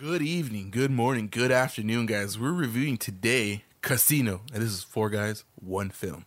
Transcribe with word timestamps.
Good 0.00 0.22
evening, 0.22 0.70
good 0.70 0.92
morning, 0.92 1.26
good 1.28 1.50
afternoon, 1.50 2.06
guys. 2.06 2.38
We're 2.38 2.52
reviewing 2.52 2.98
today 2.98 3.64
Casino, 3.82 4.42
and 4.54 4.62
this 4.62 4.70
is 4.70 4.84
four 4.84 5.10
guys, 5.10 5.42
one 5.56 5.90
film. 5.90 6.24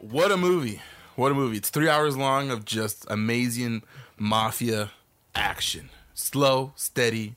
What 0.00 0.30
a 0.30 0.36
movie! 0.36 0.82
What 1.16 1.32
a 1.32 1.34
movie! 1.34 1.56
It's 1.56 1.70
three 1.70 1.88
hours 1.88 2.18
long 2.18 2.50
of 2.50 2.66
just 2.66 3.06
amazing 3.08 3.84
mafia 4.18 4.90
action. 5.34 5.88
Slow, 6.20 6.72
steady, 6.76 7.34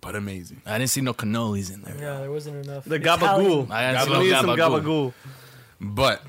but 0.00 0.14
amazing. 0.16 0.62
I 0.64 0.78
didn't 0.78 0.90
see 0.90 1.00
no 1.00 1.12
cannolis 1.14 1.72
in 1.72 1.82
there. 1.82 1.96
Yeah, 1.98 2.20
there 2.20 2.30
wasn't 2.30 2.64
enough. 2.64 2.84
The 2.84 2.94
Italian- 2.96 3.20
gabagool. 3.68 3.70
I 3.70 3.92
didn't 3.92 4.06
see 4.06 4.12
no 4.12 4.20
need 4.22 4.30
some 4.30 4.46
gabagool. 4.50 4.82
gabagool. 4.82 5.12
But 5.80 6.22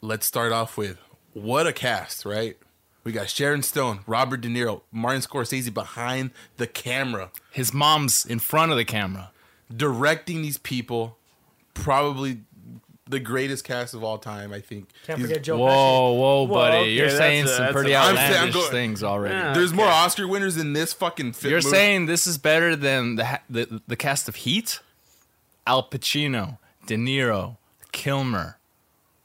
let's 0.00 0.26
start 0.26 0.52
off 0.52 0.76
with 0.76 0.98
what 1.32 1.66
a 1.66 1.72
cast, 1.72 2.24
right? 2.24 2.56
We 3.02 3.12
got 3.12 3.28
Sharon 3.28 3.62
Stone, 3.62 4.00
Robert 4.06 4.40
De 4.40 4.48
Niro, 4.48 4.82
Martin 4.90 5.20
Scorsese 5.20 5.72
behind 5.72 6.30
the 6.56 6.66
camera, 6.66 7.30
His 7.50 7.74
mom's 7.74 8.24
in 8.24 8.38
front 8.38 8.70
of 8.72 8.78
the 8.78 8.84
camera. 8.84 9.30
directing 9.74 10.42
these 10.42 10.58
people. 10.58 11.18
Probably 11.74 12.42
the 13.06 13.20
greatest 13.20 13.64
cast 13.64 13.92
of 13.94 14.02
all 14.02 14.16
time, 14.18 14.52
I 14.52 14.60
think. 14.60 14.88
Can't 15.06 15.18
These- 15.18 15.28
forget 15.28 15.44
Joe 15.44 15.58
Whoa, 15.58 16.12
whoa, 16.12 16.42
Well, 16.44 16.46
buddy! 16.46 16.76
okay, 16.78 16.90
You're 16.92 17.06
that's 17.08 17.18
saying 17.18 17.44
a- 17.44 17.48
some 17.48 17.58
that's 17.64 17.72
pretty 17.72 17.92
a- 17.92 17.98
I'm 18.00 18.16
saying- 18.16 18.18
I'm 18.18 18.32
outlandish 18.34 18.54
going- 18.54 18.70
things 18.70 19.02
already. 19.02 19.34
Yeah. 19.34 19.52
There's 19.52 19.72
more 19.74 19.86
Oscar 19.88 20.26
winners 20.26 20.56
in 20.56 20.72
this 20.72 20.92
fucking 20.92 21.32
film. 21.34 21.50
You're 21.50 21.60
saying 21.60 22.06
this 22.06 22.26
is 22.26 22.38
better 22.38 22.74
than 22.76 23.16
the, 23.16 23.40
the 23.50 23.82
the 23.86 23.96
cast 23.96 24.28
of 24.28 24.36
Heat? 24.36 24.80
Al 25.66 25.82
Pacino, 25.88 26.58
De 26.86 26.96
Niro, 26.96 27.56
Kilmer, 27.92 28.58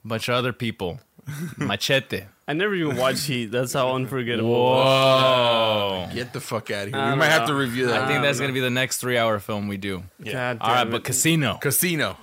a 0.03 0.07
bunch 0.07 0.27
of 0.29 0.35
other 0.35 0.53
people, 0.53 0.99
Machete. 1.57 2.23
I 2.47 2.53
never 2.53 2.73
even 2.73 2.97
watched 2.97 3.27
Heat. 3.27 3.47
That's 3.51 3.73
how 3.73 3.93
unforgettable. 3.95 4.49
it 4.49 4.59
was. 4.59 4.85
Whoa! 4.85 6.09
Get 6.15 6.33
the 6.33 6.39
fuck 6.41 6.71
out 6.71 6.87
of 6.87 6.93
here. 6.93 6.97
I 6.97 7.05
We 7.05 7.09
don't 7.11 7.19
might 7.19 7.25
have 7.27 7.47
to 7.47 7.53
review 7.53 7.87
that. 7.87 8.01
I 8.03 8.07
think 8.07 8.23
that's 8.23 8.39
gonna 8.39 8.53
be 8.53 8.59
the 8.59 8.69
next 8.69 8.97
three-hour 8.97 9.39
film 9.39 9.67
we 9.67 9.77
do. 9.77 10.03
God 10.23 10.57
All 10.61 10.69
right, 10.69 10.83
damn 10.83 10.91
but. 10.91 11.03
Casino. 11.03 11.57
Casino. 11.61 12.17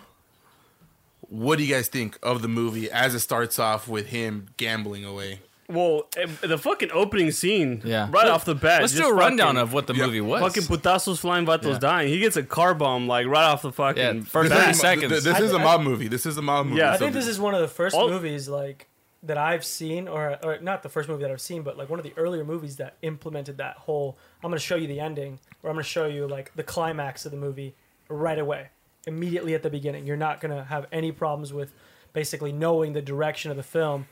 What 1.28 1.58
do 1.58 1.64
you 1.64 1.74
guys 1.74 1.88
think 1.88 2.18
of 2.22 2.42
the 2.42 2.48
movie 2.48 2.90
as 2.90 3.14
it 3.14 3.20
starts 3.20 3.58
off 3.58 3.88
with 3.88 4.06
him 4.08 4.46
gambling 4.56 5.04
away? 5.04 5.40
Well, 5.68 6.06
eh, 6.16 6.26
the 6.42 6.58
fucking 6.58 6.90
opening 6.92 7.32
scene, 7.32 7.82
Yeah. 7.84 8.06
right 8.12 8.28
off 8.28 8.44
the 8.44 8.54
bat. 8.54 8.82
Let's 8.82 8.92
just 8.92 9.02
do 9.02 9.08
a 9.10 9.12
rundown 9.14 9.54
fucking- 9.56 9.60
of 9.62 9.72
what 9.72 9.88
the 9.88 9.94
Yeah. 9.94 10.06
movie 10.06 10.20
was. 10.20 10.40
Fucking 10.40 10.62
putazos 10.64 11.18
flying, 11.18 11.44
vatos 11.44 11.72
Yeah. 11.72 11.78
dying. 11.80 12.08
He 12.08 12.20
gets 12.20 12.36
a 12.36 12.44
car 12.44 12.72
bomb 12.72 13.08
like 13.08 13.26
right 13.26 13.42
off 13.42 13.62
the 13.62 13.72
fucking. 13.72 14.00
Yeah, 14.00 14.12
first 14.22 14.50
This 14.50 14.58
30 14.58 14.70
is- 14.70 14.80
seconds. 14.80 15.12
th- 15.12 15.22
This 15.24 15.34
I- 15.36 15.42
is 15.42 15.52
a 15.52 15.56
I- 15.58 15.62
mob 15.64 15.80
movie. 15.80 16.06
This 16.06 16.24
is 16.24 16.36
a 16.36 16.42
mob 16.42 16.66
movie. 16.66 16.78
Yeah. 16.78 16.92
I 16.92 16.96
think 16.98 17.14
this 17.14 17.26
is 17.26 17.40
one 17.40 17.52
of 17.54 17.60
the 17.60 17.66
first 17.68 17.96
All- 17.96 18.08
movies 18.08 18.48
like 18.48 18.86
that 19.24 19.36
I've 19.38 19.64
seen, 19.64 20.06
or 20.06 20.38
or 20.44 20.58
not 20.60 20.84
the 20.84 20.88
first 20.88 21.08
movie 21.08 21.22
that 21.22 21.32
I've 21.32 21.40
seen, 21.40 21.62
but 21.62 21.76
like 21.76 21.90
one 21.90 21.98
of 21.98 22.04
the 22.04 22.12
earlier 22.16 22.44
movies 22.44 22.76
that 22.76 22.94
implemented 23.02 23.56
that 23.58 23.76
whole. 23.78 24.16
I'm 24.44 24.50
going 24.50 24.60
to 24.60 24.64
show 24.64 24.76
you 24.76 24.86
the 24.86 25.00
ending, 25.00 25.40
or 25.64 25.70
I'm 25.70 25.74
going 25.74 25.82
to 25.82 25.90
show 25.90 26.06
you 26.06 26.28
like 26.28 26.52
the 26.54 26.62
climax 26.62 27.26
of 27.26 27.32
the 27.32 27.36
movie 27.38 27.74
right 28.08 28.38
away, 28.38 28.68
immediately 29.06 29.54
at 29.54 29.62
the 29.62 29.70
beginning. 29.70 30.06
You're 30.06 30.16
not 30.16 30.40
going 30.40 30.56
to 30.56 30.64
have 30.64 30.86
any 30.92 31.12
problems 31.12 31.52
with 31.52 31.72
basically 32.12 32.52
knowing 32.52 32.92
the 32.92 33.02
direction 33.02 33.50
of 33.50 33.56
the 33.56 33.62
film, 33.62 34.06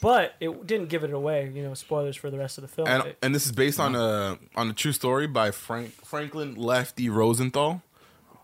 but 0.00 0.34
it 0.40 0.66
didn't 0.66 0.88
give 0.88 1.04
it 1.04 1.12
away. 1.12 1.50
You 1.54 1.62
know, 1.62 1.74
spoilers 1.74 2.16
for 2.16 2.30
the 2.30 2.38
rest 2.38 2.58
of 2.58 2.62
the 2.62 2.68
film. 2.68 2.88
and 2.88 3.06
It- 3.06 3.18
and 3.22 3.34
this 3.34 3.46
is 3.46 3.52
based 3.52 3.78
on 3.80 3.94
a 3.94 4.38
on 4.56 4.70
a 4.70 4.72
true 4.72 4.92
story 4.92 5.26
by 5.26 5.50
Frank 5.50 5.92
Franklin 6.04 6.54
Lefty 6.56 7.08
Rosenthal. 7.08 7.82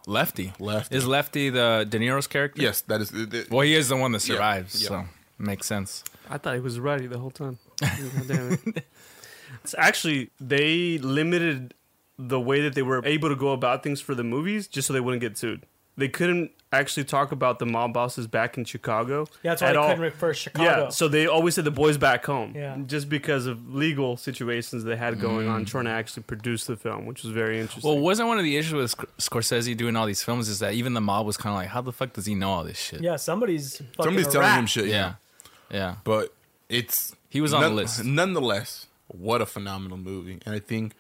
Lefty. 0.07 0.53
Lefty. 0.61 0.97
Is 0.97 1.05
Lefty 1.07 1.51
the 1.51 1.85
De 1.89 1.99
Niro's 1.99 2.29
character? 2.29 2.63
Yes, 2.63 2.81
that 2.83 3.01
is. 3.01 3.11
it- 3.13 3.35
it- 3.35 3.51
Well, 3.51 3.63
he 3.63 3.75
is 3.75 3.89
the 3.89 3.97
one 3.97 4.13
that 4.13 4.21
survives, 4.21 4.81
yeah. 4.81 4.89
so 4.89 5.05
makes 5.39 5.67
sense. 5.67 6.05
I 6.31 6.39
thought 6.39 6.55
he 6.55 6.61
was 6.61 6.79
righty 6.79 7.07
the 7.09 7.19
whole 7.19 7.31
time. 7.33 7.59
Damn 7.81 8.53
it. 8.67 8.85
It's 9.63 9.75
actually 9.79 10.31
they 10.41 10.99
limited 10.99 11.75
the 12.19 12.39
way 12.41 12.61
that 12.63 12.75
they 12.75 12.83
were 12.83 13.01
able 13.05 13.29
to 13.29 13.35
go 13.37 13.51
about 13.51 13.83
things 13.83 14.01
for 14.01 14.15
the 14.15 14.23
movies 14.25 14.69
just 14.69 14.87
so 14.87 14.93
they 14.93 15.01
wouldn't 15.01 15.21
get 15.21 15.37
sued. 15.37 15.67
They 15.97 16.09
couldn't 16.09 16.51
actually 16.73 17.05
talk 17.05 17.33
about 17.33 17.59
the 17.59 17.67
mob 17.67 17.93
bosses 17.95 18.27
back 18.27 18.59
in 18.59 18.65
Chicago. 18.65 19.27
yeah, 19.43 19.53
that's 19.53 19.63
why 19.63 19.69
at 19.69 19.77
I 19.77 19.81
all. 19.81 19.89
couldn't 19.89 20.03
refer 20.03 20.35
Chicago. 20.35 20.85
Yeah, 20.85 20.89
so 20.89 21.09
they 21.09 21.27
always 21.27 21.55
said 21.55 21.65
the 21.65 21.71
boys 21.71 21.97
back 21.97 22.25
home. 22.27 22.53
Yeah. 22.55 22.77
Just 22.87 23.09
because 23.09 23.47
of 23.47 23.75
legal 23.75 24.17
situations 24.17 24.85
they 24.85 24.97
had 24.97 25.21
going 25.21 25.49
on 25.49 25.65
mm. 25.65 25.67
trying 25.67 25.85
to 25.85 25.91
actually 25.91 26.25
produce 26.25 26.67
the 26.67 26.77
film, 26.77 27.07
which 27.07 27.23
was 27.23 27.33
very 27.33 27.61
interesting. 27.61 27.89
Well, 27.89 27.99
wasn't 27.99 28.29
one 28.29 28.39
of 28.39 28.45
the 28.45 28.57
issues 28.57 28.75
with 28.75 28.97
Scorsese 29.19 29.77
doing 29.77 29.97
all 29.97 30.07
these 30.07 30.23
films 30.23 30.49
is 30.49 30.59
that 30.59 30.75
even 30.75 30.95
the 30.95 31.01
mob 31.01 31.27
was 31.27 31.37
kind 31.37 31.53
of 31.53 31.57
like, 31.57 31.69
how 31.69 31.81
the 31.81 31.93
fuck 31.93 32.13
does 32.13 32.27
he 32.27 32.35
know 32.35 32.51
all 32.51 32.65
this 32.65 32.79
shit? 32.79 33.01
yeah, 33.01 33.17
somebody's 33.17 33.79
fucking 33.79 33.95
somebody's 34.03 34.27
a 34.27 34.31
telling 34.33 34.49
rat. 34.49 34.59
him 34.59 34.67
shit. 34.67 34.87
yeah, 34.87 35.15
yeah. 35.71 35.97
but 36.05 36.35
it's 36.69 37.15
He 37.31 37.41
was 37.41 37.55
on 37.55 37.63
the 37.63 37.71
list. 37.71 38.05
Nonetheless, 38.05 38.87
what 39.09 39.41
a 39.41 39.47
phenomenal 39.47 39.97
movie, 39.97 40.41
and 40.45 40.55
I 40.55 40.59
think 40.59 40.95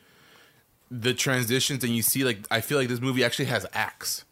the 0.91 1.12
transitions 1.12 1.83
and 1.83 1.95
you 1.95 2.03
see 2.03 2.23
like 2.23 2.47
I 2.51 2.61
feel 2.61 2.79
like 2.79 2.89
this 2.89 3.01
movie 3.01 3.25
actually 3.25 3.47
has 3.47 3.67
acts 3.73 4.25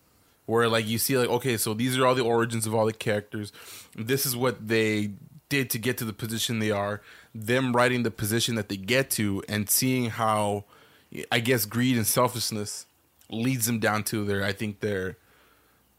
where 0.47 0.69
like 0.69 0.87
you 0.87 0.99
see 0.99 1.17
like 1.19 1.29
okay, 1.29 1.57
so 1.57 1.75
these 1.75 1.97
are 1.99 2.07
all 2.07 2.15
the 2.15 2.23
origins 2.25 2.67
of 2.67 2.75
all 2.75 2.87
the 2.87 2.93
characters. 2.93 3.53
This 3.97 4.27
is 4.27 4.37
what 4.37 4.69
they 4.69 5.13
did 5.49 5.71
to 5.71 5.79
get 5.79 5.99
to 5.99 6.05
the 6.05 6.13
position 6.13 6.59
they 6.59 6.71
are. 6.71 7.01
Them 7.35 7.75
writing 7.75 8.03
the 8.03 8.11
position 8.11 8.55
that 8.57 8.69
they 8.69 8.77
get 8.77 9.11
to 9.13 9.43
and 9.49 9.69
seeing 9.69 10.11
how 10.11 10.65
I 11.31 11.41
guess 11.41 11.65
greed 11.65 11.97
and 11.97 12.07
selfishness 12.07 12.87
leads 13.31 13.67
them 13.67 13.79
down 13.79 14.05
to 14.05 14.25
their 14.25 14.45
I 14.45 14.53
think 14.53 14.81
their 14.81 15.17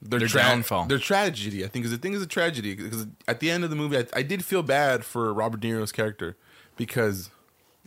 their, 0.02 0.20
Their 0.20 0.28
downfall. 0.28 0.86
their 0.86 1.00
tragedy. 1.00 1.64
I 1.66 1.68
think 1.68 1.86
is 1.86 1.92
the 1.92 1.98
thing 1.98 2.14
is 2.14 2.22
a 2.22 2.28
tragedy 2.28 2.76
because 2.76 3.08
at 3.28 3.40
the 3.40 3.50
end 3.50 3.64
of 3.64 3.70
the 3.72 3.76
movie, 3.76 3.98
I, 3.98 4.06
I 4.14 4.22
did 4.22 4.46
feel 4.46 4.62
bad 4.62 5.04
for 5.04 5.34
Robert 5.34 5.62
De 5.62 5.68
Niro's 5.70 5.92
character 5.92 6.36
because 6.76 7.30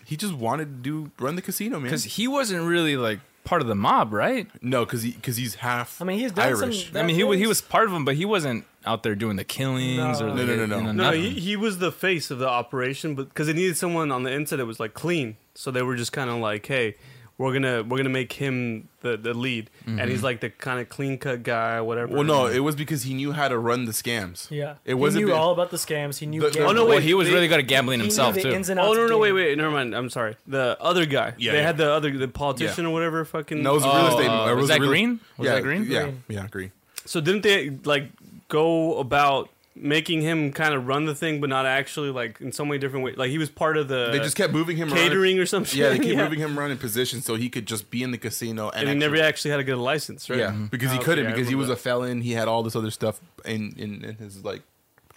he 0.04 0.16
just 0.16 0.32
wanted 0.34 0.64
to 0.64 0.90
do 0.90 1.10
run 1.20 1.36
the 1.36 1.42
casino, 1.42 1.76
man. 1.76 1.84
Because 1.84 2.04
he 2.04 2.26
wasn't 2.26 2.64
really 2.64 2.96
like 2.96 3.20
part 3.48 3.62
of 3.62 3.69
the 3.69 3.75
mob, 3.75 4.12
right? 4.12 4.47
no, 4.62 4.84
because 4.84 5.03
he 5.03 5.12
because 5.12 5.36
he's 5.36 5.56
half. 5.56 6.00
I 6.03 6.04
mean, 6.04 6.19
he's 6.19 6.32
done 6.32 6.54
some- 6.56 6.64
Irish. 6.70 6.91
That 6.91 7.03
I 7.03 7.06
mean, 7.06 7.16
he 7.16 7.25
wa- 7.25 7.32
he 7.32 7.47
was- 7.47 7.60
was 7.60 7.60
part 7.62 7.86
of 7.86 7.92
them, 7.92 8.04
but 8.04 8.14
he 8.16 8.25
wasn't 8.25 8.64
out 8.86 9.03
there 9.03 9.14
doing 9.14 9.36
the 9.36 9.44
killings 9.44 10.20
or 10.20 10.28
No. 10.28 10.34
the, 10.36 10.44
No, 10.44 10.54
no, 10.56 10.56
no, 10.56 10.66
no. 10.66 10.76
you 10.78 10.82
know, 10.84 10.92
no, 10.92 11.04
nothing. 11.04 11.22
he, 11.22 11.31
he 11.41 11.56
was 11.56 11.78
the 11.78 11.91
face 11.91 12.31
of 12.31 12.38
the 12.38 12.48
operation, 12.48 13.14
but 13.14 13.28
because 13.31 13.47
they 13.47 13.53
needed 13.53 13.76
someone 13.76 14.12
on 14.12 14.22
the 14.22 14.31
inside 14.31 14.56
that 14.56 14.66
was 14.66 14.78
like 14.78 14.94
clean, 14.94 15.37
so 15.54 15.70
they 15.70 15.82
were 15.82 15.97
just 15.97 16.12
kind 16.12 16.31
of 16.31 16.37
like, 16.37 16.64
"Hey, 16.66 16.94
we're 17.38 17.53
gonna 17.53 17.82
we're 17.84 17.97
gonna 17.97 18.09
make 18.09 18.32
him 18.34 18.88
the, 19.00 19.16
the 19.16 19.32
lead," 19.32 19.71
and 19.87 19.99
Mm-hmm. 20.00 20.09
he's 20.10 20.22
like 20.25 20.41
the 20.41 20.50
kind 20.50 20.81
of 20.81 20.88
clean 20.88 21.19
cut 21.19 21.44
guy, 21.44 21.81
whatever. 21.81 22.12
well, 22.12 22.25
no, 22.25 22.47
it 22.47 22.59
was 22.59 22.75
because 22.75 23.04
he 23.04 23.15
knew 23.15 23.31
how 23.32 23.47
to 23.49 23.56
run 23.56 23.84
the 23.84 23.93
scams. 23.93 24.50
Yeah, 24.50 24.75
it 24.84 24.94
wasn't. 24.94 25.21
He 25.21 25.25
knew 25.26 25.32
be- 25.32 25.38
all 25.38 25.53
about 25.53 25.71
the 25.71 25.76
scams. 25.76 26.19
He 26.19 26.26
knew. 26.26 26.41
The- 26.41 26.50
the- 26.50 26.65
Oh, 26.66 26.72
no, 26.72 26.84
wait, 26.84 27.03
he 27.04 27.15
was 27.15 27.28
they- 27.28 27.34
really 27.34 27.47
good 27.49 27.60
at 27.60 27.69
gambling 27.69 28.00
He 28.00 28.06
knew 28.06 28.10
himself 28.10 28.34
the 28.34 28.43
too. 28.43 28.50
ins 28.50 28.69
and 28.69 28.81
Oh 28.81 28.88
outs 28.88 28.97
no 28.97 29.06
no 29.06 29.19
wait 29.19 29.32
wait 29.32 29.56
never 29.56 29.71
mind 29.71 29.94
I'm 29.94 30.10
sorry 30.10 30.37
the 30.47 30.76
other 30.81 31.06
guy 31.06 31.34
Yeah, 31.38 31.53
they 31.53 31.59
yeah. 31.59 31.65
had 31.66 31.76
the 31.78 31.91
other 31.93 32.10
the 32.19 32.26
politician 32.28 32.84
or 32.87 32.93
whatever 32.93 33.25
fucking 33.25 33.62
No, 33.62 33.70
it 33.70 33.75
was 33.75 33.84
Oh, 33.87 33.97
real 33.97 34.09
estate. 34.19 34.28
uh, 34.28 34.50
it 34.50 34.56
was 34.56 34.69
that 34.69 34.81
real- 34.81 34.91
Green? 34.91 35.20
Was 35.38 35.47
yeah, 35.47 35.55
that 35.55 35.62
Green? 35.62 35.84
Yeah, 35.84 36.03
Green. 36.03 36.22
yeah, 36.28 36.47
green. 36.50 36.72
so 37.05 37.20
didn't 37.20 37.43
they 37.44 37.70
like 37.84 38.10
go 38.49 38.99
about 38.99 39.49
making 39.81 40.21
him 40.22 40.53
kind 40.53 40.75
of 40.75 40.87
run 40.87 41.05
the 41.05 41.15
thing 41.15 41.41
but 41.41 41.49
not 41.49 41.66
actually 41.66 42.11
like 42.11 42.41
in 42.41 42.53
so 42.53 42.65
many 42.65 42.78
different 42.78 43.05
ways 43.05 43.16
like 43.16 43.31
he 43.31 43.39
was 43.39 43.49
part 43.50 43.77
of 43.77 43.89
the 43.89 44.11
They 44.12 44.19
just 44.19 44.37
kept 44.37 44.53
moving 44.53 44.77
him 44.77 44.89
around. 44.93 44.99
catering 44.99 45.39
or 45.39 45.47
some 45.47 45.65
shit 45.65 45.77
Yeah, 45.78 45.89
they 45.91 45.99
keep 45.99 46.16
moving 46.25 46.39
him 46.41 46.59
around 46.59 46.71
in 46.72 46.78
position 46.78 47.21
so 47.22 47.34
he 47.37 47.49
could 47.49 47.66
just 47.66 47.91
be 47.91 48.03
in 48.03 48.11
the 48.11 48.19
casino 48.19 48.71
and, 48.71 48.81
and 48.81 48.88
he 48.88 48.94
never 48.94 49.15
actually- 49.17 49.28
actually 49.28 49.50
had 49.53 49.56
to 49.59 49.65
get 49.65 49.78
a 49.78 49.81
license 49.83 50.28
right 50.28 50.38
Yeah, 50.38 50.50
mm-hmm. 50.50 50.67
because 50.67 50.91
he 50.93 50.99
Oh, 50.99 51.03
couldn't 51.03 51.27
okay, 51.27 51.34
because 51.34 51.49
he 51.49 51.55
was 51.55 51.67
remember 51.69 51.78
a 51.81 51.83
felon. 51.83 52.21
He 52.22 52.33
had 52.33 52.49
all 52.49 52.62
this 52.62 52.75
other 52.77 52.91
stuff 52.91 53.21
in 53.44 53.75
in, 53.77 54.05
in 54.05 54.17
his 54.17 54.44
like 54.44 54.62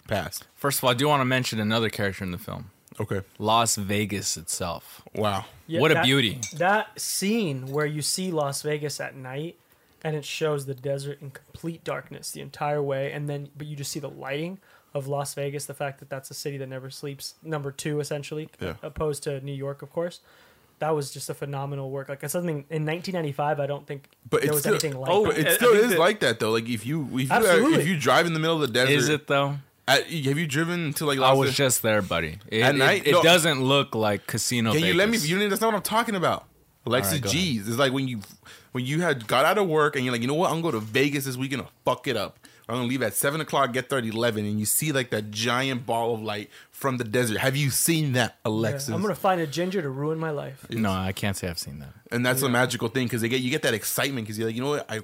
past. 0.08 0.46
First 0.54 0.78
of 0.78 0.84
all, 0.84 0.90
I 0.90 0.94
do 0.94 1.08
want 1.08 1.20
to 1.20 1.24
mention 1.24 1.60
another 1.60 1.88
character 1.90 2.24
in 2.24 2.30
the 2.30 2.38
film, 2.38 2.70
Okay. 3.00 3.22
Las 3.38 3.76
Vegas 3.76 4.36
itself. 4.36 5.02
Wow. 5.14 5.44
Yeah, 5.66 5.80
what 5.80 5.90
a 5.90 5.94
that- 5.94 6.04
beauty! 6.04 6.40
That 6.56 7.00
scene 7.00 7.66
where 7.68 7.86
you 7.86 8.02
see 8.02 8.30
Las 8.30 8.62
Vegas 8.62 9.00
at 9.00 9.16
night 9.16 9.56
and 10.04 10.16
it 10.16 10.24
shows 10.24 10.66
the 10.66 10.74
desert 10.74 11.20
in 11.22 11.30
complete 11.30 11.84
darkness 11.84 12.30
the 12.32 12.40
entire 12.40 12.82
way, 12.82 13.12
and 13.12 13.28
then 13.28 13.48
but 13.56 13.66
you 13.66 13.76
just 13.76 13.92
see 13.92 14.00
the 14.00 14.10
lighting 14.10 14.58
of 14.94 15.06
Las 15.06 15.32
Vegas, 15.34 15.64
the 15.66 15.74
fact 15.74 16.00
that 16.00 16.10
that's 16.10 16.30
a 16.30 16.34
city 16.34 16.58
that 16.58 16.68
never 16.68 16.90
sleeps, 16.90 17.34
number 17.42 17.70
two 17.72 17.98
essentially, 18.00 18.48
Yeah. 18.60 18.74
opposed 18.82 19.22
to 19.22 19.40
New 19.40 19.54
York, 19.54 19.80
of 19.82 19.90
course. 19.90 20.20
That 20.80 20.90
was 20.96 21.12
just 21.12 21.30
a 21.30 21.34
phenomenal 21.34 21.90
work. 21.90 22.08
Like 22.08 22.22
it's 22.24 22.32
something 22.32 22.64
in 22.68 22.84
1995, 22.84 23.60
I 23.60 23.66
don't 23.66 23.86
think 23.86 24.08
But 24.28 24.42
there 24.42 24.50
was 24.52 24.60
still- 24.60 24.72
anything 24.74 24.98
like 24.98 25.10
oh, 25.10 25.24
But 25.24 25.36
that. 25.36 25.40
it 25.40 25.46
I- 25.46 25.50
I 25.50 25.54
still 25.54 25.72
is 25.72 25.90
that- 25.90 25.98
like 25.98 26.20
that 26.20 26.40
though. 26.40 26.50
Like 26.50 26.68
if 26.68 26.84
you 26.84 27.04
if 27.14 27.20
you 27.22 27.28
uh, 27.30 27.34
Absolutely. 27.36 27.80
if 27.80 27.86
you 27.88 27.96
drive 27.98 28.26
in 28.26 28.34
the 28.34 28.40
middle 28.40 28.56
of 28.56 28.60
the 28.62 28.66
desert, 28.72 28.92
Is 28.92 29.08
it 29.08 29.28
though? 29.28 29.58
At, 29.88 30.04
have 30.04 30.38
you 30.38 30.46
driven 30.46 30.92
to 30.94 31.06
like 31.06 31.18
I 31.20 31.32
was 31.32 31.48
Vegas? 31.50 31.56
just 31.56 31.82
there, 31.82 32.02
buddy. 32.02 32.38
It, 32.48 32.62
At 32.62 32.74
it- 32.74 32.78
night? 32.78 33.06
it, 33.06 33.12
No. 33.12 33.22
doesn't 33.22 33.62
look 33.62 33.94
like 33.94 34.26
casino. 34.26 34.72
Can 34.72 34.82
you 34.84 34.94
let 34.94 35.08
me? 35.08 35.18
You 35.18 35.38
know, 35.38 35.48
that's 35.48 35.60
not 35.60 35.68
what 35.68 35.76
I'm 35.76 35.82
talking 35.82 36.14
about. 36.16 36.44
Alexis 36.86 37.12
right, 37.14 37.22
go 37.22 37.28
G's. 37.30 37.68
It's 37.68 37.78
like 37.78 37.92
when 37.92 38.08
you 38.08 38.20
when 38.72 38.84
you 38.84 39.00
had 39.02 39.26
got 39.26 39.44
out 39.44 39.58
of 39.58 39.68
work 39.68 39.96
and 39.96 40.04
you're 40.04 40.12
like, 40.12 40.20
you 40.22 40.26
know 40.28 40.34
what? 40.34 40.50
I'm 40.50 40.60
going 40.62 40.74
to 40.74 40.80
Vegas 40.80 41.24
this 41.24 41.36
weekend 41.36 41.62
to 41.62 41.68
fuck 41.84 42.06
it 42.08 42.16
up. 42.16 42.38
I'm 42.68 42.76
gonna 42.76 42.88
leave 42.88 43.02
at 43.02 43.12
seven 43.14 43.40
o'clock, 43.40 43.72
get 43.72 43.88
there 43.90 43.98
at 43.98 44.04
eleven, 44.06 44.46
and 44.46 44.58
you 44.58 44.64
see 44.66 44.92
like 44.92 45.10
that 45.10 45.30
giant 45.30 45.84
ball 45.84 46.14
of 46.14 46.22
light 46.22 46.48
from 46.70 46.96
the 46.96 47.04
desert. 47.04 47.38
Have 47.38 47.56
you 47.56 47.70
seen 47.70 48.12
that, 48.12 48.36
Yeah, 48.46 48.50
Alexis? 48.50 48.88
I'm 48.88 49.02
gonna 49.02 49.14
find 49.16 49.40
a 49.40 49.46
ginger 49.46 49.82
to 49.82 49.90
ruin 49.90 50.18
my 50.18 50.30
life. 50.30 50.64
No, 50.70 50.90
I 50.90 51.12
can't 51.12 51.36
say 51.36 51.48
I've 51.48 51.58
seen 51.58 51.80
that. 51.80 51.92
and 52.12 52.24
that's 52.24 52.40
a 52.42 52.48
magical 52.48 52.88
thing 52.88 53.06
because 53.06 53.20
they 53.20 53.28
get 53.28 53.40
you 53.42 53.50
get 53.50 53.62
that 53.62 53.74
excitement 53.74 54.26
because 54.26 54.38
you're 54.38 54.46
like, 54.48 54.54
you 54.56 54.62
know 54.62 54.70
what, 54.70 54.90
I 54.90 55.00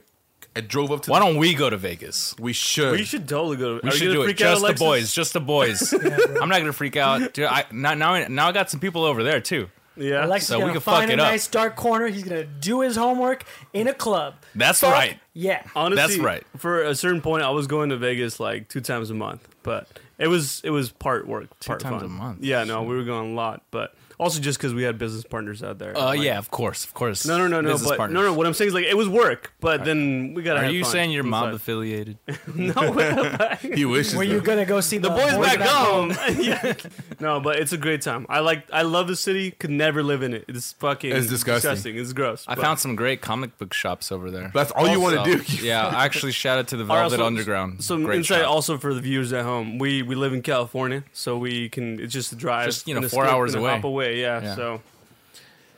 I 0.56 0.60
drove 0.60 0.92
up 0.92 1.02
to. 1.02 1.10
Why 1.10 1.18
don't 1.18 1.36
we 1.36 1.52
go 1.52 1.68
to 1.68 1.76
Vegas? 1.76 2.34
we 2.38 2.52
should? 2.52 2.92
We 2.92 3.04
should 3.04 3.28
totally 3.28 3.56
go. 3.56 3.74
We 3.74 3.80
Are 3.80 3.84
you 3.86 3.90
should 3.90 4.04
gonna 4.04 4.14
do 4.14 4.22
it. 4.22 4.24
freak 4.26 4.40
out, 4.40 4.60
Just 4.60 4.66
the 4.66 4.74
boys. 4.84 5.12
Just 5.12 5.32
the 5.34 5.40
boys. 5.40 5.92
I'm 6.40 6.48
not 6.48 6.58
gonna 6.60 6.72
freak 6.72 6.96
out. 6.96 7.34
Dude, 7.34 7.44
I, 7.46 7.64
now, 7.72 7.94
now, 7.94 8.14
I- 8.14 8.28
now 8.28 8.48
I 8.48 8.52
got 8.52 8.70
some 8.70 8.80
people 8.80 9.04
over 9.04 9.22
there 9.24 9.40
too. 9.40 9.68
Yeah. 9.98 10.24
Alexis 10.26 10.48
So 10.48 10.56
we 10.58 10.60
gonna 10.62 10.72
can 10.72 10.80
fuck 10.80 10.94
find 10.98 11.10
a 11.10 11.14
it 11.14 11.20
up. 11.20 11.30
nice 11.30 11.46
dark 11.48 11.76
corner. 11.76 12.06
He's 12.06 12.22
gonna 12.24 12.44
do 12.44 12.80
his 12.80 12.96
homework 12.96 13.44
in 13.72 13.88
a 13.88 13.94
club. 13.94 14.34
That's 14.54 14.80
Fuck 14.80 14.92
right. 14.92 15.18
Yeah. 15.34 15.62
Honestly, 15.76 15.96
That's 16.16 16.18
right. 16.18 16.44
For 16.56 16.82
a 16.82 16.94
certain 16.94 17.20
point, 17.20 17.42
I 17.42 17.50
was 17.50 17.66
going 17.66 17.90
to 17.90 17.96
Vegas 17.96 18.38
like 18.40 18.68
two 18.68 18.80
times 18.80 19.10
a 19.10 19.14
month, 19.14 19.46
but 19.62 19.88
it 20.18 20.28
was 20.28 20.60
it 20.64 20.70
was 20.70 20.90
part 20.90 21.26
work, 21.28 21.48
part 21.60 21.80
times 21.80 22.02
fun. 22.02 22.04
a 22.04 22.08
month? 22.08 22.42
Yeah, 22.42 22.64
no, 22.64 22.82
we 22.82 22.96
were 22.96 23.04
going 23.04 23.32
a 23.32 23.34
lot, 23.34 23.62
but 23.70 23.94
also 24.18 24.40
just 24.40 24.58
because 24.58 24.74
we 24.74 24.82
had 24.82 24.98
business 24.98 25.24
partners 25.24 25.62
out 25.62 25.78
there. 25.78 25.96
Uh, 25.96 26.06
Like- 26.06 26.20
yeah, 26.22 26.38
of 26.38 26.50
course, 26.50 26.84
of 26.84 26.94
course. 26.94 27.26
No, 27.26 27.38
no, 27.38 27.46
no, 27.46 27.60
no. 27.60 27.78
But 27.78 27.96
partners. 27.96 28.14
no, 28.14 28.22
no. 28.22 28.32
What 28.34 28.46
I'm 28.46 28.54
saying 28.54 28.68
is 28.68 28.74
like 28.74 28.84
it 28.84 28.96
was 28.96 29.08
work, 29.08 29.52
but 29.60 29.84
then 29.84 30.34
we 30.34 30.42
gotta. 30.42 30.60
Are 30.60 30.64
have 30.64 30.72
you 30.74 30.82
fun 30.82 30.92
saying 30.92 31.10
you're 31.12 31.24
mob 31.24 31.54
affiliated? 31.60 32.18
no, 32.54 32.72
he 33.60 33.84
wishes. 33.84 34.14
Were 34.16 34.22
you 34.24 34.40
gonna 34.40 34.64
go 34.66 34.80
see 34.80 34.98
the, 34.98 35.08
the 35.08 35.14
boys 35.14 35.32
back 35.46 35.58
back 35.58 35.68
home. 35.68 36.10
yeah. 36.38 36.74
No, 37.20 37.40
but 37.40 37.56
it's 37.58 37.72
a 37.72 37.78
great 37.78 38.02
time. 38.02 38.26
I 38.28 38.40
like. 38.40 38.64
I 38.72 38.82
love 38.82 39.06
the 39.08 39.16
city. 39.16 39.50
Could 39.52 39.70
never 39.70 40.02
live 40.02 40.22
in 40.22 40.34
it. 40.34 40.44
It's 40.48 40.72
fucking. 40.74 41.12
It's 41.14 41.28
disgusting. 41.28 41.96
It's 41.96 42.12
gross. 42.12 42.44
I 42.48 42.54
but- 42.54 42.62
found 42.62 42.78
some 42.80 42.96
great 42.96 43.20
comic 43.20 43.56
book 43.58 43.72
shops 43.74 44.10
over 44.12 44.30
there. 44.30 44.50
That's 44.54 44.72
all 44.72 44.88
you 44.88 45.00
want 45.00 45.24
to 45.24 45.36
do. 45.38 45.64
yeah, 45.66 45.88
actually 45.94 46.32
shout 46.32 46.58
out 46.58 46.68
to 46.68 46.76
the 46.76 46.84
All 46.84 46.88
right, 46.96 47.02
Velvet 47.02 47.18
so- 47.18 47.26
Underground. 47.26 47.82
Some 47.84 48.04
Great 48.04 48.18
insight 48.18 48.40
shop. 48.42 48.50
also 48.50 48.78
for 48.78 48.94
the 48.94 49.00
viewers 49.00 49.32
at 49.32 49.44
home. 49.44 49.78
We 49.78 50.02
we 50.02 50.14
live 50.14 50.32
in 50.32 50.42
California, 50.42 51.04
so 51.12 51.36
we 51.38 51.68
can. 51.68 52.00
It's 52.00 52.12
just 52.12 52.32
a 52.32 52.36
drive. 52.36 52.66
Just, 52.66 52.88
you 52.88 52.98
know, 52.98 53.06
four 53.08 53.24
hours 53.26 53.54
away. 53.54 53.70
hop 53.72 53.84
away. 53.84 54.07
Yeah. 54.16 54.42
Yeah. 54.42 54.54
So 54.56 54.82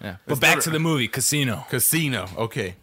Yeah. 0.02 0.16
But 0.26 0.32
It's 0.32 0.40
back 0.40 0.50
never- 0.56 0.62
to 0.62 0.70
the 0.70 0.78
movie, 0.78 1.08
Casino. 1.08 1.66
Casino. 1.68 2.28
Okay. 2.36 2.76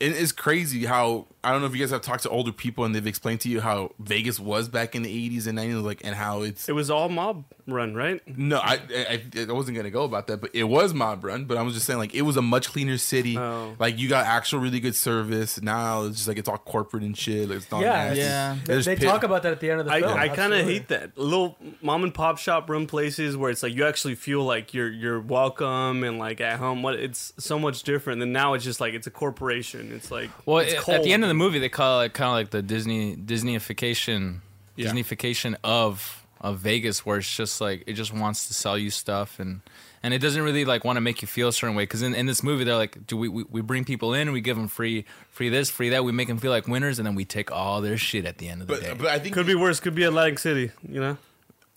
It 0.00 0.12
is 0.12 0.32
crazy 0.32 0.86
how 0.86 1.26
I 1.44 1.50
don't 1.50 1.60
know 1.60 1.66
if 1.66 1.72
you 1.74 1.80
guys 1.80 1.90
have 1.90 2.02
talked 2.02 2.22
to 2.22 2.30
older 2.30 2.52
people 2.52 2.84
and 2.84 2.94
they've 2.94 3.06
explained 3.06 3.40
to 3.40 3.48
you 3.48 3.60
how 3.60 3.92
Vegas 3.98 4.38
was 4.38 4.68
back 4.68 4.94
in 4.94 5.02
the 5.02 5.30
80s 5.30 5.46
and 5.48 5.58
90s, 5.58 5.82
like, 5.82 6.00
and 6.04 6.14
how 6.14 6.42
it's 6.42 6.68
it 6.68 6.72
was 6.72 6.88
all 6.90 7.08
mob 7.08 7.44
run, 7.66 7.94
right? 7.94 8.20
no, 8.38 8.58
I, 8.58 8.78
I 8.94 9.22
I 9.48 9.52
wasn't 9.52 9.76
gonna 9.76 9.90
go 9.90 10.04
about 10.04 10.26
that, 10.28 10.40
but 10.40 10.54
it 10.54 10.64
was 10.64 10.94
mob 10.94 11.24
run. 11.24 11.44
But 11.46 11.58
I 11.58 11.62
was 11.62 11.74
just 11.74 11.86
saying, 11.86 11.98
like, 11.98 12.14
it 12.14 12.22
was 12.22 12.36
a 12.36 12.42
much 12.42 12.68
cleaner 12.68 12.96
city. 12.98 13.36
Oh. 13.36 13.74
Like, 13.78 13.98
you 13.98 14.08
got 14.08 14.26
actual 14.26 14.60
really 14.60 14.78
good 14.80 14.94
service. 14.94 15.60
Now 15.60 16.04
it's 16.04 16.16
just 16.18 16.28
like 16.28 16.38
it's 16.38 16.48
all 16.48 16.58
corporate 16.58 17.02
and 17.02 17.16
shit. 17.18 17.48
Like, 17.48 17.58
it's 17.58 17.72
all 17.72 17.82
Yeah, 17.82 17.90
nasty. 18.14 18.20
Yeah. 18.20 18.56
They, 18.64 18.80
they 18.82 18.96
pit- 18.96 19.08
talk 19.08 19.24
about 19.24 19.42
that 19.42 19.52
at 19.52 19.60
the 19.60 19.70
end 19.70 19.80
of 19.80 19.86
the 19.86 19.92
I, 19.92 20.00
film. 20.00 20.16
I 20.18 20.28
kind 20.28 20.54
of 20.54 20.64
hate 20.64 20.88
that 20.88 21.18
little 21.18 21.56
mom 21.80 22.04
and 22.04 22.14
pop 22.14 22.38
shop 22.38 22.70
run 22.70 22.86
places 22.86 23.36
where 23.36 23.50
it's 23.50 23.62
like 23.64 23.74
you 23.74 23.84
actually 23.86 24.14
feel 24.14 24.44
like 24.44 24.74
you're 24.74 24.90
you're 24.90 25.20
welcome 25.20 26.04
and 26.04 26.18
like 26.20 26.40
at 26.40 26.58
home. 26.58 26.82
What 26.82 26.94
it's 26.94 27.32
so 27.38 27.58
much 27.58 27.82
different 27.82 28.20
than 28.20 28.32
now. 28.32 28.54
It's 28.54 28.64
just 28.64 28.80
like 28.80 28.94
it's 28.94 29.06
a 29.06 29.10
corporation. 29.10 29.90
It's 29.92 30.10
like 30.10 30.30
Well, 30.46 30.58
it's 30.58 30.74
at- 30.74 30.88
at 30.88 31.02
the 31.02 31.12
end 31.12 31.24
of 31.24 31.28
the 31.28 31.31
movie, 31.34 31.58
they 31.58 31.68
call 31.68 32.00
it 32.02 32.14
kind 32.14 32.28
of 32.28 32.34
like 32.34 32.50
the 32.50 32.62
Disney 32.62 33.16
Disneyification, 33.16 34.40
Yeah. 34.76 34.90
Disneyfication 34.90 35.56
of 35.64 36.18
of 36.40 36.58
Vegas, 36.58 37.06
where 37.06 37.18
it's 37.18 37.36
just 37.36 37.60
like 37.60 37.84
it 37.86 37.92
just 37.92 38.12
wants 38.12 38.48
to 38.48 38.54
sell 38.54 38.76
you 38.76 38.90
stuff 38.90 39.38
and 39.38 39.60
and 40.02 40.12
it 40.12 40.18
doesn't 40.18 40.42
really 40.42 40.64
like 40.64 40.84
want 40.84 40.96
to 40.96 41.00
make 41.00 41.22
you 41.22 41.28
feel 41.28 41.48
a 41.48 41.52
certain 41.52 41.76
way. 41.76 41.84
Because 41.84 42.02
in, 42.02 42.14
in 42.14 42.26
this 42.26 42.42
movie, 42.42 42.64
they're 42.64 42.76
like, 42.76 43.06
do 43.06 43.16
we, 43.16 43.28
we 43.28 43.44
we 43.48 43.60
bring 43.60 43.84
people 43.84 44.14
in 44.14 44.32
we 44.32 44.40
give 44.40 44.56
them 44.56 44.66
free 44.68 45.04
free 45.30 45.48
this, 45.48 45.70
free 45.70 45.90
that, 45.90 46.04
we 46.04 46.10
make 46.12 46.28
them 46.28 46.38
feel 46.38 46.50
like 46.50 46.66
winners, 46.66 46.98
and 46.98 47.06
then 47.06 47.14
we 47.14 47.24
take 47.24 47.52
all 47.52 47.80
their 47.80 47.96
shit 47.96 48.24
at 48.24 48.38
the 48.38 48.48
end 48.48 48.62
of 48.62 48.68
the 48.68 48.76
day. 48.80 48.88
But 48.88 48.98
but 48.98 49.06
I 49.08 49.18
think 49.18 49.34
could 49.34 49.46
be 49.46 49.54
worse. 49.54 49.78
Could 49.80 49.94
be 49.94 50.02
Atlantic 50.02 50.38
City. 50.40 50.72
You 50.88 51.00
know. 51.00 51.18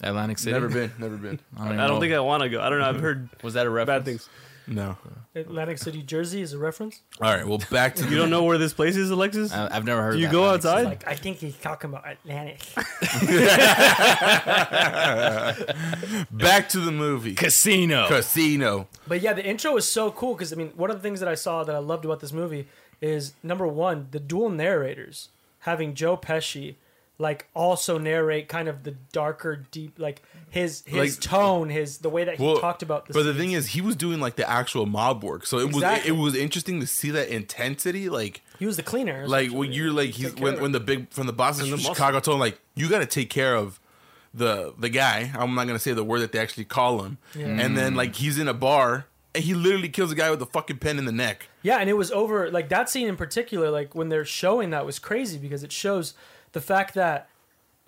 Atlantic 0.02 0.38
City. 0.40 0.52
never 0.54 0.68
been, 0.68 0.92
never 1.00 1.16
been. 1.16 1.40
I 1.58 1.68
don't, 1.70 1.80
I 1.80 1.88
don't 1.88 2.02
think 2.02 2.14
I 2.14 2.20
want 2.20 2.44
to 2.44 2.50
go. 2.50 2.60
I 2.62 2.70
don't 2.70 2.80
know. 2.80 2.86
I've 2.90 3.00
heard 3.00 3.30
was 3.44 3.54
that 3.54 3.66
a 3.66 3.70
reference. 3.70 4.00
bad 4.00 4.06
things. 4.06 4.30
No. 4.68 4.98
Atlantic 5.36 5.78
City, 5.78 6.02
Jersey 6.02 6.42
is 6.42 6.54
a 6.54 6.58
reference. 6.58 7.02
All 7.22 7.34
right. 7.34 7.46
Well, 7.46 7.62
back 7.70 7.96
to 7.96 8.06
You 8.10 8.18
don't 8.18 8.30
know 8.30 8.44
where 8.44 8.58
this 8.58 8.74
place 8.74 8.96
is, 8.96 9.10
Alexis? 9.10 9.54
I, 9.54 9.76
I've 9.76 9.86
never 9.86 10.02
heard. 10.02 10.12
Do 10.12 10.18
of 10.18 10.22
you 10.22 10.32
go 10.32 10.54
Atlantic 10.54 10.66
outside? 10.66 10.86
Like 10.86 11.08
I 11.08 11.16
think 11.16 11.38
he's 11.38 11.58
talking 11.58 11.90
about 11.90 12.10
Atlantic. 12.10 12.62
back 16.32 16.70
to 16.70 16.80
the 16.80 16.92
movie. 16.92 17.36
Casino. 17.36 18.08
Casino. 18.08 18.88
But 19.08 19.22
yeah, 19.22 19.34
the 19.34 19.46
intro 19.46 19.76
is 19.78 19.88
so 19.88 20.12
cool 20.12 20.34
because 20.34 20.54
I 20.54 20.56
mean, 20.56 20.72
one 20.76 20.90
of 20.90 20.96
the 20.96 21.02
things 21.02 21.20
that 21.20 21.30
I 21.30 21.36
saw 21.36 21.64
that 21.64 21.76
I 21.76 21.80
loved 21.80 22.06
about 22.06 22.20
this 22.20 22.34
movie 22.34 22.68
is 23.02 23.34
number 23.44 23.68
one, 23.68 24.08
the 24.12 24.20
dual 24.20 24.50
narrators 24.50 25.30
having 25.60 25.94
Joe 25.94 26.18
Pesci 26.18 26.76
like 27.18 27.48
also 27.54 27.98
narrate 27.98 28.48
kind 28.50 28.68
of 28.68 28.84
the 28.84 28.92
darker, 29.12 29.66
deep, 29.72 29.98
like 29.98 30.22
his 30.50 30.84
his 30.86 31.16
Like- 31.18 31.20
tone, 31.22 31.70
his 31.70 32.00
the 32.00 32.10
way 32.10 32.24
that 32.26 32.38
he 32.38 32.44
Well, 32.44 32.60
talked 32.60 32.84
about. 32.84 33.06
The 33.08 33.14
But 33.14 33.24
the 33.24 33.34
thing 33.34 33.54
is, 33.54 33.68
he 33.68 33.82
was 33.82 33.96
doing 33.96 34.20
like 34.20 34.36
the 34.36 34.50
actual 34.50 34.86
mob 34.86 35.24
work, 35.24 35.46
so 35.46 35.60
it 35.60 35.66
Exactly. 35.68 36.12
was 36.12 36.20
it, 36.20 36.22
was 36.22 36.36
interesting 36.36 36.80
to 36.82 36.88
see 36.88 37.12
that 37.12 37.30
intensity. 37.30 38.10
Like 38.10 38.42
he 38.60 38.66
was 38.66 38.76
the 38.78 38.84
cleaner. 38.84 39.28
like 39.28 39.52
when 39.52 39.72
you're 39.72 39.92
like 39.92 40.12
he's 40.12 40.36
when, 40.36 40.60
when 40.60 40.72
the 40.74 40.80
big 40.80 41.10
from 41.12 41.28
the 41.28 41.34
bosses 41.34 41.64
And 41.64 41.74
the 41.74 41.78
from. 41.78 41.94
Chicago 41.96 42.20
told 42.20 42.36
him 42.36 42.40
like 42.42 42.60
you 42.76 42.90
got 42.90 43.00
to 43.00 43.06
take 43.06 43.30
care 43.30 43.56
of 43.56 43.80
the 44.34 44.74
the 44.78 44.90
guy. 44.90 45.32
I'm 45.38 45.56
not 45.56 45.68
gonna 45.68 45.80
say 45.80 45.94
the 45.94 46.04
word 46.04 46.20
that 46.20 46.32
they 46.34 46.40
actually 46.40 46.66
call 46.66 47.04
him. 47.04 47.18
And 47.36 47.78
then 47.78 47.96
like 47.96 48.16
he's 48.16 48.38
in 48.38 48.48
a 48.50 48.54
bar 48.54 49.06
and 49.34 49.44
he 49.44 49.54
literally 49.54 49.90
kills 49.90 50.12
a 50.12 50.16
guy 50.16 50.30
with 50.32 50.42
a 50.42 50.46
fucking 50.46 50.78
pen 50.80 50.98
in 50.98 51.06
the 51.06 51.12
neck. 51.12 51.48
Yeah, 51.62 51.78
and 51.78 51.90
it 51.90 51.94
was 51.98 52.12
over 52.12 52.50
like 52.52 52.70
that 52.70 52.90
scene 52.90 53.08
in 53.08 53.16
particular, 53.16 53.70
like 53.70 53.96
when 53.96 54.10
they're 54.10 54.26
showing 54.26 54.70
that 54.72 54.86
was 54.86 55.00
crazy 55.00 55.38
because 55.38 55.64
it 55.64 55.72
shows 55.72 56.14
the 56.56 56.62
fact 56.62 56.94
that 56.94 57.28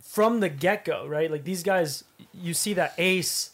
from 0.01 0.41
the 0.41 0.49
get 0.49 0.83
go, 0.83 1.07
right? 1.07 1.31
Like 1.31 1.45
these 1.45 1.63
guys 1.63 2.03
you 2.33 2.53
see 2.53 2.73
that 2.73 2.93
Ace 2.97 3.51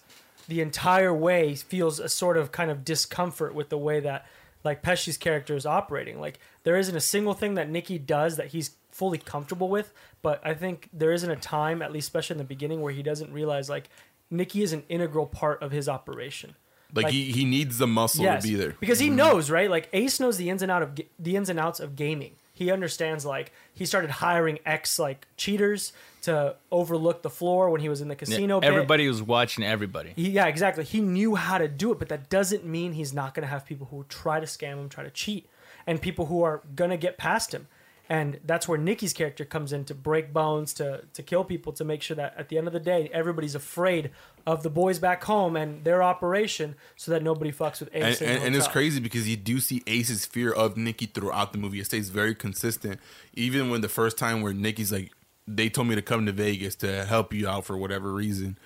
the 0.48 0.60
entire 0.60 1.14
way 1.14 1.54
feels 1.54 2.00
a 2.00 2.10
sort 2.10 2.36
of 2.36 2.52
kind 2.52 2.72
of 2.72 2.84
discomfort 2.84 3.54
with 3.54 3.70
the 3.70 3.78
way 3.78 4.00
that 4.00 4.26
like 4.64 4.82
Pesci's 4.82 5.16
character 5.16 5.56
is 5.56 5.68
operating. 5.68 6.20
Like 6.20 6.40
there 6.64 6.76
isn't 6.78 6.96
a 6.96 7.00
single 7.00 7.36
thing 7.36 7.54
that 7.54 7.70
Nicky 7.70 8.00
does 8.00 8.38
that 8.38 8.48
he's 8.48 8.72
fully 8.90 9.20
comfortable 9.20 9.70
with, 9.70 9.94
but 10.24 10.42
I 10.44 10.56
think 10.56 10.90
there 10.92 11.12
isn't 11.12 11.30
a 11.30 11.36
time, 11.36 11.84
at 11.84 11.92
least 11.92 12.08
especially 12.08 12.34
in 12.34 12.40
the 12.40 12.44
beginning, 12.44 12.82
where 12.82 12.92
he 12.92 13.04
doesn't 13.04 13.32
realize 13.32 13.70
like 13.70 13.90
Nicky 14.32 14.64
is 14.64 14.74
an 14.74 14.84
integral 14.90 15.28
part 15.28 15.62
of 15.62 15.70
his 15.70 15.88
operation. 15.88 16.56
Like, 16.92 17.06
Like- 17.06 17.14
he, 17.14 17.32
he 17.32 17.46
needs 17.46 17.78
the 17.78 17.88
muscle 17.88 18.26
to 18.26 18.40
be 18.42 18.56
there. 18.56 18.76
Because 18.80 18.98
he 18.98 19.08
mm-hmm. 19.08 19.18
knows, 19.18 19.52
right? 19.52 19.70
Like 19.70 19.90
Ace 19.94 20.20
knows 20.20 20.38
the 20.38 20.50
ins 20.50 20.64
and 20.64 20.72
out 20.72 20.82
of 20.82 21.00
the 21.20 21.36
ins 21.36 21.50
and 21.50 21.60
outs 21.60 21.80
of 21.80 21.96
gaming. 21.96 22.38
He 22.56 22.70
understands 22.72 23.26
like 23.26 23.52
he 23.74 23.86
started 23.86 24.12
hiring 24.12 24.60
ex 24.66 25.00
like 25.00 25.28
cheaters 25.38 25.92
to 26.22 26.56
overlook 26.72 27.24
the 27.24 27.30
floor 27.30 27.70
when 27.72 27.82
he 27.82 27.90
was 27.90 28.00
in 28.00 28.08
the 28.08 28.14
Yeah, 28.14 28.20
casino. 28.20 28.60
bit. 28.62 28.68
everybody 28.68 29.08
was 29.08 29.22
watching 29.22 29.64
everybody. 29.64 30.14
He, 30.16 30.30
yeah, 30.30 30.46
exactly. 30.46 30.84
He 30.84 31.02
knew 31.02 31.36
how 31.36 31.58
to 31.58 31.68
do 31.68 31.92
it, 31.92 32.00
but 32.00 32.10
that 32.10 32.30
doesn't 32.30 32.64
mean 32.66 32.94
he's 32.94 33.14
not 33.14 33.34
going 33.34 33.42
to 33.42 33.48
have 33.50 33.66
people 33.66 33.88
who 33.90 34.06
try 34.08 34.40
to 34.40 34.46
scam 34.46 34.76
him, 34.78 34.88
try 34.88 35.04
to 35.04 35.10
cheat, 35.10 35.50
and 35.88 36.00
people 36.02 36.28
who 36.28 36.44
are 36.44 36.62
going 36.76 36.92
to 36.92 36.98
get 36.98 37.18
past 37.18 37.54
him. 37.54 37.68
And 38.14 38.40
that's 38.46 38.68
where 38.68 38.78
Nicky's 38.78 39.12
character 39.12 39.44
comes 39.44 39.74
in 39.74 39.86
to 39.86 39.96
break 39.96 40.32
bones, 40.32 40.72
to 40.76 41.04
to 41.14 41.24
kill 41.24 41.44
people, 41.44 41.74
to 41.74 41.84
make 41.84 42.04
sure 42.04 42.16
that 42.16 42.36
at 42.38 42.48
the 42.48 42.60
end 42.60 42.68
of 42.68 42.74
the 42.74 42.80
day, 42.80 43.10
everybody's 43.12 43.56
afraid 43.56 44.12
of 44.46 44.62
the 44.62 44.70
boys 44.70 45.00
back 45.00 45.24
home 45.24 45.56
and 45.56 45.84
their 45.84 46.04
operation, 46.04 46.76
so 46.96 47.12
that 47.12 47.24
nobody 47.24 47.52
fucks 47.52 47.80
with 47.80 47.90
Ace. 47.92 48.22
and, 48.22 48.30
and, 48.30 48.44
and 48.44 48.56
it's 48.56 48.68
crazy 48.68 49.00
because 49.00 49.28
you 49.28 49.36
do 49.36 49.60
see 49.60 49.82
Ace's 49.88 50.28
fear 50.28 50.52
of 50.52 50.78
Nicky 50.78 51.08
throughout 51.08 51.54
the 51.54 51.58
movie. 51.58 51.80
It 51.80 51.86
stays 51.86 52.10
very 52.10 52.36
consistent. 52.36 53.00
Even 53.34 53.72
when 53.72 53.82
the 53.82 53.90
first 53.90 54.16
time 54.16 54.44
where 54.44 54.54
Nicky's 54.54 54.92
like, 54.92 55.12
they 55.48 55.68
told 55.68 55.88
me 55.88 55.96
to 55.96 56.04
come 56.04 56.28
to 56.28 56.32
Vegas 56.32 56.76
to 56.76 57.06
help 57.06 57.34
you 57.34 57.48
out 57.50 57.66
for 57.66 57.76
whatever 57.80 58.14
reason. 58.14 58.60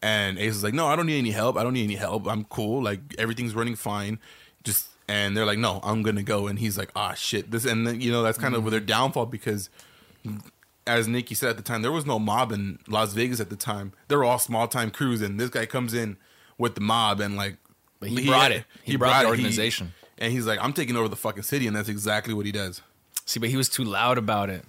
And 0.00 0.38
Ace 0.38 0.54
is 0.54 0.64
like, 0.64 0.72
no, 0.72 0.86
I 0.86 0.96
don't 0.96 1.04
need 1.04 1.18
any 1.18 1.32
help. 1.32 1.58
I 1.58 1.62
don't 1.62 1.74
need 1.74 1.84
any 1.84 1.96
help. 1.96 2.26
I'm 2.26 2.44
cool. 2.44 2.82
Like 2.82 3.00
everything's 3.18 3.54
running 3.54 3.76
fine. 3.76 4.18
Just 4.62 4.88
and 5.08 5.36
they're 5.36 5.44
like, 5.46 5.58
no, 5.58 5.80
I'm 5.82 6.02
gonna 6.02 6.22
go. 6.22 6.46
And 6.46 6.58
he's 6.58 6.76
like, 6.78 6.90
ah, 6.96 7.14
shit. 7.14 7.50
This 7.50 7.64
and 7.64 7.86
then 7.86 8.00
you 8.00 8.10
know 8.12 8.22
that's 8.22 8.38
kind 8.38 8.54
of 8.54 8.70
their 8.70 8.80
downfall 8.80 9.26
because, 9.26 9.68
as 10.86 11.08
Nicky 11.08 11.34
said 11.34 11.50
at 11.50 11.56
the 11.56 11.62
time, 11.62 11.82
there 11.82 11.92
was 11.92 12.06
no 12.06 12.18
mob 12.18 12.52
in 12.52 12.78
Las 12.88 13.12
Vegas 13.14 13.40
at 13.40 13.50
the 13.50 13.56
time. 13.56 13.92
They 14.08 14.16
were 14.16 14.24
all 14.24 14.38
small 14.38 14.68
time 14.68 14.90
crews, 14.90 15.22
and 15.22 15.38
this 15.40 15.50
guy 15.50 15.66
comes 15.66 15.94
in 15.94 16.16
with 16.58 16.74
the 16.74 16.80
mob 16.80 17.20
and 17.20 17.36
like. 17.36 17.56
But 18.00 18.08
he 18.10 18.26
brought 18.26 18.52
it. 18.52 18.64
He 18.82 18.96
brought 18.96 19.22
the 19.22 19.28
it. 19.28 19.30
organization. 19.30 19.92
and 20.18 20.32
he's 20.32 20.46
like, 20.46 20.58
I'm 20.62 20.72
taking 20.74 20.96
over 20.96 21.08
the 21.08 21.16
fucking 21.16 21.42
city, 21.44 21.66
and 21.66 21.74
that's 21.74 21.88
exactly 21.88 22.34
what 22.34 22.44
he 22.44 22.52
does. 22.52 22.82
See, 23.24 23.40
but 23.40 23.48
he 23.48 23.56
was 23.56 23.68
too 23.70 23.84
loud 23.84 24.18
about 24.18 24.50
it. 24.50 24.64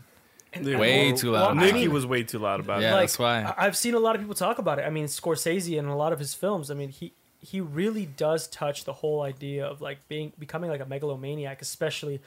Yeah. 0.58 0.78
Way 0.80 1.08
well, 1.10 1.18
too 1.18 1.32
loud. 1.32 1.42
I 1.42 1.52
about 1.52 1.56
Nicky 1.58 1.70
it. 1.80 1.82
mean- 1.82 1.94
was 1.94 2.06
way 2.06 2.24
too 2.24 2.40
loud 2.40 2.62
about 2.62 2.82
Yeah, 2.82 2.96
it. 2.96 3.00
that's 3.02 3.20
why. 3.20 3.42
I- 3.44 3.66
I've 3.66 3.76
seen 3.76 3.94
a 3.94 4.00
lot 4.00 4.16
of 4.16 4.22
people 4.22 4.36
talk 4.36 4.58
about 4.58 4.80
it. 4.80 4.84
I 4.84 4.90
mean, 4.90 5.08
Scorsese 5.08 5.78
in 5.78 5.84
a 5.86 5.98
lot 5.98 6.14
of 6.14 6.20
his 6.20 6.34
films. 6.34 6.72
I 6.72 6.76
mean, 6.76 6.88
he 6.90 7.12
he 7.46 7.62
really 7.62 8.06
does 8.06 8.48
touch 8.48 8.86
the 8.86 8.94
whole 8.94 9.22
idea 9.22 9.66
of 9.66 9.80
like 9.80 10.00
being 10.08 10.34
becoming 10.40 10.70
like 10.70 10.82
a 10.82 10.86
megalomaniac, 10.86 11.62
especially 11.62 12.20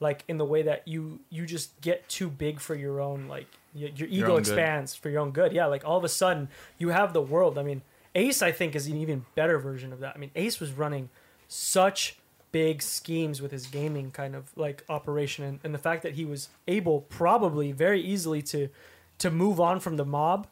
like 0.00 0.24
in 0.26 0.36
the 0.36 0.44
way 0.44 0.62
that 0.62 0.86
you 0.88 1.20
you 1.30 1.46
just 1.46 1.80
get 1.80 2.08
too 2.08 2.28
big 2.28 2.58
for 2.58 2.74
your 2.74 3.00
own 3.00 3.28
like 3.28 3.46
y- 3.74 3.92
your 3.94 4.08
ego 4.08 4.26
good. 4.32 4.38
expands 4.38 4.94
for 4.94 5.10
your 5.10 5.20
own 5.20 5.30
good. 5.30 5.52
Yeah, 5.52 5.66
like 5.66 5.84
all 5.84 5.96
of 5.96 6.04
a 6.04 6.08
sudden 6.08 6.48
you 6.76 6.88
have 6.88 7.12
the 7.12 7.22
world. 7.22 7.56
I 7.56 7.62
mean, 7.62 7.82
Ace 8.16 8.42
I 8.42 8.50
think 8.50 8.74
is 8.74 8.88
an 8.88 8.96
even 8.96 9.24
better 9.36 9.58
version 9.58 9.92
of 9.92 10.00
that. 10.00 10.16
I 10.16 10.18
mean, 10.18 10.32
Ace 10.34 10.58
was 10.58 10.72
running 10.72 11.08
such 11.46 12.16
big 12.50 12.82
schemes 12.82 13.40
with 13.40 13.52
his 13.52 13.66
gaming 13.66 14.10
kind 14.10 14.34
of 14.34 14.56
like 14.56 14.84
operation 14.88 15.44
and, 15.44 15.60
and 15.64 15.74
the 15.74 15.78
fact 15.78 16.02
that 16.02 16.14
he 16.14 16.24
was 16.24 16.48
able 16.68 17.00
probably 17.00 17.72
very 17.72 18.00
easily 18.00 18.42
to 18.42 18.68
to 19.18 19.30
move 19.30 19.60
on 19.60 19.78
from 19.78 19.96
the 19.96 20.04
mob 20.04 20.46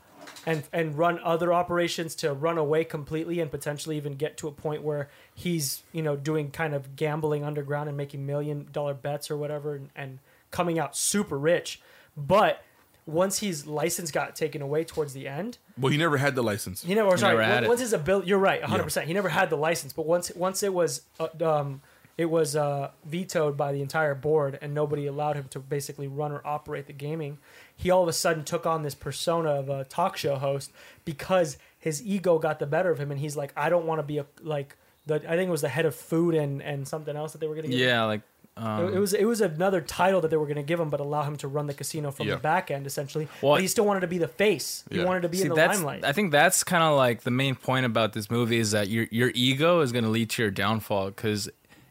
and 0.47 0.63
and 0.73 0.97
run 0.99 1.19
other 1.23 1.53
operations 1.53 2.15
to 2.17 2.33
run 2.33 2.59
away 2.59 2.85
completely 2.85 3.41
and 3.41 3.51
potentially 3.51 3.97
even 3.97 4.15
get 4.15 4.37
to 4.39 4.49
a 4.49 4.53
point 4.53 4.83
where 4.83 5.09
he's 5.35 5.83
you 5.93 6.03
know 6.03 6.17
doing 6.17 6.51
kind 6.51 6.75
of 6.75 6.97
gambling 6.97 7.45
underground 7.45 7.89
and 7.89 7.97
making 7.97 8.25
million 8.27 8.67
dollar 8.73 8.95
bets 8.95 9.31
or 9.31 9.37
whatever 9.37 9.75
and, 9.77 9.91
and 9.95 10.19
coming 10.51 10.79
out 10.79 10.97
super 10.97 11.39
rich 11.39 11.81
but 12.17 12.63
once 13.07 13.41
his 13.41 13.67
license 13.67 14.11
got 14.13 14.37
taken 14.37 14.63
away 14.63 14.85
towards 14.85 15.13
the 15.13 15.27
end 15.27 15.59
Well, 15.77 15.91
he 15.91 15.99
never 15.99 16.19
had 16.19 16.37
the 16.37 16.43
license. 16.43 16.83
he 16.83 16.95
never, 16.95 17.09
or 17.09 17.17
sorry, 17.19 17.33
never 17.37 17.43
had 17.45 17.57
on- 17.59 17.65
it. 17.65 17.69
once 17.69 17.81
his 17.81 17.93
ability, 17.93 18.29
you're 18.29 18.39
right, 18.39 18.61
100. 18.61 18.83
percent 18.85 19.07
He 19.09 19.13
never 19.15 19.29
had 19.29 19.51
the 19.51 19.57
license, 19.57 19.93
but 19.93 20.07
once 20.07 20.31
once 20.37 20.63
it 20.63 20.73
was 20.73 21.03
uh, 21.19 21.27
um, 21.45 21.81
it 22.17 22.27
was 22.27 22.55
uh, 22.55 22.91
vetoed 23.05 23.57
by 23.57 23.73
the 23.73 23.81
entire 23.83 24.15
board, 24.15 24.57
and 24.63 24.73
nobody 24.75 25.07
allowed 25.07 25.35
him 25.35 25.47
to 25.51 25.59
basically 25.59 26.07
run 26.07 26.31
or 26.31 26.43
operate 26.45 26.87
the 26.87 26.93
gaming. 26.93 27.39
He 27.77 27.91
all 27.91 28.03
of 28.03 28.09
a 28.09 28.13
sudden 28.13 28.45
took 28.45 28.65
on 28.67 28.83
this 28.83 28.95
persona 28.95 29.51
of 29.51 29.69
a 29.69 29.85
talk 29.85 30.17
show 30.17 30.37
host 30.37 30.71
because 31.05 31.59
his 31.79 32.05
ego 32.07 32.39
got 32.39 32.59
the 32.59 32.67
better 32.67 32.91
of 32.91 32.99
him, 33.01 33.11
and 33.11 33.19
he's 33.19 33.37
like, 33.37 33.53
I 33.57 33.69
don't 33.69 33.87
want 33.87 33.99
to 33.99 34.03
be 34.05 34.19
a 34.19 34.27
like 34.41 34.77
the 35.07 35.17
I 35.17 35.37
think 35.37 35.49
it 35.49 35.51
was 35.51 35.63
the 35.63 35.69
head 35.69 35.85
of 35.87 35.95
food 35.95 36.35
and 36.35 36.63
and 36.63 36.87
something 36.87 37.17
else 37.17 37.33
that 37.33 37.39
they 37.41 37.49
were 37.49 37.55
gonna 37.57 37.69
give. 37.69 37.81
him. 37.81 37.87
Yeah, 37.89 38.05
like 38.05 38.21
It- 38.21 38.63
um, 38.63 38.95
it 38.95 38.99
was 38.99 39.15
it 39.15 39.25
was 39.25 39.41
another 39.41 39.81
title 39.81 40.21
that 40.21 40.29
they 40.29 40.37
were 40.37 40.45
going 40.45 40.57
to 40.57 40.63
give 40.63 40.79
him, 40.79 40.91
but 40.91 41.01
allow 41.01 41.23
him 41.23 41.37
to 41.39 41.49
run 41.49 41.67
the 41.67 41.73
casino 41.75 42.11
from 42.11 42.29
Yeah. 42.29 42.35
the 42.35 42.41
back 42.41 42.71
end 42.71 42.87
essentially. 42.87 43.27
Well, 43.41 43.55
but 43.55 43.63
he 43.63 43.67
still 43.67 43.87
wanted 43.87 44.01
to 44.01 44.07
be 44.09 44.19
the 44.19 44.29
face. 44.29 44.85
He 44.91 45.03
wanted 45.03 45.23
to 45.23 45.31
be 45.31 45.39
See, 45.39 45.45
in 45.45 45.49
the 45.49 45.55
limelight. 45.55 46.05
I 46.05 46.13
think 46.13 46.33
that's 46.33 46.63
kind 46.63 46.85
of 46.85 46.95
like 46.99 47.23
the 47.23 47.31
main 47.31 47.55
point 47.55 47.87
about 47.87 48.13
this 48.13 48.31
movie 48.31 48.59
is 48.59 48.73
that 48.73 48.89
your 48.89 49.07
your 49.11 49.33
ego 49.35 49.81
is 49.81 49.91
going 49.91 50.05
to 50.05 50.11
lead 50.11 50.29
to 50.31 50.43
your 50.43 50.51
downfall 50.51 51.07
because 51.07 51.49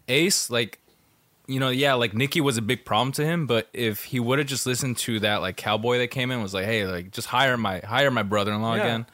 Ace, 0.07 0.49
like, 0.51 0.77
you 1.47 1.59
know, 1.59 1.69
yeah, 1.69 1.93
like 1.95 2.13
Nicky 2.13 2.39
was 2.41 2.57
a 2.57 2.61
big 2.61 2.85
problem 2.85 3.11
to 3.13 3.25
him, 3.25 3.45
but 3.47 3.67
if 3.73 4.03
he 4.05 4.19
would 4.19 4.39
have 4.39 4.47
just 4.47 4.65
listened 4.65 4.97
to 4.99 5.19
that 5.21 5.41
like 5.41 5.57
cowboy 5.57 5.97
that 5.99 6.07
came 6.07 6.31
in 6.31 6.41
was 6.41 6.53
like, 6.53 6.65
hey, 6.65 6.85
like 6.85 7.11
just 7.11 7.27
hire 7.27 7.57
my 7.57 7.79
hire 7.79 8.11
my 8.11 8.23
brother 8.23 8.51
in 8.53 8.61
law 8.61 8.75
Yeah. 8.75 8.83
again, 8.83 9.05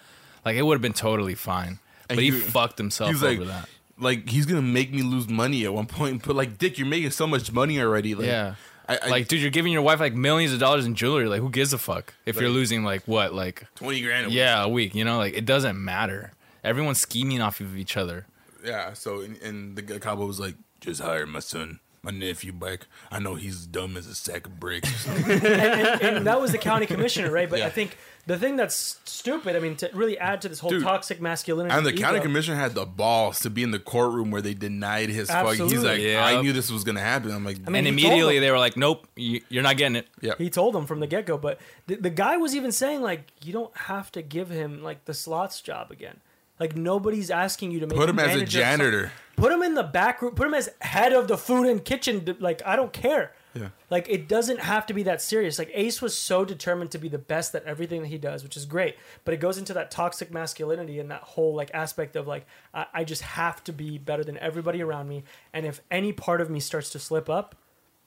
like 0.45 0.55
it 0.55 0.61
would 0.61 0.75
have 0.75 0.81
been 0.81 0.93
totally 0.93 1.35
fine. 1.35 1.79
And 2.09 2.17
but 2.17 2.19
he, 2.19 2.31
he- 2.31 2.39
fucked 2.39 2.77
himself 2.77 3.09
He's 3.11 3.23
over 3.23 3.39
like, 3.45 3.47
that. 3.49 3.69
like 3.99 4.29
he's 4.29 4.45
gonna 4.45 4.61
make 4.61 4.93
me 4.93 5.01
lose 5.01 5.27
money 5.27 5.65
at 5.65 5.73
one 5.73 5.87
point. 5.87 6.23
But 6.25 6.35
like, 6.35 6.57
Dick, 6.57 6.77
you're 6.77 6.87
making 6.87 7.11
so 7.11 7.27
much 7.27 7.51
money 7.51 7.79
already. 7.79 8.13
Like, 8.15 8.27
yeah. 8.27 8.55
I, 8.89 8.99
I, 9.03 9.07
like, 9.09 9.27
dude, 9.27 9.41
you're 9.41 9.49
giving 9.51 9.73
your 9.73 9.81
wife 9.81 9.99
like 9.99 10.13
millions 10.13 10.53
of 10.53 10.59
dollars 10.59 10.85
in 10.85 10.95
jewelry. 10.95 11.27
Like, 11.27 11.41
who 11.41 11.49
gives 11.49 11.73
a 11.73 11.77
fuck 11.77 12.13
if 12.25 12.39
you're 12.39 12.49
losing 12.49 12.85
like 12.85 13.03
what, 13.05 13.33
like, 13.33 13.65
twenty 13.75 13.99
grand. 14.01 14.27
A 14.27 14.29
week. 14.29 14.37
yeah, 14.37 14.63
a 14.63 14.69
week? 14.69 14.95
You 14.95 15.03
know, 15.03 15.17
like 15.17 15.33
it 15.33 15.45
doesn't 15.45 15.83
matter. 15.83 16.31
Everyone's 16.63 16.99
scheming 16.99 17.41
off 17.41 17.59
of 17.59 17.75
each 17.77 17.97
other. 17.97 18.27
yeah. 18.63 18.93
So 18.93 19.19
and, 19.21 19.35
and 19.41 19.75
the 19.75 19.81
guy 19.81 19.99
cowboy 19.99 20.25
was 20.25 20.39
like, 20.39 20.55
just 20.79 21.01
hire 21.01 21.25
my 21.25 21.39
son, 21.39 21.81
my 22.03 22.11
nephew 22.11 22.53
back. 22.53 22.87
I 23.11 23.19
know 23.19 23.35
he's 23.35 23.65
dumb 23.65 23.97
as 23.97 24.07
a 24.07 24.15
sack 24.15 24.45
of 24.47 24.59
bricks. 24.59 25.07
and, 25.27 25.43
and, 25.43 26.01
and 26.01 26.27
that 26.27 26.39
was 26.39 26.51
the 26.51 26.57
county 26.57 26.85
commissioner, 26.85 27.31
right? 27.31 27.49
But 27.49 27.59
Yeah. 27.59 27.67
I 27.67 27.69
think 27.69 27.97
the 28.25 28.37
thing 28.37 28.55
that's 28.57 28.99
stupid, 29.05 29.55
I 29.55 29.59
mean, 29.59 29.75
to 29.77 29.89
really 29.93 30.17
add 30.17 30.41
to 30.41 30.49
this 30.49 30.59
whole 30.59 30.69
Dude. 30.69 30.83
toxic 30.83 31.21
masculinity, 31.21 31.73
and 31.75 31.85
the 31.85 31.91
ego- 31.93 32.01
county 32.01 32.19
commissioner 32.19 32.57
had 32.57 32.73
the 32.75 32.85
balls 32.85 33.39
to 33.41 33.49
be 33.49 33.63
in 33.63 33.71
the 33.71 33.79
courtroom 33.79 34.31
where 34.31 34.41
they 34.41 34.53
denied 34.53 35.09
his 35.09 35.29
fuck. 35.29 35.55
He's 35.55 35.83
like, 35.83 36.01
Yeah. 36.01 36.23
I 36.25 36.41
knew 36.41 36.51
this 36.53 36.69
was 36.71 36.83
gonna 36.83 36.99
happen. 37.01 37.31
I'm 37.31 37.45
like, 37.45 37.57
I 37.65 37.69
mean, 37.69 37.75
and 37.79 37.87
immediately 37.87 38.39
they 38.39 38.51
were 38.51 38.59
like, 38.59 38.75
"Nope, 38.75 39.07
you, 39.15 39.41
you're 39.49 39.63
not 39.63 39.77
getting 39.77 39.95
it." 39.95 40.07
yeah. 40.21 40.33
He 40.37 40.49
told 40.49 40.75
them 40.75 40.85
from 40.85 40.99
the 40.99 41.07
get 41.07 41.25
go, 41.25 41.37
but 41.37 41.59
the, 41.87 41.95
the 41.95 42.09
guy 42.09 42.35
was 42.37 42.55
even 42.55 42.71
saying 42.71 43.01
like, 43.01 43.31
you 43.43 43.53
don't 43.53 43.75
have 43.77 44.11
to 44.13 44.21
give 44.21 44.49
him 44.49 44.83
like 44.83 45.05
the 45.05 45.13
slots 45.13 45.61
job 45.61 45.89
again. 45.91 46.19
Like 46.59 46.75
nobody's 46.75 47.29
asking 47.29 47.71
you 47.71 47.79
to 47.81 47.87
make 47.87 47.97
Put 47.97 48.09
him 48.09 48.17
as 48.19 48.25
a 48.25 48.27
manager 48.29 48.43
of 48.45 48.51
some- 48.51 48.59
janitor. 48.61 49.11
Put 49.35 49.51
him 49.51 49.61
in 49.61 49.75
the 49.75 49.83
back 49.83 50.21
room. 50.23 50.33
Put 50.33 50.47
him 50.47 50.55
as 50.55 50.67
head 50.81 51.13
of 51.13 51.27
the 51.27 51.37
food 51.37 51.67
and 51.67 51.85
kitchen. 51.85 52.35
Like 52.39 52.61
I 52.65 52.75
don't 52.75 52.91
care. 52.91 53.33
Yeah. 53.53 53.69
Like 53.91 54.07
it 54.09 54.27
doesn't 54.27 54.59
have 54.61 54.87
to 54.87 54.93
be 54.95 55.03
that 55.03 55.21
serious. 55.21 55.59
Like 55.59 55.69
Ace 55.75 56.01
was 56.01 56.17
so 56.17 56.43
determined 56.43 56.89
to 56.91 56.97
be 56.97 57.07
the 57.07 57.19
best 57.19 57.53
at 57.53 57.63
everything 57.65 58.01
that 58.01 58.07
he 58.07 58.17
does, 58.17 58.41
which 58.43 58.57
is 58.57 58.65
great. 58.65 58.95
But 59.25 59.35
it 59.35 59.37
goes 59.39 59.59
into 59.59 59.73
that 59.75 59.91
toxic 59.91 60.31
masculinity 60.31 60.99
and 60.99 61.11
that 61.11 61.21
whole 61.21 61.53
like 61.53 61.69
aspect 61.73 62.15
of 62.15 62.25
like 62.27 62.47
I, 62.73 62.87
I 62.93 63.03
just 63.03 63.21
have 63.21 63.63
to 63.65 63.71
be 63.73 63.99
better 63.99 64.23
than 64.23 64.39
everybody 64.39 64.81
around 64.81 65.07
me. 65.07 65.23
And 65.53 65.67
if 65.67 65.81
any 65.91 66.13
part 66.13 66.41
of 66.41 66.49
me 66.49 66.59
starts 66.59 66.89
to 66.91 66.99
slip 66.99 67.29
up, 67.29 67.55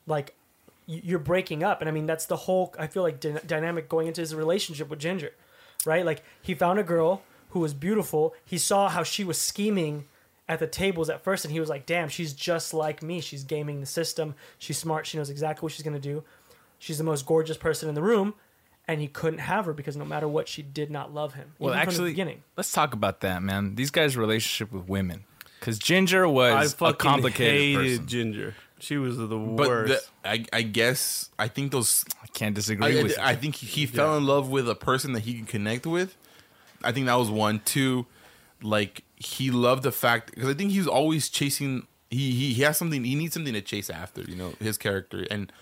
like 0.08 0.34
y- 0.88 1.00
you're 1.04 1.20
breaking 1.20 1.62
up. 1.62 1.80
And 1.80 1.88
I 1.88 1.92
mean 1.92 2.06
that's 2.06 2.26
the 2.26 2.36
whole 2.36 2.74
I 2.76 2.88
feel 2.88 3.04
like 3.04 3.20
dy- 3.20 3.38
dynamic 3.46 3.88
going 3.88 4.08
into 4.08 4.20
his 4.20 4.34
relationship 4.34 4.88
with 4.88 4.98
Ginger, 4.98 5.30
right? 5.86 6.04
Like 6.04 6.24
he 6.42 6.54
found 6.54 6.80
a 6.80 6.84
girl 6.84 7.22
who 7.50 7.60
was 7.60 7.74
beautiful. 7.74 8.34
He 8.44 8.58
saw 8.58 8.88
how 8.88 9.02
she 9.02 9.24
was 9.24 9.38
scheming 9.40 10.06
at 10.48 10.58
the 10.58 10.66
tables 10.66 11.08
at 11.08 11.22
first 11.22 11.44
and 11.44 11.52
he 11.52 11.60
was 11.60 11.68
like 11.68 11.86
damn 11.86 12.08
she's 12.08 12.32
just 12.32 12.74
like 12.74 13.04
me 13.04 13.20
she's 13.20 13.44
gaming 13.44 13.78
the 13.78 13.86
system 13.86 14.34
she's 14.58 14.76
smart 14.76 15.06
she 15.06 15.16
knows 15.16 15.30
exactly 15.30 15.64
what 15.64 15.70
she's 15.70 15.84
going 15.84 15.94
to 15.94 16.00
do 16.00 16.24
she's 16.76 16.98
the 16.98 17.04
most 17.04 17.24
gorgeous 17.24 17.56
person 17.56 17.88
in 17.88 17.94
the 17.94 18.02
room 18.02 18.34
and 18.88 19.00
he 19.00 19.06
couldn't 19.06 19.38
have 19.38 19.64
her 19.66 19.72
because 19.72 19.96
no 19.96 20.04
matter 20.04 20.26
what 20.26 20.48
she 20.48 20.60
did 20.60 20.90
not 20.90 21.14
love 21.14 21.34
him 21.34 21.52
Well, 21.60 21.72
even 21.72 21.78
from 21.84 21.86
the 21.86 21.92
actually, 21.92 22.10
beginning 22.10 22.42
let's 22.56 22.72
talk 22.72 22.94
about 22.94 23.20
that, 23.20 23.44
man. 23.44 23.76
These 23.76 23.92
guys' 23.92 24.16
relationship 24.16 24.72
with 24.72 24.88
women, 24.88 25.22
because 25.60 25.78
Ginger 25.78 26.24
I 26.24 26.28
was 26.28 26.72
a 26.72 26.76
fucking 26.78 26.98
complicated 26.98 27.54
hated 27.78 27.90
person. 28.00 28.06
Ginger. 28.08 28.54
She 28.80 28.96
was 28.96 29.18
the 29.18 29.26
But 29.28 29.68
worst. 29.68 30.10
the, 30.24 30.28
I, 30.28 30.44
I 30.52 30.62
guess 30.62 31.30
I 31.38 31.46
think 31.46 31.70
those. 31.70 32.02
I 32.24 32.26
can't 32.28 32.54
I, 32.54 32.56
disagree 32.56 33.02
with 33.04 33.12
you. 33.12 33.22
I 33.22 33.36
think 33.36 33.54
he 33.54 33.86
fell 33.86 34.16
in 34.16 34.26
love 34.26 34.48
with 34.50 34.68
a 34.68 34.74
person 34.74 35.12
that 35.12 35.20
he 35.20 35.34
can 35.34 35.44
connect 35.44 35.86
with. 35.86 36.16
I 36.82 36.92
think 36.92 37.06
that 37.06 37.14
was 37.14 37.30
one. 37.30 37.60
Two, 37.64 38.06
like 38.62 39.02
he 39.16 39.50
loved 39.50 39.82
the 39.82 39.92
fact 39.92 40.32
because 40.34 40.48
I 40.48 40.54
think 40.54 40.72
he's 40.72 40.86
always 40.86 41.28
chasing. 41.28 41.86
He, 42.10 42.32
he 42.32 42.52
he 42.54 42.62
has 42.62 42.76
something. 42.76 43.04
He 43.04 43.14
needs 43.14 43.34
something 43.34 43.54
to 43.54 43.60
chase 43.62 43.90
after. 43.90 44.22
You 44.22 44.36
know 44.36 44.54
his 44.60 44.76
character 44.78 45.26
and 45.30 45.52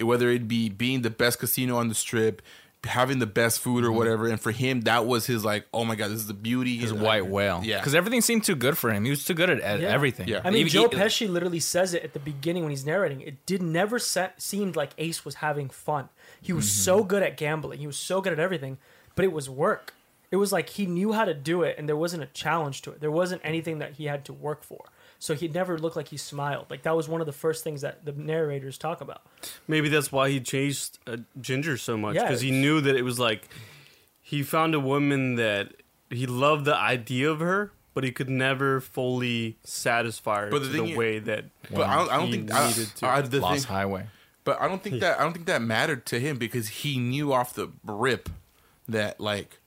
whether 0.00 0.28
it 0.30 0.46
be 0.46 0.68
being 0.68 1.02
the 1.02 1.10
best 1.10 1.40
casino 1.40 1.76
on 1.76 1.88
the 1.88 1.94
strip, 1.94 2.40
having 2.84 3.18
the 3.18 3.26
best 3.26 3.58
food 3.58 3.84
or 3.84 3.90
whatever. 3.90 4.28
And 4.28 4.40
for 4.40 4.52
him, 4.52 4.82
that 4.82 5.06
was 5.06 5.26
his 5.26 5.44
like, 5.44 5.66
oh 5.74 5.84
my 5.84 5.96
god, 5.96 6.12
this 6.12 6.20
is 6.20 6.28
the 6.28 6.34
beauty. 6.34 6.76
His 6.76 6.92
And, 6.92 7.00
white 7.02 7.22
like, 7.24 7.32
whale. 7.32 7.60
Yeah. 7.64 7.78
Because 7.80 7.96
everything 7.96 8.20
seemed 8.20 8.44
too 8.44 8.54
good 8.54 8.78
for 8.78 8.92
him. 8.92 9.02
He 9.04 9.10
was 9.10 9.24
too 9.24 9.34
good 9.34 9.50
at, 9.50 9.58
at 9.60 9.80
Yeah. 9.80 9.88
everything. 9.88 10.28
Yeah. 10.28 10.40
i 10.44 10.50
mean 10.50 10.60
Even- 10.60 10.70
joe 10.70 10.82
he- 10.88 10.96
pesci 10.96 11.28
literally 11.28 11.58
says 11.58 11.94
it 11.94 12.04
at 12.04 12.12
the 12.12 12.20
beginning 12.20 12.62
when 12.62 12.70
he's 12.70 12.86
narrating 12.86 13.20
it 13.22 13.44
did 13.44 13.60
never 13.60 13.98
se- 13.98 14.30
seemed 14.38 14.76
like 14.76 14.90
ace 14.98 15.24
was 15.24 15.36
having 15.36 15.68
fun 15.68 16.08
he 16.40 16.52
was 16.52 16.66
Mm-hmm. 16.66 16.82
so 16.82 17.02
good 17.02 17.24
at 17.24 17.36
gambling 17.36 17.80
he 17.80 17.86
was 17.88 17.96
so 17.96 18.20
good 18.20 18.32
at 18.32 18.38
everything 18.38 18.78
but 19.16 19.24
it 19.24 19.32
was 19.32 19.50
work 19.50 19.94
it 20.30 20.36
was 20.36 20.52
like 20.52 20.68
he 20.70 20.86
knew 20.86 21.12
how 21.12 21.24
to 21.24 21.34
do 21.34 21.62
it 21.62 21.76
and 21.78 21.88
there 21.88 21.96
wasn't 21.96 22.22
a 22.22 22.26
challenge 22.26 22.82
to 22.82 22.90
it 22.90 23.00
there 23.00 23.10
wasn't 23.10 23.40
anything 23.44 23.78
that 23.78 23.92
he 23.94 24.04
had 24.06 24.24
to 24.24 24.32
work 24.32 24.62
for 24.62 24.84
so 25.18 25.34
he 25.34 25.48
never 25.48 25.78
looked 25.78 25.96
like 25.96 26.08
he 26.08 26.16
smiled 26.16 26.66
like 26.70 26.82
that 26.82 26.94
was 26.96 27.08
one 27.08 27.20
of 27.20 27.26
the 27.26 27.32
first 27.32 27.64
things 27.64 27.80
that 27.80 28.04
the 28.04 28.12
narrators 28.12 28.76
talk 28.78 29.00
about 29.00 29.22
Maybe 29.66 29.88
that's 29.88 30.12
why 30.12 30.28
he 30.30 30.40
chased 30.40 30.98
uh, 31.06 31.16
Ginger 31.40 31.76
so 31.76 31.96
much 31.96 32.14
Yeah, 32.14 32.24
because 32.24 32.40
he 32.42 32.50
knew 32.50 32.80
that 32.82 32.94
it 32.96 33.02
was 33.02 33.18
like 33.18 33.48
he 34.20 34.42
found 34.42 34.74
a 34.74 34.80
woman 34.80 35.36
that 35.36 35.72
he 36.10 36.26
loved 36.26 36.64
the 36.66 36.76
idea 36.76 37.30
of 37.30 37.40
her, 37.40 37.72
but 37.94 38.04
he 38.04 38.12
could 38.12 38.28
never 38.30 38.80
fully 38.80 39.56
satisfy 39.64 40.42
her 40.42 40.50
But 40.50 40.60
the 40.62 40.66
to 40.68 40.82
the 40.82 40.92
i- 40.94 40.96
way 40.96 41.18
that. 41.18 41.44
But 41.70 41.82
I 41.86 41.96
don't, 41.96 42.10
I 42.10 42.16
don't 42.18 42.26
he 42.26 42.32
think 42.32 42.52
I, 42.52 42.68
needed 42.68 42.88
to. 42.96 43.06
I, 43.06 43.20
the 43.22 43.40
Lost 43.40 43.66
thing, 43.66 43.74
Highway. 43.74 44.06
But 44.44 44.60
I 44.60 44.68
don't 44.68 44.82
think 44.82 45.00
that 45.00 45.18
I 45.18 45.22
don't 45.22 45.32
think 45.32 45.46
that 45.46 45.62
mattered 45.62 46.04
to 46.06 46.20
him 46.20 46.36
because 46.38 46.68
he 46.68 46.98
knew 46.98 47.32
off 47.32 47.54
the 47.54 47.68
rip 47.84 48.28
that 48.88 49.18
like 49.20 49.58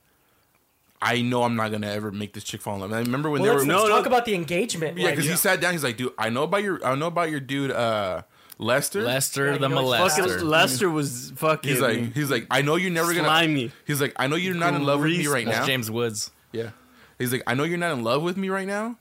I 1.02 1.20
know 1.20 1.42
I'm 1.42 1.56
not 1.56 1.72
gonna 1.72 1.88
ever 1.88 2.12
make 2.12 2.32
this 2.32 2.44
chick 2.44 2.60
fall 2.60 2.74
in 2.76 2.80
love. 2.80 2.90
And 2.92 2.98
I 2.98 3.02
remember 3.02 3.28
when 3.28 3.42
well, 3.42 3.50
they 3.50 3.56
let's, 3.56 3.66
were 3.66 3.72
let's 3.74 3.88
no, 3.88 3.94
talk 3.96 4.04
no. 4.04 4.08
about 4.08 4.24
the 4.24 4.34
engagement 4.34 4.96
yeah 4.96 5.06
like, 5.06 5.16
because 5.16 5.28
he 5.28 5.36
sat 5.36 5.60
down. 5.60 5.72
He's 5.72 5.82
like, 5.84 5.96
dude, 5.96 6.12
I 6.16 6.28
know 6.30 6.44
about 6.44 6.62
your 6.62 6.84
I 6.86 6.94
know 6.94 7.08
about 7.08 7.30
your 7.30 7.40
dude 7.40 7.72
uh 7.72 8.22
Lester. 8.58 9.02
Lester 9.02 9.46
Yeah, 9.52 9.58
the 9.58 9.68
you 9.68 9.74
know, 9.74 9.92
it's 9.92 10.14
Fucking 10.14 10.32
molester. 10.32 10.42
Lester 10.44 10.90
was 10.90 11.32
fucking. 11.36 11.70
He's 11.70 11.80
like 11.80 12.14
he's 12.14 12.30
like 12.30 12.46
I 12.50 12.62
know 12.62 12.76
you're 12.76 12.92
never 12.92 13.12
gonna. 13.12 13.24
Slimy. 13.26 13.72
He's 13.86 14.00
like 14.00 14.12
I 14.16 14.28
know 14.28 14.36
you're 14.36 14.54
not 14.54 14.74
in 14.74 14.84
love 14.84 15.00
with 15.00 15.10
me 15.10 15.26
right 15.26 15.44
That's 15.44 15.58
now. 15.58 15.66
James 15.66 15.90
Woods. 15.90 16.30
Yeah. 16.52 16.70
He's 17.18 17.32
like 17.32 17.42
I 17.46 17.54
know 17.54 17.64
you're 17.64 17.78
not 17.78 17.92
in 17.92 18.04
love 18.04 18.22
with 18.22 18.36
me 18.36 18.48
right 18.48 18.66
now. 18.66 18.96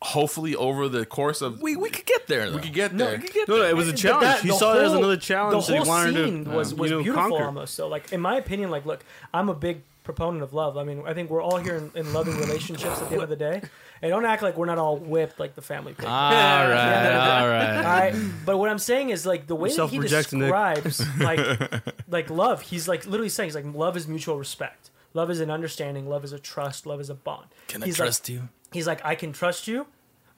Hopefully 0.00 0.56
over 0.56 0.88
the 0.88 1.04
course 1.06 1.42
of 1.42 1.60
We 1.60 1.76
we 1.76 1.90
could 1.90 2.06
get 2.06 2.26
there. 2.26 2.48
Though. 2.50 2.56
we 2.56 2.62
could 2.62 2.72
get 2.72 2.92
No, 2.94 3.04
there. 3.04 3.16
we 3.18 3.22
could 3.22 3.34
get 3.34 3.48
No, 3.48 3.56
no, 3.56 3.62
it 3.64 3.76
was 3.76 3.88
a 3.88 3.92
challenge. 3.92 4.22
that- 4.22 4.40
he 4.40 4.48
the 4.48 4.54
saw 4.54 4.74
it 4.76 4.82
as 4.84 4.92
another 4.94 5.16
challenge 5.16 5.66
The 5.66 5.72
that 5.72 5.76
whole 5.78 5.84
he 5.84 5.88
wanted 5.90 6.24
scene 6.24 6.44
to 6.46 6.50
was, 6.50 6.72
uh, 6.72 6.76
was 6.76 6.90
you 6.90 6.96
know, 6.96 7.02
beautiful 7.04 7.28
conquer. 7.30 7.44
almost. 7.44 7.74
So, 7.74 7.86
like 7.88 8.10
in 8.12 8.20
my 8.20 8.36
opinion, 8.36 8.70
like 8.70 8.84
look, 8.86 9.04
I'm 9.34 9.48
a 9.48 9.54
big 9.54 9.82
proponent 10.02 10.42
of 10.42 10.52
love. 10.52 10.76
I 10.76 10.84
mean, 10.84 11.02
I 11.06 11.14
think 11.14 11.30
we're 11.30 11.42
all 11.42 11.58
here 11.58 11.76
in, 11.76 11.90
in 11.94 12.12
loving 12.12 12.36
relationships 12.38 13.00
at 13.00 13.08
the 13.08 13.14
end 13.14 13.22
of 13.22 13.28
the 13.28 13.36
day. 13.36 13.62
And 14.02 14.10
don't 14.10 14.24
act 14.24 14.42
like 14.42 14.56
we're 14.56 14.66
not 14.66 14.78
all 14.78 14.96
whipped 14.96 15.38
like 15.38 15.54
the 15.54 15.62
family 15.62 15.94
pig. 15.94 16.04
All 16.08 16.12
right, 16.12 16.68
Yeah. 16.68 17.20
all 17.38 17.42
all 17.44 17.48
right. 17.48 17.84
right, 18.12 18.14
but 18.44 18.58
what 18.58 18.68
I'm 18.68 18.80
saying 18.80 19.10
is 19.10 19.24
like 19.24 19.46
the 19.46 19.54
way 19.54 19.68
that 19.68 19.72
he 19.72 19.76
self-projecting, 19.76 20.40
Nick. 20.40 20.48
describes 20.82 21.18
like 21.20 21.82
like 22.08 22.28
love. 22.30 22.62
He's 22.62 22.88
like 22.88 23.06
literally 23.06 23.28
saying 23.28 23.48
he's 23.48 23.54
like 23.54 23.64
love 23.74 23.96
is 23.96 24.08
mutual 24.08 24.36
respect. 24.38 24.90
Love 25.14 25.30
is 25.30 25.38
an 25.40 25.50
understanding. 25.50 26.08
Love 26.08 26.24
is 26.24 26.32
a 26.32 26.38
trust. 26.40 26.84
Love 26.84 27.00
is 27.00 27.10
a 27.10 27.14
bond. 27.14 27.46
Can 27.68 27.82
I 27.82 27.86
he's 27.86 27.96
trust 27.96 28.28
like, 28.28 28.34
you? 28.34 28.48
He's 28.72 28.86
like 28.88 29.04
I 29.04 29.14
can 29.14 29.32
trust 29.32 29.68
you. 29.68 29.86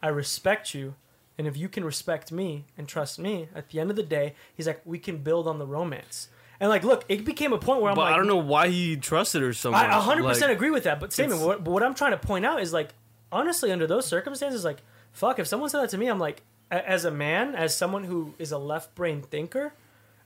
I 0.03 0.09
respect 0.09 0.75
you. 0.75 0.95
And 1.39 1.47
if 1.49 1.57
you 1.57 1.69
can 1.71 1.85
respect 1.85 2.31
me 2.31 2.67
and 2.77 2.87
trust 2.87 3.19
me, 3.19 3.49
at 3.55 3.71
the 3.71 3.81
end 3.81 3.89
of 3.91 3.97
the 3.97 4.03
day, 4.05 4.35
he's 4.55 4.67
like, 4.69 4.81
we 4.85 4.99
can 4.99 5.17
build 5.19 5.49
on 5.49 5.59
the 5.59 5.67
romance. 5.67 6.29
And 6.61 6.71
like, 6.71 6.85
look, 6.85 7.05
it 7.09 7.25
became 7.25 7.53
a 7.53 7.59
point 7.59 7.81
where 7.83 7.91
I'm 7.91 7.97
But 7.97 8.03
like, 8.03 8.15
I 8.15 8.17
don't 8.17 8.27
know 8.29 8.37
why 8.37 8.69
he 8.69 8.97
trusted 8.97 9.43
her 9.43 9.53
so 9.53 9.71
much. 9.71 9.85
I 9.85 9.97
100 9.97 10.23
percent 10.25 10.53
agree 10.53 10.71
with 10.71 10.85
that. 10.85 11.01
But 11.01 11.13
Simon, 11.13 11.41
what, 11.41 11.63
what 11.63 11.83
I'm 11.83 11.95
trying 11.95 12.13
to 12.13 12.17
point 12.19 12.45
out 12.47 12.61
is 12.61 12.73
like, 12.73 12.91
honestly, 13.33 13.73
under 13.73 13.87
those 13.87 14.07
circumstances, 14.07 14.65
like, 14.65 14.79
fuck, 15.13 15.39
if 15.39 15.47
someone 15.47 15.69
said 15.71 15.81
that 15.83 15.91
to 15.91 15.99
me, 15.99 16.07
I'm 16.07 16.19
like, 16.21 16.43
a- 16.71 16.89
as 16.89 17.05
a 17.05 17.11
man, 17.11 17.55
as 17.55 17.77
someone 17.77 18.05
who 18.05 18.35
is 18.39 18.53
a 18.53 18.59
left 18.59 18.95
brain 18.95 19.21
thinker 19.23 19.75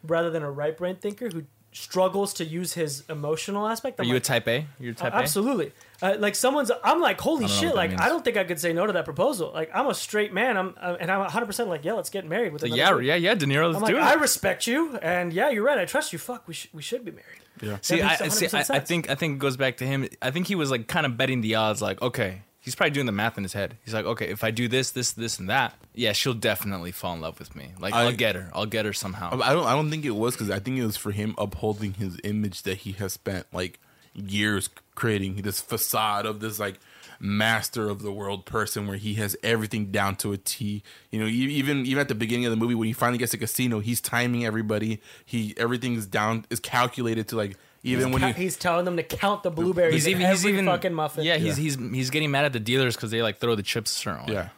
rather 0.03 0.31
than 0.31 0.43
a 0.43 0.51
right 0.51 0.77
brain 0.77 0.97
thinker 0.97 1.29
who 1.31 1.45
struggles 1.73 2.35
to 2.35 2.45
use 2.45 2.73
his 2.73 3.05
emotional 3.09 3.67
aspect. 3.67 4.01
Are 4.01 4.03
I'm 4.03 4.09
you 4.09 4.17
a 4.17 4.21
type 4.21 4.49
A? 4.49 4.67
You're 4.81 4.93
a 4.93 4.95
type 4.95 5.13
A. 5.13 5.17
absolutely. 5.17 5.73
Uh, 6.01 6.17
like 6.19 6.35
someone's, 6.35 6.71
I'm 6.85 7.01
like, 7.01 7.21
holy 7.21 7.45
I 7.45 7.49
don't 7.49 7.57
know 7.57 7.61
shit! 7.61 7.75
Like 7.75 7.91
means. 7.91 8.01
I 8.01 8.09
don't 8.09 8.25
think 8.25 8.37
I 8.37 8.45
could 8.45 8.61
say 8.61 8.73
no 8.73 8.87
to 8.87 8.93
that 8.93 9.05
proposal. 9.05 9.51
Like 9.53 9.71
I'm 9.75 9.87
a 9.87 9.95
straight 9.95 10.33
man. 10.33 10.57
I'm 10.57 10.75
uh, 10.81 10.97
and 11.01 11.11
I'm 11.11 11.21
100 11.21 11.47
percent 11.47 11.69
like, 11.69 11.85
yeah, 11.85 11.93
let's 11.93 12.11
get 12.11 12.27
married. 12.27 12.53
With 12.53 12.65
yeah, 12.65 12.99
yeah, 12.99 13.15
yeah, 13.17 13.35
De 13.35 13.47
Niro, 13.47 13.73
let's 13.73 13.83
like, 13.83 13.91
do 13.91 13.99
it. 13.99 14.03
I 14.03 14.15
respect 14.15 14.67
you, 14.67 14.97
and 14.99 15.33
yeah, 15.33 15.51
you're 15.51 15.65
right. 15.65 15.79
I 15.79 15.85
trust 15.85 16.13
you. 16.13 16.19
Fuck, 16.19 16.47
we 16.47 16.55
sh- 16.55 16.69
we 16.73 16.83
should 16.83 17.05
be 17.05 17.11
married. 17.11 17.41
Yeah. 17.61 17.79
See, 17.81 18.01
I, 18.01 18.29
see, 18.29 18.47
I, 18.57 18.65
I 18.77 18.81
think 18.81 19.11
I 19.11 19.15
think 19.15 19.37
it 19.37 19.39
goes 19.39 19.57
back 19.57 19.79
to 19.79 19.87
him. 19.87 20.09
I 20.23 20.31
think 20.31 20.47
he 20.47 20.55
was 20.55 20.71
like 20.71 20.87
kind 20.87 21.05
of 21.05 21.17
betting 21.17 21.41
the 21.41 21.57
odds. 21.57 21.83
Like, 21.83 22.01
okay, 22.01 22.43
he's 22.69 22.75
probably 22.75 22.91
doing 22.91 23.07
the 23.07 23.13
math 23.13 23.39
in 23.39 23.45
his 23.45 23.55
head. 23.55 23.79
He's 23.83 23.95
like, 23.95 24.05
okay, 24.05 24.27
if 24.27 24.45
I 24.45 24.51
do 24.51 24.69
this, 24.69 24.91
this, 24.91 25.13
this, 25.13 25.39
and 25.39 25.49
that, 25.49 25.73
yeah, 25.95 26.13
she'll 26.13 26.35
definitely 26.35 26.93
fall 26.93 27.15
in 27.15 27.23
love 27.23 27.39
with 27.39 27.57
me. 27.57 27.73
Like, 27.81 27.95
I, 27.95 28.05
will 28.05 28.13
get 28.13 28.35
her. 28.35 28.51
I'll 28.53 28.67
get 28.67 28.85
her 28.85 28.93
somehow. 28.93 29.41
I 29.43 29.55
don't. 29.55 29.67
I 29.67 29.75
don't 29.75 29.89
think 29.89 30.05
it 30.05 30.11
was 30.11 30.35
because 30.35 30.51
I 30.51 30.59
think 30.59 30.77
it 30.77 30.85
was 30.85 30.99
for 30.99 31.11
him 31.11 31.35
upholding 31.39 31.95
his 31.95 32.19
image 32.25 32.65
that 32.65 32.79
he 32.79 32.93
has 32.93 33.15
spent 33.15 33.47
like 33.55 33.81
years 34.15 34.69
creating 34.95 35.37
this 35.37 35.63
facade 35.63 36.27
of 36.27 36.41
this 36.41 36.59
like 36.59 36.79
master 37.19 37.89
of 37.89 38.03
the 38.03 38.13
world 38.13 38.45
person 38.45 38.87
where 38.87 38.99
he 38.99 39.15
has 39.15 39.35
everything 39.43 39.91
down 39.91 40.17
to 40.17 40.33
a 40.33 40.37
T. 40.37 40.83
You 41.11 41.21
know, 41.21 41.27
even 41.27 41.87
even 41.87 42.01
at 42.01 42.09
the 42.09 42.15
beginning 42.15 42.45
of 42.45 42.51
the 42.51 42.57
movie 42.59 42.75
when 42.75 42.87
he 42.87 42.93
finally 42.93 43.17
gets 43.17 43.33
to 43.33 43.39
casino, 43.39 43.81
he's 43.81 44.03
timing 44.03 44.45
everybody. 44.45 45.01
He 45.25 45.55
everything's 45.57 46.05
down 46.05 46.45
is 46.51 46.61
calculated 46.61 47.29
to 47.29 47.37
like 47.37 47.57
even 47.89 48.07
He's, 48.07 48.13
when 48.15 48.21
ca- 48.23 48.33
he 48.33 48.43
he's 48.45 48.57
telling 48.57 48.85
them 48.85 48.97
to 48.97 49.03
count 49.03 49.43
the 49.43 49.51
blueberries. 49.51 49.95
he's 49.95 50.07
in 50.07 50.11
even 50.13 50.23
every 50.25 50.37
he's 50.37 50.47
even 50.47 50.67
fucking 50.67 50.95
muffin. 50.95 51.25
Yeah, 51.25 51.37
he's 51.37 51.59
Yeah. 51.59 51.63
he's 51.65 51.75
he's 51.93 52.11
getting 52.11 52.31
mad 52.31 52.45
at 52.45 52.53
the 52.53 52.61
dealers 52.61 52.97
because 52.97 53.11
they 53.11 53.23
like 53.23 53.39
throw 53.39 53.55
the 53.55 53.63
chips 53.63 53.91
a 53.95 53.99
certain 53.99 54.27
way. 54.27 54.33
yeah. 54.35 54.49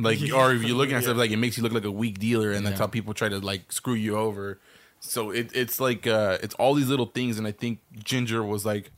Like, 0.00 0.20
or 0.32 0.52
if 0.52 0.62
you're 0.62 0.76
looking 0.76 0.94
at 0.94 1.02
stuff 1.02 1.16
like 1.16 1.32
it 1.32 1.38
makes 1.38 1.56
you 1.56 1.64
look 1.64 1.72
like 1.72 1.84
a 1.84 1.90
weak 1.90 2.20
dealer, 2.20 2.52
and 2.52 2.64
that's 2.64 2.74
Yeah. 2.74 2.84
how 2.84 2.86
people 2.86 3.14
try 3.14 3.28
to 3.28 3.38
like 3.40 3.72
screw 3.72 3.94
you 3.94 4.16
over. 4.16 4.60
So 5.00 5.30
it, 5.30 5.50
it's 5.54 5.80
like 5.80 6.06
uh, 6.06 6.38
it's 6.42 6.54
all 6.54 6.74
these 6.74 6.88
little 6.88 7.06
things, 7.06 7.36
and 7.38 7.46
I 7.48 7.52
think 7.52 7.80
Ginger 8.04 8.42
was 8.44 8.64
like, 8.64 8.92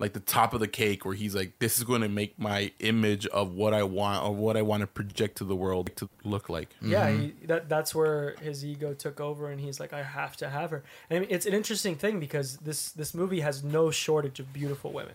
like 0.00 0.14
the 0.14 0.20
top 0.20 0.54
of 0.54 0.60
the 0.60 0.66
cake, 0.66 1.04
where 1.04 1.14
he's 1.14 1.34
like, 1.36 1.58
this 1.60 1.78
is 1.78 1.84
going 1.84 2.00
to 2.00 2.08
make 2.08 2.38
my 2.38 2.72
image 2.80 3.26
of 3.26 3.52
what 3.54 3.72
I 3.74 3.82
want, 3.84 4.24
or 4.24 4.34
what 4.34 4.56
I 4.56 4.62
want 4.62 4.80
to 4.80 4.86
project 4.88 5.36
to 5.38 5.44
the 5.44 5.54
world 5.54 5.90
to 5.96 6.08
look 6.24 6.48
like. 6.48 6.70
Yeah, 6.82 7.08
Mm-hmm. 7.10 7.22
he, 7.22 7.46
that 7.46 7.68
that's 7.68 7.94
where 7.94 8.34
his 8.42 8.64
ego 8.64 8.94
took 8.94 9.20
over, 9.20 9.50
and 9.50 9.60
he's 9.60 9.78
like, 9.78 9.92
I 9.92 10.02
have 10.02 10.36
to 10.38 10.48
have 10.48 10.70
her. 10.70 10.82
And 11.10 11.18
I 11.18 11.20
mean, 11.20 11.28
it's 11.30 11.46
an 11.46 11.52
interesting 11.54 11.94
thing 11.96 12.18
because 12.18 12.56
this 12.56 12.90
this 12.92 13.14
movie 13.14 13.40
has 13.40 13.62
no 13.62 13.90
shortage 13.90 14.40
of 14.40 14.52
beautiful 14.52 14.90
women, 14.92 15.14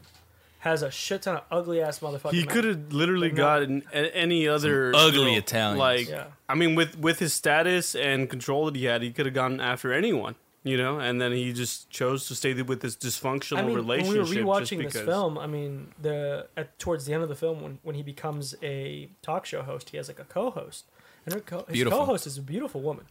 has 0.60 0.82
a 0.84 0.92
shit 0.92 1.24
ton 1.24 1.38
of 1.38 1.44
ugly 1.51 1.82
ass 1.82 2.00
motherfuckers. 2.00 2.34
He 2.34 2.44
could 2.46 2.63
have 2.65 2.94
literally 2.94 3.30
But 3.30 3.38
no. 3.38 3.44
gotten 3.44 3.84
a- 3.94 4.15
any 4.15 4.48
other 4.48 4.94
ugly 4.96 5.25
girl. 5.32 5.38
Italians. 5.38 5.80
Like, 5.80 6.10
Yeah. 6.10 6.25
I 6.48 6.54
mean, 6.56 6.75
with 6.75 6.98
with 7.00 7.20
his 7.20 7.34
status 7.34 7.96
and 7.96 8.30
control 8.30 8.65
that 8.65 8.75
he 8.75 8.86
had, 8.86 9.01
he 9.01 9.12
could 9.12 9.25
have 9.25 9.36
gone 9.36 9.60
after 9.60 9.92
anyone, 9.92 10.36
you 10.65 10.75
know. 10.75 11.00
And 11.00 11.22
then 11.22 11.31
he 11.31 11.53
just 11.53 11.89
chose 11.89 12.27
to 12.27 12.36
stay 12.36 12.60
with 12.62 12.81
this 12.81 12.98
dysfunctional 12.98 13.60
I 13.60 13.62
mean, 13.62 13.75
when 13.75 13.75
relationship. 13.75 14.13
we 14.13 14.43
were 14.43 14.60
just 14.60 14.72
rewatching 14.74 14.91
this 14.91 15.01
film, 15.01 15.38
I 15.38 15.48
mean, 15.48 15.93
the 16.01 16.48
at, 16.57 16.77
towards 16.77 17.05
the 17.05 17.13
end 17.13 17.24
of 17.24 17.29
the 17.29 17.36
film, 17.36 17.62
when, 17.62 17.79
when 17.84 17.95
he 17.95 18.03
becomes 18.03 18.55
a 18.62 19.10
talk 19.22 19.45
show 19.45 19.62
host, 19.62 19.91
he 19.91 19.98
has 19.98 20.10
like 20.10 20.19
a 20.19 20.25
co-host, 20.25 20.86
and 21.25 21.34
her 21.34 21.39
co- 21.39 21.65
his 21.69 21.84
co-host 21.84 22.27
is 22.27 22.38
a 22.38 22.41
beautiful 22.41 22.81
woman, 22.81 23.05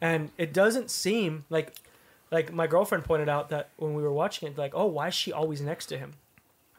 and 0.00 0.30
it 0.38 0.52
doesn't 0.52 0.90
seem 0.90 1.46
like 1.50 1.74
like 2.30 2.52
my 2.52 2.66
girlfriend 2.66 3.04
pointed 3.04 3.28
out 3.28 3.48
that 3.48 3.70
when 3.78 3.94
we 3.94 4.02
were 4.02 4.12
watching 4.12 4.46
it, 4.48 4.58
like, 4.58 4.72
oh, 4.74 4.86
why 4.86 5.08
is 5.08 5.14
she 5.14 5.32
always 5.32 5.60
next 5.62 5.86
to 5.86 5.98
him? 5.98 6.12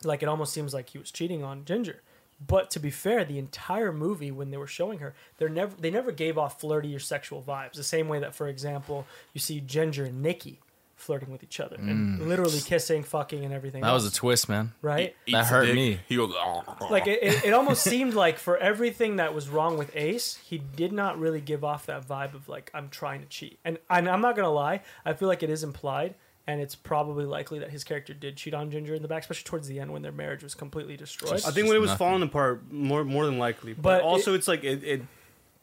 Like 0.04 0.24
it 0.24 0.30
almost 0.30 0.54
seems 0.54 0.74
like 0.74 0.90
he 0.92 1.00
was 1.00 1.12
cheating 1.12 1.44
on 1.44 1.66
Ginger. 1.66 2.02
But 2.46 2.72
to 2.72 2.80
be 2.80 2.90
fair, 2.90 3.26
the 3.26 3.38
entire 3.38 3.92
movie 3.92 4.32
when 4.32 4.50
they 4.50 4.58
were 4.58 4.68
showing 4.68 5.00
her, 5.00 5.14
they 5.38 5.50
never 5.50 5.76
they 5.76 5.92
never 5.92 6.12
gave 6.12 6.38
off 6.38 6.60
flirty 6.60 6.96
or 6.96 7.00
sexual 7.00 7.42
vibes. 7.42 7.74
The 7.74 7.84
same 7.84 8.08
way 8.08 8.20
that, 8.20 8.34
for 8.34 8.48
example, 8.48 9.06
you 9.34 9.40
see 9.42 9.60
Ginger 9.60 10.06
and 10.06 10.22
Nicky 10.22 10.60
flirting 11.00 11.32
with 11.32 11.44
each 11.44 11.60
other 11.62 11.78
and 11.78 12.28
literally 12.28 12.60
kissing, 12.60 13.04
fucking, 13.04 13.46
and 13.46 13.54
everything. 13.54 13.82
Mm. 13.82 13.86
That 13.86 13.94
was 13.94 14.06
a 14.06 14.12
twist, 14.12 14.50
man. 14.50 14.74
right. 14.82 15.16
That 15.32 15.46
hurt 15.46 15.74
me. 15.74 16.00
He 16.08 16.18
goes, 16.18 16.34
"Oh." 16.36 16.64
Like 16.90 17.08
it, 17.08 17.24
it, 17.24 17.46
it 17.46 17.54
almost 17.54 17.84
seemed 17.84 18.14
like 18.14 18.38
for 18.38 18.58
everything 18.58 19.16
that 19.16 19.34
was 19.34 19.50
wrong 19.50 19.78
with 19.78 19.96
Ace, 19.96 20.36
he 20.46 20.58
did 20.58 20.92
not 20.92 21.18
really 21.18 21.42
give 21.42 21.64
off 21.64 21.86
that 21.86 22.08
vibe 22.08 22.36
of 22.36 22.50
like 22.50 22.70
I'm 22.74 22.90
trying 22.90 23.22
to 23.22 23.28
cheat. 23.28 23.60
And, 23.64 23.80
and 23.90 24.10
I'm 24.10 24.22
not 24.22 24.36
gonna 24.36 24.52
lie, 24.52 24.82
I 25.06 25.14
feel 25.14 25.28
like 25.30 25.42
it 25.42 25.50
is 25.50 25.64
implied, 25.64 26.16
and 26.50 26.60
it's 26.60 26.74
probably 26.76 27.26
likely 27.26 27.60
that 27.60 27.70
his 27.70 27.84
character 27.84 28.14
did 28.14 28.36
cheat 28.38 28.54
on 28.56 28.72
Ginger 28.72 28.96
in 28.96 29.02
the 29.04 29.08
back, 29.08 29.22
especially 29.22 29.44
towards 29.48 29.68
the 29.68 29.80
end 29.80 29.94
when 29.94 30.02
their 30.02 30.12
marriage 30.12 30.42
was 30.42 30.56
completely 30.56 30.98
destroyed. 30.98 31.32
Just- 31.34 31.48
I 31.48 31.52
think 31.52 31.68
when 31.68 31.76
it 31.76 31.80
was 31.80 31.92
nothing. 31.92 32.08
falling 32.08 32.24
apart, 32.24 32.72
more 32.72 33.04
more 33.04 33.26
than 33.26 33.38
likely. 33.38 33.74
But, 33.74 33.84
But 33.84 34.02
also, 34.02 34.34
it's 34.34 34.48
like 34.48 34.64
it, 34.64 34.84
it. 34.84 35.02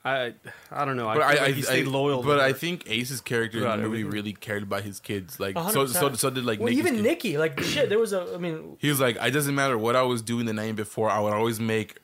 I 0.04 0.34
I 0.70 0.84
don't 0.84 0.96
know. 0.96 1.08
I 1.08 1.14
But 1.14 1.22
I, 1.24 1.34
like 1.46 1.54
he 1.56 1.62
stayed 1.62 1.86
I- 1.86 1.90
loyal. 1.90 2.22
But 2.22 2.38
I 2.38 2.52
think 2.52 2.88
Ace's 2.88 3.20
character 3.20 3.58
in 3.58 3.64
the 3.64 3.76
movie 3.78 3.86
everything. 4.02 4.10
really 4.10 4.32
cared 4.34 4.62
about 4.62 4.82
his 4.84 5.00
kids. 5.00 5.40
Like, 5.40 5.56
A 5.56 5.62
hundred 5.64 5.88
so, 5.90 6.08
so, 6.10 6.14
so 6.14 6.30
did 6.30 6.44
like 6.44 6.60
well, 6.60 6.66
Nicky's 6.68 6.78
even 6.78 6.94
kid. 6.96 7.02
Nicky, 7.02 7.38
like 7.38 7.58
shit, 7.60 7.88
there 7.88 7.98
was 7.98 8.12
a. 8.12 8.32
I 8.32 8.38
mean, 8.38 8.76
He 8.78 8.88
was 8.88 9.00
like, 9.00 9.16
it 9.20 9.32
doesn't 9.32 9.54
matter 9.56 9.76
what 9.76 9.96
I 9.96 10.02
was 10.02 10.22
doing 10.22 10.46
the 10.46 10.52
night 10.52 10.76
before. 10.76 11.10
I 11.10 11.18
would 11.18 11.32
always 11.32 11.58
make 11.58 11.96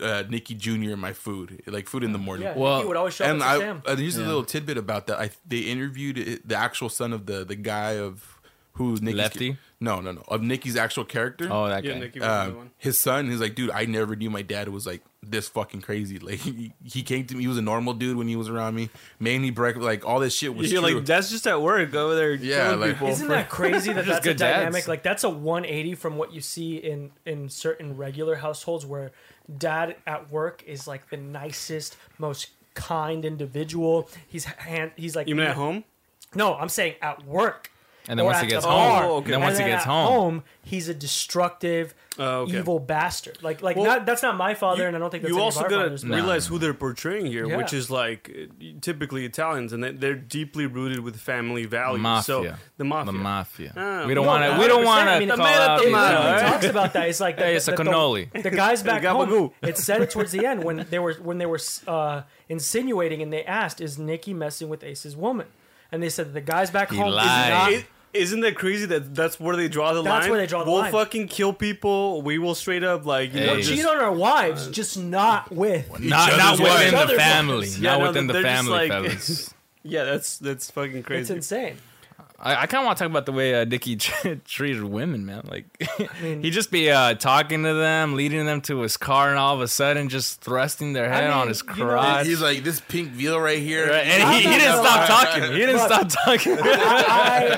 uh, 0.00 0.24
Nicky 0.28 0.54
Jr. 0.54 0.96
my 0.96 1.12
food, 1.12 1.62
like 1.66 1.88
food 1.88 2.04
in 2.04 2.12
the 2.12 2.18
morning. 2.18 2.46
yeah, 2.46 2.56
Well, 2.56 2.76
Nicky 2.78 2.88
would 2.88 2.96
always 2.96 3.14
show 3.14 3.24
up 3.24 3.30
and 3.30 3.38
with 3.38 3.46
I, 3.48 3.58
Sam. 3.58 3.82
uh, 3.86 3.96
here's 3.96 4.16
a 4.16 4.22
little 4.24 4.44
tidbit 4.44 4.76
about 4.78 5.06
that. 5.06 5.18
I 5.18 5.30
they 5.46 5.58
interviewed 5.60 6.40
the 6.44 6.56
actual 6.56 6.88
son 6.88 7.12
of 7.12 7.26
the 7.26 7.44
the 7.44 7.56
guy 7.56 7.92
of 7.98 8.38
who's 8.72 9.00
Nicky's 9.00 9.18
Lefty? 9.18 9.56
No, 9.80 10.00
no, 10.00 10.10
no, 10.12 10.24
of 10.28 10.42
Nicky's 10.42 10.76
actual 10.76 11.04
character. 11.04 11.46
Oh, 11.50 11.68
that 11.68 11.84
yeah, 11.84 11.92
guy. 11.92 11.98
Nicky 12.00 12.18
was 12.18 12.26
the 12.28 12.34
Um, 12.34 12.56
one. 12.56 12.70
his 12.78 12.98
son, 12.98 13.30
he's 13.30 13.40
like, 13.40 13.54
dude, 13.54 13.70
I 13.70 13.84
never 13.84 14.16
knew 14.16 14.30
my 14.30 14.42
dad 14.42 14.68
was 14.68 14.84
like 14.86 15.02
this 15.22 15.46
fucking 15.48 15.80
crazy. 15.82 16.18
Like 16.18 16.40
he, 16.40 16.72
he 16.82 17.02
came 17.02 17.24
to 17.26 17.34
me, 17.36 17.42
he 17.42 17.46
was 17.48 17.56
a 17.58 17.62
normal 17.62 17.92
dude 17.94 18.16
when 18.16 18.26
he 18.26 18.34
was 18.34 18.48
around 18.48 18.74
me. 18.74 18.90
Mainly 19.20 19.50
breakfast, 19.50 19.84
like 19.84 20.04
all 20.06 20.18
this 20.20 20.34
shit 20.34 20.54
was 20.56 20.72
You're 20.72 20.82
true. 20.82 20.96
like 20.96 21.06
that's 21.06 21.30
just 21.30 21.46
at 21.46 21.60
work 21.62 21.94
over 21.94 22.14
there. 22.16 22.32
Yeah, 22.34 22.70
like- 22.72 22.92
people. 22.94 23.08
Isn't 23.08 23.28
that 23.28 23.48
crazy 23.48 23.92
that 23.94 24.06
that's 24.06 24.18
a 24.18 24.22
good 24.22 24.38
dads. 24.38 24.58
dynamic? 24.58 24.88
Like 24.88 25.02
that's 25.04 25.22
a 25.22 25.30
180 25.30 25.94
from 25.94 26.16
what 26.16 26.32
you 26.32 26.40
see 26.40 26.76
in 26.78 27.12
in 27.24 27.48
certain 27.50 27.96
regular 27.96 28.36
households 28.36 28.84
where 28.84 29.12
dad 29.58 29.96
at 30.06 30.30
work 30.30 30.62
is 30.66 30.86
like 30.86 31.10
the 31.10 31.16
nicest, 31.16 31.96
most 32.18 32.50
kind 32.74 33.24
individual. 33.24 34.08
He's 34.26 34.44
hand, 34.44 34.92
he's 34.96 35.16
like 35.16 35.28
you 35.28 35.34
mean 35.34 35.46
at 35.46 35.56
home? 35.56 35.84
No, 36.34 36.54
I'm 36.54 36.68
saying 36.68 36.94
at 37.00 37.24
work. 37.24 37.70
And 38.06 38.18
then 38.18 38.24
or 38.26 38.30
once 38.30 38.40
he 38.42 38.46
gets 38.48 38.64
the 38.66 38.70
home, 38.70 38.78
bar. 38.90 39.04
Oh, 39.04 39.16
okay. 39.16 39.30
then 39.30 39.40
once 39.40 39.56
And 39.58 39.64
he 39.66 39.72
gets 39.72 39.86
at 39.86 39.90
home, 39.90 40.42
he's 40.62 40.90
a 40.90 40.94
destructive, 40.94 41.94
Oh, 42.18 42.42
okay. 42.42 42.58
evil 42.58 42.78
bastard. 42.78 43.42
Like 43.42 43.62
like 43.62 43.76
Well, 43.76 43.86
not, 43.86 44.04
that's 44.06 44.22
not 44.22 44.36
my 44.36 44.52
father, 44.54 44.86
and 44.86 44.94
I 44.94 45.00
don't 45.00 45.10
think 45.10 45.22
that's 45.22 45.34
you 45.34 45.40
also 45.40 45.62
gotta 45.62 45.76
fathers, 45.84 46.04
but- 46.04 46.12
realize 46.14 46.46
who 46.46 46.58
they're 46.58 46.74
portraying 46.74 47.26
here, 47.26 47.46
Yeah. 47.48 47.56
which 47.56 47.72
is 47.72 47.90
like 47.90 48.30
uh, 48.30 48.64
typically 48.82 49.24
Italians, 49.24 49.72
and 49.72 49.82
they- 49.82 49.92
they're 49.92 50.14
deeply 50.14 50.66
rooted 50.66 51.00
with 51.00 51.16
family 51.18 51.64
values. 51.64 52.26
So 52.26 52.42
the 52.76 52.84
mafia. 52.84 53.12
the 53.12 53.18
mafia. 53.18 53.72
Ah, 53.76 54.04
we 54.06 54.12
don't 54.14 54.24
No, 54.26 54.30
want 54.30 54.44
to. 54.44 54.60
We 54.60 54.68
don't 54.68 54.82
100%. 54.82 54.84
want 54.84 55.08
I 55.08 55.14
to 55.14 55.18
mean, 55.20 55.28
call 55.30 55.36
tomato, 55.38 55.60
out. 55.62 55.78
It 55.78 55.82
these, 55.84 55.86
tomato, 55.92 56.18
literally 56.18 56.36
uh, 56.46 56.50
talks 56.50 56.66
about 56.66 56.92
that. 56.92 57.08
It's 57.08 57.20
like 57.20 57.38
Hey, 57.38 57.56
it's 57.56 57.68
a 57.68 57.70
the, 57.70 57.76
the- 57.78 57.84
cannoli. 57.84 58.42
The 58.42 58.50
guys 58.50 58.82
back 58.82 59.02
home. 59.04 59.50
It 59.62 59.78
said 59.78 60.02
it 60.02 60.10
towards 60.10 60.30
the 60.32 60.44
end 60.46 60.62
when 60.62 60.86
they 60.90 60.98
were 60.98 61.14
when 61.14 61.38
they 61.38 61.46
were 61.46 61.60
uh, 61.88 62.22
insinuating 62.50 63.22
and 63.22 63.32
they 63.32 63.44
asked, 63.44 63.80
"Is 63.80 63.98
Nicky 63.98 64.34
messing 64.34 64.68
with 64.68 64.84
Ace's 64.84 65.16
woman?" 65.16 65.46
And 65.90 66.02
they 66.02 66.08
said 66.10 66.32
the 66.34 66.40
guys 66.40 66.70
back 66.70 66.90
He 66.90 66.96
home 66.96 67.08
is 67.08 67.14
lied. 67.14 67.72
not. 67.76 67.84
It- 68.14 68.20
isn't 68.22 68.40
that 68.40 68.54
crazy 68.56 68.86
that 68.86 69.14
that's 69.14 69.38
where 69.40 69.56
they 69.56 69.68
draw 69.68 69.92
the 69.92 70.02
line? 70.02 70.20
That's 70.20 70.28
where 70.30 70.38
they 70.38 70.46
draw 70.46 70.64
the 70.64 70.70
we'll 70.70 70.80
line. 70.80 70.92
fucking 70.92 71.28
kill 71.28 71.52
people. 71.52 72.22
We 72.22 72.38
will 72.38 72.54
straight 72.54 72.84
up 72.84 73.04
like 73.06 73.34
you 73.34 73.40
know 73.40 73.54
Hey. 73.56 73.62
just, 73.62 73.74
cheat 73.74 73.84
on 73.86 73.96
our 73.98 74.12
wives, 74.12 74.68
uh, 74.68 74.70
just 74.70 74.96
not 74.98 75.50
with. 75.52 75.88
not 76.00 76.28
other's 76.32 76.38
not 76.38 76.60
wives. 76.60 76.92
within 76.92 77.06
the 77.08 77.14
family. 77.14 77.56
wives. 77.58 77.78
Yeah, 77.80 77.90
Not 77.90 78.00
no, 78.00 78.06
within 78.08 78.26
the 78.28 78.42
family, 78.42 78.70
like- 78.72 78.90
fellas. 78.92 79.54
yeah, 79.82 80.04
that's 80.04 80.38
that's 80.38 80.70
fucking 80.70 81.02
crazy. 81.02 81.20
It's 81.22 81.30
insane. 81.30 81.76
I, 82.44 82.62
I 82.62 82.66
kind 82.66 82.82
of 82.82 82.86
want 82.86 82.98
to 82.98 83.04
talk 83.04 83.10
about 83.10 83.24
the 83.24 83.32
way 83.32 83.54
uh, 83.54 83.64
Dickie 83.64 83.96
treated 84.44 84.84
women, 84.84 85.24
man. 85.24 85.48
Like 85.50 85.64
mean- 86.22 86.42
he 86.42 86.50
just 86.50 86.70
be 86.70 86.90
uh, 86.90 87.14
talking 87.14 87.62
to 87.64 87.72
them, 87.72 88.14
leading 88.16 88.44
them 88.44 88.60
to 88.62 88.80
his 88.80 88.98
car, 88.98 89.30
and 89.30 89.38
all 89.38 89.54
of 89.54 89.62
a 89.62 89.68
sudden 89.68 90.10
just 90.10 90.42
thrusting 90.42 90.92
their 90.92 91.08
head 91.10 91.24
mean, 91.24 91.32
on 91.32 91.48
his 91.48 91.62
you 91.62 91.84
know, 91.84 91.90
crotch. 91.90 92.26
He's 92.26 92.42
like 92.42 92.62
this 92.62 92.80
pink 92.80 93.08
veal 93.12 93.40
right 93.40 93.58
here. 93.60 93.88
Right, 93.88 94.06
and 94.06 94.34
he, 94.34 94.42
he 94.42 94.58
didn't 94.58 94.74
stop 94.84 95.08
gonna 95.08 95.24
talking. 95.24 95.52
He 95.52 95.58
didn't 95.58 95.76
Look. 95.76 95.86
stop 95.86 96.08
talking. 96.26 96.58
I, 96.60 97.04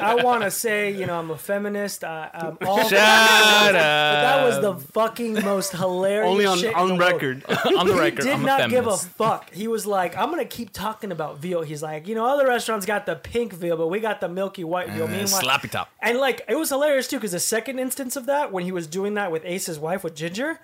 I, 0.01 0.11
I 0.12 0.14
want 0.22 0.44
to 0.44 0.51
say, 0.53 0.92
you 0.92 1.07
know, 1.07 1.18
I'm 1.18 1.31
a 1.33 1.37
feminist. 1.38 2.05
I, 2.05 2.31
I'm 2.33 2.57
all. 2.68 2.79
Shut 2.83 2.92
But 2.92 3.72
that 3.72 4.44
was 4.44 4.61
the 4.61 4.77
fucking 4.92 5.35
most 5.44 5.72
hilarious. 5.72 6.31
Only 6.31 6.46
on 6.46 6.59
shit 6.59 6.70
in 6.70 6.77
on 6.77 6.88
the 6.88 6.94
world. 6.94 7.12
record. 7.12 7.44
on 7.77 7.87
the 7.88 7.94
He 7.94 7.99
record. 7.99 8.22
did 8.22 8.33
I'm 8.35 8.42
a 8.42 8.46
not 8.46 8.70
give 8.70 8.87
a 8.87 8.96
fuck. 8.96 9.53
He 9.53 9.66
was 9.66 9.85
like, 9.85 10.16
I'm 10.16 10.31
gonna 10.31 10.44
keep 10.44 10.72
talking 10.72 11.11
about 11.11 11.38
veal. 11.38 11.62
He's 11.62 11.83
like, 11.83 12.07
you 12.07 12.14
know, 12.14 12.25
other 12.27 12.46
restaurants 12.46 12.87
got 12.87 13.05
the 13.07 13.16
pink 13.16 13.53
veal, 13.53 13.77
but 13.77 13.88
we 13.88 13.99
got 13.99 14.20
the 14.20 14.29
milky 14.29 14.62
white 14.62 14.75
veal. 14.84 15.04
Uh, 15.04 15.08
Meanwhile, 15.08 15.26
sloppy 15.28 15.68
top. 15.68 15.88
and 16.00 16.18
like 16.18 16.42
it 16.48 16.56
was 16.56 16.68
hilarious 16.68 17.08
too, 17.08 17.16
because 17.16 17.32
the 17.32 17.40
second 17.40 17.78
instance 17.78 18.16
of 18.16 18.26
that, 18.26 18.52
when 18.52 18.64
he 18.64 18.72
was 18.72 18.86
doing 18.86 19.14
that 19.14 19.32
with 19.32 19.42
Ace's 19.44 19.78
wife 19.78 20.04
with 20.04 20.14
Ginger, 20.14 20.60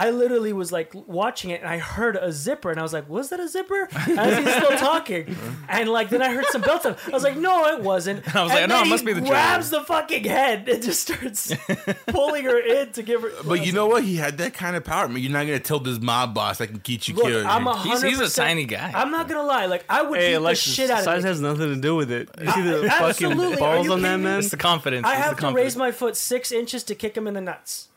I 0.00 0.10
literally 0.10 0.52
was 0.54 0.72
like 0.72 0.92
watching 1.06 1.50
it 1.50 1.60
and 1.60 1.68
I 1.68 1.76
heard 1.78 2.16
a 2.16 2.32
zipper 2.32 2.70
and 2.70 2.80
I 2.80 2.82
was 2.82 2.92
like, 2.94 3.08
was 3.08 3.28
that 3.28 3.38
a 3.38 3.46
zipper? 3.48 3.86
As 3.94 4.38
he's 4.38 4.54
still 4.54 4.78
talking. 4.78 5.36
And 5.68 5.88
like 5.90 6.08
then 6.08 6.22
I 6.22 6.32
heard 6.32 6.46
some 6.46 6.62
belts. 6.62 6.86
I 6.86 6.96
was 7.12 7.22
like, 7.22 7.36
no, 7.36 7.66
it 7.68 7.80
wasn't. 7.82 8.34
I 8.34 8.42
was 8.42 8.50
like, 8.52 8.68
no, 8.68 8.80
it 8.82 8.88
must 8.88 9.04
be 9.04 9.12
the 9.12 9.20
grabs 9.20 9.68
the 9.70 9.82
fucking 9.82 10.24
head 10.24 10.68
and 10.68 10.82
just 10.82 11.02
starts 11.02 11.52
pulling 12.08 12.44
her 12.44 12.58
in 12.58 12.92
to 12.92 13.02
give 13.02 13.20
her. 13.22 13.30
But 13.46 13.64
you 13.66 13.72
know 13.72 13.86
what? 13.86 14.04
He 14.04 14.16
had 14.16 14.38
that 14.38 14.54
kind 14.54 14.74
of 14.74 14.84
power. 14.84 15.04
I 15.04 15.08
mean, 15.08 15.22
you're 15.22 15.32
not 15.32 15.44
gonna 15.44 15.58
tell 15.60 15.80
this 15.80 16.00
mob 16.00 16.34
boss 16.34 16.60
I 16.60 16.66
can 16.66 16.78
get 16.78 17.06
you 17.06 17.14
Look, 17.14 17.26
killed. 17.26 17.44
I'm 17.46 17.66
a 17.66 17.78
He's, 17.82 18.02
he's 18.02 18.20
a 18.20 18.30
tiny 18.30 18.64
guy. 18.64 18.92
I'm 18.94 19.10
not 19.10 19.28
gonna 19.28 19.42
lie. 19.46 19.66
Like 19.66 19.84
I 19.88 20.02
would 20.02 20.18
Hey, 20.18 20.28
beat 20.30 20.34
Alexis, 20.36 20.64
the 20.66 20.72
shit 20.72 20.90
out 20.90 21.00
of 21.00 21.00
him. 21.00 21.04
size 21.04 21.24
has 21.24 21.40
nothing 21.40 21.74
to 21.74 21.80
do 21.80 21.94
with 21.94 22.10
it. 22.10 22.30
You 22.40 22.50
see 22.50 22.62
the 22.62 22.78
I- 22.86 22.88
fucking 22.88 23.26
absolutely. 23.32 23.56
Balls 23.56 23.90
on 23.90 24.00
that 24.02 24.16
man? 24.18 24.38
it's 24.38 24.48
the 24.50 24.56
confidence. 24.56 25.06
I 25.06 25.12
It's 25.14 25.20
have 25.22 25.30
the 25.32 25.36
to 25.36 25.40
confidence. 25.42 25.64
raise 25.64 25.76
my 25.76 25.90
foot 25.92 26.16
six 26.16 26.52
inches 26.52 26.84
to 26.84 26.94
kick 26.94 27.16
him 27.16 27.26
in 27.26 27.34
the 27.34 27.40
nuts. 27.42 27.88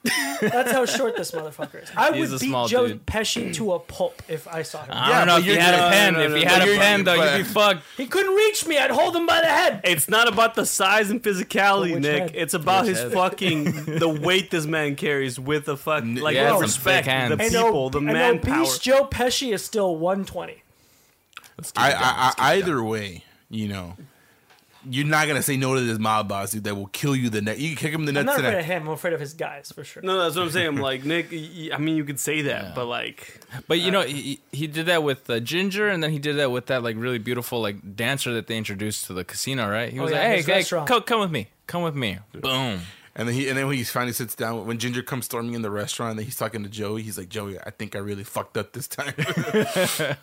That's 0.42 0.72
how 0.74 0.86
short 0.86 1.16
this 1.16 1.32
motherfucker 1.32 1.82
is. 1.84 1.90
I 1.98 2.12
would 2.12 2.34
a 2.34 2.38
beat 2.40 2.68
Joe 2.68 2.88
dude. 2.88 3.06
Pesci 3.06 3.54
to 3.56 3.74
a 3.74 3.80
pulp 3.80 4.22
if 4.28 4.48
I 4.48 4.62
saw 4.64 4.84
him. 4.84 4.92
I 4.94 5.10
Yeah, 5.10 5.18
don't 5.20 5.28
know 5.28 5.34
but 5.36 5.40
if 5.42 5.46
you 5.46 5.52
you're- 5.54 5.64
had 5.64 5.78
no, 5.80 5.88
a 5.88 5.90
pen. 5.90 6.14
no, 6.14 6.20
if 6.22 6.30
no, 6.32 6.36
you 6.38 6.46
no, 6.46 6.50
had 6.52 6.62
a 6.62 6.66
you're- 6.66 6.78
pen, 6.78 7.04
though, 7.04 7.18
but- 7.18 7.38
you'd 7.38 7.44
be 7.46 7.50
fucked. 7.52 7.84
He 7.98 8.08
couldn't 8.08 8.34
reach 8.36 8.66
me. 8.68 8.78
I'd 8.78 8.92
hold 8.92 9.16
him 9.16 9.26
by 9.26 9.42
the 9.42 9.48
head. 9.48 9.82
It's 9.84 10.10
not 10.10 10.28
about 10.28 10.56
the 10.56 10.66
size 10.66 11.10
and 11.10 11.22
physicality, 11.22 11.94
Which 11.94 12.04
Nick. 12.04 12.20
head? 12.22 12.32
It's 12.36 12.54
about 12.54 12.86
Which 12.86 12.92
his 12.96 13.00
head? 13.04 13.12
fucking 13.14 13.86
the 14.00 14.10
weight 14.10 14.52
this 14.52 14.66
man 14.66 14.96
carries 14.96 15.40
with 15.40 15.66
the 15.66 15.78
fuck 15.78 16.04
like 16.06 16.36
Yeah, 16.36 16.46
the 16.46 16.50
some 16.54 16.62
respect, 16.62 17.06
thick 17.06 17.14
hands. 17.14 17.38
the 17.38 17.44
And 17.44 17.52
people, 17.54 17.90
the 17.90 17.98
ob- 18.00 18.04
and 18.06 18.14
manpower. 18.14 18.56
obese 18.62 18.78
Joe 18.80 19.06
Pesci 19.06 19.54
is 19.54 19.64
still 19.64 19.96
120. 19.96 20.62
I, 21.78 21.92
I, 21.94 22.34
I, 22.38 22.54
either 22.56 22.84
way, 22.84 23.24
you 23.50 23.68
know, 23.68 23.96
you're 24.90 25.06
not 25.06 25.28
gonna 25.28 25.42
say 25.42 25.58
no 25.58 25.74
to 25.76 25.82
this 25.82 26.00
mob 26.00 26.28
boss 26.28 26.52
dude 26.52 26.64
that 26.66 26.76
will 26.76 26.88
kill 26.88 27.16
you 27.16 27.30
the 27.30 27.42
next. 27.42 27.60
You 27.60 27.70
can 27.70 27.78
kick 27.78 27.94
him 27.94 28.08
in 28.08 28.14
the 28.14 28.20
I'm 28.20 28.26
not 28.26 28.36
afraid 28.40 28.50
today. 28.52 28.60
of 28.60 28.66
him. 28.66 28.82
I'm 28.88 28.94
afraid 28.94 29.14
of 29.14 29.20
his 29.20 29.34
guys 29.34 29.72
for 29.72 29.84
sure. 29.84 30.04
No, 30.04 30.20
that's 30.22 30.36
what 30.36 30.44
I'm 30.44 30.50
saying. 30.52 30.76
Like 30.78 31.04
Nick, 31.06 31.32
y- 31.32 31.50
y- 31.56 31.70
I 31.74 31.78
mean, 31.78 31.96
you 31.96 32.04
could 32.04 32.20
say 32.20 32.42
that, 32.44 32.76
but 32.76 32.86
like, 32.86 33.40
But 33.68 33.80
you 33.80 33.92
know, 33.92 34.02
he, 34.02 34.40
he 34.52 34.68
did 34.68 34.86
that 34.88 35.04
with 35.04 35.30
uh, 35.30 35.40
Ginger, 35.40 35.88
and 35.90 36.04
then 36.04 36.12
he 36.12 36.20
did 36.20 36.38
that 36.38 36.52
with 36.52 36.66
that 36.68 36.84
like 36.84 36.96
really 36.98 37.20
beautiful 37.20 37.62
like 37.62 37.96
dancer 37.96 38.34
that 38.34 38.48
they 38.48 38.58
introduced 38.58 39.06
to 39.08 39.14
the 39.14 39.24
casino, 39.24 39.70
right? 39.70 39.92
He 39.92 40.00
Oh, 40.00 40.04
was 40.04 40.12
yeah, 40.12 40.18
like, 40.20 40.28
"Hey, 40.28 40.38
his 40.38 40.46
hey 40.46 40.54
restaurant. 40.54 40.88
come, 40.88 41.02
come 41.04 41.20
with 41.22 41.32
me, 41.32 41.48
come 41.68 41.84
with 41.84 41.96
me." 41.96 42.20
Boom. 42.34 42.82
And 43.16 43.28
then 43.28 43.36
he 43.36 43.48
and 43.48 43.56
then 43.56 43.68
when 43.68 43.78
he 43.78 43.84
finally 43.84 44.12
sits 44.12 44.34
down, 44.34 44.66
when 44.66 44.80
Ginger 44.80 45.04
comes 45.04 45.26
storming 45.26 45.54
in 45.54 45.62
the 45.62 45.70
restaurant, 45.70 46.10
and 46.12 46.20
then 46.20 46.26
he's 46.26 46.36
talking 46.36 46.64
to 46.64 46.70
Joey. 46.70 47.04
He's 47.04 47.16
like, 47.18 47.30
Joey, 47.30 47.60
I 47.60 47.70
think 47.70 47.96
I 47.96 48.00
really 48.00 48.24
fucked 48.24 48.58
up 48.58 48.74
this 48.74 48.88
time. 48.88 49.14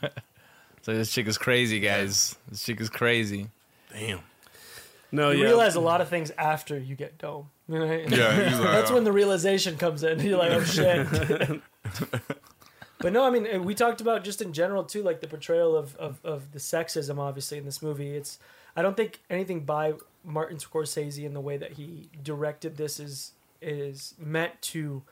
So 0.83 0.95
this 0.95 1.13
chick 1.13 1.27
is 1.27 1.37
crazy, 1.37 1.79
guys. 1.79 2.37
This 2.49 2.63
chick 2.65 2.81
is 2.81 2.89
crazy. 2.89 3.49
Damn. 3.93 4.21
No, 5.13 5.31
you 5.31 5.43
yeah. 5.43 5.47
realize 5.47 5.75
a 5.75 5.81
lot 5.81 6.01
of 6.01 6.09
things 6.09 6.31
after 6.39 6.79
you 6.79 6.95
get 6.95 7.19
dome. 7.19 7.51
Right? 7.69 8.09
Yeah, 8.09 8.49
he's 8.49 8.59
like, 8.59 8.71
That's 8.71 8.91
when 8.91 9.05
the 9.05 9.13
realization 9.13 9.77
comes 9.77 10.03
in. 10.03 10.21
You're 10.25 10.39
like, 10.39 10.53
oh 10.53 10.65
shit. 10.65 11.07
but 12.99 13.13
no, 13.13 13.25
I 13.25 13.31
mean, 13.31 13.47
uh, 13.53 13.59
we 13.61 13.75
talked 13.75 14.01
about 14.01 14.25
just 14.25 14.43
in 14.43 14.53
general 14.53 14.85
too, 14.85 15.03
like 15.03 15.21
the 15.21 15.29
portrayal 15.29 15.77
of, 15.77 15.97
of, 15.97 16.21
of 16.25 16.53
the 16.53 16.59
sexism, 16.59 17.19
obviously 17.19 17.59
in 17.59 17.65
this 17.65 17.83
movie. 17.83 18.17
It's, 18.17 18.39
I 18.77 18.83
don't 18.83 18.97
think 18.97 19.21
anything 19.29 19.61
by 19.61 19.95
Martin 20.25 20.59
Scorsese 20.59 21.25
in 21.25 21.35
the 21.35 21.41
way 21.41 21.57
that 21.57 21.73
he 21.73 22.09
directed 22.23 22.77
this 22.77 23.01
is 23.01 23.33
is 23.63 24.15
meant 24.19 24.61
to 24.63 25.03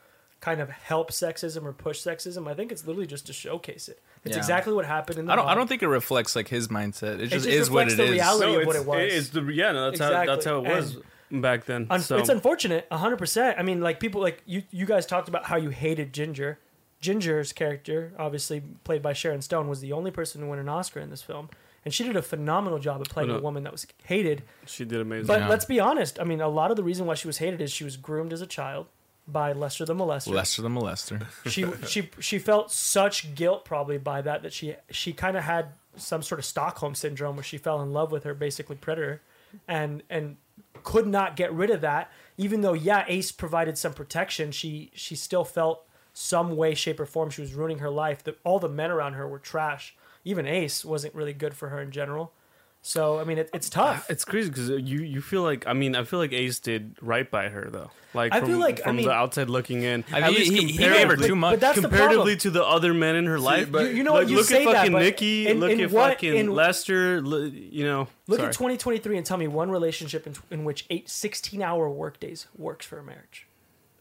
kind 0.41 0.61
of 0.61 0.71
help 0.71 1.11
sexism 1.11 1.65
or 1.65 1.73
push 1.73 2.01
sexism. 2.01 2.49
I 2.49 2.55
think 2.55 2.73
it's 2.73 2.87
literally 2.87 3.07
just 3.07 3.27
to 3.27 3.33
showcase 3.33 3.89
it. 3.89 4.01
It's 4.25 4.35
Yeah. 4.35 4.39
exactly 4.39 4.73
what 4.73 4.85
happened 4.85 5.19
in 5.19 5.27
the. 5.27 5.33
I 5.33 5.37
don't. 5.37 5.47
I 5.49 5.55
don't 5.55 5.67
think 5.69 5.83
it 5.83 5.89
reflects 5.89 6.35
like 6.37 6.49
his 6.49 6.69
mindset. 6.69 7.15
It 7.21 7.29
just, 7.29 7.33
just 7.45 7.47
is 7.47 7.71
what 7.71 7.87
reflects 7.87 7.95
it 7.95 7.97
the 8.07 8.13
reality. 8.13 8.47
no, 8.53 8.61
of 8.61 8.67
what 8.67 8.77
it's, 8.77 8.85
it 8.85 8.89
was. 8.89 9.13
It's 9.15 9.29
the 9.31 9.43
yeah, 9.53 9.73
no, 9.73 9.91
that's 9.91 10.01
how 10.01 10.25
that's 10.27 10.45
how 10.45 10.59
it 10.65 10.67
Exactly. 10.69 11.03
was 11.31 11.41
back 11.43 11.65
then. 11.67 11.87
Un- 11.91 12.01
so 12.01 12.17
It's 12.19 12.29
unfortunate, 12.29 12.87
hundred 12.91 13.17
percent. 13.19 13.59
I 13.59 13.63
mean, 13.63 13.81
like 13.81 14.01
people 14.01 14.21
like 14.21 14.43
you. 14.47 14.63
You 14.71 14.87
guys 14.87 15.07
talked 15.07 15.29
about 15.29 15.45
how 15.47 15.57
you 15.57 15.71
hated 15.71 16.13
Ginger. 16.13 16.59
Ginger's 17.01 17.53
character, 17.53 18.13
obviously 18.19 18.61
played 18.83 19.03
by 19.03 19.13
Sharon 19.13 19.41
Stone, 19.41 19.69
was 19.69 19.81
the 19.81 19.93
only 19.93 20.11
person 20.11 20.41
to 20.41 20.47
win 20.49 20.59
an 20.59 20.69
Oscar 20.69 20.99
in 20.99 21.11
this 21.11 21.23
film, 21.23 21.49
and 21.85 21.95
she 21.95 22.03
did 22.03 22.17
a 22.17 22.23
phenomenal 22.23 22.81
job 22.81 23.01
of 23.01 23.07
playing 23.09 23.29
But, 23.31 23.37
a 23.39 23.41
woman 23.41 23.63
that 23.63 23.71
was 23.71 23.87
hated. 24.05 24.43
she 24.67 24.85
did 24.85 25.01
amazing. 25.01 25.29
But 25.29 25.43
Yeah. 25.43 25.49
let's 25.49 25.65
be 25.65 25.79
honest. 25.79 26.19
I 26.19 26.25
mean, 26.25 26.41
a 26.41 26.49
lot 26.49 26.73
of 26.73 26.77
the 26.77 26.83
reason 26.83 27.07
why 27.07 27.15
she 27.15 27.29
was 27.29 27.39
hated 27.39 27.61
is 27.61 27.71
she 27.71 27.85
was 27.85 27.97
groomed 27.97 28.33
as 28.33 28.41
a 28.43 28.49
child 28.49 28.87
by 29.31 29.53
Lester 29.53 29.85
the 29.85 29.95
molester. 29.95 30.33
Lester 30.33 30.63
the 30.63 30.69
molester. 30.69 31.27
she 31.47 31.67
she 31.87 32.11
she 32.19 32.39
felt 32.39 32.73
such 32.73 33.35
guilt 33.35 33.65
probably 33.65 33.99
by 33.99 34.23
that 34.23 34.43
that 34.43 34.53
she 34.53 34.75
she 34.91 35.13
kind 35.13 35.37
of 35.37 35.45
had 35.45 35.69
some 35.97 36.23
sort 36.23 36.39
of 36.39 36.45
Stockholm 36.45 36.95
syndrome 36.95 37.37
where 37.37 37.43
she 37.43 37.59
fell 37.59 37.83
in 37.83 37.93
love 37.93 38.11
with 38.11 38.25
her 38.25 38.35
basically 38.35 38.77
predator, 38.77 39.21
and 39.67 40.03
and 40.09 40.37
could 40.83 41.07
not 41.07 41.37
get 41.37 41.53
rid 41.53 41.71
of 41.71 41.81
that. 41.83 42.11
Even 42.37 42.63
though 42.63 42.73
yeah, 42.73 43.05
Ace 43.09 43.31
provided 43.31 43.77
some 43.77 43.93
protection, 43.93 44.51
she 44.51 44.91
she 44.95 45.15
still 45.15 45.45
felt 45.45 45.85
some 46.15 46.57
way, 46.57 46.75
shape, 46.75 46.99
or 46.99 47.07
form 47.07 47.31
she 47.31 47.43
was 47.43 47.55
ruining 47.55 47.79
her 47.79 47.91
life. 47.91 48.25
That 48.25 48.39
all 48.45 48.59
the 48.59 48.69
men 48.69 48.91
around 48.91 49.15
her 49.15 49.29
were 49.29 49.39
trash. 49.39 49.95
Even 50.25 50.47
Ace 50.47 50.85
wasn't 50.85 51.15
really 51.15 51.33
good 51.33 51.55
for 51.55 51.69
her 51.69 51.81
in 51.81 51.91
general. 51.91 52.33
So 52.81 53.19
I 53.19 53.25
mean, 53.25 53.39
it, 53.39 53.51
it's 53.53 53.69
uh, 53.69 53.75
tough. 53.95 54.11
It's 54.11 54.25
crazy 54.25 54.49
because 54.51 54.69
you 54.71 55.01
you 55.01 55.21
feel 55.21 55.43
like 55.43 55.67
I 55.67 55.73
mean 55.73 55.95
I 55.97 56.05
feel 56.05 56.19
like 56.21 56.33
Ace 56.33 56.59
did 56.61 56.97
right 57.03 57.29
by 57.31 57.49
her 57.49 57.69
though. 57.71 57.91
Like 58.15 58.33
I 58.33 58.41
from, 58.41 58.49
feel 58.49 58.59
like- 58.59 58.81
I 58.81 58.85
from 58.85 58.97
mean- 58.97 59.07
the 59.07 59.13
outside 59.13 59.51
looking 59.51 59.83
in, 59.83 60.05
I 60.11 60.21
at 60.21 60.31
mean, 60.31 60.35
least 60.41 60.53
he, 60.53 60.67
he 60.69 60.79
gave 60.79 61.09
her 61.09 61.17
too 61.17 61.37
much. 61.37 61.53
But 61.55 61.61
that's 61.61 61.77
the 61.77 61.83
comparatively 61.83 62.17
problem. 62.37 62.39
to 62.39 62.51
the 62.51 62.65
other 62.65 62.95
men 62.95 63.17
in 63.17 63.27
her 63.27 63.39
life. 63.39 63.71
but- 63.71 63.91
you, 63.91 63.97
you 63.99 64.03
know 64.05 64.13
like, 64.15 64.23
what 64.23 64.31
you 64.31 64.37
look 64.37 64.47
say 64.47 64.65
at 64.65 64.73
fucking 64.73 64.93
that, 64.93 64.99
Nicky. 65.01 65.47
in, 65.49 65.61
look 65.61 65.71
in 65.71 65.81
at 65.81 65.91
what, 65.91 66.13
fucking 66.15 66.35
in, 66.37 66.55
Lester. 66.55 67.21
li- 67.21 67.69
You 67.71 67.85
know, 67.85 68.09
Look 68.27 68.39
sorry. 68.39 68.49
at 68.49 68.55
2023 68.55 69.17
and 69.19 69.27
tell 69.27 69.37
me 69.37 69.47
one 69.49 69.71
relationship 69.71 70.27
in, 70.27 70.35
in 70.51 70.65
which 70.65 70.87
eight 70.89 71.11
16 71.11 71.61
hour 71.61 71.91
workdays 71.91 72.47
works 72.57 72.87
for 72.87 72.99
a 72.99 73.03
marriage. 73.05 73.47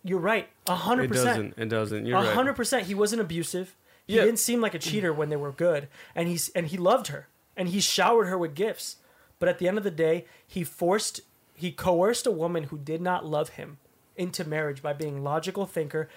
You're 0.06 0.20
right. 0.20 0.48
100%. 0.68 1.04
It 1.04 1.08
doesn't. 1.12 1.54
It 1.58 1.66
doesn't. 1.70 2.06
You're 2.06 2.18
right. 2.18 2.34
hundred 2.34 2.54
percent. 2.56 2.88
He 2.88 2.96
wasn't 2.96 3.20
abusive. 3.22 3.76
He 4.06 4.16
Yeah. 4.16 4.24
didn't 4.24 4.40
seem 4.40 4.62
like 4.62 4.74
a 4.74 4.80
cheater 4.80 5.12
when 5.12 5.28
they 5.28 5.36
were 5.36 5.52
good, 5.52 5.90
and 6.16 6.30
he's 6.30 6.48
and 6.56 6.68
he 6.68 6.78
loved 6.78 7.08
her, 7.08 7.28
and 7.58 7.68
he 7.70 7.82
showered 7.82 8.26
her 8.28 8.38
with 8.38 8.56
gifts. 8.56 8.98
But 9.40 9.50
at 9.50 9.60
the 9.60 9.68
end 9.68 9.78
of 9.78 9.84
the 9.84 9.92
day, 9.92 10.26
he 10.48 10.64
forced, 10.64 11.20
he 11.54 11.72
coerced 11.72 12.26
a 12.26 12.32
woman 12.32 12.64
who 12.66 12.78
did 12.78 13.02
not 13.02 13.26
love 13.26 13.50
him 13.50 13.78
into 14.16 14.46
marriage 14.46 14.82
by 14.82 14.94
being 14.94 15.24
logical 15.24 15.66
thinker, 15.66 16.08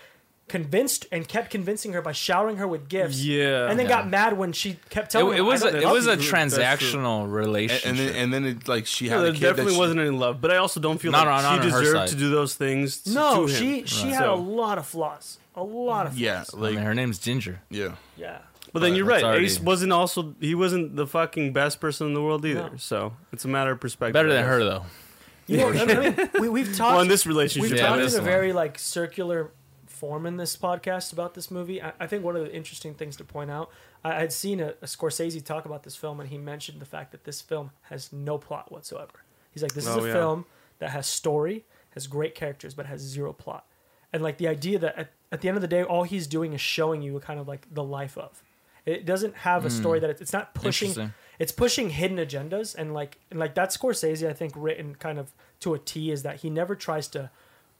convinced 0.49 1.07
and 1.13 1.29
kept 1.29 1.49
convincing 1.51 1.93
her 1.93 2.03
by 2.03 2.11
showering 2.13 2.57
her 2.57 2.67
with 2.67 2.89
gifts. 2.89 3.23
Yeah. 3.23 3.69
and 3.71 3.79
then 3.79 3.87
Yeah. 3.87 3.97
got 3.99 4.09
mad 4.09 4.37
when 4.37 4.53
she 4.53 4.79
kept 4.89 5.09
It, 5.09 5.19
telling 5.19 5.35
it 5.37 5.41
him, 5.41 5.47
was 5.47 5.63
I 5.63 5.69
a, 5.69 5.73
don't 5.73 5.83
it 5.83 5.93
was 5.93 6.07
a 6.09 6.17
true. 6.17 6.25
transactional 6.33 7.31
relationship. 7.31 7.87
and 7.89 7.99
then 7.99 8.15
and 8.17 8.33
then 8.33 8.45
it 8.47 8.67
like 8.67 8.87
she 8.87 9.09
had 9.09 9.17
Yeah, 9.17 9.21
a 9.21 9.23
there 9.25 9.33
kid 9.33 9.41
that 9.43 9.49
definitely 9.51 9.75
she- 9.75 9.79
wasn't 9.79 10.01
any 10.01 10.11
love, 10.11 10.41
but 10.41 10.51
I 10.51 10.57
also 10.57 10.81
don't 10.81 10.99
feel 10.99 11.13
Not 11.13 11.27
like 11.27 11.45
on- 11.45 11.61
she 11.61 11.61
on 11.61 11.81
deserved 11.83 12.09
to 12.09 12.17
do 12.17 12.31
those 12.31 12.55
things. 12.55 12.99
to- 13.03 13.11
No, 13.13 13.47
to 13.47 13.53
him. 13.53 13.59
she 13.61 13.87
she 13.87 14.05
Right. 14.07 14.15
had 14.15 14.25
So- 14.25 14.35
a 14.35 14.37
lot 14.37 14.79
of 14.79 14.87
flaws. 14.87 15.39
A 15.55 15.63
lot 15.63 16.07
of 16.07 16.13
flaws. 16.15 16.21
Yeah, 16.21 16.45
I 16.53 16.57
like 16.57 16.75
mean, 16.75 16.85
her 16.85 16.95
name's 16.95 17.19
Ginger. 17.19 17.61
yeah. 17.71 17.93
yeah. 18.17 18.39
But 18.73 18.81
then 18.81 18.95
you're 18.95 19.05
right. 19.07 19.23
already- 19.25 19.47
Ace 19.47 19.61
wasn't 19.61 19.93
also 19.93 20.35
he 20.41 20.55
wasn't 20.55 20.97
the 20.97 21.07
fucking 21.07 21.53
best 21.53 21.81
person 21.81 22.07
in 22.07 22.15
the 22.15 22.23
world 22.23 22.45
either. 22.45 22.71
No. 22.71 22.77
So 22.77 23.13
it's 23.33 23.45
a 23.45 23.49
matter 23.49 23.73
of 23.73 23.81
perspective. 23.81 24.13
Better 24.15 24.33
than 24.33 24.45
her 24.45 24.63
though. 24.65 24.85
You 25.47 25.57
know, 25.57 25.69
I 25.73 25.85
mean, 25.85 26.31
we, 26.41 26.49
we've 26.49 26.77
talked. 26.77 26.93
Well, 26.93 27.01
in 27.01 27.09
this 27.09 27.27
We've 27.27 27.37
Yeah, 27.75 27.87
talked 27.89 28.01
in 28.03 28.09
a 28.09 28.13
one. 28.13 28.25
very 28.25 28.53
like 28.53 28.79
circular 28.79 29.51
form 29.87 30.25
in 30.25 30.37
this 30.37 30.57
podcast 30.57 31.13
about 31.13 31.35
this 31.35 31.51
movie. 31.51 31.83
I, 31.83 31.93
I 32.01 32.07
think 32.07 32.25
one 32.25 32.37
of 32.37 32.43
the 32.45 32.55
interesting 32.55 32.95
things 32.95 33.17
to 33.17 33.25
point 33.25 33.51
out, 33.51 33.71
I, 34.05 34.23
I'd 34.23 34.33
seen 34.33 34.61
a, 34.61 34.69
a 34.81 34.87
Scorsese 34.87 35.45
talk 35.45 35.65
about 35.65 35.83
this 35.83 35.97
film, 35.97 36.21
and 36.21 36.29
he 36.31 36.39
mentioned 36.39 36.81
the 36.81 36.85
fact 36.87 37.11
that 37.13 37.25
this 37.25 37.41
film 37.41 37.73
has 37.83 38.13
no 38.13 38.39
plot 38.39 38.71
whatsoever. 38.71 39.25
He's 39.51 39.63
like, 39.63 39.75
this 39.75 39.87
is 39.87 39.97
Oh, 39.97 40.05
a 40.05 40.07
yeah. 40.07 40.13
film 40.13 40.45
that 40.79 40.91
has 40.91 41.07
story, 41.09 41.65
has 41.95 42.07
great 42.07 42.35
characters, 42.37 42.73
but 42.73 42.87
has 42.87 43.01
zero 43.01 43.33
plot. 43.33 43.67
And 44.13 44.23
like 44.23 44.39
the 44.39 44.47
idea 44.49 44.79
that 44.79 44.97
at, 44.97 45.11
at 45.33 45.41
the 45.41 45.49
end 45.49 45.57
of 45.57 45.63
the 45.63 45.69
day, 45.69 45.83
all 45.83 46.05
he's 46.05 46.27
doing 46.29 46.53
is 46.53 46.61
showing 46.61 47.03
you 47.03 47.19
kind 47.21 47.39
of 47.41 47.47
like 47.49 47.67
the 47.75 47.83
life 47.85 48.17
of. 48.17 48.43
It 48.87 49.07
doesn't 49.07 49.37
have 49.37 49.65
a 49.65 49.71
story 49.71 49.99
hmm. 49.99 50.03
that 50.03 50.11
it's, 50.11 50.21
it's 50.21 50.33
not 50.33 50.55
pushing 50.55 51.13
it's 51.39 51.53
pushing 51.53 51.91
hidden 51.91 52.19
agendas 52.19 52.75
and 52.75 52.93
like 52.93 53.19
and 53.31 53.39
like 53.39 53.55
that 53.55 53.71
Scorsese 53.71 54.29
I 54.29 54.33
think 54.33 54.53
written 54.57 54.95
kind 54.95 55.19
of 55.19 55.33
to 55.61 55.75
a 55.75 55.79
T 55.79 56.11
is 56.11 56.23
that 56.23 56.41
he 56.41 56.51
never 56.51 56.75
tries 56.75 57.09
to 57.09 57.31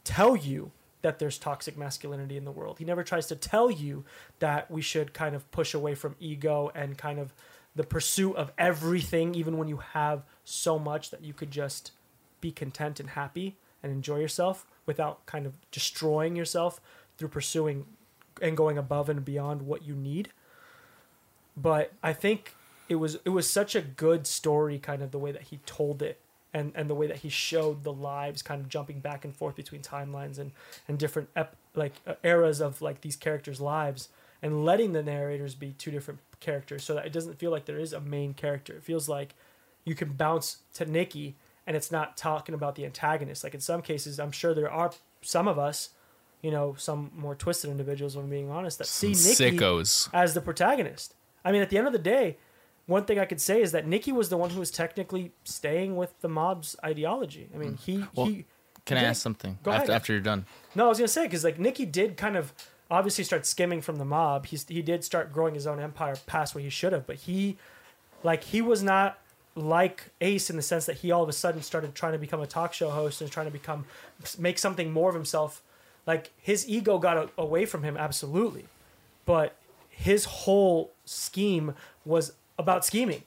tell 0.05 0.37
you 0.37 0.73
that 1.03 1.19
there's 1.19 1.39
toxic 1.39 1.77
masculinity 1.79 2.37
in 2.37 2.45
the 2.45 2.53
world. 2.53 2.79
He 2.79 2.85
never 2.85 3.03
tries 3.03 3.27
to 3.29 3.37
tell 3.37 3.71
you 3.71 4.05
that 4.39 4.71
we 4.71 4.83
should 4.83 5.15
kind 5.15 5.35
of 5.35 5.51
push 5.51 5.73
away 5.73 5.95
from 5.95 6.15
ego 6.21 6.71
and 6.75 6.99
kind 6.99 7.19
of 7.19 7.33
the 7.75 7.85
pursuit 7.85 8.37
of 8.37 8.53
everything 8.59 9.35
even 9.35 9.57
when 9.57 9.69
you 9.69 9.79
have 9.79 10.25
so 10.45 10.79
much 10.79 11.11
that 11.11 11.23
you 11.25 11.33
could 11.33 11.51
just 11.51 11.93
be 12.41 12.51
content 12.51 13.01
and 13.01 13.11
happy 13.11 13.57
and 13.83 13.93
enjoy 13.93 14.19
yourself 14.19 14.67
without 14.87 15.25
kind 15.27 15.47
of 15.47 15.55
destroying 15.71 16.37
yourself 16.37 16.81
through 17.17 17.29
pursuing 17.29 17.87
and 18.43 18.57
going 18.57 18.77
above 18.77 19.09
and 19.09 19.25
beyond 19.25 19.63
what 19.63 19.85
you 19.85 19.95
need 19.95 20.31
but 21.57 21.93
I 22.03 22.13
think 22.13 22.55
it 22.89 22.97
was 22.97 23.19
it 23.25 23.31
was 23.31 23.49
such 23.49 23.75
a 23.75 23.81
good 23.81 24.27
story, 24.27 24.79
kind 24.79 25.03
of 25.03 25.11
the 25.11 25.19
way 25.19 25.33
that 25.33 25.43
he 25.43 25.59
told 25.67 26.03
it, 26.03 26.21
and 26.53 26.73
and 26.75 26.91
the 26.91 26.95
way 26.95 27.07
that 27.07 27.19
he 27.19 27.29
showed 27.29 27.85
the 27.85 27.93
lives, 27.93 28.43
kind 28.43 28.61
of 28.61 28.69
jumping 28.69 29.01
back 29.01 29.25
and 29.25 29.35
forth 29.35 29.57
between 29.57 29.81
timelines 29.81 30.39
and 30.39 30.53
and 30.89 30.99
different 30.99 31.29
ep- 31.37 31.57
like 31.75 31.95
uh, 32.07 32.15
eras 32.25 32.61
of 32.61 32.83
like 32.83 33.01
these 33.03 33.17
characters' 33.17 33.61
lives, 33.61 34.09
and 34.43 34.65
letting 34.65 34.93
the 34.93 35.03
narrators 35.03 35.55
be 35.55 35.73
two 35.73 35.91
different 35.91 36.21
characters, 36.41 36.83
so 36.83 36.95
that 36.95 37.07
it 37.07 37.13
doesn't 37.13 37.39
feel 37.39 37.51
like 37.51 37.67
there 37.67 37.79
is 37.79 37.93
a 37.93 38.01
main 38.01 38.35
character. 38.35 38.75
It 38.75 38.83
feels 38.83 39.09
like 39.09 39.35
you 39.85 39.95
can 39.95 40.13
bounce 40.15 40.59
to 40.75 40.85
Nicky, 40.85 41.37
and 41.67 41.77
it's 41.77 41.93
not 41.93 42.17
talking 42.17 42.55
about 42.55 42.75
the 42.75 42.85
antagonist. 42.85 43.45
Like 43.45 43.55
in 43.55 43.61
some 43.61 43.83
cases, 43.83 44.19
I'm 44.19 44.33
sure 44.33 44.53
there 44.53 44.71
are 44.71 44.91
some 45.23 45.47
of 45.47 45.59
us 45.59 45.91
you 46.43 46.51
know, 46.51 46.75
some 46.79 47.11
more 47.15 47.35
twisted 47.35 47.71
individuals, 47.71 48.17
if 48.17 48.23
I'm 48.23 48.31
being 48.31 48.51
honest, 48.51 48.79
that 48.79 48.87
see 48.87 49.09
Nicky 49.09 49.59
Sickos. 49.59 50.09
as 50.13 50.35
the 50.35 50.41
protagonist. 50.41 51.15
I 51.45 51.53
mean, 51.53 51.63
at 51.63 51.71
the 51.71 51.79
end 51.79 51.87
of 51.87 51.93
the 51.93 51.99
day, 51.99 52.37
one 52.87 53.05
thing 53.05 53.19
I 53.19 53.25
could 53.25 53.41
say 53.41 53.63
is 53.63 53.73
that 53.73 53.87
Nicky 53.87 54.13
was 54.13 54.29
the 54.29 54.37
one 54.37 54.51
who 54.51 54.61
was 54.61 54.71
technically 54.71 55.33
staying 55.45 55.97
with 55.97 56.21
the 56.21 56.29
mob's 56.29 56.77
ideology. 56.85 57.49
I 57.55 57.59
mean, 57.59 57.73
mm. 57.75 57.81
he 57.81 58.05
Well, 58.15 58.27
he. 58.27 58.47
Can 58.87 58.97
I 58.97 59.03
did- 59.03 59.07
ask 59.09 59.23
something 59.23 59.59
Go 59.63 59.71
ahead. 59.71 59.83
after, 59.83 59.93
after 59.93 60.13
you're 60.13 60.23
done? 60.23 60.47
No, 60.75 60.87
I 60.87 60.89
was 60.89 60.99
gonna 60.99 61.09
say 61.09 61.25
because 61.25 61.45
like 61.45 61.59
Nicky 61.59 61.87
did 61.87 62.17
kind 62.17 62.37
of 62.37 62.53
obviously 62.91 63.25
start 63.25 63.47
skimming 63.47 63.81
from 63.81 63.97
the 63.97 64.05
mob. 64.05 64.47
He's 64.47 64.67
he 64.67 64.83
did 64.83 65.05
start 65.05 65.33
growing 65.33 65.55
his 65.55 65.67
own 65.67 65.81
empire 65.81 66.17
past 66.27 66.55
what 66.55 66.65
he 66.65 66.71
should 66.71 66.93
have, 66.93 67.07
but 67.07 67.17
he 67.17 67.57
like 68.23 68.45
he 68.45 68.61
was 68.61 68.83
not 68.83 69.19
like 69.55 70.11
Ace 70.21 70.51
in 70.51 70.57
the 70.57 70.63
sense 70.63 70.87
that 70.87 70.99
he 70.99 71.11
all 71.11 71.23
of 71.23 71.29
a 71.29 71.33
sudden 71.33 71.63
started 71.63 71.95
trying 71.95 72.13
to 72.13 72.19
become 72.19 72.41
a 72.41 72.47
talk 72.47 72.73
show 72.73 72.91
host 72.91 73.21
and 73.21 73.31
trying 73.31 73.47
to 73.47 73.53
become 73.53 73.85
make 74.39 74.59
something 74.59 74.93
more 74.93 75.09
of 75.09 75.15
himself. 75.15 75.63
Like 76.07 76.31
his 76.39 76.69
ego 76.69 76.99
got 76.99 77.17
a, 77.17 77.31
away 77.39 77.67
from 77.67 77.83
him 77.83 77.97
absolutely, 77.97 78.67
but 79.27 79.55
his 79.89 80.25
whole 80.25 80.93
scheme 81.11 81.75
was 82.05 82.33
about 82.59 82.85
scheming. 82.85 83.23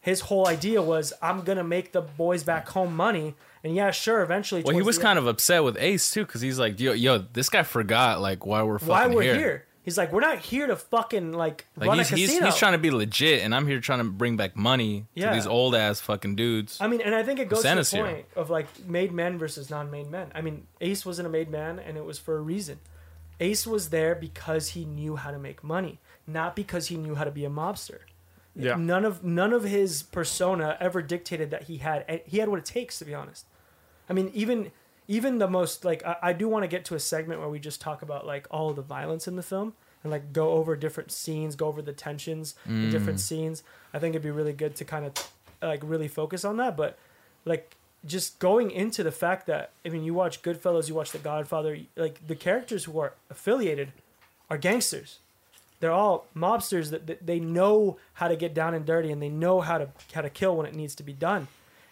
His 0.00 0.20
whole 0.22 0.48
idea 0.48 0.80
was 0.80 1.12
I'm 1.20 1.42
gonna 1.42 1.64
make 1.64 1.92
the 1.92 2.00
boys 2.00 2.42
back 2.42 2.68
home 2.70 2.96
money, 2.96 3.34
and 3.62 3.74
yeah, 3.74 3.90
sure, 3.90 4.22
eventually. 4.22 4.62
Well, 4.62 4.74
he 4.74 4.82
was 4.82 4.98
kind 4.98 5.18
of 5.18 5.26
upset 5.26 5.62
with 5.62 5.76
Ace 5.78 6.10
too, 6.10 6.24
because 6.24 6.40
he's 6.40 6.58
like, 6.58 6.80
"Yo, 6.80 6.92
yo, 6.92 7.18
this 7.18 7.50
guy 7.50 7.62
forgot 7.62 8.20
like 8.20 8.46
why 8.46 8.62
we're 8.62 8.78
fucking 8.78 8.88
why 8.90 9.06
we're 9.08 9.22
here. 9.22 9.34
here. 9.34 9.66
He's 9.82 9.96
like, 9.96 10.12
we're 10.12 10.20
not 10.20 10.38
here 10.38 10.66
to 10.66 10.76
fucking 10.76 11.32
like, 11.32 11.66
Like 11.74 11.88
run 11.88 11.98
he's, 11.98 12.12
a 12.12 12.14
he's 12.16 12.28
casino. 12.28 12.46
he's 12.46 12.56
trying 12.56 12.72
to 12.72 12.78
be 12.78 12.90
legit, 12.90 13.42
and 13.42 13.54
I'm 13.54 13.66
here 13.66 13.80
trying 13.80 14.00
to 14.00 14.04
bring 14.04 14.36
back 14.36 14.54
money 14.54 15.06
Yeah. 15.14 15.30
to 15.30 15.34
these 15.34 15.46
old 15.46 15.74
ass 15.74 16.00
fucking 16.00 16.36
dudes. 16.36 16.76
I 16.82 16.86
mean, 16.86 17.00
and 17.00 17.14
I 17.14 17.22
think 17.22 17.40
it 17.40 17.48
goes 17.48 17.62
to 17.62 17.74
the 17.74 17.82
here. 17.96 18.04
point 18.04 18.26
of 18.36 18.50
like 18.50 18.66
made 18.86 19.10
men 19.10 19.38
versus 19.38 19.70
non-made 19.70 20.10
men. 20.10 20.30
I 20.34 20.42
mean, 20.42 20.66
Ace 20.82 21.06
wasn't 21.06 21.26
a 21.26 21.30
made 21.30 21.50
man, 21.50 21.78
and 21.78 21.96
it 21.96 22.04
was 22.04 22.18
for 22.18 22.36
a 22.36 22.40
reason. 22.40 22.78
Ace 23.40 23.66
was 23.66 23.88
there 23.88 24.14
because 24.14 24.68
he 24.70 24.84
knew 24.84 25.16
how 25.16 25.30
to 25.30 25.38
make 25.38 25.64
money, 25.64 25.98
not 26.32 26.56
because 26.56 26.88
he 26.88 26.96
knew 26.96 27.14
how 27.14 27.24
to 27.24 27.30
be 27.30 27.44
a 27.44 27.50
mobster. 27.50 28.00
Yeah. 28.56 28.76
None 28.76 29.04
of 29.04 29.24
none 29.24 29.52
of 29.52 29.62
his 29.62 30.02
persona 30.02 30.76
ever 30.80 31.02
dictated 31.02 31.50
that 31.50 31.64
he 31.64 31.78
had 31.78 32.22
he 32.26 32.38
had 32.38 32.48
what 32.48 32.58
it 32.58 32.64
takes 32.64 32.98
to 32.98 33.04
be 33.04 33.14
honest. 33.14 33.46
I 34.08 34.12
mean, 34.12 34.30
even 34.34 34.72
even 35.06 35.38
the 35.38 35.48
most 35.48 35.84
like 35.84 36.04
I, 36.04 36.16
I 36.22 36.32
do 36.32 36.48
want 36.48 36.64
to 36.64 36.68
get 36.68 36.84
to 36.86 36.94
a 36.94 37.00
segment 37.00 37.40
where 37.40 37.48
we 37.48 37.58
just 37.58 37.80
talk 37.80 38.02
about 38.02 38.26
like 38.26 38.46
all 38.50 38.72
the 38.72 38.82
violence 38.82 39.28
in 39.28 39.36
the 39.36 39.42
film 39.42 39.74
and 40.02 40.10
like 40.10 40.32
go 40.32 40.52
over 40.52 40.76
different 40.76 41.12
scenes, 41.12 41.54
go 41.56 41.66
over 41.66 41.82
the 41.82 41.92
tensions 41.92 42.54
in 42.66 42.88
mm. 42.88 42.90
different 42.90 43.20
scenes. 43.20 43.62
I 43.92 43.98
think 43.98 44.14
it'd 44.14 44.22
be 44.22 44.30
really 44.30 44.52
good 44.52 44.74
to 44.76 44.84
kind 44.84 45.04
of 45.04 45.12
like 45.62 45.80
really 45.84 46.08
focus 46.08 46.44
on 46.44 46.56
that. 46.56 46.76
But 46.76 46.98
like 47.44 47.76
just 48.04 48.38
going 48.38 48.70
into 48.70 49.02
the 49.02 49.12
fact 49.12 49.46
that 49.46 49.70
I 49.84 49.90
mean, 49.90 50.04
you 50.04 50.14
watch 50.14 50.42
Goodfellas, 50.42 50.88
you 50.88 50.94
watch 50.94 51.12
The 51.12 51.18
Godfather, 51.18 51.78
like 51.96 52.26
the 52.26 52.36
characters 52.36 52.84
who 52.84 52.98
are 52.98 53.14
affiliated 53.30 53.92
are 54.48 54.58
gangsters. 54.58 55.18
They're 55.80 55.92
all 55.92 56.26
mobsters 56.36 56.90
that, 56.90 57.06
that 57.06 57.26
they 57.26 57.40
know 57.40 57.98
how 58.14 58.28
to 58.28 58.36
get 58.36 58.54
down 58.54 58.74
and 58.74 58.84
dirty 58.84 59.10
and 59.10 59.20
they 59.22 59.30
know 59.30 59.60
how 59.60 59.78
to 59.78 59.88
how 60.14 60.20
to 60.20 60.30
kill 60.30 60.56
when 60.56 60.66
it 60.66 60.74
needs 60.74 60.94
to 60.96 61.02
be 61.02 61.12
done. 61.12 61.48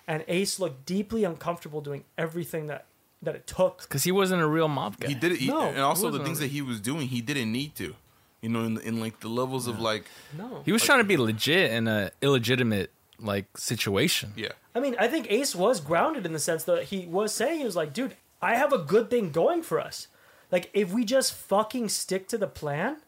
And 0.07 0.25
Ace 0.29 0.61
looked 0.61 0.87
deeply 0.87 1.25
uncomfortable 1.25 1.81
doing 1.81 2.05
everything 2.17 2.67
that 2.67 2.85
that 3.23 3.35
it 3.35 3.47
took. 3.47 3.83
Because 3.83 4.05
he 4.05 4.13
wasn't 4.13 4.43
a 4.43 4.47
real 4.47 4.69
mob 4.69 4.99
guy. 5.01 5.09
He 5.09 5.15
did 5.15 5.33
it, 5.33 5.39
he, 5.39 5.49
No, 5.49 5.63
and 5.63 5.81
also 5.81 6.11
the 6.11 6.23
things 6.23 6.39
that 6.39 6.49
he 6.49 6.63
was 6.63 6.81
doing, 6.81 7.09
he 7.09 7.21
didn't 7.21 7.51
need 7.51 7.75
to. 7.77 7.95
You 8.41 8.51
know, 8.51 8.63
in, 8.63 8.79
in 8.83 9.01
like 9.01 9.19
the 9.21 9.29
levels 9.29 9.67
of 9.67 9.81
like, 9.81 10.05
No. 10.37 10.63
He 10.65 10.71
was 10.71 10.85
trying 10.85 11.01
to 11.01 11.05
be 11.05 11.17
legit 11.17 11.73
in 11.73 11.89
a 11.89 12.11
illegitimate 12.23 12.93
like 13.21 13.47
situation. 13.57 14.33
yeah, 14.37 14.53
I 14.75 14.81
mean, 14.81 14.95
I 15.01 15.09
think 15.09 15.29
Ace 15.31 15.57
was 15.57 15.81
grounded 15.81 16.25
in 16.25 16.33
the 16.33 16.39
sense 16.39 16.63
that 16.65 16.85
he 16.85 17.07
was 17.07 17.35
saying 17.35 17.59
he 17.59 17.65
was 17.65 17.75
like, 17.75 17.93
dude, 17.93 18.15
I 18.41 18.55
have 18.55 18.73
a 18.73 18.79
good 18.79 19.11
thing 19.11 19.31
going 19.31 19.63
for 19.63 19.81
us. 19.81 20.07
Like, 20.53 20.71
if 20.73 20.93
we 20.93 21.05
just 21.05 21.35
fucking 21.35 21.89
stick 21.89 22.29
to 22.29 22.39
the 22.39 22.47
plan, 22.47 22.99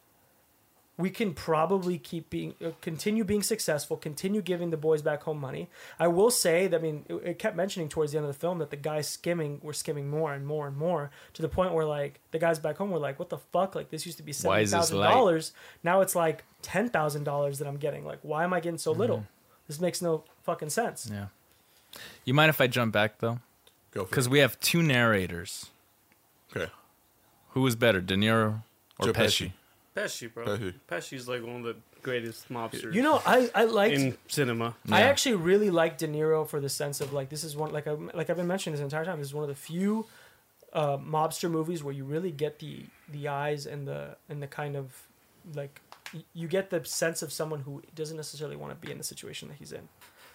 we 1.01 1.11
can 1.11 1.35
probably 1.35 1.99
keep 1.99 2.31
being, 2.31 2.55
uh, 2.65 2.71
continue 2.81 3.25
being 3.25 3.43
successful, 3.43 3.97
continue 3.97 4.43
giving 4.43 4.71
the 4.71 4.77
boys 4.77 5.03
back 5.03 5.23
home 5.23 5.39
money. 5.41 5.69
I 5.99 6.09
will 6.09 6.31
say 6.31 6.67
that, 6.67 6.79
I 6.79 6.83
mean, 6.83 7.05
it, 7.09 7.15
it 7.15 7.39
kept 7.39 7.57
mentioning 7.57 7.89
towards 7.89 8.13
the 8.13 8.19
end 8.19 8.27
of 8.27 8.33
the 8.33 8.39
film 8.39 8.59
that 8.59 8.71
the 8.71 8.77
guys 8.77 9.09
skimming 9.09 9.61
were 9.63 9.73
skimming 9.73 10.09
more 10.09 10.33
and 10.35 10.47
more 10.47 10.67
and 10.67 10.77
more 10.77 11.11
to 11.35 11.43
the 11.43 11.49
point 11.49 11.73
where, 11.73 11.87
like, 11.87 12.21
the 12.31 12.39
guys 12.39 12.59
back 12.59 12.77
home 12.77 12.91
were 12.91 12.99
like, 12.99 13.19
what 13.19 13.31
the 13.31 13.39
fuck? 13.39 13.75
Like, 13.75 13.91
this 13.91 14.07
used 14.07 14.19
to 14.19 14.25
be 14.25 14.33
Why 14.43 14.61
is 14.61 14.71
this 14.73 14.91
$70,000. 14.91 15.53
Now 15.83 16.01
it's 16.01 16.15
like 16.15 16.45
$10,000 16.63 17.59
that 17.59 17.67
I'm 17.67 17.77
getting. 17.77 18.05
Like, 18.05 18.19
why 18.23 18.45
am 18.45 18.53
I 18.53 18.61
getting 18.61 18.79
so 18.79 18.93
little? 18.93 19.27
This 19.67 19.81
makes 19.81 20.03
no 20.03 20.25
fucking 20.43 20.71
sense. 20.71 21.11
Yeah. 21.13 21.27
You 22.25 22.35
mind 22.35 22.51
if 22.51 22.61
I 22.61 22.67
jump 22.67 22.93
back 22.93 23.19
though? 23.19 23.39
go 23.93 24.05
Because 24.05 24.29
we 24.29 24.41
have 24.41 24.59
two 24.61 24.83
narrators. 24.83 25.67
Okay, 26.57 26.71
Who 27.51 27.63
was 27.63 27.77
better, 27.77 28.01
De 28.01 28.17
Niro 28.17 28.63
or 28.99 29.07
Joe 29.07 29.13
Pesci? 29.13 29.47
Pesci, 29.47 29.53
bro. 29.95 30.05
Pesci. 30.05 30.75
Pesci's 30.89 31.29
like 31.29 31.43
one 31.43 31.57
of 31.57 31.63
the 31.65 31.77
greatest 32.03 32.49
mobsters 32.49 32.95
You 32.95 33.03
know, 33.03 33.21
I, 33.27 33.51
I 33.55 33.65
liked 33.65 33.95
in 33.95 34.17
cinema. 34.29 34.75
I 34.91 35.03
actually 35.03 35.37
really 35.37 35.71
like 35.71 35.99
De 35.99 36.09
Niro 36.09 36.47
for 36.47 36.61
the 36.61 36.69
sense 36.69 37.01
of 37.01 37.13
like 37.13 37.29
this 37.29 37.45
is 37.45 37.57
one 37.57 37.73
like 37.73 37.87
I 37.87 37.93
like 37.93 38.31
I've 38.31 38.37
been 38.37 38.47
mentioning 38.47 38.77
this 38.77 38.83
entire 38.83 39.05
time. 39.05 39.19
This 39.19 39.29
is 39.29 39.35
one 39.35 39.43
of 39.45 39.49
the 39.49 39.55
few 39.55 40.07
uh, 40.73 40.97
mobster 40.99 41.51
movies 41.51 41.83
where 41.83 41.95
you 41.95 42.05
really 42.05 42.31
get 42.31 42.59
the 42.61 42.85
the 43.11 43.29
eyes 43.29 43.67
and 43.67 43.87
the 43.87 44.17
and 44.29 44.43
the 44.43 44.47
kind 44.47 44.77
of 44.77 45.09
like 45.55 45.81
y- 46.15 46.25
you 46.35 46.47
get 46.49 46.71
the 46.71 46.85
sense 46.85 47.23
of 47.23 47.33
someone 47.33 47.61
who 47.61 47.83
doesn't 47.95 48.17
necessarily 48.17 48.57
want 48.57 48.73
to 48.79 48.87
be 48.87 48.93
in 48.93 48.99
the 48.99 49.05
situation 49.05 49.49
that 49.49 49.57
he's 49.59 49.73
in, 49.73 49.89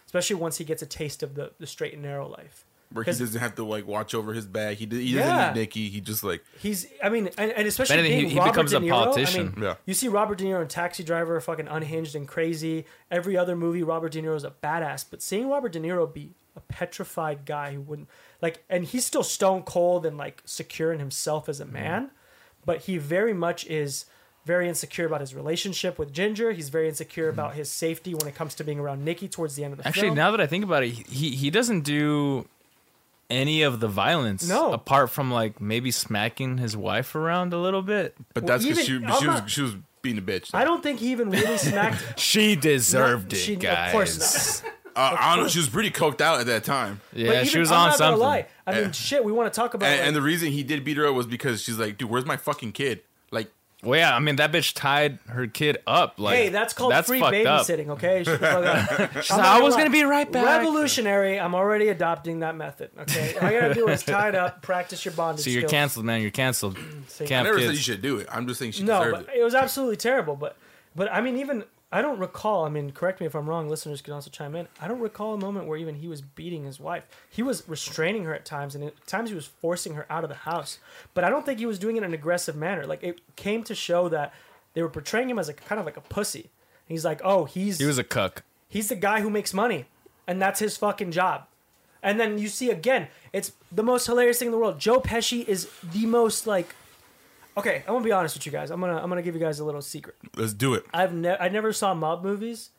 especially 0.05 0.35
once 0.35 0.57
he 0.57 0.63
gets 0.65 0.81
a 0.81 0.85
taste 0.85 1.23
of 1.23 1.35
the 1.35 1.51
the 1.59 1.67
straight 1.67 1.93
and 1.93 2.01
narrow 2.01 2.27
life. 2.27 2.65
Where 2.95 3.03
he 3.03 3.11
doesn't 3.11 3.39
have 3.39 3.55
to 3.55 3.65
like 3.65 3.85
watch 3.85 4.15
over 4.15 4.33
his 4.33 4.45
bag. 4.45 4.77
He, 4.77 4.85
did, 4.85 5.01
he 5.01 5.13
doesn't 5.13 5.53
need 5.53 5.59
Nicky. 5.59 5.89
He 5.89 5.99
just 6.01 6.23
like 6.23 6.43
He's, 6.59 6.87
I 7.03 7.09
mean, 7.09 7.29
and, 7.37 7.51
and 7.51 7.67
especially 7.67 7.97
anything, 7.97 8.17
being 8.19 8.29
he- 8.29 8.33
he 8.33 8.39
Robert 8.39 8.51
becomes 8.51 8.71
De 8.71 8.77
a 8.77 8.79
Niro, 8.79 8.89
politician. 8.89 9.53
I 9.55 9.59
mean, 9.59 9.63
Yeah. 9.63 9.75
you 9.85 9.93
see 9.93 10.07
Robert 10.07 10.37
De 10.37 10.45
Niro 10.45 10.61
in 10.61 10.67
Taxi 10.67 11.03
Driver, 11.03 11.39
fucking 11.41 11.67
unhinged 11.67 12.15
and 12.15 12.27
crazy. 12.27 12.85
Every 13.11 13.35
other 13.37 13.55
movie, 13.55 13.83
Robert 13.83 14.13
De 14.13 14.21
Niro 14.21 14.35
is 14.35 14.43
a 14.43 14.51
badass. 14.51 15.05
But 15.09 15.21
seeing 15.21 15.49
Robert 15.49 15.73
De 15.73 15.79
Niro 15.79 16.11
be 16.11 16.31
a 16.55 16.61
petrified 16.61 17.45
guy 17.45 17.73
who 17.73 17.81
wouldn't 17.81 18.07
like, 18.41 18.63
and 18.69 18.85
he's 18.85 19.05
still 19.05 19.23
stone 19.23 19.63
cold 19.63 20.05
and 20.05 20.17
like 20.17 20.41
secure 20.45 20.93
in 20.93 20.99
himself 20.99 21.49
as 21.49 21.59
a 21.59 21.65
mm-hmm. 21.65 21.73
man, 21.73 22.11
but 22.65 22.81
he 22.83 22.97
very 22.97 23.33
much 23.33 23.65
is 23.67 24.05
very 24.45 24.69
insecure 24.69 25.07
about 25.07 25.21
his 25.21 25.33
relationship 25.33 25.97
with 25.97 26.13
Ginger. 26.13 26.51
He's 26.51 26.69
very 26.69 26.87
insecure 26.87 27.29
about 27.29 27.51
mm-hmm. 27.51 27.59
his 27.59 27.71
safety 27.71 28.13
when 28.13 28.27
it 28.27 28.35
comes 28.35 28.53
to 28.55 28.63
being 28.63 28.79
around 28.79 29.03
Nicky 29.03 29.27
towards 29.27 29.55
the 29.55 29.63
end 29.63 29.73
of 29.73 29.79
the 29.79 29.87
Actually, 29.87 30.09
film. 30.09 30.15
now 30.17 30.31
that 30.31 30.39
I 30.39 30.47
think 30.47 30.63
about 30.63 30.83
it, 30.83 30.89
he 30.89 31.31
he 31.31 31.49
doesn't 31.49 31.81
do 31.81 32.47
any 33.29 33.61
of 33.63 33.79
the 33.79 33.87
violence. 33.87 34.47
No. 34.47 34.71
apart 34.73 35.09
from 35.09 35.31
like 35.31 35.59
maybe 35.61 35.91
smacking 35.91 36.57
his 36.57 36.75
wife 36.77 37.15
around 37.15 37.53
a 37.53 37.57
little 37.57 37.81
bit. 37.81 38.15
But 38.33 38.45
that's 38.45 38.63
because 38.63 38.79
she, 38.79 38.85
she 38.85 38.97
was 38.99 39.21
not- 39.23 39.49
she 39.49 39.61
was 39.61 39.75
being 40.01 40.17
a 40.17 40.21
bitch. 40.21 40.51
I 40.53 40.63
don't 40.63 40.83
think 40.83 40.99
he 40.99 41.11
even 41.11 41.29
really 41.31 41.57
smacked. 41.57 42.19
She 42.19 42.55
deserved 42.55 43.31
Not- 43.31 43.33
it, 43.33 43.37
she- 43.37 43.55
of 43.67 43.91
course 43.91 44.63
not. 44.63 44.71
uh, 44.95 45.17
I 45.19 45.35
don't 45.35 45.45
know. 45.45 45.49
She 45.49 45.59
was 45.59 45.67
pretty 45.69 45.89
coked 45.91 46.21
out 46.21 46.39
at 46.39 46.45
that 46.45 46.63
time. 46.63 47.01
Yeah, 47.13 47.31
But 47.31 47.43
she 47.45 47.51
even- 47.51 47.61
was 47.61 47.71
I'm 47.71 47.77
on 47.79 47.89
not 47.89 47.97
gonna 47.99 48.11
something. 48.11 48.19
lie. 48.21 48.47
I 48.67 48.73
mean, 48.73 48.83
Yeah. 48.83 48.91
shit. 48.91 49.23
We 49.25 49.31
want 49.31 49.51
to 49.51 49.59
talk 49.59 49.73
about. 49.73 49.87
And, 49.87 49.99
like- 49.99 50.07
and 50.07 50.15
the 50.15 50.21
reason 50.21 50.51
he 50.51 50.63
did 50.63 50.83
beat 50.83 50.97
her 50.97 51.07
up 51.07 51.15
was 51.15 51.25
because 51.27 51.61
she's 51.63 51.77
like, 51.79 51.97
dude, 51.97 52.09
where's 52.09 52.25
my 52.25 52.37
fucking 52.37 52.71
kid? 52.73 53.01
Like, 53.85 53.89
Well, 53.89 53.99
yeah, 53.99 54.15
I 54.15 54.19
mean 54.19 54.35
that 54.37 54.51
bitch 54.51 54.73
tied 54.73 55.19
her 55.27 55.47
kid 55.47 55.77
up. 55.85 56.19
Like, 56.19 56.35
hey, 56.35 56.49
that's 56.49 56.73
called 56.73 56.91
that's 56.91 57.07
free 57.07 57.19
fucked 57.19 57.35
up. 57.45 57.65
babysitting. 57.67 57.89
Okay, 57.89 58.23
Shut 58.23 58.39
the 58.41 58.47
fuck 58.47 58.99
up. 58.99 59.11
She's 59.23 59.31
I'm 59.31 59.37
like, 59.37 59.47
I 59.47 59.61
was 59.61 59.75
gonna 59.75 59.89
be 59.89 60.03
right 60.03 60.31
back. 60.31 60.45
Revolutionary. 60.45 61.39
I'm 61.39 61.55
already 61.55 61.87
adopting 61.89 62.39
that 62.39 62.55
method. 62.55 62.89
Okay, 63.01 63.35
all 63.41 63.51
you 63.51 63.59
gotta 63.61 63.73
do 63.73 63.87
is 63.87 64.03
tie 64.03 64.29
it 64.29 64.35
up, 64.35 64.61
practice 64.63 65.05
your 65.05 65.13
bondage. 65.13 65.43
So 65.45 65.49
you're 65.51 65.61
skills. 65.61 65.71
canceled, 65.71 66.05
man. 66.05 66.21
You're 66.21 66.31
canceled. 66.31 66.77
See, 67.07 67.25
I 67.33 67.43
never 67.43 67.57
have 67.57 67.67
said 67.67 67.75
you 67.75 67.79
should 67.81 68.01
do 68.01 68.17
it. 68.17 68.27
I'm 68.31 68.47
just 68.47 68.59
saying 68.59 68.71
she 68.73 68.83
No, 68.83 68.99
deserved 69.03 69.25
but 69.27 69.35
it. 69.35 69.39
it 69.39 69.43
was 69.43 69.55
absolutely 69.55 69.97
terrible. 69.97 70.35
But 70.35 70.57
but 70.95 71.11
I 71.13 71.21
mean, 71.21 71.37
even 71.37 71.63
I 71.91 72.01
don't 72.01 72.19
recall. 72.19 72.65
I 72.65 72.69
mean, 72.69 72.91
correct 72.91 73.19
me 73.19 73.25
if 73.25 73.35
I'm 73.35 73.47
wrong. 73.47 73.69
Listeners 73.69 74.01
can 74.01 74.13
also 74.13 74.29
chime 74.29 74.55
in. 74.55 74.67
I 74.81 74.87
don't 74.87 74.99
recall 74.99 75.33
a 75.33 75.37
moment 75.37 75.67
where 75.67 75.77
even 75.77 75.95
he 75.95 76.07
was 76.07 76.21
beating 76.21 76.63
his 76.63 76.79
wife. 76.79 77.05
He 77.29 77.43
was 77.43 77.67
restraining 77.69 78.25
her 78.25 78.33
at 78.33 78.43
times, 78.43 78.75
and 78.75 78.83
at 78.83 79.07
times 79.07 79.29
he 79.29 79.35
was 79.35 79.45
forcing 79.45 79.93
her 79.93 80.05
out 80.09 80.23
of 80.23 80.29
the 80.29 80.35
house. 80.35 80.79
But 81.13 81.23
I 81.23 81.29
don't 81.29 81.45
think 81.45 81.59
he 81.59 81.65
was 81.65 81.79
doing 81.79 81.95
it 81.95 81.99
in 81.99 82.05
an 82.05 82.13
aggressive 82.13 82.55
manner. 82.55 82.85
Like 82.85 83.03
it 83.03 83.21
came 83.35 83.63
to 83.63 83.75
show 83.75 84.09
that 84.09 84.33
they 84.73 84.81
were 84.81 84.89
portraying 84.89 85.29
him 85.29 85.39
as 85.39 85.47
a 85.47 85.53
kind 85.53 85.79
of 85.79 85.85
like 85.85 85.97
a 85.97 86.01
pussy. 86.01 86.41
And 86.41 86.93
he's 86.93 87.05
like, 87.05 87.21
oh, 87.23 87.45
he's 87.45 87.77
He 87.77 87.85
was 87.85 87.97
a 87.97 88.03
cuck. 88.03 88.43
He's 88.67 88.89
the 88.89 88.95
guy 88.95 89.21
who 89.21 89.29
makes 89.29 89.53
money, 89.53 89.85
and 90.27 90.41
that's 90.41 90.59
his 90.59 90.75
fucking 90.77 91.11
job. 91.11 91.45
And 92.03 92.19
then 92.19 92.37
you 92.37 92.49
see 92.49 92.69
again, 92.69 93.07
it's 93.31 93.53
the 93.71 93.83
most 93.83 94.05
hilarious 94.05 94.39
thing 94.39 94.47
in 94.47 94.51
the 94.51 94.57
world. 94.57 94.79
Joe 94.79 94.99
Pesci 94.99 95.47
is 95.47 95.69
the 95.83 96.05
most 96.05 96.45
like. 96.45 96.75
Okay, 97.57 97.83
I'm 97.87 97.93
gonna 97.93 98.03
be 98.03 98.11
honest 98.11 98.35
with 98.35 98.45
you 98.45 98.51
guys. 98.51 98.69
I'm 98.71 98.79
gonna 98.81 98.97
I'm 98.97 99.09
gonna 99.09 99.21
give 99.21 99.33
you 99.35 99.41
guys 99.41 99.59
a 99.59 99.65
little 99.65 99.81
secret. 99.81 100.15
Let's 100.35 100.53
do 100.53 100.73
it. 100.73 100.85
I've 100.93 101.13
never 101.13 101.41
I 101.41 101.49
never 101.49 101.71
saw 101.73 101.93
mob 101.93 102.23
movies 102.23 102.71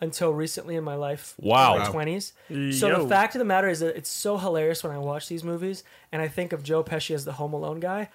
until 0.00 0.32
recently 0.32 0.74
in 0.74 0.82
my 0.82 0.94
life. 0.96 1.34
Wow. 1.38 1.74
in 1.76 1.82
my 1.82 1.88
twenties. 1.88 2.32
So 2.48 2.54
Yo. 2.88 3.02
the 3.02 3.08
fact 3.08 3.34
of 3.34 3.38
the 3.40 3.44
matter 3.44 3.68
is 3.68 3.80
that 3.80 3.96
it's 3.96 4.10
so 4.10 4.36
hilarious 4.38 4.82
when 4.82 4.92
I 4.92 4.98
watch 4.98 5.28
these 5.28 5.44
movies 5.44 5.84
and 6.10 6.20
I 6.22 6.28
think 6.28 6.52
of 6.52 6.62
Joe 6.62 6.82
Pesci 6.82 7.14
as 7.14 7.24
the 7.24 7.32
Home 7.32 7.52
Alone 7.52 7.78
guy. 7.78 8.08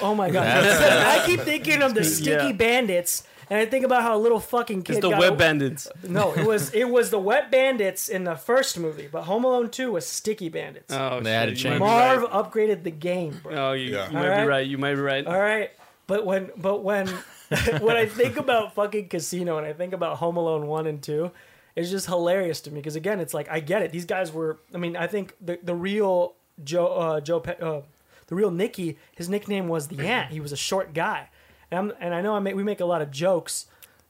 Oh 0.00 0.14
my 0.14 0.30
god! 0.30 0.46
I 0.46 1.26
keep 1.26 1.40
thinking 1.40 1.82
of 1.82 1.94
the 1.94 2.04
sticky 2.04 2.46
Yeah. 2.46 2.52
bandits 2.52 3.24
and 3.50 3.58
I 3.58 3.66
think 3.66 3.84
about 3.84 4.02
how 4.02 4.16
a 4.16 4.18
little 4.20 4.40
fucking 4.40 4.82
kid 4.82 4.96
It's 4.96 5.02
the 5.02 5.10
got 5.10 5.18
web 5.20 5.38
bandits. 5.38 5.88
No, 6.02 6.32
it 6.34 6.46
was 6.46 6.72
it 6.74 6.88
was 6.88 7.10
the 7.10 7.18
wet 7.18 7.50
bandits 7.50 8.08
in 8.08 8.24
the 8.24 8.36
first 8.36 8.78
movie, 8.78 9.08
but 9.10 9.22
Home 9.22 9.44
Alone 9.44 9.70
Two 9.70 9.92
was 9.92 10.06
sticky 10.06 10.48
bandits. 10.48 10.92
Oh, 10.92 11.20
They 11.20 11.32
had 11.32 11.46
to 11.50 11.54
shit, 11.54 11.62
change. 11.72 11.80
Marv 11.80 12.20
be 12.22 12.26
upgraded 12.28 12.82
the 12.84 12.90
game, 12.90 13.40
bro. 13.42 13.70
Oh, 13.70 13.72
you, 13.72 13.92
Yeah. 13.94 14.06
you 14.08 14.14
might 14.14 14.22
Alright. 14.24 14.42
be 14.44 14.48
right. 14.48 14.66
You 14.66 14.78
might 14.78 14.94
be 14.94 15.00
right. 15.00 15.26
All 15.26 15.38
right, 15.40 15.70
but 16.06 16.24
when 16.26 16.50
but 16.56 16.82
when 16.82 17.06
when 17.80 17.96
I 17.96 18.06
think 18.06 18.36
about 18.36 18.74
fucking 18.74 19.08
Casino 19.08 19.58
and 19.58 19.66
I 19.66 19.72
think 19.72 19.92
about 19.92 20.16
Home 20.18 20.36
Alone 20.36 20.66
one 20.66 20.86
and 20.86 21.02
two, 21.02 21.30
it's 21.76 21.90
just 21.90 22.06
hilarious 22.06 22.60
to 22.62 22.70
me 22.70 22.80
because 22.80 22.96
again, 22.96 23.20
it's 23.20 23.34
like 23.34 23.48
I 23.50 23.60
get 23.60 23.82
it. 23.82 23.90
These 23.92 24.06
guys 24.06 24.32
were. 24.32 24.58
I 24.74 24.78
mean, 24.78 24.96
I 24.96 25.06
think 25.06 25.34
the 25.40 25.58
the 25.62 25.74
real 25.74 26.34
Joe 26.62 26.86
uh, 26.86 27.20
Joe 27.20 27.40
Pe- 27.40 27.58
uh, 27.60 27.80
the 28.28 28.34
real 28.34 28.50
Nicky, 28.50 28.96
his 29.14 29.28
nickname 29.28 29.68
was 29.68 29.88
the 29.88 30.06
Ant. 30.06 30.30
He 30.30 30.40
was 30.40 30.52
a 30.52 30.56
short 30.56 30.94
guy, 30.94 31.28
and 31.74 31.90
I'm, 31.92 31.96
and 32.00 32.14
I 32.14 32.20
know 32.20 32.34
I 32.34 32.38
make, 32.40 32.54
we 32.54 32.62
make 32.62 32.80
a 32.80 32.84
lot 32.84 33.02
of 33.02 33.10
jokes 33.10 33.66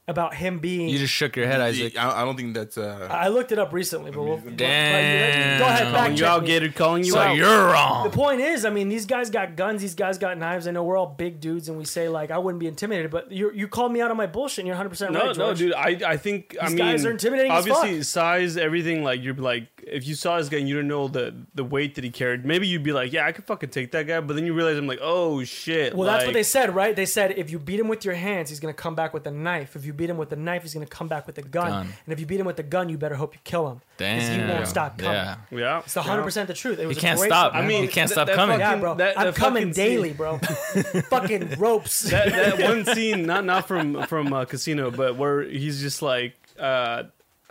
about 0.06 0.34
him 0.34 0.58
being. 0.58 0.90
You 0.90 0.98
just 0.98 1.14
shook 1.14 1.34
your 1.34 1.46
head, 1.46 1.62
Isaac. 1.62 1.96
I, 1.98 2.20
I 2.20 2.24
don't 2.26 2.36
think 2.36 2.52
that's 2.52 2.76
uh. 2.76 3.08
I 3.10 3.28
looked 3.28 3.52
it 3.52 3.58
up 3.58 3.72
recently, 3.72 4.10
but 4.10 4.22
we'll, 4.22 4.36
Damn. 4.36 5.58
Go 5.58 5.64
ahead, 5.64 5.78
Calling 5.80 5.92
back 5.94 6.10
you 6.10 6.16
check 6.18 6.28
out, 6.28 6.40
me. 6.42 6.46
Gator. 6.48 6.68
Calling 6.72 7.04
you 7.04 7.12
So 7.12 7.18
out. 7.20 7.36
you're 7.36 7.66
wrong. 7.72 8.04
The 8.04 8.10
point 8.14 8.40
is, 8.42 8.66
I 8.66 8.70
mean, 8.70 8.90
these 8.90 9.06
guys 9.06 9.30
got 9.30 9.56
guns, 9.56 9.80
these 9.80 9.94
guys 9.94 10.18
got 10.18 10.36
knives. 10.36 10.66
I 10.68 10.72
know 10.72 10.84
we're 10.84 10.98
all 10.98 11.06
big 11.06 11.40
dudes, 11.40 11.70
and 11.70 11.78
we 11.78 11.86
say 11.86 12.10
like 12.10 12.30
I 12.30 12.36
wouldn't 12.36 12.60
be 12.60 12.66
intimidated, 12.66 13.10
but 13.10 13.32
you 13.32 13.50
you 13.52 13.66
called 13.66 13.92
me 13.92 14.02
out 14.02 14.10
on 14.10 14.18
my 14.18 14.26
bullshit. 14.26 14.58
and 14.58 14.66
You're 14.66 14.74
100 14.74 14.90
percent 14.90 15.12
No, 15.12 15.20
right, 15.20 15.26
no, 15.28 15.32
George. 15.46 15.58
dude. 15.58 15.72
I 15.74 15.98
I 16.06 16.16
think 16.18 16.54
I 16.60 16.66
These 16.66 16.74
mean 16.74 16.84
guys 16.86 17.06
are 17.06 17.10
intimidating 17.10 17.50
as 17.52 17.60
Obviously, 17.60 17.94
fuck. 17.96 18.04
size, 18.04 18.56
everything. 18.58 19.04
Like 19.04 19.22
you're 19.24 19.32
like, 19.34 19.68
if 19.86 20.06
you 20.06 20.14
saw 20.14 20.38
this 20.38 20.48
guy 20.48 20.58
and 20.58 20.68
you 20.68 20.74
didn't 20.74 20.88
know 20.88 21.08
the 21.08 21.34
the 21.54 21.64
weight 21.64 21.94
that 21.96 22.04
he 22.04 22.10
carried, 22.10 22.44
maybe 22.44 22.66
you'd 22.66 22.82
be 22.82 22.92
like, 22.92 23.12
yeah, 23.12 23.26
I 23.26 23.32
could 23.32 23.44
fucking 23.44 23.70
take 23.70 23.92
that 23.92 24.06
guy. 24.06 24.20
But 24.20 24.34
then 24.36 24.46
you 24.46 24.54
realize, 24.54 24.76
I'm 24.78 24.86
like, 24.86 24.98
oh 25.02 25.44
shit. 25.44 25.94
Well, 25.94 26.06
that's 26.06 26.24
what 26.24 26.34
they 26.34 26.42
said, 26.42 26.74
right? 26.74 26.94
They 26.96 27.06
said 27.06 27.32
if 27.32 27.50
you 27.50 27.58
beat 27.58 27.80
him 27.80 27.88
with 27.88 28.04
your 28.04 28.14
hands, 28.14 28.48
he's 28.50 28.60
gonna 28.60 28.72
come 28.74 28.94
back 28.94 29.12
with 29.14 29.26
a 29.26 29.30
knife. 29.30 29.76
If 29.76 29.84
you 29.84 29.92
beat 29.92 30.10
him 30.10 30.16
with 30.16 30.32
a 30.32 30.36
knife, 30.36 30.62
he's 30.62 30.74
gonna 30.74 30.86
come 30.86 31.08
back 31.08 31.26
with 31.26 31.38
a 31.38 31.42
gun. 31.42 31.68
Gun. 31.70 31.86
And 32.04 32.12
if 32.12 32.20
you 32.20 32.26
beat 32.26 32.40
him 32.40 32.46
with 32.46 32.58
a 32.58 32.62
gun, 32.62 32.88
you 32.88 32.98
better 32.98 33.14
hope 33.14 33.34
you 33.34 33.40
kill 33.44 33.68
him. 33.70 33.80
Damn. 33.96 34.48
he 34.48 34.52
won't 34.52 34.66
stop 34.66 34.98
coming. 34.98 35.12
Yeah. 35.14 35.36
Yeah, 35.50 35.78
It's 35.84 35.94
100 35.96 36.22
percent 36.22 36.48
the 36.48 36.54
truth. 36.54 36.78
It 36.80 36.86
was 36.86 36.96
He 36.96 37.00
can't 37.00 37.18
stop. 37.20 37.52
fucking 37.52 37.64
I 37.64 37.68
mean, 37.68 37.76
movie. 37.82 37.86
he 37.88 37.92
can't 37.92 38.08
that- 38.08 38.14
stop 38.14 38.26
that 38.26 38.36
coming. 38.36 38.58
yeah, 38.58 38.76
bro. 38.76 38.94
that- 38.96 39.18
I'm 39.18 39.32
coming 39.32 39.62
fucking 39.64 39.74
scene- 39.74 39.84
daily, 39.90 40.12
bro. 40.12 40.38
fucking 41.10 41.54
ropes. 41.58 42.00
that 42.10 42.30
that 42.32 42.58
one 42.62 42.84
scene, 42.86 43.26
not 43.26 43.44
not 43.44 43.68
from 43.68 44.02
from 44.06 44.32
uh, 44.32 44.44
Casino, 44.44 44.90
but 44.90 45.16
where 45.16 45.42
he's 45.42 45.80
just 45.80 46.02
like, 46.02 46.34
uh, 46.58 47.04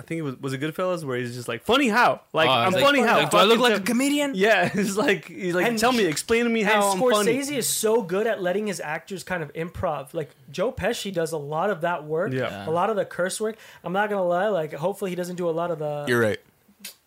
I 0.03 0.05
think 0.05 0.19
it 0.19 0.21
was 0.23 0.37
was 0.41 0.51
it 0.53 0.59
Goodfellas, 0.59 1.05
where 1.05 1.17
he's 1.17 1.33
just 1.33 1.47
like, 1.47 1.63
funny 1.63 1.87
how, 1.87 2.21
like 2.33 2.49
Oh, 2.49 2.51
I'm 2.51 2.73
like- 2.73 2.83
funny 2.83 2.99
how. 3.01 3.19
like, 3.19 3.29
do 3.31 3.37
I 3.37 3.43
look 3.45 3.59
like 3.59 3.77
a 3.77 3.79
comedian? 3.79 4.33
Yeah, 4.35 4.69
it's 4.73 4.97
like 4.97 5.27
he's 5.29 5.55
like, 5.55 5.65
And 5.65 5.79
tell 5.79 5.93
me, 5.93 6.03
explain 6.05 6.43
to 6.43 6.49
me 6.49 6.61
how 6.61 6.91
and 6.91 7.01
I'm 7.01 7.09
funny. 7.11 7.37
Scorsese 7.39 7.55
is 7.57 7.69
so 7.69 8.01
good 8.01 8.27
at 8.27 8.41
letting 8.41 8.67
his 8.67 8.81
actors 8.81 9.23
kind 9.23 9.41
of 9.41 9.53
improv. 9.53 10.13
Like 10.13 10.31
Joe 10.51 10.71
Pesci 10.73 11.13
does 11.13 11.31
a 11.31 11.37
lot 11.37 11.69
of 11.69 11.81
that 11.81 12.03
work. 12.03 12.33
Yeah. 12.33 12.67
A 12.67 12.71
lot 12.71 12.89
of 12.89 12.97
the 12.97 13.05
curse 13.05 13.39
work. 13.39 13.55
I'm 13.83 13.93
not 13.93 14.09
gonna 14.09 14.25
lie. 14.25 14.49
Like 14.49 14.73
hopefully 14.73 15.11
he 15.11 15.15
doesn't 15.15 15.37
do 15.37 15.47
a 15.49 15.51
lot 15.51 15.71
of 15.71 15.79
the. 15.79 16.03
You're 16.07 16.19
right. 16.21 16.39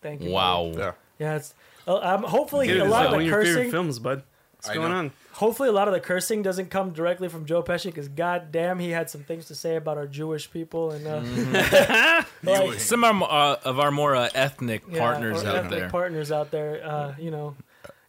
Thank 0.01 0.23
you. 0.23 0.31
Wow. 0.31 0.73
Yeah. 0.75 0.93
Yeah. 1.19 1.37
It's. 1.37 1.55
Uh, 1.87 1.99
um, 1.99 2.23
hopefully 2.23 2.67
Dude, 2.67 2.79
a 2.79 2.85
it's 2.85 2.91
lot 2.91 2.99
like 2.99 3.07
of 3.09 3.13
one 3.13 3.19
the 3.21 3.25
of 3.27 3.31
your 3.31 3.43
favorite 3.43 3.55
cursing. 3.59 3.71
films, 3.71 3.99
bud. 3.99 4.23
What's 4.57 4.71
I 4.71 4.75
going 4.75 4.91
know. 4.91 4.97
on? 4.97 5.13
Hopefully 5.37 5.69
a 5.69 5.73
lot 5.73 5.87
of 5.87 5.93
the 5.93 6.01
cursing 6.01 6.43
doesn't 6.43 6.71
come 6.71 6.93
directly 6.93 7.29
from 7.29 7.45
Joe 7.45 7.63
Pesci 7.63 7.85
because 7.87 8.09
goddamn 8.09 8.79
he 8.79 8.89
had 8.89 9.11
some 9.11 9.23
things 9.23 9.47
to 9.47 9.55
say 9.55 9.77
about 9.77 9.99
our 9.99 10.07
Jewish 10.07 10.51
people 10.51 10.93
and 10.93 11.07
uh, 11.07 11.21
Mm-hmm. 11.21 12.27
like, 12.49 12.81
Some 12.81 13.05
of 13.05 13.23
our, 13.23 13.53
uh, 13.53 13.57
of 13.65 13.79
our 13.79 13.91
more 13.91 14.17
uh, 14.17 14.31
ethnic 14.35 14.85
yeah, 14.91 14.99
partners 14.99 15.45
our 15.45 15.51
out 15.51 15.57
ethnic 15.67 15.79
there. 15.79 15.91
partners 15.91 16.33
out 16.33 16.51
there. 16.51 16.83
Uh, 16.83 17.15
you 17.19 17.31
know, 17.31 17.55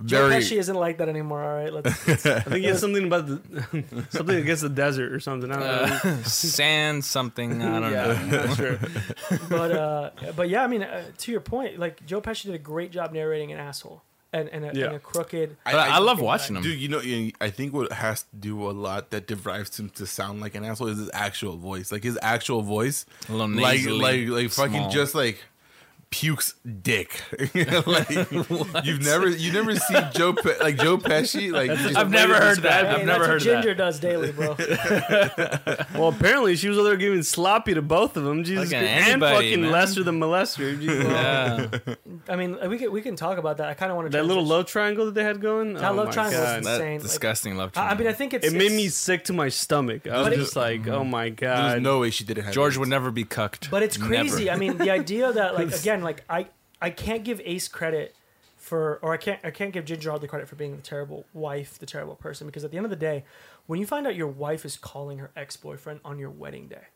Joe 0.05 0.29
Pesci 0.29 0.57
isn't 0.57 0.75
like 0.75 0.99
that 0.99 1.09
anymore. 1.09 1.43
All 1.43 1.55
right, 1.55 1.73
let's. 1.73 2.07
I 2.25 2.39
think 2.39 2.57
he 2.57 2.65
has 2.65 2.79
something 2.79 3.05
about 3.05 3.27
the 3.27 4.05
something 4.09 4.35
against 4.37 4.61
the 4.61 4.69
desert 4.69 5.11
or 5.11 5.19
something. 5.19 5.51
I 5.51 5.55
don't 5.59 6.05
know. 6.05 6.11
Uh, 6.11 6.23
sand 6.23 7.03
something. 7.03 7.61
I 7.61 7.79
don't 7.79 7.91
yeah, 7.91 8.25
know. 8.29 8.53
Sure. 8.53 8.79
but 9.49 9.71
uh, 9.71 10.09
but 10.35 10.49
yeah, 10.49 10.63
I 10.63 10.67
mean, 10.67 10.83
uh, 10.83 11.03
to 11.17 11.31
your 11.31 11.41
point, 11.41 11.79
like 11.79 12.05
Joe 12.05 12.21
Pesci 12.21 12.43
did 12.43 12.55
a 12.55 12.59
great 12.59 12.91
job 12.91 13.11
narrating 13.11 13.51
an 13.51 13.59
asshole 13.59 14.03
and 14.37 14.49
and 14.49 14.65
a, 14.65 14.71
Yeah. 14.73 14.85
and 14.87 14.95
a 14.95 14.99
crooked. 14.99 15.57
But 15.65 15.75
I, 15.75 15.95
I 15.95 15.97
love 15.99 16.19
watching 16.21 16.55
him, 16.55 16.63
Dude, 16.63 16.79
you 16.79 16.87
know, 16.89 17.01
I 17.41 17.49
think 17.49 17.73
what 17.73 17.91
has 17.91 18.21
to 18.23 18.35
do 18.39 18.69
a 18.69 18.71
lot 18.71 19.09
that 19.11 19.27
derives 19.27 19.79
him 19.79 19.89
to 19.91 20.05
sound 20.05 20.41
like 20.41 20.55
an 20.55 20.63
asshole 20.63 20.87
is 20.87 20.97
his 20.99 21.09
actual 21.13 21.57
voice. 21.57 21.91
Like 21.91 22.03
his 22.03 22.17
actual 22.21 22.61
voice, 22.61 23.05
A 23.29 23.31
little 23.33 23.49
like 23.49 23.85
like 23.85 24.27
like 24.27 24.49
fucking 24.51 24.73
small. 24.73 24.89
just 24.89 25.15
like 25.15 25.39
pukes 26.09 26.53
dick. 26.81 27.21
like 27.85 28.09
you've 28.85 29.01
never 29.03 29.27
you 29.29 29.51
never 29.51 29.75
seen 29.75 30.03
Joe 30.13 30.33
Pe- 30.33 30.57
like 30.59 30.77
Joe 30.77 30.97
Pesci 30.97 31.51
like 31.51 31.69
just- 31.79 31.97
I've 31.97 32.09
never 32.09 32.35
heard 32.35 32.59
that. 32.63 32.85
Hey, 32.85 32.89
I've 32.91 32.95
that's 32.97 33.05
never 33.05 33.19
what 33.21 33.29
heard 33.29 33.41
Ginger 33.41 33.69
that. 33.73 33.77
does 33.77 33.99
daily, 33.99 34.31
bro. 34.31 34.55
Well, 35.97 36.09
apparently 36.09 36.55
she 36.55 36.69
was 36.69 36.77
over 36.77 36.89
there 36.89 36.97
giving 36.97 37.23
sloppy 37.23 37.73
to 37.73 37.81
both 37.81 38.17
of 38.17 38.23
them. 38.23 38.43
Jesus, 38.43 38.65
Fucking 38.71 38.79
Christ. 38.79 38.93
and 38.99 39.09
anybody, 39.23 39.47
fucking 39.49 39.61
man. 39.63 39.71
Lester 39.71 40.03
the 40.03 40.11
molester. 40.11 40.79
Jesus. 40.79 41.03
Yeah. 41.05 41.95
I 42.29 42.35
mean, 42.35 42.57
we 42.69 42.77
can 42.77 42.91
we 42.91 43.01
can 43.01 43.15
talk 43.15 43.37
about 43.37 43.57
that. 43.57 43.67
I 43.69 43.73
kind 43.73 43.91
of 43.91 43.95
want 43.97 44.11
to 44.11 44.17
That 44.17 44.25
little 44.25 44.45
love 44.45 44.65
triangle 44.67 45.05
that 45.05 45.13
they 45.15 45.23
had 45.23 45.41
going. 45.41 45.73
That 45.73 45.91
oh 45.91 45.95
love 45.95 46.07
my 46.07 46.11
triangle 46.13 46.39
was 46.41 46.57
insane. 46.57 46.63
That 46.77 46.91
Like, 46.93 47.01
disgusting 47.01 47.57
love. 47.57 47.71
triangle. 47.73 47.95
I 47.95 47.99
mean, 47.99 48.07
I 48.07 48.13
think 48.13 48.33
it's 48.33 48.45
It 48.47 48.53
made 48.53 48.71
me 48.71 48.87
sick 48.89 49.25
to 49.25 49.33
my 49.33 49.49
stomach. 49.49 50.07
I 50.07 50.17
was 50.19 50.25
But 50.27 50.33
it- 50.33 50.37
just 50.37 50.55
like, 50.55 50.81
mm-hmm. 50.81 50.91
oh 50.91 51.03
my 51.03 51.29
God. 51.29 51.71
there's 51.73 51.81
no 51.81 51.99
way 51.99 52.09
she 52.11 52.23
didn't 52.23 52.45
have 52.45 52.53
George 52.53 52.77
would 52.77 52.89
never 52.89 53.11
be 53.11 53.23
cucked. 53.23 53.69
But 53.71 53.83
it's 53.83 53.97
crazy. 53.97 54.49
I 54.49 54.55
mean, 54.55 54.77
the 54.77 54.91
idea 54.91 55.31
that 55.31 55.55
like 55.55 55.73
again, 55.73 55.96
like 56.03 56.23
I 56.29 56.47
I 56.81 56.89
can't 56.89 57.23
give 57.23 57.41
Ace 57.43 57.67
credit 57.67 58.15
for, 58.57 58.99
or 59.01 59.13
I 59.13 59.17
can't 59.17 59.39
I 59.43 59.51
can't 59.51 59.71
give 59.71 59.85
Ginger 59.85 60.11
all 60.11 60.19
the 60.19 60.27
credit 60.27 60.47
for 60.47 60.55
being 60.55 60.75
the 60.75 60.81
terrible 60.81 61.25
wife, 61.33 61.79
the 61.79 61.85
terrible 61.85 62.15
person, 62.15 62.47
because 62.47 62.63
at 62.63 62.71
the 62.71 62.77
end 62.77 62.85
of 62.85 62.89
the 62.89 62.95
day, 62.95 63.23
when 63.65 63.79
you 63.79 63.85
find 63.85 64.05
out 64.05 64.15
your 64.15 64.27
wife 64.27 64.65
is 64.65 64.77
calling 64.77 65.19
her 65.19 65.31
ex 65.35 65.55
boyfriend 65.55 66.01
on 66.03 66.19
your 66.19 66.29
wedding 66.29 66.67
day, 66.67 66.87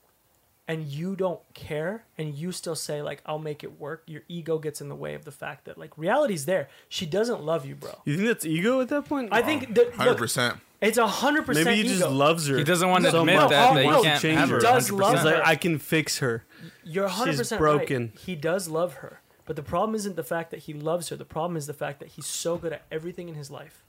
and 0.68 0.86
you 0.86 1.16
don't 1.16 1.40
care, 1.54 2.04
and 2.18 2.34
you 2.36 2.52
still 2.52 2.76
say 2.76 3.02
like 3.02 3.22
I'll 3.26 3.40
make 3.40 3.64
it 3.64 3.80
work, 3.80 4.04
your 4.08 4.24
ego 4.28 4.58
gets 4.58 4.82
in 4.82 4.90
the 4.90 4.96
way 4.96 5.14
of 5.14 5.24
the 5.24 5.32
fact 5.32 5.66
that 5.66 5.78
like 5.78 5.98
reality's 5.98 6.46
there. 6.46 6.68
She 6.90 7.06
doesn't 7.06 7.44
love 7.44 7.66
you, 7.66 7.76
bro. 7.76 7.92
You 8.06 8.16
think 8.18 8.28
that's 8.28 8.46
ego 8.46 8.82
at 8.82 8.90
that 8.90 9.06
point? 9.06 9.30
I 9.32 9.42
think 9.42 9.74
that 9.76 9.94
hundred 9.94 10.12
look, 10.12 10.18
percent. 10.18 10.58
It's 10.82 10.98
a 10.98 11.08
hundred 11.08 11.46
percent. 11.46 11.66
maybe 11.68 11.88
he 11.88 11.96
just 11.98 12.10
loves 12.10 12.48
her. 12.48 12.58
He 12.58 12.64
doesn't 12.64 12.90
want 12.90 13.06
to 13.06 13.12
so 13.12 13.20
admit 13.22 13.36
much. 13.36 13.50
that, 13.52 13.74
No, 13.74 13.76
that 13.82 13.84
no, 13.86 13.98
he 13.98 14.04
can't 14.04 14.22
change 14.22 14.38
have 14.40 14.50
her. 14.50 14.56
her. 14.56 14.62
He 14.62 14.66
does 14.66 14.90
100%. 14.90 15.00
love 15.00 15.16
He's 15.16 15.26
like, 15.26 15.36
her. 15.36 15.46
I 15.46 15.56
can 15.56 15.78
fix 15.80 16.18
her. 16.20 16.44
You're 16.84 17.06
100 17.06 17.38
She's 17.38 17.52
right. 17.52 17.58
broken. 17.60 18.12
He 18.20 18.36
does 18.36 18.68
love 18.68 18.96
her. 18.96 19.20
But 19.46 19.56
the 19.56 19.64
problem 19.64 19.96
isn't 19.96 20.16
the 20.16 20.24
fact 20.24 20.52
that 20.52 20.62
he 20.62 20.74
loves 20.74 21.10
her. 21.10 21.16
The 21.16 21.26
problem 21.26 21.58
is 21.58 21.68
the 21.68 21.74
fact 21.74 22.00
that 22.00 22.10
he's 22.10 22.26
so 22.28 22.58
good 22.58 22.74
at 22.74 22.84
everything 22.92 23.28
in 23.30 23.36
his 23.36 23.52
life. 23.52 23.84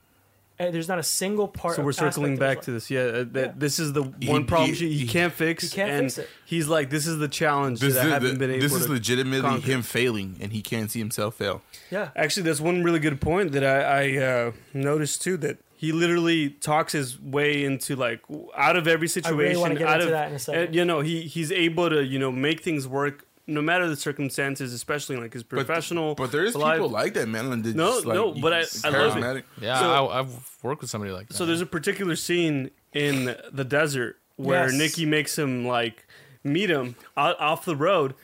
And 0.58 0.72
there's 0.74 0.86
not 0.88 0.98
a 0.98 1.02
single 1.02 1.48
part 1.48 1.76
So 1.76 1.82
we're 1.82 1.90
aspect 1.90 2.14
circling 2.14 2.36
back 2.36 2.58
his 2.58 2.64
to 2.66 2.70
this. 2.72 2.90
Yeah, 2.90 3.00
uh, 3.00 3.24
that 3.32 3.46
Yeah. 3.46 3.52
this 3.56 3.78
is 3.78 3.94
the 3.94 4.04
He- 4.20 4.28
one 4.28 4.44
problem 4.44 4.70
he- 4.70 4.76
she, 4.76 4.88
he, 4.92 4.98
he- 5.00 5.06
can't 5.08 5.32
fix. 5.32 5.64
He 5.64 5.70
can't 5.70 5.90
and 5.90 6.12
fix 6.12 6.18
it. 6.18 6.28
He's 6.44 6.68
like, 6.68 6.90
this 6.90 7.06
is 7.06 7.18
the 7.18 7.26
challenge 7.28 7.80
This, 7.80 7.94
that 7.94 8.02
I 8.02 8.06
is, 8.08 8.12
haven't 8.12 8.38
been 8.38 8.50
able 8.50 8.60
to. 8.60 8.68
this 8.68 8.78
is 8.80 8.86
to. 8.86 8.92
legitimately 8.92 9.48
conquer. 9.48 9.66
him 9.66 9.82
failing, 9.82 10.36
and 10.40 10.52
he 10.52 10.60
can't 10.62 10.90
see 10.90 10.98
himself 10.98 11.36
fail. 11.36 11.62
Yeah. 11.90 12.10
Actually, 12.14 12.42
that's 12.44 12.60
one 12.60 12.82
really 12.84 12.98
good 13.00 13.20
point 13.20 13.52
that 13.52 13.64
I, 13.64 14.18
I 14.18 14.24
uh, 14.24 14.52
noticed 14.74 15.22
too. 15.22 15.36
That 15.38 15.58
he 15.82 15.90
literally 15.90 16.50
talks 16.50 16.92
his 16.92 17.20
way 17.20 17.64
into 17.64 17.96
like 17.96 18.20
out 18.56 18.76
of 18.76 18.86
every 18.86 19.06
I 19.06 19.08
situation. 19.08 19.36
really 19.38 19.56
want 19.56 19.72
to 19.72 19.78
get 19.80 19.88
out 19.88 19.94
into 20.00 20.06
of 20.06 20.10
that 20.12 20.28
in 20.28 20.34
a 20.36 20.38
second. 20.38 20.74
you 20.76 20.84
know, 20.84 21.00
he 21.00 21.22
he's 21.22 21.50
able 21.50 21.90
to 21.90 22.04
you 22.04 22.20
know 22.20 22.30
make 22.30 22.62
things 22.62 22.86
work 22.86 23.26
no 23.48 23.60
matter 23.60 23.88
the 23.88 23.96
circumstances, 23.96 24.72
especially 24.72 25.16
like 25.16 25.32
his 25.32 25.42
professional. 25.42 26.14
But 26.14 26.30
there 26.30 26.44
is 26.44 26.54
life. 26.54 26.76
people 26.76 26.88
like 26.90 27.14
that, 27.14 27.26
man. 27.28 27.50
and 27.52 27.64
they're 27.64 27.74
No, 27.74 27.94
just, 27.94 28.06
like, 28.06 28.14
no, 28.14 28.30
but 28.40 28.52
I- 28.52 28.64
I 28.84 28.90
love 28.90 29.36
it. 29.38 29.44
Yeah, 29.60 29.80
So- 29.80 29.90
I, 30.06 30.20
I've 30.20 30.32
worked 30.62 30.82
with 30.82 30.90
somebody 30.90 31.12
like 31.12 31.26
that. 31.26 31.34
So 31.34 31.44
there's 31.44 31.60
a 31.60 31.66
particular 31.66 32.14
scene 32.14 32.70
in 32.92 33.34
the 33.52 33.64
desert 33.64 34.18
where 34.36 34.66
Yes. 34.70 34.74
Nicky 34.78 35.06
makes 35.06 35.36
him 35.36 35.66
like 35.66 36.06
meet 36.44 36.70
him 36.70 36.94
o- 37.16 37.34
off 37.40 37.64
the 37.64 37.74
road. 37.76 38.14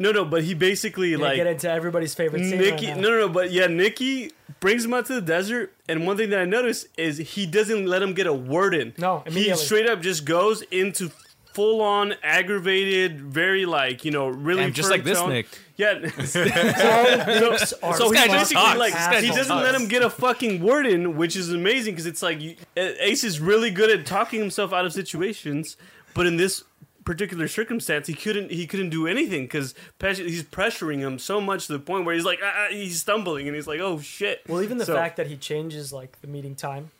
No, 0.00 0.12
no, 0.12 0.24
but 0.24 0.44
he 0.44 0.54
basically 0.54 1.12
Gonna 1.12 1.24
like 1.24 1.36
get 1.36 1.46
into 1.46 1.70
everybody's 1.70 2.14
favorite 2.14 2.44
scene. 2.44 2.58
Nicky. 2.58 2.86
right 2.86 2.96
no, 2.96 3.02
now. 3.02 3.16
no, 3.16 3.26
no, 3.26 3.28
but 3.28 3.52
yeah, 3.52 3.66
Nicky 3.66 4.32
brings 4.58 4.84
him 4.84 4.94
out 4.94 5.06
to 5.06 5.14
the 5.14 5.20
desert, 5.20 5.74
and 5.88 6.06
one 6.06 6.16
thing 6.16 6.30
that 6.30 6.40
I 6.40 6.46
noticed 6.46 6.88
is 6.96 7.18
he 7.18 7.44
doesn't 7.46 7.86
let 7.86 8.02
him 8.02 8.14
get 8.14 8.26
a 8.26 8.32
word 8.32 8.74
in. 8.74 8.94
No, 8.96 9.22
he 9.28 9.54
straight 9.54 9.88
up 9.88 10.00
just 10.00 10.24
goes 10.24 10.62
into 10.62 11.10
full 11.52 11.82
on 11.82 12.14
aggravated, 12.22 13.20
very 13.20 13.66
like 13.66 14.04
you 14.04 14.10
know 14.10 14.28
really 14.28 14.64
And 14.64 14.74
just 14.74 14.88
firm 14.88 14.98
like 14.98 15.04
this, 15.04 15.18
tone. 15.18 15.30
Nick. 15.30 15.46
Yeah. 15.76 15.92
All 15.98 17.50
dicks 17.50 17.72
are 17.82 17.96
So 17.96 18.10
he 18.10 18.16
guy 18.16 18.26
just 18.26 18.26
fucking 18.26 18.36
basically 18.38 18.54
talks. 18.54 18.78
like 18.78 19.22
he 19.22 19.28
doesn't 19.28 19.48
talks. 19.48 19.64
let 19.64 19.74
him 19.74 19.88
get 19.88 20.02
a 20.02 20.10
fucking 20.10 20.62
word 20.62 20.86
in, 20.86 21.16
which 21.16 21.36
is 21.36 21.50
amazing 21.52 21.94
because 21.94 22.06
it's 22.06 22.22
like 22.22 22.40
you, 22.40 22.56
Ace 22.76 23.24
is 23.24 23.40
really 23.40 23.70
good 23.70 23.90
at 23.90 24.06
talking 24.06 24.40
himself 24.40 24.72
out 24.72 24.86
of 24.86 24.92
situations, 24.92 25.76
but 26.14 26.26
in 26.26 26.36
this 26.36 26.64
particular 27.10 27.48
circumstance, 27.48 28.06
he 28.06 28.14
couldn't 28.14 28.52
he 28.52 28.66
couldn't 28.68 28.90
do 28.90 29.08
anything 29.08 29.42
because 29.42 29.74
he's 30.00 30.44
pressuring 30.44 30.98
him 31.00 31.18
so 31.18 31.40
much 31.40 31.66
to 31.66 31.72
the 31.72 31.78
point 31.80 32.04
where 32.04 32.14
he's 32.14 32.24
like 32.24 32.38
ah, 32.40 32.52
ah, 32.54 32.66
he's 32.70 33.00
stumbling 33.00 33.48
and 33.48 33.56
he's 33.56 33.66
like 33.66 33.80
oh 33.80 33.98
shit. 33.98 34.42
Well, 34.46 34.62
even 34.62 34.78
the 34.78 34.86
So- 34.86 34.94
fact 34.94 35.16
that 35.16 35.26
he 35.26 35.36
changes 35.36 35.92
like 35.92 36.20
the 36.20 36.28
meeting 36.28 36.54
time, 36.54 36.92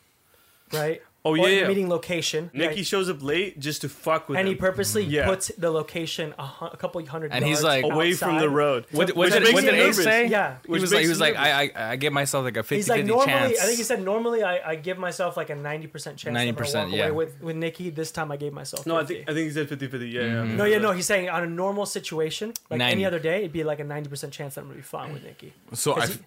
right? 0.73 1.01
Oh 1.23 1.31
or 1.31 1.37
yeah, 1.37 1.47
yeah. 1.61 1.67
meeting 1.67 1.87
location. 1.87 2.49
Nicky 2.51 2.75
right? 2.77 2.85
shows 2.87 3.07
up 3.07 3.21
late 3.21 3.59
just 3.59 3.81
to 3.81 3.89
fuck 3.89 4.27
with 4.27 4.39
and 4.39 4.47
he 4.47 4.53
him. 4.53 4.57
purposely 4.59 5.03
Yeah. 5.03 5.27
puts 5.27 5.49
the 5.55 5.69
location 5.69 6.33
a, 6.39 6.47
hu- 6.47 6.65
a 6.65 6.77
couple 6.77 7.05
hundred 7.05 7.31
And 7.31 7.45
he's 7.45 7.61
yards 7.61 7.83
like- 7.83 7.93
away 7.93 8.13
from 8.13 8.39
the 8.39 8.49
road. 8.49 8.87
What, 8.91 9.09
So- 9.09 9.13
what 9.13 9.25
which 9.25 9.33
did, 9.33 9.43
makes 9.43 9.53
what 9.53 9.61
did 9.65 9.73
Ace 9.75 9.79
nervous. 9.97 10.03
say? 10.03 10.27
Yeah. 10.27 10.55
he 10.65 10.71
Which 10.71 10.81
was 10.81 10.91
like, 10.91 11.03
he 11.03 11.09
was 11.09 11.19
like, 11.19 11.35
I, 11.35 11.63
I, 11.75 11.91
I 11.91 11.95
give 11.97 12.11
myself 12.11 12.43
like 12.43 12.57
a 12.57 12.63
50 12.63 12.75
He's 12.75 12.89
like 12.89 13.01
50 13.01 13.07
normally. 13.09 13.27
chance. 13.33 13.59
I 13.61 13.65
think 13.65 13.77
he 13.77 13.83
said 13.83 14.01
normally 14.03 14.41
I, 14.43 14.71
I 14.71 14.75
give 14.77 14.97
myself 14.97 15.37
like 15.37 15.51
a 15.51 15.55
ninety 15.55 15.85
percent 15.87 16.17
chance. 16.17 16.35
90%, 16.35 16.55
90%, 16.55 16.85
walk 16.85 16.91
yeah. 16.95 17.03
Away 17.05 17.11
with 17.11 17.41
with 17.41 17.55
Nicky, 17.55 17.91
this 17.91 18.09
time 18.11 18.31
I 18.31 18.37
gave 18.37 18.51
myself. 18.53 18.79
50. 18.85 18.89
No, 18.89 18.97
I 18.97 19.05
think 19.05 19.29
I 19.29 19.33
think 19.33 19.45
he 19.47 19.51
said 19.51 19.69
50-50. 19.69 20.11
Yeah, 20.11 20.21
yeah. 20.21 20.27
Mm-hmm. 20.27 20.57
No, 20.57 20.65
yeah, 20.65 20.79
no. 20.79 20.91
He's 20.91 21.05
saying 21.05 21.29
on 21.29 21.43
a 21.43 21.47
normal 21.47 21.85
situation, 21.85 22.53
like 22.71 22.79
90. 22.79 22.91
any 22.93 23.05
other 23.05 23.19
day, 23.19 23.37
it'd 23.41 23.51
be 23.53 23.63
like 23.63 23.79
a 23.79 23.83
ninety 23.83 24.09
percent 24.09 24.33
chance 24.33 24.55
that 24.55 24.61
I'm 24.61 24.67
gonna 24.67 24.77
be 24.77 24.81
fine 24.81 25.13
with 25.13 25.23
Nicky. 25.23 25.53
So 25.73 25.93
I. 25.93 25.99
'Cause 25.99 26.09
he- 26.15 26.19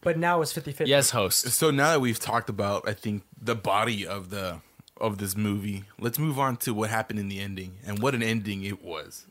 But 0.00 0.16
now 0.16 0.40
it's 0.40 0.52
50-50. 0.52 0.86
yes, 0.86 1.10
host. 1.10 1.48
So 1.50 1.70
now 1.70 1.90
that 1.92 2.00
we've 2.00 2.20
talked 2.20 2.48
about, 2.48 2.88
I 2.88 2.92
think 2.92 3.24
the 3.40 3.54
body 3.54 4.06
of 4.06 4.30
the 4.30 4.60
of 5.00 5.18
this 5.18 5.36
movie, 5.36 5.84
let's 6.00 6.18
move 6.18 6.38
on 6.38 6.56
to 6.56 6.74
what 6.74 6.90
happened 6.90 7.20
in 7.20 7.28
the 7.28 7.38
ending 7.40 7.78
and 7.86 8.00
what 8.00 8.14
an 8.14 8.22
ending 8.22 8.64
it 8.64 8.82
was. 8.82 9.26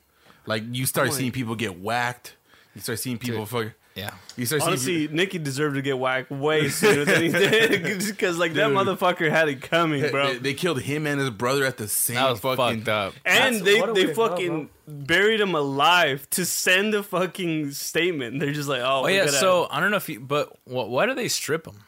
Like 0.45 0.63
you 0.71 0.85
start 0.85 1.09
Boy. 1.09 1.15
seeing 1.15 1.31
people 1.31 1.55
get 1.55 1.79
whacked. 1.79 2.35
You 2.73 2.81
start 2.81 2.99
seeing 2.99 3.17
people 3.17 3.45
Dude. 3.45 3.49
fuck. 3.49 3.73
Yeah. 3.97 4.11
You 4.35 4.45
start 4.45 4.61
seeing 4.61 4.69
Honestly, 4.69 5.07
Nicky 5.07 5.39
deserved 5.39 5.75
to 5.75 5.81
get 5.81 5.97
whacked 5.97 6.29
way 6.29 6.69
sooner 6.69 7.03
than 7.03 7.23
he 7.23 7.29
did, 7.29 7.81
because 8.05 8.37
like 8.37 8.53
that 8.53 8.67
Dude. 8.67 8.77
motherfucker 8.77 9.29
had 9.31 9.49
it 9.49 9.61
coming, 9.61 10.09
bro. 10.11 10.33
they- 10.33 10.37
they 10.37 10.53
killed 10.53 10.79
him 10.81 11.07
and 11.07 11.19
his 11.19 11.31
brother 11.31 11.65
at 11.65 11.77
the 11.77 11.87
same 11.87 12.15
That 12.15 12.29
was 12.29 12.39
fucking. 12.39 12.77
fucked 12.81 12.87
up. 12.89 13.13
and 13.25 13.55
That's- 13.55 13.61
they 13.63 13.79
what 13.79 13.89
a 13.89 13.93
they 13.93 14.01
way 14.05 14.07
to 14.07 14.13
go, 14.13 14.27
fucking 14.29 14.69
buried 14.87 15.41
him 15.41 15.55
alive 15.55 16.29
to 16.29 16.45
send 16.45 16.93
a 16.93 17.01
fucking 17.01 17.71
statement. 17.71 18.39
They're 18.39 18.53
just 18.53 18.69
like, 18.69 18.81
oh, 18.81 18.99
Oh 18.99 19.03
we're 19.03 19.09
yeah, 19.11 19.25
gonna- 19.25 19.31
so 19.37 19.67
I 19.71 19.79
don't 19.79 19.89
know 19.91 19.97
if 19.97 20.07
you, 20.07 20.19
but 20.19 20.55
what, 20.65 20.89
why 20.89 21.07
do 21.07 21.15
they 21.15 21.27
strip 21.27 21.65
him? 21.65 21.79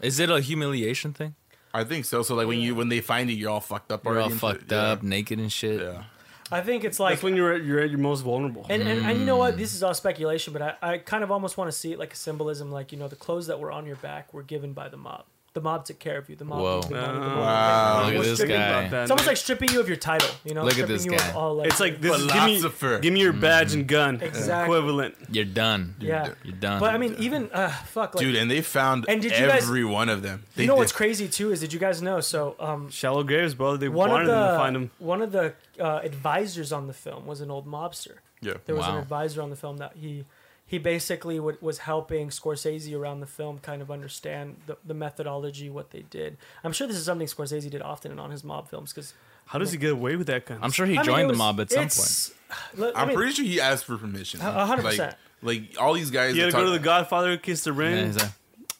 Is 0.00 0.20
it 0.20 0.30
a 0.30 0.40
humiliation 0.40 1.12
thing? 1.12 1.34
I 1.74 1.82
think 1.84 2.04
so. 2.04 2.22
So 2.22 2.34
like 2.36 2.46
when 2.46 2.60
you 2.60 2.74
when 2.74 2.88
they 2.88 3.00
find 3.00 3.28
it, 3.28 3.34
you're 3.34 3.50
all 3.50 3.60
fucked 3.60 3.90
up 3.92 4.04
We're 4.04 4.12
already. 4.12 4.24
all 4.26 4.30
and 4.30 4.40
fucked 4.40 4.60
shit. 4.62 4.70
Yeah. 4.72 4.92
up, 4.92 5.02
naked 5.02 5.38
and 5.40 5.52
shit. 5.52 5.80
Yeah. 5.80 6.04
I 6.50 6.60
think 6.60 6.84
it's 6.84 7.00
like 7.00 7.14
that's 7.14 7.22
when 7.22 7.34
you're 7.34 7.52
at, 7.54 7.64
you're 7.64 7.80
at 7.80 7.90
your 7.90 7.98
most 7.98 8.20
vulnerable. 8.20 8.66
And, 8.68 8.82
and, 8.82 9.04
and 9.04 9.18
you 9.18 9.24
know 9.24 9.36
what? 9.36 9.54
Mm. 9.54 9.58
This 9.58 9.74
is 9.74 9.82
all 9.82 9.94
speculation, 9.94 10.52
but 10.52 10.62
I, 10.62 10.74
I 10.80 10.98
kind 10.98 11.24
of 11.24 11.30
almost 11.30 11.56
want 11.56 11.70
to 11.70 11.76
see 11.76 11.92
it 11.92 11.98
like 11.98 12.12
a 12.12 12.16
symbolism, 12.16 12.70
like 12.70 12.92
you 12.92 12.98
know, 12.98 13.08
the 13.08 13.16
clothes 13.16 13.48
that 13.48 13.58
were 13.58 13.72
on 13.72 13.86
your 13.86 13.96
back 13.96 14.32
were 14.32 14.42
given 14.42 14.72
by 14.72 14.88
the 14.88 14.96
mob. 14.96 15.24
The 15.56 15.62
mob 15.62 15.86
took 15.86 15.98
care 15.98 16.18
of 16.18 16.28
you. 16.28 16.36
The 16.36 16.44
mob. 16.44 16.60
Whoa. 16.60 16.80
gave 16.82 16.90
you 16.90 16.96
money, 16.98 17.12
the 17.14 17.18
mob- 17.20 17.38
Wow. 17.38 18.02
Look 18.04 18.14
at 18.16 18.22
this 18.24 18.34
stripping- 18.34 18.56
guy. 18.56 19.02
It's 19.02 19.10
almost 19.10 19.26
like 19.26 19.36
stripping 19.38 19.70
you 19.70 19.80
of 19.80 19.88
your 19.88 19.96
title. 19.96 20.28
You 20.44 20.52
know, 20.52 20.60
Look 20.64 20.72
at 20.72 20.84
stripping 20.84 20.96
this 20.96 21.04
you 21.06 21.12
guy. 21.12 21.28
Of 21.30 21.36
all, 21.36 21.54
like, 21.54 21.68
it's 21.68 21.80
like 21.80 21.98
this. 22.02 22.14
Is, 22.14 22.26
give 22.30 22.44
me 22.44 23.00
give 23.00 23.12
me 23.14 23.20
your 23.20 23.32
badge 23.32 23.72
and 23.72 23.86
gun 23.86 24.20
Exactly. 24.20 24.64
equivalent. 24.76 25.14
You're 25.30 25.46
done. 25.46 25.94
yeah. 25.98 26.34
You're 26.44 26.56
done. 26.56 26.78
But 26.80 26.94
I 26.94 26.98
mean, 26.98 27.16
even 27.18 27.48
uh, 27.54 27.70
fuck, 27.86 28.14
like, 28.14 28.22
Dude, 28.22 28.36
and 28.36 28.50
they 28.50 28.60
found 28.60 29.06
And 29.08 29.22
did 29.22 29.32
you 29.32 29.46
guys- 29.46 29.62
every 29.62 29.82
one 29.82 30.10
of 30.10 30.20
them. 30.20 30.44
They 30.56 30.64
you 30.64 30.68
know 30.68 30.74
did- 30.74 30.80
what's 30.80 30.92
crazy 30.92 31.26
too 31.26 31.50
is 31.52 31.60
did 31.60 31.72
you 31.72 31.78
guys 31.78 32.02
know? 32.02 32.20
So 32.20 32.54
um, 32.60 32.90
Shallow 32.90 33.22
graves, 33.24 33.54
bro. 33.54 33.78
They 33.78 33.88
one 33.88 34.10
of 34.10 34.12
wanted 34.12 34.26
them 34.28 34.50
to 34.52 34.58
find 34.58 34.76
the 34.76 34.80
him. 34.80 34.90
one 34.98 35.22
of 35.22 35.32
the 35.32 35.54
uh, 35.80 36.00
advisors 36.04 36.70
on 36.70 36.86
the 36.86 36.92
film 36.92 37.24
was 37.24 37.40
an 37.40 37.50
old 37.50 37.66
mobster. 37.66 38.16
Yeah. 38.42 38.54
There 38.66 38.76
was 38.76 38.86
an 38.86 38.96
advisor 38.96 39.40
on 39.40 39.48
the 39.48 39.56
film 39.56 39.78
that 39.78 39.92
he 39.96 40.26
he 40.66 40.78
basically 40.78 41.36
w- 41.36 41.56
was 41.60 41.78
helping 41.78 42.28
Scorsese 42.30 42.92
around 42.98 43.20
the 43.20 43.26
film 43.26 43.58
kind 43.58 43.80
of 43.80 43.90
understand 43.90 44.56
the, 44.66 44.76
the 44.84 44.94
methodology, 44.94 45.70
what 45.70 45.90
they 45.92 46.02
did. 46.10 46.36
I'm 46.64 46.72
sure 46.72 46.86
this 46.88 46.96
is 46.96 47.04
something 47.04 47.26
Scorsese 47.28 47.70
did 47.70 47.82
often 47.82 48.10
and 48.10 48.20
on 48.20 48.30
his 48.32 48.42
mob 48.42 48.68
films 48.68 48.92
because 48.92 49.14
How 49.46 49.58
does 49.60 49.70
he 49.72 49.78
get 49.78 49.92
away 49.92 50.16
with 50.16 50.26
that 50.26 50.44
kind? 50.46 50.58
Of 50.58 50.64
I'm 50.64 50.70
sure 50.72 50.86
he 50.86 50.94
I 50.94 50.96
mean, 50.98 51.04
joined 51.06 51.30
the 51.30 51.34
mob 51.34 51.60
at 51.60 51.70
some 51.70 51.78
point. 51.82 51.92
it's- 51.92 52.32
Look, 52.76 52.96
I 52.96 53.02
I'm 53.02 53.08
mean, 53.08 53.16
pretty 53.16 53.32
sure 53.32 53.44
he 53.44 53.60
asked 53.60 53.84
for 53.84 53.96
permission. 53.96 54.40
A- 54.40 54.48
a 54.48 54.66
hundred 54.66 54.82
Like- 54.84 54.92
percent. 54.92 55.14
Like 55.42 55.62
all 55.78 55.92
these 55.92 56.10
guys. 56.10 56.34
You 56.34 56.42
gotta 56.50 56.52
go 56.52 56.64
to 56.64 56.70
the 56.70 56.78
Godfather, 56.78 57.36
kiss 57.36 57.62
the 57.64 57.72
ring. 57.72 57.94
Yeah, 57.96 58.06
he's 58.06 58.16
like, 58.18 58.30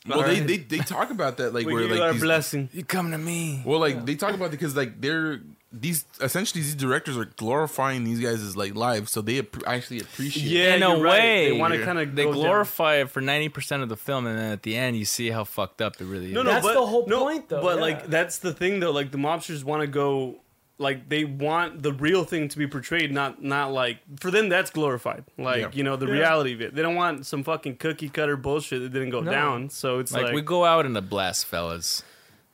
Well, 0.08 0.22
they, 0.22 0.40
they 0.40 0.56
they 0.56 0.78
talk 0.78 1.10
about 1.10 1.36
that 1.36 1.52
like 1.52 1.66
we 1.66 1.74
where 1.74 1.82
like 1.84 1.96
you 1.98 2.02
our 2.02 2.12
these- 2.12 2.22
blessing. 2.22 2.70
you 2.72 2.82
come 2.82 3.10
to 3.12 3.18
me. 3.18 3.62
well 3.64 3.78
like 3.78 4.06
they 4.06 4.14
talk 4.16 4.32
about 4.34 4.46
it 4.46 4.50
because 4.52 4.74
like 4.74 5.00
they're 5.00 5.40
these 5.72 6.04
essentially 6.20 6.62
these 6.62 6.74
directors 6.74 7.16
are 7.18 7.24
glorifying 7.24 8.04
these 8.04 8.20
guys' 8.20 8.40
as 8.42 8.56
like 8.56 8.74
live, 8.74 9.08
so 9.08 9.20
they 9.20 9.40
ap- 9.40 9.66
actually 9.66 10.00
appreciate. 10.00 10.46
it. 10.46 10.48
Yeah, 10.50 10.74
in 10.76 10.82
a 10.82 10.88
you're 10.94 11.02
right. 11.04 11.18
way, 11.20 11.50
They 11.50 11.58
wanna 11.58 11.84
kinda 11.84 12.06
they 12.06 12.22
go 12.24 12.32
down. 12.32 12.40
glorify 12.40 12.96
it 12.96 13.10
for 13.10 13.20
ninety 13.20 13.48
percent 13.48 13.82
of 13.82 13.88
the 13.88 13.96
film, 13.96 14.26
and 14.26 14.38
then 14.38 14.52
at 14.52 14.62
the 14.62 14.76
end, 14.76 14.96
you 14.96 15.04
see 15.04 15.30
how 15.30 15.44
fucked 15.44 15.82
up 15.82 16.00
it 16.00 16.04
really 16.04 16.26
is. 16.28 16.32
No, 16.32 16.42
no, 16.42 16.50
That's 16.52 16.64
but, 16.66 16.74
the 16.74 16.86
whole 16.86 17.06
no, 17.06 17.20
point, 17.20 17.48
though, 17.48 17.60
But 17.62 17.76
yeah. 17.76 17.80
like, 17.82 18.06
that's 18.06 18.38
the 18.38 18.52
thing, 18.54 18.80
though. 18.80 18.92
Like, 18.92 19.10
the 19.10 19.18
mobsters 19.18 19.64
want 19.64 19.80
to 19.82 19.86
go, 19.88 20.36
like, 20.78 21.08
they 21.08 21.24
want 21.24 21.82
the 21.82 21.92
real 21.92 22.22
thing 22.24 22.48
to 22.48 22.56
be 22.58 22.66
portrayed, 22.68 23.10
not, 23.12 23.42
not 23.42 23.72
like 23.72 23.98
for 24.20 24.30
them. 24.30 24.48
That's 24.48 24.70
glorified. 24.70 25.24
Like, 25.36 25.60
Yeah. 25.62 25.68
you 25.72 25.82
know, 25.82 25.96
the 25.96 26.06
Yeah. 26.06 26.12
reality 26.12 26.52
of 26.54 26.60
it. 26.60 26.74
They 26.76 26.82
don't 26.82 26.94
want 26.94 27.26
some 27.26 27.42
fucking 27.42 27.76
cookie 27.78 28.08
cutter 28.08 28.36
bullshit 28.36 28.82
that 28.82 28.92
didn't 28.92 29.10
go 29.10 29.20
No. 29.20 29.30
down. 29.32 29.70
So 29.70 29.98
it's 29.98 30.12
like, 30.12 30.24
like, 30.26 30.34
we 30.34 30.42
go 30.42 30.64
out 30.64 30.86
in 30.86 30.96
a 30.96 31.02
blast, 31.02 31.44
fellas. 31.46 32.02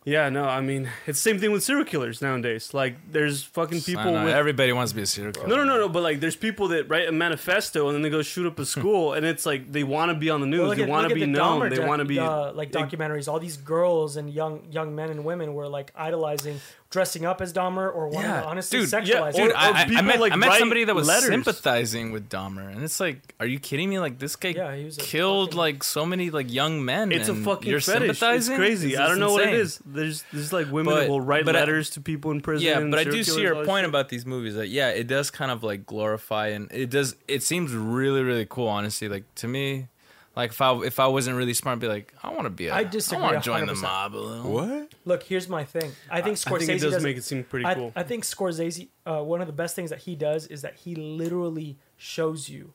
Yeah, 0.04 0.28
no. 0.28 0.44
I 0.44 0.60
mean, 0.60 0.88
it's 1.06 1.22
the 1.22 1.30
same 1.30 1.38
thing 1.38 1.52
with 1.52 1.62
serial 1.62 1.84
killers 1.84 2.20
nowadays. 2.20 2.74
Like, 2.74 2.96
there's 3.10 3.42
fucking 3.44 3.78
I 3.78 3.80
people 3.80 4.04
know, 4.12 4.24
with. 4.24 4.34
everybody 4.34 4.72
wants 4.72 4.92
to 4.92 4.96
be 4.96 5.02
a 5.02 5.06
serial 5.06 5.32
killer. 5.32 5.46
no, 5.46 5.56
no, 5.56 5.64
no, 5.64 5.76
no. 5.78 5.88
But 5.88 6.02
like, 6.02 6.20
there's 6.20 6.34
people 6.34 6.68
that 6.68 6.88
write 6.88 7.08
a 7.08 7.12
manifesto 7.12 7.86
and 7.86 7.94
then 7.94 8.02
they 8.02 8.10
go 8.10 8.22
shoot 8.22 8.46
up 8.46 8.58
a 8.58 8.66
school, 8.76 9.12
and 9.12 9.24
it's 9.24 9.46
like 9.46 9.70
they 9.70 9.84
want 9.84 10.10
to 10.10 10.16
be 10.16 10.28
on 10.30 10.40
the 10.40 10.46
news. 10.46 10.60
well, 10.60 10.74
they 10.74 10.86
want 10.86 11.06
to 11.08 11.12
at 11.12 11.14
be 11.14 11.20
the 11.20 11.26
known. 11.28 11.60
Dahmer 11.60 11.76
They 11.76 11.86
want 11.86 12.00
to 12.00 12.04
be 12.04 12.18
uh, 12.18 12.52
like 12.52 12.72
documentaries. 12.72 13.28
All 13.28 13.38
these 13.38 13.56
girls 13.56 14.16
and 14.16 14.28
young 14.32 14.66
young 14.70 14.94
men 14.94 15.10
and 15.10 15.24
women 15.24 15.54
were 15.54 15.68
like 15.68 15.92
idolizing, 15.94 16.60
dressing 16.92 17.24
up 17.26 17.40
as 17.40 17.52
Dahmer 17.52 17.92
or 17.92 18.06
wanting 18.06 18.30
to 18.30 18.44
honestly 18.46 18.78
dude, 18.80 18.88
sexualize. 18.88 19.06
yeah, 19.06 19.26
him. 19.26 19.32
Dude, 19.32 19.50
Or- 19.50 19.56
I, 19.56 19.70
or 19.70 19.74
I- 19.74 19.94
I 19.96 20.02
met, 20.02 20.20
like, 20.20 20.32
I 20.32 20.36
met 20.36 20.58
somebody 20.58 20.84
that 20.84 20.94
was 20.94 21.08
letters. 21.08 21.28
sympathizing 21.30 22.12
with 22.12 22.28
Dahmer, 22.28 22.70
and 22.70 22.84
it's 22.84 23.00
like, 23.00 23.34
are 23.40 23.46
you 23.46 23.58
kidding 23.58 23.88
me? 23.88 23.98
Like 23.98 24.18
this 24.20 24.36
guy 24.36 24.50
Yeah, 24.50 24.76
he 24.76 24.84
was 24.84 24.96
killed 24.98 25.48
fucking- 25.48 25.58
like 25.58 25.82
so 25.82 26.06
many 26.06 26.30
like 26.30 26.52
young 26.52 26.84
men. 26.84 27.10
It's 27.10 27.28
a 27.28 27.34
fucking 27.34 27.68
you're 27.68 27.80
fetish. 27.80 28.10
It's 28.10 28.18
sympathizing. 28.20 28.56
crazy. 28.56 28.90
It's 28.92 28.98
I 29.00 29.08
don't 29.08 29.18
just 29.18 29.20
know 29.20 29.32
what 29.32 29.48
it 29.48 29.54
is. 29.54 29.80
There's 29.84 30.22
there's 30.32 30.52
like 30.52 30.70
women 30.70 30.94
But- 30.94 31.00
that 31.00 31.08
will 31.08 31.20
write 31.20 31.44
but 31.44 31.56
I- 31.56 31.60
letters 31.60 31.90
to 31.90 32.00
people 32.00 32.30
in 32.30 32.40
prison. 32.42 32.66
Yeah, 32.66 32.80
but 32.80 32.98
I 32.98 33.04
do 33.04 33.24
see 33.24 33.40
your 33.40 33.64
point 33.64 33.82
shit. 33.84 33.88
about 33.88 34.08
these 34.10 34.24
movies. 34.24 34.54
That 34.54 34.68
yeah, 34.68 34.90
it 34.90 35.06
does 35.08 35.30
kind 35.30 35.50
of 35.50 35.64
like 35.64 35.86
glorify 35.86 36.48
and 36.48 36.70
it 36.70 36.90
does. 36.90 37.16
It 37.26 37.42
seems 37.42 37.72
really 37.72 38.22
really 38.22 38.46
cool. 38.48 38.68
Honestly, 38.68 39.08
like 39.08 39.24
to 39.36 39.48
me, 39.48 39.88
like 40.34 40.50
if 40.50 40.60
I 40.60 40.74
if 40.84 40.98
I 40.98 41.06
wasn't 41.08 41.36
really 41.36 41.54
smart, 41.54 41.76
I'd 41.76 41.80
be 41.80 41.88
like, 41.88 42.14
I 42.22 42.30
want 42.30 42.44
to 42.44 42.50
be. 42.50 42.68
A, 42.68 42.74
I 42.74 42.84
disagree 42.84 43.22
want 43.22 43.34
to 43.36 43.40
join 43.40 43.66
the 43.66 43.74
100%. 43.74 43.82
mob 43.82 44.14
a 44.14 44.16
little. 44.16 44.50
What? 44.50 44.94
Look, 45.04 45.22
here's 45.24 45.48
my 45.48 45.64
thing. 45.64 45.92
I 46.10 46.22
think 46.22 46.38
I 46.46 46.50
Scorsese 46.50 46.58
think 46.58 46.70
it 46.70 46.80
does 46.80 46.92
does 46.94 47.02
make 47.02 47.16
it 47.16 47.24
seem 47.24 47.44
pretty 47.44 47.66
I, 47.66 47.74
cool. 47.74 47.92
I 47.94 48.02
think 48.02 48.24
Scorsese, 48.24 48.88
uh, 49.04 49.22
one 49.22 49.40
of 49.40 49.46
the 49.46 49.52
best 49.52 49.76
things 49.76 49.90
that 49.90 50.00
he 50.00 50.16
does 50.16 50.46
is 50.46 50.62
that 50.62 50.76
he 50.76 50.94
literally 50.94 51.76
shows 51.96 52.48
you 52.48 52.72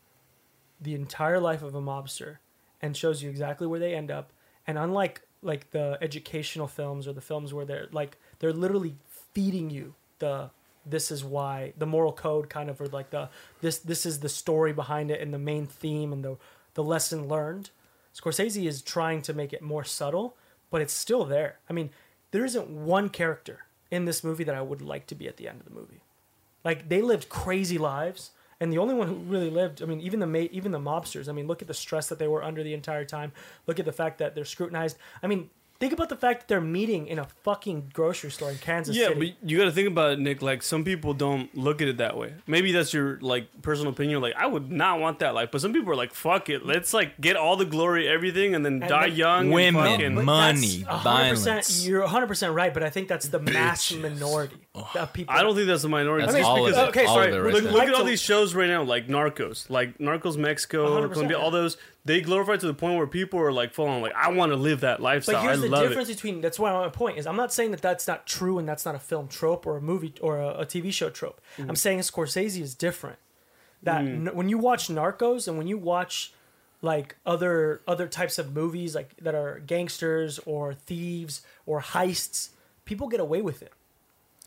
the 0.79 0.93
entire 0.93 1.39
life 1.39 1.63
of 1.63 1.73
a 1.73 1.81
mobster 1.81 2.37
and 2.81 2.95
shows 2.95 3.23
you 3.23 3.29
exactly 3.29 3.65
where 3.65 3.79
they 3.79 3.95
end 3.95 4.11
up. 4.11 4.31
And 4.67 4.77
unlike 4.77 5.21
like 5.41 5.71
the 5.71 5.97
educational 6.01 6.67
films 6.67 7.07
or 7.07 7.13
the 7.13 7.21
films 7.21 7.53
where 7.53 7.65
they're 7.65 7.87
like 7.91 8.17
they're 8.39 8.53
literally 8.53 8.95
feeding 9.33 9.69
you 9.69 9.93
the 10.19 10.49
this 10.85 11.11
is 11.11 11.23
why 11.23 11.73
the 11.77 11.85
moral 11.85 12.11
code 12.11 12.49
kind 12.49 12.69
of 12.69 12.79
or 12.81 12.87
like 12.87 13.09
the 13.11 13.29
this 13.61 13.79
this 13.79 14.05
is 14.05 14.19
the 14.19 14.29
story 14.29 14.73
behind 14.73 15.11
it 15.11 15.21
and 15.21 15.33
the 15.33 15.39
main 15.39 15.65
theme 15.65 16.11
and 16.11 16.23
the 16.23 16.37
the 16.77 16.83
lesson 16.83 17.27
learned. 17.27 17.71
Scorsese 18.15 18.67
is 18.67 18.83
trying 18.83 19.23
to 19.23 19.33
make 19.33 19.51
it 19.51 19.63
more 19.63 19.83
subtle, 19.83 20.37
but 20.69 20.79
it's 20.79 20.93
still 20.93 21.25
there. 21.25 21.57
I 21.67 21.73
mean, 21.73 21.89
there 22.29 22.45
isn't 22.45 22.69
one 22.69 23.09
character 23.09 23.65
in 23.89 24.05
this 24.05 24.23
movie 24.23 24.43
that 24.43 24.53
I 24.53 24.61
would 24.61 24.83
like 24.83 25.07
to 25.07 25.15
be 25.15 25.27
at 25.27 25.37
the 25.37 25.47
end 25.47 25.59
of 25.59 25.65
the 25.65 25.73
movie. 25.73 26.01
Like 26.63 26.87
they 26.87 27.01
lived 27.01 27.29
crazy 27.29 27.79
lives, 27.79 28.29
and 28.59 28.71
the 28.71 28.77
only 28.77 28.93
one 28.93 29.07
who 29.07 29.15
really 29.15 29.49
lived, 29.49 29.81
I 29.81 29.85
mean, 29.85 29.99
even 30.01 30.19
the 30.19 30.27
ma- 30.27 30.49
even 30.51 30.71
the 30.71 30.79
mobsters. 30.79 31.27
I 31.27 31.31
mean, 31.31 31.47
look 31.47 31.63
at 31.63 31.67
the 31.67 31.73
stress 31.73 32.09
that 32.09 32.19
they 32.19 32.27
were 32.27 32.43
under 32.43 32.61
the 32.61 32.75
entire 32.75 33.05
time. 33.05 33.31
Look 33.65 33.79
at 33.79 33.85
the 33.85 33.91
fact 33.91 34.19
that 34.19 34.35
they're 34.35 34.45
scrutinized. 34.45 34.97
I 35.23 35.27
mean, 35.27 35.49
think 35.79 35.93
about 35.93 36.09
the 36.09 36.15
fact 36.15 36.41
that 36.41 36.47
they're 36.47 36.61
meeting 36.61 37.07
in 37.07 37.19
a 37.19 37.27
fucking 37.43 37.91
grocery 37.93 38.31
store 38.31 38.51
in 38.51 38.57
Kansas 38.57 38.95
City. 38.95 39.01
yeah, 39.03 39.13
City. 39.13 39.35
but 39.41 39.49
you 39.49 39.57
got 39.57 39.65
to 39.65 39.71
think 39.71 39.87
about 39.87 40.11
it, 40.13 40.19
Nick. 40.19 40.41
Like 40.41 40.63
some 40.63 40.83
people 40.83 41.13
don't 41.13 41.55
look 41.55 41.81
at 41.81 41.87
it 41.87 41.97
that 41.97 42.17
way. 42.17 42.33
Maybe 42.47 42.71
that's 42.71 42.93
your 42.93 43.19
like 43.21 43.47
personal 43.61 43.91
opinion. 43.91 44.21
Like 44.21 44.35
I 44.37 44.45
would 44.47 44.71
not 44.71 44.99
want 44.99 45.19
that 45.19 45.33
life, 45.35 45.49
but 45.51 45.61
some 45.61 45.73
people 45.73 45.91
are 45.91 45.95
like, 45.95 46.13
"Fuck 46.13 46.49
it, 46.49 46.65
let's 46.65 46.93
like 46.93 47.19
get 47.21 47.35
all 47.35 47.55
the 47.57 47.65
glory, 47.65 48.07
everything, 48.07 48.55
and 48.55 48.65
then 48.65 48.73
And 48.81 48.89
die 48.89 49.09
then- 49.09 49.17
young." 49.17 49.41
and 49.45 49.53
Women. 49.53 49.83
fucking- 49.91 50.15
But 50.15 50.23
money, 50.25 50.77
that's 50.87 51.03
100%, 51.03 51.03
violence. 51.03 51.87
You're 51.87 52.01
100 52.01 52.27
percent 52.27 52.53
right, 52.53 52.73
but 52.73 52.83
I 52.83 52.89
think 52.89 53.07
that's 53.07 53.27
the 53.27 53.39
mass 53.39 53.91
Bitches. 53.91 54.01
minority 54.01 54.55
of 54.95 55.13
people. 55.13 55.33
I 55.35 55.41
don't 55.43 55.55
think 55.55 55.67
that's 55.67 55.83
a 55.83 55.89
minority. 55.89 56.25
That's 56.25 56.35
I 56.35 56.39
mean, 56.39 56.45
all 56.45 56.65
of 56.65 56.71
because- 56.71 56.83
it. 56.83 56.89
okay, 56.89 57.05
all 57.05 57.15
sorry, 57.15 57.29
of 57.29 57.35
it 57.35 57.39
right 57.41 57.53
Look, 57.53 57.63
there. 57.63 57.71
look 57.73 57.83
at 57.83 57.93
all 57.93 58.03
these 58.03 58.21
shows 58.21 58.53
right 58.55 58.69
now, 58.69 58.83
like 58.83 59.07
Narcos, 59.07 59.69
like 59.69 59.97
Narcos 59.99 60.37
Mexico, 60.37 60.85
100%, 60.89 61.13
Colombia, 61.13 61.37
all 61.39 61.51
those. 61.51 61.77
They 62.07 62.21
glorify 62.21 62.57
to 62.57 62.65
the 62.65 62.73
point 62.73 62.97
where 62.97 63.05
people 63.07 63.39
are 63.39 63.51
like, 63.51 63.73
falling 63.73 64.01
like 64.01 64.13
I 64.15 64.31
want 64.31 64.51
to 64.51 64.55
live 64.55 64.79
that 64.81 65.01
lifestyle. 65.01 65.35
But 65.35 65.43
here's 65.43 65.59
I 65.59 65.61
the 65.61 65.69
love 65.69 65.87
difference 65.87 66.09
it." 66.09 66.15
between 66.15 66.41
that's 66.41 66.57
why 66.57 66.71
my 66.71 66.89
point 66.89 67.17
is 67.17 67.27
I'm 67.27 67.35
not 67.35 67.53
saying 67.53 67.71
that 67.71 67.81
that's 67.81 68.07
not 68.07 68.25
true 68.25 68.57
and 68.57 68.67
that's 68.67 68.85
not 68.85 68.95
a 68.95 68.99
film 68.99 69.27
trope 69.27 69.67
or 69.67 69.77
a 69.77 69.81
movie 69.81 70.13
or 70.21 70.39
a, 70.39 70.61
a 70.61 70.65
TV 70.65 70.91
show 70.91 71.09
trope. 71.09 71.39
Mm. 71.57 71.69
I'm 71.69 71.75
saying 71.75 71.99
Scorsese 71.99 72.59
is 72.61 72.73
different. 72.73 73.19
That 73.83 74.01
n- 74.01 74.29
when 74.33 74.49
you 74.49 74.57
watch 74.57 74.87
Narcos 74.87 75.47
and 75.47 75.57
when 75.57 75.67
you 75.67 75.77
watch 75.77 76.33
like 76.81 77.15
other 77.25 77.81
other 77.87 78.07
types 78.07 78.37
of 78.37 78.55
movies 78.55 78.95
like 78.95 79.15
that 79.17 79.35
are 79.35 79.59
gangsters 79.59 80.39
or 80.45 80.73
thieves 80.73 81.41
or 81.65 81.81
heists, 81.81 82.49
people 82.85 83.07
get 83.07 83.19
away 83.19 83.41
with 83.41 83.61
it. 83.61 83.73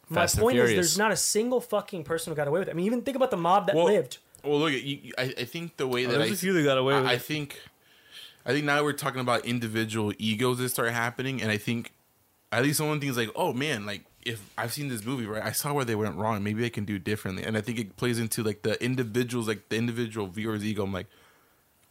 My 0.09 0.23
Fast 0.23 0.35
and 0.37 0.43
point 0.43 0.59
is 0.59 0.71
there's 0.71 0.99
not 0.99 1.13
a 1.13 1.17
single 1.17 1.61
fucking 1.61 2.03
person 2.03 2.33
who 2.33 2.37
got 2.37 2.49
away 2.49 2.59
with 2.59 2.69
it. 2.69 2.73
I 2.73 2.75
mean, 2.75 2.87
even 2.87 3.03
think 3.03 3.17
about 3.17 3.31
the 3.31 3.37
mob 3.37 3.67
that 3.67 3.77
Well, 3.77 3.85
lived. 3.85 4.19
Well, 4.45 4.59
look, 4.61 4.73
you, 4.73 5.13
I, 5.19 5.35
I 5.39 5.45
think 5.45 5.77
the 5.77 5.87
way 5.87 6.07
Oh, 6.07 6.11
that 6.13 6.19
there's 6.19 6.31
I, 6.31 6.35
a 6.35 6.37
few 6.37 6.53
that 6.55 6.63
got 6.63 6.79
away 6.79 6.95
I, 6.95 7.13
I 7.13 7.19
think, 7.19 7.61
I 8.47 8.53
think 8.53 8.65
now 8.65 8.83
we're 8.83 8.93
talking 8.93 9.21
about 9.21 9.45
individual 9.45 10.13
egos 10.19 10.59
that 10.59 10.69
start 10.71 10.91
happening, 10.93 11.43
and 11.43 11.51
I 11.51 11.57
think, 11.59 11.93
at 12.53 12.63
least 12.63 12.81
one 12.81 12.99
thing 13.01 13.09
is 13.09 13.17
like, 13.17 13.31
oh 13.37 13.53
man, 13.53 13.87
like 13.87 14.05
if 14.25 14.51
I've 14.59 14.73
seen 14.73 14.89
this 14.89 15.05
movie, 15.05 15.27
right, 15.27 15.43
I 15.43 15.53
saw 15.53 15.73
where 15.73 15.85
they 15.85 15.95
went 15.95 16.17
wrong. 16.17 16.43
Maybe 16.43 16.65
I 16.65 16.69
can 16.69 16.85
do 16.85 16.99
differently, 16.99 17.45
and 17.45 17.57
I 17.57 17.61
think 17.61 17.79
it 17.79 17.97
plays 17.97 18.19
into 18.19 18.43
like 18.43 18.63
the 18.63 18.83
individuals, 18.83 19.47
like 19.47 19.69
the 19.69 19.77
individual 19.77 20.27
viewer's 20.27 20.65
ego. 20.65 20.83
I'm 20.83 20.93
like, 20.93 21.07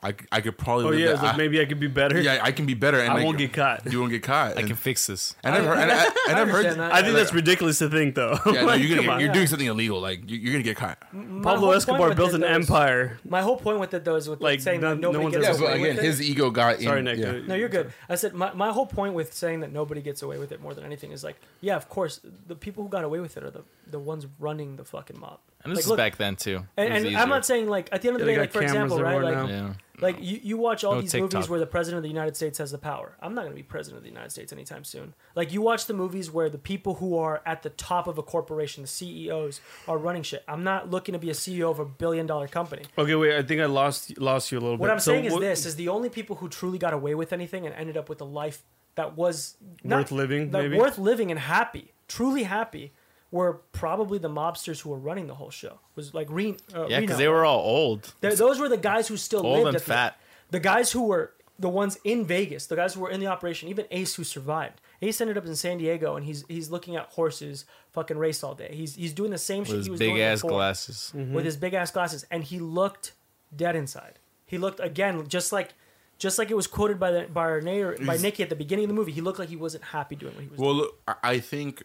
I, 0.02 0.12
c- 0.14 0.18
I 0.32 0.40
could 0.40 0.58
probably. 0.58 0.86
Oh 0.86 0.92
yeah, 1.10 1.22
like 1.22 1.34
I- 1.34 1.38
maybe 1.38 1.60
I 1.60 1.66
could 1.66 1.80
be 1.80 1.88
better. 1.88 2.22
yeah, 2.22 2.40
I 2.42 2.54
can 2.54 2.66
be 2.66 2.74
better, 2.74 3.00
and 3.02 3.12
I 3.12 3.16
like, 3.16 3.26
won't 3.26 3.38
get 3.38 3.52
caught. 3.52 3.92
You 3.92 4.00
won't 4.00 4.12
get 4.12 4.24
caught. 4.24 4.56
I 4.56 4.62
and, 4.62 4.68
can 4.68 4.78
fix 4.78 5.08
this. 5.08 5.36
and 5.44 5.54
I've 5.54 5.66
heard, 5.66 5.78
and, 5.78 5.92
I, 5.92 6.06
and 6.30 6.38
I've 6.40 6.48
heard. 6.48 6.66
understand 6.66 6.80
that. 6.80 6.94
I 6.94 7.02
think 7.02 7.08
like- 7.14 7.16
that's 7.24 7.34
ridiculous 7.34 7.80
to 7.80 7.90
think, 7.90 8.16
though. 8.16 8.40
Yeah, 8.46 8.62
no, 8.66 8.74
you're, 8.76 8.96
gonna 8.96 9.08
come 9.08 9.18
get, 9.20 9.26
you're 9.26 9.34
doing 9.34 9.48
something 9.48 9.68
illegal. 9.68 10.00
Like 10.00 10.30
you- 10.30 10.38
you're 10.38 10.54
gonna 10.54 10.64
get 10.64 10.78
caught. 10.78 10.98
My 11.14 11.42
Pablo 11.54 11.72
Escobar 11.72 12.08
with 12.10 12.18
built 12.18 12.34
an 12.34 12.44
is- 12.44 12.50
empire. 12.50 13.20
My 13.28 13.42
whole 13.42 13.58
point 13.58 13.80
with 13.80 13.94
it 13.94 14.06
though 14.06 14.16
is 14.16 14.30
with 14.30 14.40
Like, 14.42 14.62
saying 14.62 14.80
no- 14.82 14.92
that 14.92 15.02
no 15.02 15.12
nobody 15.12 15.36
one's 15.36 15.46
gets 15.46 15.60
Yeah, 15.60 15.66
away 15.66 15.74
but 15.74 15.80
again, 15.82 15.96
with 15.98 16.06
it. 16.06 16.08
his 16.08 16.22
ego 16.22 16.50
got. 16.50 16.80
Sorry, 16.80 17.00
in, 17.00 17.06
Nick. 17.06 17.18
yeah. 17.18 17.40
No, 17.46 17.56
you're 17.56 17.68
good. 17.68 17.92
I 18.08 18.16
said 18.16 18.34
my, 18.34 18.54
my 18.54 18.72
whole 18.72 18.86
point 18.86 19.14
with 19.16 19.34
saying 19.34 19.60
that 19.62 19.74
nobody 19.74 20.02
gets 20.02 20.22
away 20.22 20.38
with 20.38 20.52
it 20.54 20.62
more 20.62 20.74
than 20.74 20.86
anything 20.86 21.12
is 21.12 21.24
like, 21.26 21.36
yeah, 21.60 21.76
of 21.76 21.90
course, 21.90 22.22
the 22.48 22.56
people 22.56 22.84
who 22.84 22.90
got 22.90 23.04
away 23.04 23.20
with 23.20 23.36
it 23.36 23.44
are 23.44 23.52
the, 23.52 23.64
the 23.92 24.00
ones 24.00 24.28
running 24.40 24.78
the 24.78 24.86
fucking 24.86 25.20
mob. 25.20 25.40
And 25.64 25.72
this 25.72 25.78
Like, 25.78 25.84
is 25.84 25.88
look, 25.90 25.98
back 25.98 26.18
then 26.18 26.36
too. 26.36 26.66
And, 26.78 26.94
and. 27.08 27.18
I'm 27.18 27.30
not 27.30 27.46
saying 27.46 27.68
like 27.68 27.90
at 27.92 28.02
the 28.02 28.08
end 28.08 28.16
of 28.16 28.22
the 28.22 28.26
they 28.26 28.36
day, 28.36 28.40
like 28.42 28.52
for 28.52 28.62
example, 28.62 29.02
right? 29.02 29.22
Like. 29.22 29.50
Yeah. 29.50 29.74
like 30.00 30.16
you, 30.22 30.40
you 30.42 30.58
watch 30.58 30.86
all 30.86 30.96
No 30.96 31.02
these 31.02 31.12
TikTok. 31.12 31.34
movies 31.34 31.50
where 31.50 31.60
the 31.60 31.66
president 31.66 31.98
of 31.98 32.04
the 32.04 32.08
United 32.10 32.38
States 32.38 32.58
has 32.60 32.72
the 32.72 32.78
power. 32.78 33.18
I'm 33.22 33.34
not 33.36 33.42
going 33.42 33.52
to 33.52 33.56
be 33.58 33.64
president 33.64 33.98
of 33.98 34.04
the 34.04 34.10
United 34.10 34.30
States 34.32 34.54
anytime 34.54 34.86
soon. 34.86 35.14
Like 35.36 35.52
you 35.52 35.62
watch 35.62 35.86
the 35.88 35.94
movies 35.94 36.32
where 36.32 36.50
the 36.50 36.58
people 36.58 36.94
who 36.96 37.18
are 37.18 37.42
at 37.46 37.64
the 37.64 37.72
top 37.72 38.08
of 38.08 38.18
a 38.18 38.24
corporation, 38.24 38.84
the 38.84 38.88
CEOs, 38.88 39.60
are 39.86 39.98
running 39.98 40.24
shit. 40.24 40.46
I'm 40.48 40.64
not 40.64 40.90
looking 40.90 41.12
to 41.12 41.20
be 41.20 41.30
a 41.30 41.34
CEO 41.34 41.70
of 41.70 41.80
a 41.80 41.86
billion 41.86 42.26
dollar 42.26 42.48
company. 42.48 42.84
Okay, 42.98 43.16
wait. 43.16 43.36
I 43.36 43.42
think 43.44 43.60
I 43.60 43.66
lost 43.66 44.18
lost 44.18 44.54
you 44.54 44.60
a 44.60 44.62
little 44.62 44.78
What 44.78 44.78
bit. 44.78 44.82
What 44.84 44.92
I'm 44.92 45.00
So 45.02 45.12
saying 45.12 45.26
is 45.26 45.34
what- 45.34 45.42
this: 45.42 45.66
is 45.66 45.76
the 45.76 45.90
only 45.90 46.08
people 46.08 46.38
who 46.38 46.48
truly 46.48 46.78
got 46.78 46.94
away 46.94 47.16
with 47.16 47.34
anything 47.34 47.66
and 47.66 47.76
ended 47.76 47.98
up 47.98 48.08
with 48.08 48.22
a 48.22 48.26
life 48.26 48.64
that 48.96 49.18
was 49.18 49.58
not- 49.84 49.98
Worth 49.98 50.12
living, 50.14 50.52
that 50.52 50.62
maybe? 50.62 50.78
worth 50.78 50.98
living 50.98 51.32
and 51.32 51.40
happy, 51.40 51.92
truly 52.08 52.44
happy, 52.44 52.94
were 53.32 53.62
probably 53.72 54.18
the 54.18 54.30
mobsters 54.30 54.82
who 54.82 54.90
were 54.90 54.98
running 54.98 55.28
the 55.28 55.36
whole 55.36 55.52
show. 55.52 55.80
Was 55.96 56.14
like 56.14 56.28
Re- 56.30 56.58
uh, 56.74 56.88
Yeah, 56.88 57.00
because 57.02 57.18
they 57.18 57.28
were 57.28 57.46
all 57.46 57.60
old. 57.60 58.14
Th- 58.22 58.36
those 58.36 58.60
were 58.60 58.70
the 58.70 58.78
guys 58.78 59.08
who 59.08 59.18
still 59.18 59.46
Old 59.46 59.58
lived. 59.58 59.68
and 59.68 59.76
at 59.76 59.84
the- 59.84 59.88
fat. 59.94 60.18
The, 60.52 60.60
guys 60.60 60.92
who 60.92 61.04
were 61.04 61.34
the 61.60 61.70
ones 61.70 62.00
in 62.04 62.26
Vegas, 62.26 62.66
the 62.66 62.76
guys 62.76 62.96
who 62.96 63.02
were 63.02 63.10
in 63.12 63.20
the 63.20 63.28
operation, 63.28 63.70
even 63.70 63.86
Ace 63.92 64.16
who 64.16 64.24
survived. 64.24 64.82
Ace 65.02 65.22
ended 65.22 65.38
up 65.38 65.46
in 65.46 65.56
San 65.56 65.78
Diego 65.78 66.16
and 66.16 66.26
he's 66.26 66.44
he's 66.48 66.70
looking 66.72 66.96
at 66.96 67.06
horses 67.08 67.66
fucking 67.92 68.18
race 68.18 68.44
all 68.44 68.56
day. 68.56 68.72
He's 68.74 68.96
he's 68.96 69.14
doing 69.14 69.30
the 69.32 69.38
same 69.38 69.64
shit 69.64 69.74
With 69.74 69.78
his 69.80 69.86
he 69.88 69.92
was 69.92 70.00
big 70.00 70.10
doing 70.12 70.22
ass 70.22 70.38
before 70.42 70.52
glasses. 70.58 71.12
with 71.14 71.46
his 71.46 71.56
big 71.56 71.74
ass 71.74 71.92
glasses, 71.92 72.26
and 72.32 72.44
he 72.44 72.60
looked 72.60 73.14
dead 73.56 73.76
inside. 73.76 74.20
He 74.46 74.58
looked 74.58 74.80
again 74.80 75.28
just 75.28 75.52
like 75.54 75.74
just 76.18 76.38
like 76.40 76.50
it 76.52 76.56
was 76.56 76.68
quoted 76.68 77.00
by 77.00 77.12
the 77.12 77.22
by 77.32 77.42
our 77.44 77.62
neighbor, 77.62 77.96
by 78.00 78.14
He's- 78.14 78.22
Nicky 78.24 78.44
at 78.44 78.50
the 78.50 78.56
beginning 78.56 78.86
of 78.86 78.90
the 78.90 78.96
movie. 78.96 79.12
He 79.14 79.22
looked 79.22 79.40
like 79.40 79.50
he 79.50 79.56
wasn't 79.56 79.84
happy 79.86 80.16
doing 80.16 80.34
what 80.36 80.44
he 80.44 80.50
was 80.50 80.58
doing. 80.58 80.68
Well, 80.68 80.76
look, 80.78 81.00
I- 81.08 81.16
I 81.36 81.40
think 81.40 81.84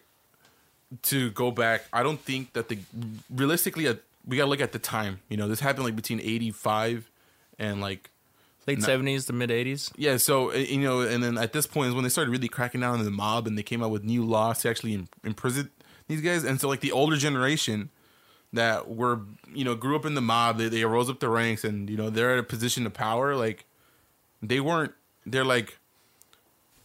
to 1.03 1.31
go 1.31 1.51
back, 1.51 1.85
I 1.93 2.03
don't 2.03 2.19
think 2.19 2.53
that 2.53 2.69
the 2.69 2.79
realistically, 3.33 3.87
uh, 3.87 3.95
we 4.25 4.37
gotta 4.37 4.49
look 4.49 4.61
at 4.61 4.71
the 4.71 4.79
time. 4.79 5.19
You 5.29 5.37
know, 5.37 5.47
this 5.47 5.59
happened 5.59 5.85
like 5.85 5.95
between 5.95 6.19
'85 6.19 7.09
and 7.59 7.81
like 7.81 8.09
Late 8.67 8.81
seventies 8.81 9.25
to 9.25 9.33
mid 9.33 9.51
eighties. 9.51 9.91
yeah. 9.95 10.17
So 10.17 10.51
uh, 10.51 10.55
you 10.55 10.79
know, 10.81 11.01
and 11.01 11.23
then 11.23 11.37
at 11.37 11.53
this 11.53 11.67
point 11.67 11.89
is 11.89 11.93
when 11.93 12.03
they 12.03 12.09
started 12.09 12.31
really 12.31 12.47
cracking 12.47 12.81
down 12.81 12.97
on 12.97 13.05
the 13.05 13.11
mob, 13.11 13.45
and 13.45 13.55
they 13.55 13.63
came 13.63 13.83
out 13.83 13.91
with 13.91 14.03
new 14.03 14.25
laws 14.25 14.61
to 14.61 14.69
actually 14.69 14.95
im- 14.95 15.07
imprison 15.23 15.69
these 16.07 16.21
guys. 16.21 16.43
And 16.43 16.59
so 16.59 16.67
like 16.67 16.79
the 16.79 16.91
older 16.91 17.15
generation 17.15 17.91
that 18.53 18.89
were 18.89 19.21
you 19.53 19.63
know 19.63 19.75
grew 19.75 19.95
up 19.95 20.03
in 20.03 20.15
the 20.15 20.21
mob, 20.21 20.57
they 20.57 20.67
they 20.67 20.83
rose 20.83 21.11
up 21.11 21.19
the 21.19 21.29
ranks, 21.29 21.63
and 21.63 21.87
you 21.91 21.95
know 21.95 22.09
they're 22.09 22.33
at 22.33 22.39
a 22.39 22.43
position 22.43 22.87
of 22.87 22.93
power. 22.93 23.35
Like 23.35 23.65
they 24.41 24.59
weren't. 24.59 24.93
They're 25.27 25.45
like 25.45 25.77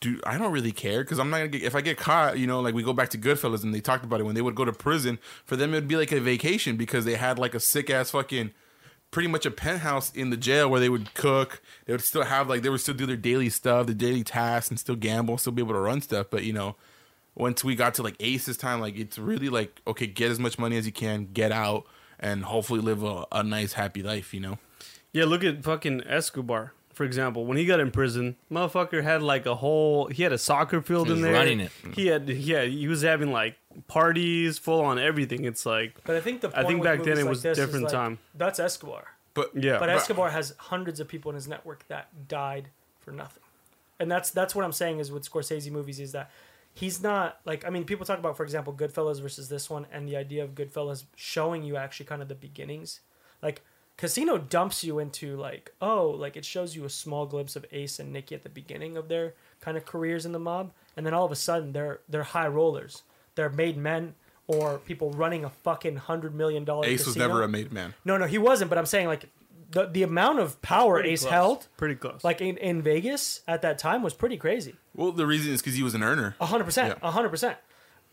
dude, 0.00 0.22
I 0.24 0.38
don't 0.38 0.52
really 0.52 0.72
care 0.72 1.02
because 1.02 1.18
I'm 1.18 1.30
not 1.30 1.38
gonna 1.38 1.48
get 1.48 1.62
if 1.62 1.74
I 1.74 1.80
get 1.80 1.98
caught. 1.98 2.38
You 2.38 2.46
know, 2.46 2.60
like 2.60 2.74
we 2.74 2.82
go 2.82 2.92
back 2.92 3.10
to 3.10 3.18
Goodfellas 3.18 3.62
and 3.62 3.74
they 3.74 3.80
talked 3.80 4.04
about 4.04 4.20
it 4.20 4.24
when 4.24 4.34
they 4.34 4.42
would 4.42 4.54
go 4.54 4.64
to 4.64 4.72
prison. 4.72 5.18
For 5.44 5.56
them, 5.56 5.72
it 5.72 5.78
would 5.78 5.88
be 5.88 5.96
like 5.96 6.12
a 6.12 6.20
vacation 6.20 6.76
because 6.76 7.04
they 7.04 7.14
had 7.14 7.38
like 7.38 7.54
a 7.54 7.60
sick 7.60 7.90
ass 7.90 8.10
fucking, 8.10 8.50
pretty 9.10 9.28
much 9.28 9.44
a 9.46 9.50
penthouse 9.50 10.12
in 10.12 10.30
the 10.30 10.36
jail 10.36 10.68
where 10.70 10.80
they 10.80 10.88
would 10.88 11.14
cook. 11.14 11.60
They 11.84 11.92
would 11.92 12.02
still 12.02 12.24
have 12.24 12.48
like 12.48 12.62
they 12.62 12.70
would 12.70 12.80
still 12.80 12.94
do 12.94 13.06
their 13.06 13.16
daily 13.16 13.50
stuff, 13.50 13.86
the 13.86 13.94
daily 13.94 14.24
tasks, 14.24 14.70
and 14.70 14.78
still 14.78 14.96
gamble, 14.96 15.38
still 15.38 15.52
be 15.52 15.62
able 15.62 15.74
to 15.74 15.80
run 15.80 16.00
stuff. 16.00 16.26
But 16.30 16.44
you 16.44 16.52
know, 16.52 16.76
once 17.34 17.62
we 17.62 17.74
got 17.74 17.94
to 17.94 18.02
like 18.02 18.16
Ace's 18.20 18.56
time, 18.56 18.80
like 18.80 18.96
it's 18.96 19.18
really 19.18 19.48
like 19.48 19.80
okay, 19.86 20.06
get 20.06 20.30
as 20.30 20.38
much 20.38 20.58
money 20.58 20.76
as 20.76 20.86
you 20.86 20.92
can, 20.92 21.28
get 21.32 21.52
out, 21.52 21.84
and 22.18 22.44
hopefully 22.44 22.80
live 22.80 23.02
a, 23.02 23.26
a 23.32 23.42
nice 23.42 23.74
happy 23.74 24.02
life. 24.02 24.32
You 24.32 24.40
know. 24.40 24.58
Yeah, 25.12 25.24
look 25.24 25.42
at 25.42 25.64
fucking 25.64 26.04
Escobar, 26.06 26.72
for 26.92 27.04
example. 27.04 27.46
When 27.46 27.56
he 27.56 27.64
got 27.66 27.80
in 27.80 27.90
prison, 27.90 28.36
motherfucker 28.50 29.02
had 29.02 29.22
like 29.22 29.46
a 29.46 29.54
whole. 29.56 30.06
He 30.06 30.22
had 30.22 30.32
a 30.32 30.38
soccer 30.38 30.80
field 30.82 31.06
He 31.06 31.12
in 31.12 31.18
was 31.18 31.22
there. 31.24 31.32
running 31.32 31.60
it. 31.60 31.72
He 31.94 32.06
had, 32.08 32.28
yeah, 32.28 32.64
he 32.64 32.88
was 32.88 33.02
having 33.02 33.32
like 33.32 33.56
parties, 33.88 34.58
full 34.58 34.80
on 34.80 34.98
everything. 34.98 35.44
It's 35.44 35.64
like, 35.66 35.94
But 36.04 36.16
I 36.16 36.20
think 36.20 36.40
the 36.40 36.48
I 36.48 36.50
point 36.62 36.66
think 36.66 36.80
with 36.80 36.84
back 36.88 36.98
then 37.04 37.06
movies 37.16 37.18
it 37.20 37.24
like 37.24 37.30
was 37.30 37.42
this 37.42 37.58
is, 37.58 37.64
different 37.64 37.84
like, 37.84 37.92
time. 37.92 38.18
That's 38.34 38.58
Escobar. 38.58 39.04
But 39.34 39.50
Yeah. 39.54 39.72
But 39.78 39.86
But- 39.86 39.88
Escobar 39.90 40.30
has 40.30 40.54
hundreds 40.58 41.00
of 41.00 41.08
people 41.08 41.30
in 41.30 41.34
his 41.36 41.46
network 41.48 41.86
that 41.88 42.28
died 42.28 42.68
for 43.00 43.12
nothing, 43.12 43.42
and 43.98 44.10
that's 44.10 44.30
that's 44.30 44.54
what 44.54 44.64
I'm 44.64 44.72
saying 44.72 44.98
is 44.98 45.10
with 45.10 45.28
Scorsese 45.30 45.70
movies 45.70 45.98
is 46.00 46.12
that 46.12 46.30
he's 46.74 47.02
not 47.02 47.40
like 47.44 47.64
I 47.66 47.70
mean 47.70 47.84
people 47.84 48.04
talk 48.04 48.18
about 48.18 48.36
for 48.36 48.42
example 48.44 48.72
Goodfellas 48.72 49.20
versus 49.22 49.48
this 49.48 49.70
one 49.70 49.86
and 49.92 50.08
the 50.08 50.16
idea 50.16 50.44
of 50.44 50.54
Goodfellas 50.54 51.04
showing 51.16 51.62
you 51.62 51.76
actually 51.76 52.06
kind 52.06 52.20
of 52.22 52.28
the 52.28 52.34
beginnings, 52.34 53.00
like 53.42 53.62
Casino 54.00 54.38
dumps 54.38 54.82
you 54.82 54.98
into 54.98 55.36
like 55.36 55.72
oh 55.82 56.08
like 56.08 56.34
it 56.36 56.44
shows 56.44 56.74
you 56.74 56.86
a 56.86 56.90
small 56.90 57.26
glimpse 57.26 57.54
of 57.54 57.66
Ace 57.70 57.98
and 57.98 58.12
Nicky 58.12 58.34
at 58.34 58.42
the 58.42 58.48
beginning 58.48 58.96
of 58.96 59.08
their 59.08 59.34
kind 59.60 59.76
of 59.76 59.84
careers 59.84 60.24
in 60.24 60.32
the 60.32 60.38
mob, 60.38 60.72
and 60.96 61.04
then 61.04 61.12
all 61.12 61.26
of 61.26 61.32
a 61.32 61.36
sudden 61.36 61.72
they're 61.72 62.00
they're 62.08 62.22
high 62.22 62.48
rollers, 62.48 63.02
they're 63.34 63.50
made 63.50 63.76
men. 63.76 64.14
Or 64.46 64.78
people 64.78 65.12
running 65.12 65.44
a 65.44 65.50
fucking 65.50 65.94
hundred 65.94 66.34
million 66.34 66.64
dollar. 66.64 66.84
Ace 66.84 67.06
was 67.06 67.14
never 67.14 67.44
a 67.44 67.48
made 67.48 67.70
man. 67.72 67.94
No, 68.04 68.16
no, 68.16 68.26
he 68.26 68.36
wasn't. 68.36 68.68
But 68.68 68.78
I'm 68.78 68.86
saying 68.86 69.06
like 69.06 69.26
the 69.70 69.86
the 69.86 70.02
amount 70.02 70.40
of 70.40 70.60
power 70.60 70.94
Pretty 70.94 71.10
Ace 71.10 71.20
close. 71.20 71.30
held, 71.30 71.68
pretty 71.76 71.94
close. 71.94 72.24
like 72.24 72.40
in, 72.40 72.56
in 72.56 72.82
Vegas 72.82 73.42
at 73.46 73.62
that 73.62 73.78
time, 73.78 74.02
was 74.02 74.12
pretty 74.12 74.36
crazy. 74.36 74.74
Well, 74.92 75.12
the 75.12 75.24
reason 75.24 75.52
is 75.52 75.60
because 75.60 75.76
he 75.76 75.84
was 75.84 75.94
an 75.94 76.02
earner. 76.02 76.34
A 76.40 76.46
hundred 76.46 76.64
percent, 76.64 76.98
a 77.00 77.12
hundred 77.12 77.28
percent. 77.28 77.58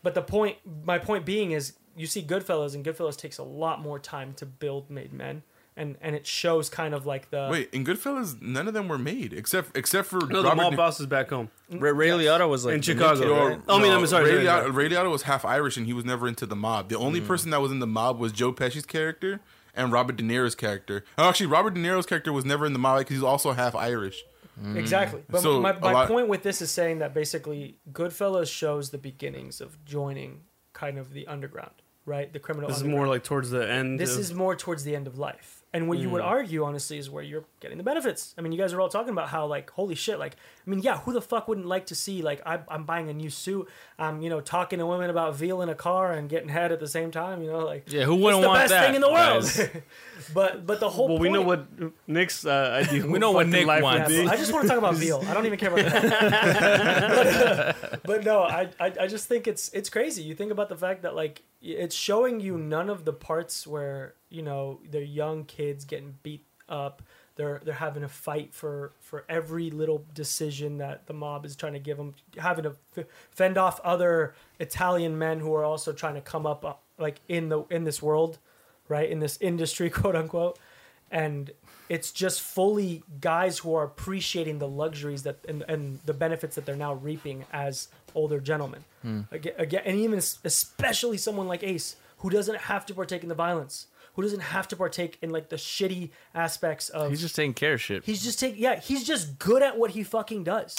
But 0.04 0.14
the 0.14 0.22
point, 0.22 0.58
my 0.84 0.98
point 0.98 1.24
being 1.24 1.50
is, 1.50 1.72
you 1.96 2.06
see 2.06 2.22
Goodfellas, 2.22 2.72
and 2.76 2.84
Goodfellas 2.84 3.16
takes 3.16 3.38
a 3.38 3.42
lot 3.42 3.80
more 3.80 3.98
time 3.98 4.32
to 4.34 4.46
build 4.46 4.88
made 4.90 5.12
men, 5.12 5.42
and 5.78 5.96
and 6.00 6.14
it 6.14 6.26
shows 6.26 6.68
kind 6.68 6.92
of 6.94 7.06
like 7.06 7.30
the 7.30 7.48
Wait, 7.50 7.70
in 7.72 7.84
Goodfellas, 7.84 8.40
none 8.42 8.68
of 8.68 8.74
them 8.74 8.88
were 8.88 8.98
made 8.98 9.32
except 9.32 9.76
except 9.76 10.08
for 10.08 10.18
no, 10.20 10.42
the 10.42 10.48
Robert 10.48 10.56
mob 10.62 10.70
De- 10.72 10.76
boss 10.76 11.00
is 11.00 11.06
back 11.06 11.30
home 11.30 11.48
mm, 11.70 11.80
Ray, 11.80 11.92
Ray 11.92 12.08
Liotta 12.08 12.48
was 12.48 12.64
like 12.66 12.74
in 12.74 12.82
Chicago. 12.82 13.20
kid, 13.20 13.28
Or- 13.30 13.48
right? 13.50 13.60
Oh, 13.68 13.78
I 13.78 13.82
mean, 13.82 13.92
I'm 13.92 14.06
sorry. 14.06 14.24
Ray, 14.36 14.44
sorry, 14.44 14.70
Liotta. 14.70 14.74
Ray 14.74 14.88
Liotta 14.90 15.10
was 15.10 15.22
half 15.22 15.44
Irish 15.44 15.76
and 15.76 15.86
he 15.86 15.92
was 15.92 16.04
never 16.04 16.28
into 16.28 16.44
the 16.46 16.56
mob. 16.56 16.88
The 16.88 16.98
only 16.98 17.20
mm. 17.20 17.26
person 17.26 17.50
that 17.50 17.60
was 17.62 17.70
in 17.72 17.78
the 17.78 17.86
mob 17.86 18.18
was 18.18 18.32
Joe 18.32 18.52
Pesci's 18.52 18.84
character 18.86 19.40
and 19.74 19.92
Robert 19.92 20.16
De 20.16 20.24
Niro's 20.24 20.54
character. 20.56 21.04
Oh, 21.16 21.28
actually, 21.28 21.46
Robert 21.46 21.74
De 21.74 21.80
Niro's 21.80 22.04
character 22.06 22.32
was 22.32 22.44
never 22.44 22.66
in 22.66 22.72
the 22.72 22.78
mob 22.78 22.98
because 22.98 23.14
he's 23.16 23.22
also 23.22 23.52
half 23.52 23.74
Irish. 23.74 24.24
Mm. 24.60 24.76
exactly. 24.76 25.22
But 25.28 25.40
So, 25.40 25.60
my, 25.60 25.70
a 25.70 25.80
my 25.80 25.92
lot- 25.92 26.08
point 26.08 26.26
with 26.28 26.42
this 26.42 26.60
is 26.60 26.70
saying 26.70 26.98
that 26.98 27.14
basically 27.14 27.76
Goodfellas 27.92 28.50
shows 28.52 28.90
the 28.90 28.98
beginnings 28.98 29.60
of 29.60 29.84
joining 29.84 30.40
kind 30.72 30.98
of 30.98 31.12
the 31.12 31.26
underground, 31.28 31.74
right? 32.06 32.32
The 32.32 32.40
criminal. 32.40 32.68
This 32.68 32.78
is 32.78 32.84
more 32.84 33.06
like 33.06 33.22
towards 33.22 33.50
the 33.50 33.70
end. 33.70 34.00
This 34.00 34.14
of- 34.14 34.20
is 34.20 34.34
more 34.34 34.56
towards 34.56 34.82
the 34.84 34.96
end 34.96 35.06
of 35.06 35.16
life. 35.18 35.57
And 35.70 35.86
what 35.86 35.98
you 35.98 36.08
would 36.08 36.22
argue, 36.22 36.64
honestly, 36.64 36.96
is 36.96 37.10
where 37.10 37.22
you're 37.22 37.44
getting 37.60 37.76
the 37.76 37.84
benefits. 37.84 38.34
I 38.38 38.40
mean, 38.40 38.52
you 38.52 38.58
guys 38.58 38.72
are 38.72 38.80
all 38.80 38.88
talking 38.88 39.10
about 39.10 39.28
how, 39.28 39.44
like, 39.44 39.68
holy 39.68 39.94
shit, 39.94 40.18
like, 40.18 40.34
I 40.66 40.70
mean, 40.70 40.78
yeah, 40.80 40.96
who 41.00 41.12
the 41.12 41.20
fuck 41.20 41.46
wouldn't 41.46 41.66
like 41.66 41.84
to 41.86 41.94
see, 41.94 42.22
like, 42.22 42.40
I, 42.46 42.60
I'm 42.68 42.84
buying 42.84 43.10
a 43.10 43.12
new 43.12 43.28
suit, 43.28 43.68
I'm, 43.98 44.22
you 44.22 44.30
know, 44.30 44.40
talking 44.40 44.78
to 44.78 44.86
women 44.86 45.10
about 45.10 45.36
veal 45.36 45.60
in 45.60 45.68
a 45.68 45.74
car 45.74 46.12
and 46.12 46.26
getting 46.26 46.48
head 46.48 46.72
at 46.72 46.80
the 46.80 46.88
same 46.88 47.10
time, 47.10 47.42
you 47.42 47.50
know, 47.50 47.66
like, 47.66 47.84
Yeah, 47.92 48.04
who 48.04 48.14
it's 48.14 48.22
wouldn't 48.22 48.42
the 48.42 48.48
want 48.48 48.60
best 48.60 48.70
that? 48.70 48.86
thing 48.86 48.94
in 48.94 49.02
the 49.02 49.12
world. 49.12 49.82
but, 50.34 50.66
but 50.66 50.80
the 50.80 50.88
whole 50.88 51.08
well, 51.08 51.18
we 51.18 51.28
know 51.28 51.42
what 51.42 51.66
Nick's 52.06 52.46
uh, 52.46 52.80
ideal. 52.82 53.06
We 53.06 53.18
know 53.18 53.32
what 53.32 53.46
fucking 53.46 53.66
Nick 53.66 53.82
wants. 53.82 54.10
Yeah, 54.10 54.30
I 54.30 54.36
just 54.36 54.52
want 54.54 54.62
to 54.62 54.68
talk 54.68 54.78
about 54.78 54.94
veal. 54.94 55.22
I 55.26 55.34
don't 55.34 55.44
even 55.44 55.58
care 55.58 55.70
about 55.70 55.92
that. 55.92 57.76
but, 57.82 57.94
uh, 57.94 57.96
but 58.04 58.24
no, 58.24 58.42
I, 58.42 58.70
I 58.80 58.92
I 59.02 59.06
just 59.06 59.28
think 59.28 59.46
it's 59.46 59.70
it's 59.72 59.90
crazy. 59.90 60.22
You 60.22 60.34
think 60.34 60.50
about 60.50 60.68
the 60.68 60.76
fact 60.76 61.02
that 61.02 61.14
like 61.14 61.42
it's 61.60 61.94
showing 61.94 62.40
you 62.40 62.56
none 62.56 62.88
of 62.88 63.04
the 63.04 63.12
parts 63.12 63.66
where 63.66 64.14
you 64.30 64.42
know 64.42 64.80
they're 64.90 65.02
young 65.02 65.44
kids 65.44 65.84
getting 65.84 66.16
beat 66.22 66.44
up. 66.68 67.02
They're 67.36 67.60
they're 67.64 67.74
having 67.74 68.02
to 68.02 68.08
fight 68.08 68.52
for 68.52 68.92
for 69.00 69.24
every 69.28 69.70
little 69.70 70.04
decision 70.14 70.78
that 70.78 71.06
the 71.06 71.14
mob 71.14 71.44
is 71.44 71.56
trying 71.56 71.74
to 71.74 71.78
give 71.78 71.96
them. 71.96 72.14
Having 72.36 72.64
to 72.64 72.76
f- 72.96 73.06
fend 73.30 73.56
off 73.56 73.80
other 73.80 74.34
Italian 74.58 75.18
men 75.18 75.40
who 75.40 75.54
are 75.54 75.64
also 75.64 75.92
trying 75.92 76.14
to 76.14 76.20
come 76.20 76.46
up 76.46 76.64
uh, 76.64 76.74
like 76.98 77.20
in 77.28 77.48
the 77.48 77.62
in 77.70 77.84
this 77.84 78.02
world, 78.02 78.38
right 78.88 79.08
in 79.08 79.20
this 79.20 79.38
industry, 79.40 79.88
quote 79.98 80.16
unquote 80.16 80.58
and 81.10 81.50
it's 81.88 82.12
just 82.12 82.40
fully 82.42 83.02
guys 83.20 83.58
who 83.58 83.74
are 83.74 83.84
appreciating 83.84 84.58
the 84.58 84.68
luxuries 84.68 85.22
that 85.22 85.38
and, 85.48 85.64
and 85.68 86.00
the 86.04 86.12
benefits 86.12 86.54
that 86.56 86.66
they're 86.66 86.76
now 86.76 86.92
reaping 86.94 87.46
as 87.52 87.88
older 88.14 88.40
gentlemen. 88.40 88.84
Again, 89.30 89.54
again, 89.56 89.82
and 89.86 89.96
even 89.96 90.18
especially 90.18 91.16
someone 91.16 91.48
like 91.48 91.62
Ace, 91.62 91.96
who 92.18 92.28
doesn't 92.30 92.58
have 92.58 92.84
to 92.86 92.94
partake 92.94 93.22
in 93.22 93.28
the 93.30 93.34
violence, 93.34 93.86
who 94.18 94.22
doesn't 94.22 94.40
have 94.40 94.66
to 94.66 94.74
partake 94.74 95.16
in 95.22 95.30
like 95.30 95.48
the 95.48 95.54
shitty 95.54 96.10
aspects 96.34 96.88
of. 96.88 97.08
He's 97.10 97.20
just 97.20 97.36
taking 97.36 97.54
care 97.54 97.74
of 97.74 97.80
shit. 97.80 98.04
he's 98.04 98.20
just 98.24 98.40
taking. 98.40 98.60
Yeah, 98.60 98.80
he's 98.80 99.06
just 99.06 99.38
good 99.38 99.62
at 99.62 99.78
what 99.78 99.92
he 99.92 100.02
fucking 100.02 100.42
does. 100.42 100.74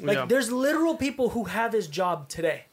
Like, 0.00 0.16
Yeah. 0.16 0.24
there's 0.24 0.50
literal 0.50 0.96
people 0.96 1.28
who 1.30 1.44
have 1.44 1.74
his 1.74 1.86
job 1.86 2.30
today. 2.30 2.64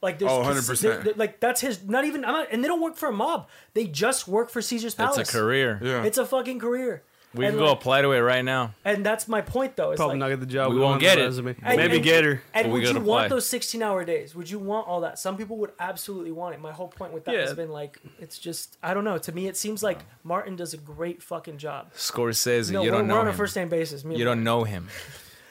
Like 0.00 0.20
there's 0.20 0.30
Oh, 0.30 0.42
100%. 0.44 0.80
they're- 0.80 1.02
they're- 1.02 1.14
like 1.16 1.40
that's 1.40 1.60
his 1.60 1.82
not 1.82 2.04
even 2.04 2.24
I'm 2.24 2.32
not, 2.34 2.48
and 2.52 2.62
they 2.62 2.68
don't 2.68 2.80
work 2.80 2.96
for 2.96 3.08
a 3.08 3.12
mob. 3.12 3.48
They 3.74 3.86
just 3.88 4.28
work 4.28 4.48
for 4.48 4.62
Caesar's 4.62 4.94
Palace. 4.94 5.18
It's 5.18 5.34
a 5.34 5.38
career. 5.38 5.80
Yeah. 5.82 6.04
It's 6.04 6.18
a 6.18 6.24
fucking 6.26 6.60
career. 6.60 7.02
We 7.34 7.46
and 7.46 7.56
can 7.56 7.64
go 7.64 7.72
apply 7.72 8.02
to 8.02 8.12
it 8.12 8.20
right 8.20 8.44
now. 8.44 8.74
and 8.84 9.04
that's 9.06 9.26
my 9.26 9.40
point 9.40 9.74
though. 9.76 9.92
It's 9.92 9.98
Probably 9.98 10.14
like, 10.14 10.20
not 10.20 10.28
get 10.28 10.40
the 10.40 10.46
job. 10.46 10.70
We 10.72 10.78
don't 10.78 10.84
won't 10.90 11.00
get 11.00 11.14
the 11.16 11.22
it. 11.22 11.24
resume. 11.24 11.56
And- 11.62 11.76
Maybe 11.78 11.94
and- 11.96 12.04
get 12.04 12.24
her. 12.24 12.42
And 12.52 12.64
But 12.64 12.66
we 12.66 12.72
would 12.80 12.88
you 12.88 12.92
gotta 12.94 13.04
want 13.04 13.28
those 13.30 13.46
16 13.46 13.82
hour 13.82 14.04
days? 14.04 14.34
Would 14.34 14.50
you 14.50 14.58
want 14.58 14.86
all 14.86 15.00
that? 15.00 15.18
Some 15.18 15.36
people 15.38 15.56
would 15.58 15.72
absolutely 15.80 16.32
want 16.32 16.54
it. 16.54 16.60
My 16.60 16.72
whole 16.72 16.88
point 16.88 17.12
with 17.14 17.24
that 17.24 17.34
Yeah. 17.34 17.40
has 17.42 17.54
been 17.54 17.70
like, 17.70 17.98
it's 18.20 18.38
just, 18.38 18.76
I 18.82 18.92
don't 18.92 19.04
know. 19.04 19.16
To 19.18 19.32
me, 19.32 19.46
it 19.48 19.56
seems 19.56 19.82
like 19.82 20.00
Martin 20.24 20.56
does 20.56 20.74
a 20.74 20.78
great 20.78 21.22
fucking 21.22 21.56
job. 21.58 21.92
Scorsese, 21.94 22.70
No, 22.70 22.82
you 22.82 22.90
we're, 22.90 22.98
don't 22.98 23.08
we're 23.08 23.14
know 23.14 23.20
on 23.20 23.28
a 23.28 23.32
first 23.32 23.56
name 23.56 23.68
basis. 23.70 24.04
me 24.04 24.16
You 24.16 24.24
don't 24.24 24.44
know 24.44 24.64
him. 24.64 24.88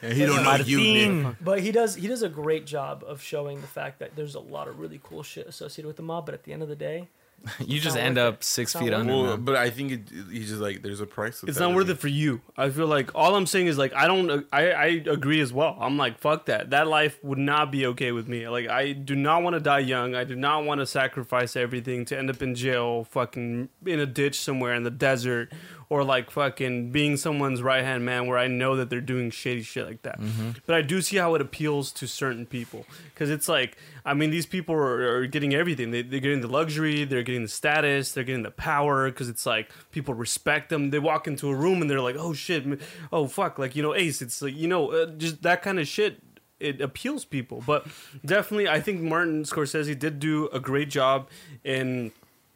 And 0.02 0.12
he 0.12 0.26
don't 0.26 0.42
know 0.42 0.54
you, 0.56 1.36
But 1.40 1.60
he 1.60 1.70
does 1.70 1.94
he 1.94 2.08
does 2.08 2.22
a 2.22 2.28
great 2.28 2.66
job 2.66 3.04
of 3.06 3.22
showing 3.22 3.60
the 3.60 3.68
fact 3.68 4.00
that 4.00 4.16
there's 4.16 4.34
a 4.34 4.40
lot 4.40 4.66
of 4.66 4.80
really 4.80 5.00
cool 5.02 5.22
shit 5.22 5.46
associated 5.46 5.86
with 5.86 5.96
the 5.96 6.02
mob. 6.02 6.26
But 6.26 6.34
at 6.34 6.42
the 6.42 6.52
end 6.52 6.62
of 6.62 6.68
the 6.68 6.74
day, 6.74 7.08
You 7.66 7.80
just 7.80 7.96
end 7.96 8.18
up 8.18 8.34
it. 8.34 8.44
six 8.44 8.74
It's 8.74 8.82
feet 8.82 8.92
under. 8.92 9.12
Well, 9.12 9.24
man. 9.24 9.44
but 9.44 9.56
I 9.56 9.70
think 9.70 9.92
it, 9.92 10.00
he's 10.30 10.48
just 10.48 10.60
like 10.60 10.82
there's 10.82 11.00
a 11.00 11.06
price. 11.06 11.42
It's 11.42 11.58
that, 11.58 11.64
not 11.68 11.74
worth 11.74 11.88
it 11.88 11.98
for 11.98 12.08
you. 12.08 12.40
I 12.56 12.70
feel 12.70 12.86
like 12.86 13.14
all 13.14 13.34
I'm 13.34 13.46
saying 13.46 13.66
is 13.66 13.78
like 13.78 13.94
I 13.94 14.06
don't. 14.06 14.46
I 14.52 14.70
I 14.70 14.86
agree 15.06 15.40
as 15.40 15.52
well. 15.52 15.76
I'm 15.80 15.96
like 15.96 16.18
fuck 16.18 16.46
that. 16.46 16.70
That 16.70 16.86
life 16.88 17.22
would 17.22 17.38
not 17.38 17.70
be 17.70 17.86
okay 17.86 18.12
with 18.12 18.28
me. 18.28 18.48
Like 18.48 18.68
I 18.68 18.92
do 18.92 19.14
not 19.14 19.42
want 19.42 19.54
to 19.54 19.60
die 19.60 19.80
young. 19.80 20.14
I 20.14 20.24
do 20.24 20.36
not 20.36 20.64
want 20.64 20.80
to 20.80 20.86
sacrifice 20.86 21.56
everything 21.56 22.04
to 22.06 22.18
end 22.18 22.30
up 22.30 22.42
in 22.42 22.54
jail, 22.54 23.04
fucking 23.04 23.68
in 23.86 24.00
a 24.00 24.06
ditch 24.06 24.40
somewhere 24.40 24.74
in 24.74 24.82
the 24.82 24.90
desert, 24.90 25.52
or 25.92 26.02
like 26.04 26.30
fucking 26.30 26.90
being 26.90 27.18
someone's 27.18 27.60
right 27.60 27.84
hand 27.84 28.02
man 28.02 28.26
where 28.26 28.38
I 28.38 28.46
know 28.46 28.76
that 28.76 28.88
they're 28.88 29.02
doing 29.02 29.30
shady 29.30 29.62
shit 29.62 29.86
like 29.86 30.00
that. 30.02 30.18
But 30.64 30.74
I 30.74 30.80
do 30.80 31.02
see 31.02 31.18
how 31.18 31.34
it 31.34 31.42
appeals 31.42 31.92
to 31.92 32.06
certain 32.08 32.46
people 32.46 32.86
because 33.12 33.28
it's 33.28 33.46
like 33.46 33.76
I 34.06 34.14
mean 34.14 34.30
these 34.30 34.46
people 34.46 34.74
are, 34.74 35.16
are 35.16 35.26
getting 35.26 35.52
everything. 35.54 35.90
They, 35.90 36.00
they're 36.00 36.20
getting 36.20 36.40
the 36.40 36.48
luxury, 36.48 37.04
they're 37.04 37.22
getting 37.22 37.42
the 37.42 37.48
status, 37.48 38.12
they're 38.12 38.24
getting 38.24 38.42
the 38.42 38.50
power 38.50 39.10
because 39.10 39.28
it's 39.28 39.44
like 39.44 39.70
people 39.90 40.14
respect 40.14 40.70
them. 40.70 40.88
They 40.88 40.98
walk 40.98 41.28
into 41.28 41.50
a 41.50 41.54
room 41.54 41.82
and 41.82 41.90
they're 41.90 42.00
like, 42.00 42.16
oh 42.18 42.32
shit, 42.32 42.64
oh 43.12 43.26
fuck, 43.26 43.58
like 43.58 43.76
you 43.76 43.82
know 43.82 43.94
Ace. 43.94 44.22
It's 44.22 44.40
like 44.40 44.56
you 44.56 44.68
know 44.68 44.92
uh, 44.92 45.06
just 45.18 45.42
that 45.42 45.60
kind 45.60 45.78
of 45.78 45.86
shit. 45.86 46.22
It 46.58 46.80
appeals 46.80 47.26
people, 47.26 47.62
but 47.66 47.86
definitely 48.24 48.66
I 48.66 48.80
think 48.80 49.02
Martin 49.02 49.42
Scorsese 49.42 49.98
did 49.98 50.20
do 50.20 50.48
a 50.54 50.60
great 50.60 50.88
job 50.88 51.28
in 51.64 52.12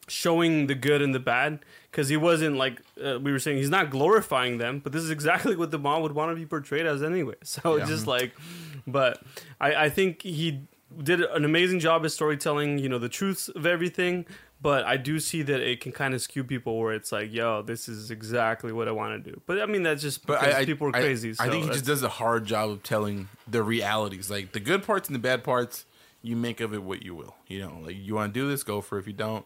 showing 0.09 0.67
the 0.67 0.75
good 0.75 1.03
and 1.03 1.15
the 1.15 1.19
bad 1.21 1.59
because 1.91 2.09
he 2.09 2.17
wasn't 2.17 2.57
like 2.57 2.81
uh, 3.05 3.19
we 3.21 3.33
were 3.33 3.39
saying 3.39 3.57
he's 3.57 3.71
not 3.71 3.91
glorifying 3.91 4.59
them 4.59 4.79
but 4.79 4.93
this 4.93 5.03
is 5.03 5.11
exactly 5.11 5.57
what 5.57 5.71
the 5.71 5.79
mom 5.79 6.03
would 6.03 6.13
want 6.13 6.31
to 6.31 6.37
be 6.37 6.47
portrayed 6.47 6.87
as 6.87 7.03
anyway 7.03 7.35
so 7.43 7.77
Yeah. 7.77 7.85
just 7.87 8.07
like 8.07 8.33
but 8.87 9.21
I, 9.61 9.75
I 9.87 9.89
think 9.91 10.23
he 10.23 10.61
did 11.03 11.21
an 11.23 11.45
amazing 11.45 11.81
job 11.81 12.05
at 12.05 12.13
storytelling 12.13 12.79
you 12.79 12.89
know 12.89 12.99
the 12.99 13.09
truths 13.09 13.49
of 13.49 13.67
everything 13.67 14.25
but 14.63 14.85
i 14.85 14.97
do 14.97 15.19
see 15.19 15.43
that 15.43 15.61
it 15.61 15.81
can 15.81 15.91
kind 15.91 16.15
of 16.15 16.23
skew 16.23 16.45
people 16.45 16.79
where 16.79 16.95
it's 16.95 17.11
like 17.11 17.33
yo 17.33 17.61
this 17.63 17.89
is 17.89 18.13
exactly 18.13 18.73
what 18.73 18.87
i 18.87 18.93
want 18.93 19.25
to 19.25 19.31
do 19.33 19.41
but 19.47 19.61
i 19.61 19.67
mean 19.67 19.83
that's 19.83 20.01
just 20.01 20.25
But 20.25 20.39
because 20.41 20.55
I, 20.55 20.61
I, 20.61 20.65
people 20.65 20.87
are 20.89 20.97
I- 20.97 21.01
crazy 21.01 21.31
I, 21.31 21.47
so 21.47 21.51
think 21.51 21.65
he 21.65 21.71
just 21.73 21.85
does 21.85 22.05
a 22.05 22.09
hard 22.09 22.45
job 22.47 22.71
of 22.71 22.83
telling 22.85 23.29
the 23.49 23.63
realities, 23.65 24.31
like 24.31 24.53
the 24.53 24.61
good 24.61 24.85
parts 24.85 25.09
and 25.09 25.15
the 25.17 25.21
bad 25.21 25.43
parts. 25.43 25.85
You 26.23 26.35
make 26.35 26.61
of 26.61 26.75
it 26.75 26.83
what 26.83 27.05
you 27.05 27.15
will. 27.15 27.37
You 27.47 27.61
know, 27.61 27.79
like 27.85 27.97
you 27.97 28.17
want 28.17 28.35
to 28.35 28.41
do 28.41 28.49
this, 28.49 28.65
go 28.65 28.81
for. 28.81 28.97
it. 28.97 29.03
If 29.03 29.07
you 29.07 29.13
don't, 29.13 29.45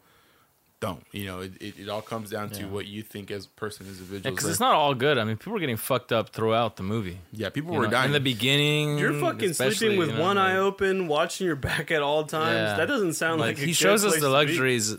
don't. 0.80 1.04
You 1.12 1.26
know, 1.26 1.40
it, 1.40 1.52
it, 1.60 1.78
it 1.80 1.88
all 1.88 2.02
comes 2.02 2.30
down 2.30 2.50
to 2.50 2.60
Yeah. 2.62 2.66
what 2.68 2.86
you 2.86 3.02
think 3.02 3.30
as 3.30 3.44
a 3.46 3.48
person, 3.50 3.86
as 3.86 3.98
individual. 4.00 4.34
Because 4.34 4.48
it's 4.50 4.60
not 4.60 4.74
all 4.74 4.94
good. 4.94 5.18
I 5.18 5.24
mean, 5.24 5.36
people 5.36 5.52
were 5.52 5.60
getting 5.60 5.76
fucked 5.76 6.10
up 6.12 6.30
throughout 6.30 6.76
the 6.76 6.82
movie. 6.82 7.18
yeah, 7.32 7.50
people 7.50 7.72
You 7.74 7.80
were 7.80 7.84
know, 7.86 7.90
dying 7.92 8.06
in 8.06 8.12
the 8.12 8.20
beginning. 8.20 8.98
you're 8.98 9.12
fucking 9.20 9.52
sleeping 9.52 9.98
with 9.98 10.08
you 10.10 10.14
know, 10.16 10.20
one 10.22 10.36
like- 10.36 10.52
eye 10.54 10.56
open 10.56 11.06
watching 11.08 11.46
your 11.46 11.56
back 11.56 11.90
at 11.90 12.02
all 12.02 12.24
times 12.24 12.54
Yeah. 12.54 12.76
that 12.76 12.86
doesn't 12.88 13.12
sound 13.14 13.40
like, 13.40 13.56
Like 13.56 13.58
a 13.58 13.60
he 13.60 13.66
good 13.68 13.76
shows 13.76 14.04
us 14.04 14.12
place 14.12 14.22
the 14.22 14.30
luxuries 14.30 14.96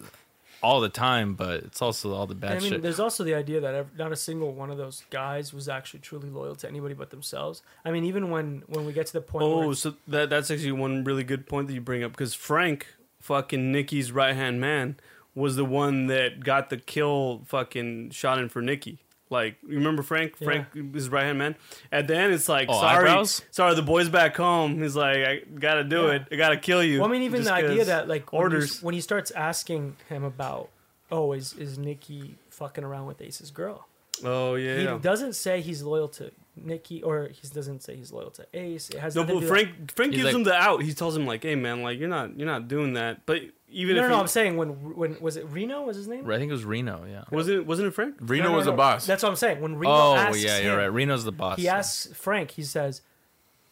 all 0.64 0.80
the 0.80 0.90
time, 0.90 1.34
but 1.34 1.64
it's 1.64 1.82
also 1.82 2.14
all 2.14 2.28
the 2.28 2.36
bad 2.36 2.58
I 2.58 2.60
mean, 2.60 2.70
shit. 2.74 2.82
there's 2.84 3.00
also 3.00 3.24
the 3.24 3.34
idea 3.34 3.60
that 3.62 3.98
not 3.98 4.12
a 4.12 4.16
single 4.16 4.54
one 4.54 4.70
of 4.70 4.78
those 4.78 5.04
guys 5.10 5.52
was 5.52 5.68
actually 5.68 6.02
truly 6.02 6.30
loyal 6.30 6.54
to 6.58 6.68
anybody 6.68 6.94
but 6.94 7.10
themselves. 7.10 7.64
I 7.84 7.90
mean, 7.90 8.04
even 8.06 8.30
when 8.30 8.62
when 8.68 8.86
we 8.86 8.94
get 8.94 9.08
to 9.08 9.14
the 9.14 9.22
point 9.22 9.44
oh, 9.44 9.50
where 9.58 9.58
Oh, 9.66 9.72
it's- 9.72 9.80
so 9.80 9.96
that 10.10 10.30
that's 10.30 10.52
actually 10.52 10.74
one 10.74 11.04
really 11.04 11.24
good 11.24 11.48
point 11.48 11.66
that 11.70 11.74
you 11.74 11.82
bring 11.82 12.04
up 12.04 12.12
because 12.12 12.36
Frank, 12.36 12.86
fucking 13.20 13.72
Nicky's 13.72 14.12
right 14.12 14.36
hand 14.36 14.62
man, 14.62 14.98
was 15.36 15.56
the 15.56 15.66
one 15.66 16.08
that 16.08 16.44
got 16.44 16.70
the 16.70 16.78
kill 16.78 17.42
fucking 17.46 18.12
shot 18.12 18.40
in 18.40 18.50
for 18.50 18.62
Nicky. 18.62 19.00
Like, 19.30 19.56
you 19.66 19.78
remember 19.78 20.04
Frank? 20.04 20.36
Yeah. 20.40 20.46
Frank 20.46 20.68
is 20.94 21.08
right 21.08 21.24
hand 21.24 21.38
man. 21.38 21.56
At 21.90 22.08
the 22.08 22.18
end, 22.18 22.34
it's 22.34 22.50
like, 22.50 22.68
Oh, 22.70 22.74
sorry, 22.82 23.08
eyebrows? 23.10 23.42
sorry, 23.50 23.76
the 23.76 23.82
boy's 23.82 24.10
back 24.10 24.36
home. 24.36 24.82
He's 24.82 24.96
like, 24.98 25.18
I 25.26 25.40
gotta 25.58 25.86
do 25.86 26.08
Yeah. 26.08 26.12
it. 26.16 26.24
I 26.34 26.36
gotta 26.36 26.58
kill 26.58 26.84
you. 26.84 27.00
Well, 27.00 27.08
I 27.08 27.12
mean, 27.14 27.22
even 27.24 27.44
the 27.46 27.54
idea 27.54 27.86
that 27.86 28.10
like 28.10 28.34
when, 28.34 28.42
orders. 28.42 28.80
He, 28.80 28.86
when 28.86 28.94
he 28.94 29.00
starts 29.00 29.32
asking 29.32 29.96
him 30.10 30.26
about, 30.26 30.70
oh, 31.10 31.32
is 31.32 31.54
is 31.54 31.78
Nicky 31.78 32.36
fucking 32.50 32.84
around 32.84 33.06
with 33.06 33.22
Ace's 33.22 33.52
girl? 33.52 33.88
Oh 34.24 34.56
yeah. 34.56 34.76
He 34.78 34.84
yeah. 34.84 35.00
doesn't 35.02 35.34
say 35.36 35.62
he's 35.62 35.82
loyal 35.82 36.10
to 36.10 36.32
Nicky, 36.58 37.02
or 37.02 37.30
he 37.32 37.48
doesn't 37.48 37.82
say 37.84 37.96
he's 37.96 38.12
loyal 38.12 38.32
to 38.32 38.46
Ace. 38.54 38.90
It 38.90 39.00
has 39.00 39.16
No, 39.16 39.24
but 39.24 39.36
to 39.36 39.40
do 39.40 39.48
Frank 39.48 39.94
Frank 39.96 40.12
gives 40.12 40.26
like- 40.26 40.36
him 40.36 40.44
the 40.44 40.54
out. 40.54 40.84
He 40.84 40.94
tells 40.94 41.16
him 41.16 41.26
like, 41.26 41.44
"Hey 41.44 41.56
man, 41.56 41.82
like 41.84 41.98
you're 42.00 42.10
not 42.10 42.38
you're 42.38 42.46
not 42.50 42.68
doing 42.68 42.94
that." 42.96 43.26
But 43.26 43.44
even 43.72 43.96
No, 43.96 44.02
if 44.02 44.06
no, 44.06 44.10
no, 44.10 44.16
he- 44.16 44.22
I'm 44.22 44.28
saying 44.28 44.58
when 44.58 44.70
when 44.96 45.18
was 45.22 45.38
it 45.38 45.46
Remo? 45.50 45.82
Was 45.84 45.98
his 45.98 46.08
name? 46.08 46.30
I 46.30 46.38
think 46.38 46.50
it 46.50 46.54
was 46.54 46.66
Remo. 46.66 47.06
Yeah. 47.10 47.24
wasn't 47.32 47.58
it 47.60 47.66
wasn't 47.68 47.88
it 47.88 47.92
Frank? 47.92 48.16
Remo 48.20 48.44
No, 48.44 48.50
no, 48.52 48.56
was 48.58 48.66
no. 48.68 48.74
a 48.74 48.76
boss. 48.76 49.06
That's 49.06 49.24
what 49.24 49.30
I'm 49.30 49.36
saying. 49.36 49.62
When 49.62 49.76
Remo 49.78 49.94
Oh 49.94 50.16
asks 50.16 50.44
yeah, 50.44 50.60
you're 50.60 50.74
him, 50.74 50.80
right. 50.80 50.94
Remo's 50.94 51.24
the 51.24 51.32
boss. 51.32 51.58
He 51.58 51.68
asks 51.68 52.12
Frank. 52.16 52.52
He 52.52 52.64
says, 52.64 53.02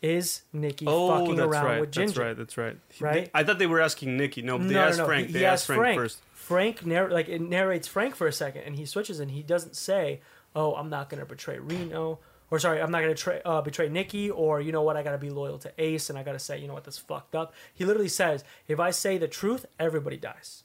"Is 0.02 0.44
Nicky 0.54 0.86
Oh, 0.88 1.10
fucking 1.20 1.40
around 1.40 1.66
right. 1.66 1.82
with 1.82 1.92
That's 1.94 2.18
right. 2.18 2.36
That's 2.38 2.58
right. 2.58 2.78
He- 2.90 3.04
Right? 3.04 3.30
I 3.34 3.44
thought 3.44 3.60
they 3.60 3.68
were 3.68 3.82
asking 3.82 4.16
Nicky. 4.18 4.42
No, 4.42 4.58
but 4.58 4.68
they 4.68 4.74
no, 4.76 4.82
asked 4.86 4.98
no, 4.98 5.04
no. 5.04 5.08
Frank. 5.08 5.28
He, 5.28 5.34
they 5.34 5.40
he 5.40 5.46
asked 5.46 5.62
asked 5.64 5.66
Frank, 5.68 5.80
Frank 5.82 6.00
first. 6.00 6.20
Frank 6.34 6.86
narr- 6.86 7.10
like 7.12 7.28
it 7.30 7.42
narrates 7.42 7.88
Frank 7.88 8.16
for 8.16 8.26
a 8.28 8.32
second, 8.34 8.64
and 8.64 8.76
he 8.76 8.86
switches, 8.86 9.20
and 9.20 9.30
he 9.32 9.44
doesn't 9.44 9.76
say, 9.76 10.22
"Oh, 10.56 10.74
I'm 10.76 10.90
not 10.90 11.10
gonna 11.10 11.26
betray 11.26 11.60
Reno," 11.60 12.20
or 12.52 12.60
sorry, 12.60 12.82
I'm 12.82 12.92
not 12.92 13.02
gonna 13.02 13.16
tra- 13.16 13.42
uh, 13.46 13.62
betray 13.62 13.90
Nicky, 13.90 14.30
or 14.30 14.62
you 14.62 14.72
know 14.72 14.82
what, 14.84 14.98
I 14.98 15.04
gotta 15.04 15.18
be 15.18 15.30
loyal 15.30 15.58
to 15.60 15.72
Ace, 15.78 16.10
and 16.10 16.18
I 16.18 16.24
gotta 16.24 16.40
say, 16.40 16.60
you 16.60 16.68
know 16.68 16.74
what, 16.74 16.84
that's 16.84 16.98
fucked 16.98 17.36
up. 17.36 17.54
He 17.74 17.86
literally 17.86 18.10
says, 18.10 18.44
"If 18.68 18.80
I 18.80 18.92
say 18.92 19.18
the 19.18 19.28
truth, 19.28 19.66
everybody 19.80 20.18
dies," 20.18 20.64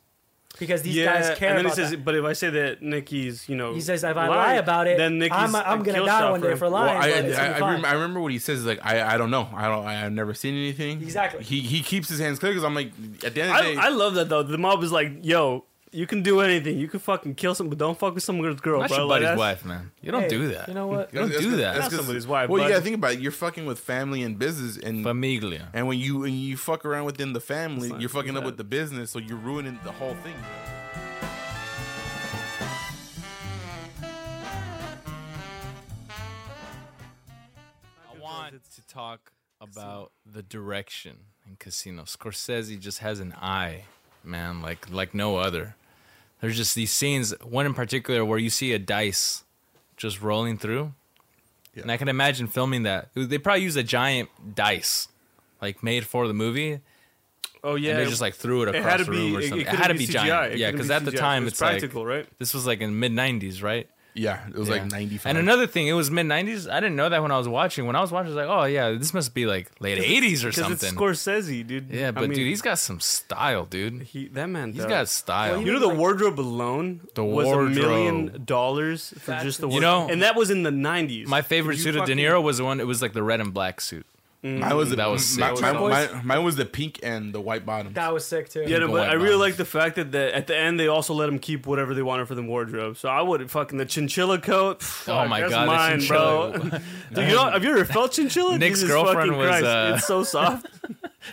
because 0.59 0.83
these 0.83 0.97
yeah, 0.97 1.07
guys 1.07 1.37
care 1.39 1.51
and 1.51 1.59
then 1.59 1.67
about 1.67 1.77
he 1.77 1.83
says, 1.83 1.91
that. 1.91 2.05
"But 2.05 2.15
if 2.15 2.25
I 2.25 2.33
say 2.33 2.51
that 2.51 2.81
Nicky's, 2.83 3.49
you 3.49 3.57
know, 3.57 3.75
He 3.75 3.81
says, 3.81 4.05
"If 4.05 4.17
I 4.17 4.29
lying, 4.29 4.31
lie 4.31 4.55
about 4.55 4.87
it, 4.87 4.97
then 4.99 5.19
Nicky's 5.19 5.37
I'm, 5.37 5.55
I'm 5.57 5.83
gonna 5.83 5.99
kill 5.99 6.07
die 6.07 6.21
shot 6.21 6.31
one 6.31 6.41
day 6.41 6.53
him." 6.53 6.59
for 6.59 6.71
Well, 6.71 6.73
lying." 6.73 6.99
I, 6.99 7.07
I, 7.07 7.55
I, 7.57 7.59
be 7.59 7.65
remember, 7.65 7.87
I 7.89 7.93
remember 7.93 8.21
what 8.21 8.33
he 8.33 8.39
says. 8.39 8.61
Is 8.61 8.67
like 8.67 8.81
I, 8.85 9.15
I 9.15 9.19
don't 9.19 9.31
know. 9.31 9.49
I 9.55 9.69
don't. 9.69 9.85
I've 9.87 10.13
never 10.13 10.33
seen 10.35 10.55
anything. 10.55 11.03
Exactly. 11.03 11.43
He 11.45 11.61
he 11.61 11.83
keeps 11.83 12.09
his 12.09 12.21
hands 12.21 12.39
clear 12.39 12.53
because 12.53 12.65
I'm 12.65 12.75
like 12.75 12.93
at 13.25 13.35
the 13.35 13.43
end 13.43 13.51
of 13.51 13.57
the 13.59 13.63
I, 13.71 13.75
day. 13.75 13.77
I 13.77 13.89
love 13.91 14.15
that 14.15 14.29
though. 14.29 14.43
The 14.43 14.59
mob 14.59 14.83
is 14.83 14.93
like, 14.93 15.25
"Yo, 15.25 15.65
you 15.95 16.07
can 16.07 16.23
do 16.23 16.41
anything. 16.41 16.79
You 16.79 16.89
can 16.89 17.01
fucking 17.01 17.35
kill 17.37 17.55
someone, 17.55 17.71
but 17.71 17.79
don't 17.79 17.99
fuck 17.99 18.15
with 18.15 18.23
someone's 18.25 18.61
girl, 18.61 18.81
Not 18.81 18.89
bro." 18.89 18.99
your 18.99 19.07
Like, 19.07 19.15
buddy's 19.23 19.25
that's- 19.39 19.39
wife, 19.39 19.65
man. 19.65 19.93
You 20.03 20.11
don't 20.13 20.23
Hey, 20.23 20.29
do 20.29 20.49
that. 20.49 20.69
You 20.69 20.75
know 20.75 20.87
what? 20.89 21.13
You 21.13 21.21
don't 21.21 21.29
That's 21.31 21.41
do 21.43 21.49
'cause- 21.51 21.59
that. 21.59 21.63
that's 21.75 21.79
Not 21.79 21.91
'cause- 21.91 21.99
somebody's 22.01 22.27
wife, 22.27 22.49
Well, 22.51 22.59
you 22.61 22.65
but- 22.65 22.71
gotta 22.71 22.83
think 22.83 22.97
about 22.97 23.13
it. 23.13 23.21
You're 23.21 23.33
fucking 23.33 23.65
with 23.67 23.79
family 23.79 24.23
and 24.23 24.39
business, 24.39 24.77
and 24.77 25.03
Familia. 25.05 25.69
and 25.73 25.87
when 25.87 25.99
you 25.99 26.19
when 26.19 26.35
you 26.35 26.57
fuck 26.57 26.85
around 26.85 27.05
within 27.05 27.33
the 27.33 27.41
family, 27.41 27.89
not- 27.91 28.01
you're 28.01 28.11
fucking 28.11 28.37
up 28.37 28.45
with 28.45 28.57
the 28.57 28.65
business, 28.65 29.11
so 29.13 29.19
you're 29.19 29.39
ruining 29.39 29.79
the 29.85 29.93
whole 29.93 30.15
thing. 30.25 30.35
I 38.13 38.19
want 38.21 38.55
to 38.75 38.87
talk 38.87 39.33
about 39.61 40.13
the 40.31 40.43
direction 40.43 41.17
in 41.49 41.57
Casino. 41.57 42.03
Scorsese 42.03 42.79
just 42.79 42.99
has 42.99 43.21
an 43.21 43.33
eye, 43.41 43.85
man, 44.23 44.63
like 44.63 44.91
like 44.91 45.15
no 45.15 45.37
other. 45.37 45.77
There's 46.45 46.59
just 46.59 46.75
these 46.75 46.91
scenes, 46.93 47.33
one 47.43 47.65
in 47.65 47.73
particular 47.73 48.23
where 48.23 48.39
you 48.39 48.51
see 48.51 48.73
a 48.75 48.79
dice 48.79 49.45
just 49.97 50.21
rolling 50.21 50.59
through. 50.59 50.93
Yeah. 51.75 51.83
And 51.83 51.91
I 51.91 51.97
can 51.97 52.09
imagine 52.09 52.49
filming 52.49 52.83
that. 52.83 53.09
They 53.15 53.39
probably 53.39 53.63
used 53.63 53.79
a 53.79 53.83
giant 53.83 54.29
dice, 54.55 55.09
like 55.63 55.83
made 55.83 56.05
for 56.07 56.29
the 56.29 56.35
movie, 56.35 56.81
Oh 57.63 57.77
yeah, 57.77 57.93
and 57.93 58.01
they 58.01 58.05
just 58.05 58.21
like 58.21 58.35
threw 58.35 58.63
it 58.65 58.69
it 58.69 58.75
across 58.77 58.99
to 58.99 59.05
the 59.05 59.11
be. 59.11 59.17
room 59.17 59.37
or 59.37 59.41
something. 59.41 59.61
it 59.61 59.63
It, 59.63 59.71
couldn't 59.71 59.81
had 59.81 59.89
to 59.89 59.95
be 59.95 60.07
be 60.07 60.13
CGI. 60.13 60.27
giant, 60.27 60.53
It 60.53 60.59
yeah, 60.59 60.71
because 60.71 60.89
be 60.89 60.95
at 60.95 61.05
the 61.07 61.13
time 61.13 61.45
it 61.45 61.47
it's 61.47 61.61
like 61.63 61.71
practical, 61.81 62.05
right? 62.05 62.29
this 62.39 62.53
was 62.53 62.67
like 62.67 62.81
in 62.83 62.99
mid 63.01 63.13
'90s, 63.13 63.63
right? 63.63 63.89
Yeah, 64.17 64.47
it 64.49 64.55
was 64.55 64.69
Yeah. 64.69 64.75
like 64.77 64.91
95. 64.93 65.29
And 65.31 65.39
another 65.39 65.67
thing, 65.67 65.89
it 65.89 65.93
was 65.93 66.09
mid 66.09 66.27
'90s. 66.27 66.69
I 66.71 66.79
didn't 66.79 66.95
know 66.95 67.09
that 67.09 67.21
when 67.21 67.33
I 67.33 67.37
was 67.39 67.49
watching. 67.49 67.85
When 67.87 67.97
I 67.97 68.01
was 68.01 68.13
watching, 68.13 68.29
I 68.33 68.35
was 68.37 68.47
like, 68.47 68.49
"Oh 68.49 68.65
yeah, 68.65 68.93
this 68.93 69.13
must 69.13 69.35
be 69.35 69.45
like 69.45 69.73
late 69.81 69.99
'80s 69.99 70.45
or 70.45 70.51
Because 70.51 70.55
something." 70.67 70.89
it's 70.91 70.97
Scorsese, 70.97 71.67
dude. 71.67 71.91
yeah, 71.91 72.09
I 72.09 72.11
but 72.13 72.21
mean, 72.29 72.35
dude, 72.39 72.47
he's 72.47 72.63
got 72.63 72.79
some 72.79 73.01
style, 73.01 73.65
dude. 73.65 74.03
he 74.03 74.29
that 74.29 74.47
man. 74.49 74.69
He's 74.73 74.83
does. 74.83 74.89
got 74.89 75.09
style. 75.09 75.53
Well, 75.55 75.63
You 75.63 75.73
know 75.73 75.81
the 75.81 75.89
wardrobe 75.89 76.39
alone 76.39 77.01
The 77.17 77.25
was 77.25 77.49
a 77.51 77.63
million 77.63 78.45
dollars 78.45 79.13
for 79.19 79.33
That's 79.33 79.45
just 79.45 79.61
the 79.61 79.67
insane. 79.67 79.83
You 79.83 79.89
wardrobe, 79.89 80.09
know- 80.09 80.13
and 80.13 80.23
that 80.23 80.37
was 80.37 80.51
in 80.51 80.63
the 80.63 80.71
nineties. 80.71 81.27
My 81.27 81.43
favorite 81.43 81.79
suit 81.79 81.97
of 81.97 82.07
De 82.07 82.15
Niro 82.15 82.41
was 82.43 82.59
the 82.59 82.65
one. 82.65 82.79
It 82.79 82.87
was 82.87 83.03
like 83.03 83.15
the 83.15 83.23
red 83.25 83.41
and 83.41 83.53
black 83.53 83.81
suit. 83.81 84.07
Mine 84.45 84.77
was 84.77 84.91
the, 84.91 84.97
That 84.97 85.09
was 85.11 85.39
my, 85.39 85.53
sick. 85.55 85.63
my, 85.63 85.73
Turquoise? 85.73 86.13
my- 86.13 86.23
mine 86.23 86.45
was 86.45 86.57
the 86.57 86.65
pink 86.67 87.01
and 87.03 87.33
the 87.35 87.41
white 87.41 87.65
bottom. 87.65 87.93
That 87.95 88.13
was 88.13 88.25
sick 88.27 88.49
too. 88.51 88.65
Yeah, 88.67 88.79
no, 88.79 88.87
but 88.89 88.93
white 89.01 89.09
I 89.11 89.15
really 89.15 89.37
like 89.37 89.57
the 89.57 89.65
fact 89.65 89.97
that 89.97 90.13
the, 90.13 90.35
at 90.37 90.47
the 90.47 90.57
end 90.57 90.79
they 90.79 90.87
also 90.87 91.15
let 91.15 91.29
him 91.29 91.39
keep 91.39 91.67
whatever 91.67 91.95
they 91.95 92.03
wanted 92.03 92.29
for 92.29 92.35
the 92.35 92.43
wardrobe. 92.43 92.97
So 92.97 93.09
I 93.09 93.23
would 93.23 93.51
fucking 93.51 93.79
the 93.79 93.87
chinchilla 93.87 94.39
coat. 94.41 94.83
fuck, 94.83 95.29
my 95.29 95.41
that's 95.41 95.53
God, 95.53 95.63
the 95.63 95.67
mine, 95.67 95.99
chinchilla. 96.01 96.59
bro. 96.59 96.79
Dude, 97.23 97.29
you 97.31 97.35
know, 97.35 97.51
have 97.51 97.65
you 97.65 97.71
ever 97.71 97.85
felt 97.85 98.13
chinchilla? 98.13 98.59
Nick's 98.59 98.81
Jesus 98.81 98.91
girlfriend 98.91 99.37
was, 99.37 99.63
uh, 99.63 99.95
it's 99.97 100.07
so 100.07 100.23
soft. 100.23 100.67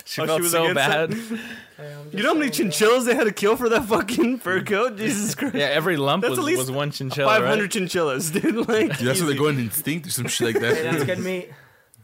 She 0.05 0.21
Oh, 0.21 0.23
she 0.23 0.27
felt 0.29 0.41
was 0.41 0.51
so 0.51 0.61
against 0.67 0.75
bad. 0.75 1.13
Hey, 1.77 1.95
You 2.13 2.23
know 2.23 2.29
how 2.29 2.33
many 2.35 2.49
saying, 2.51 2.71
chinchillas 2.71 3.05
they 3.05 3.13
had 3.15 3.25
to 3.25 3.33
kill 3.33 3.57
for 3.57 3.67
that 3.69 3.83
fucking 3.85 4.37
fur 4.37 4.61
coat? 4.63 4.95
Jesus 4.97 5.35
Christ. 5.35 5.53
yeah, 5.55 5.65
every 5.65 5.97
lump 5.97 6.21
That's 6.21 6.29
was, 6.31 6.39
at 6.39 6.45
least 6.45 6.59
was 6.59 6.71
one 6.71 6.91
chinchilla. 6.91 7.27
Five 7.27 7.43
hundred 7.43 7.63
Right? 7.63 7.71
chinchillas, 7.71 8.29
dude. 8.31 8.55
Like 8.69 8.87
That's 8.89 9.01
why 9.01 9.11
easy. 9.11 9.25
they're 9.25 9.35
going 9.35 9.59
instinct 9.59 10.07
or 10.07 10.11
some 10.11 10.27
shit 10.27 10.53
like 10.53 10.63
Hey, 10.63 10.83
that's 10.83 10.99
that. 10.99 11.05
good 11.07 11.19
meat. 11.19 11.49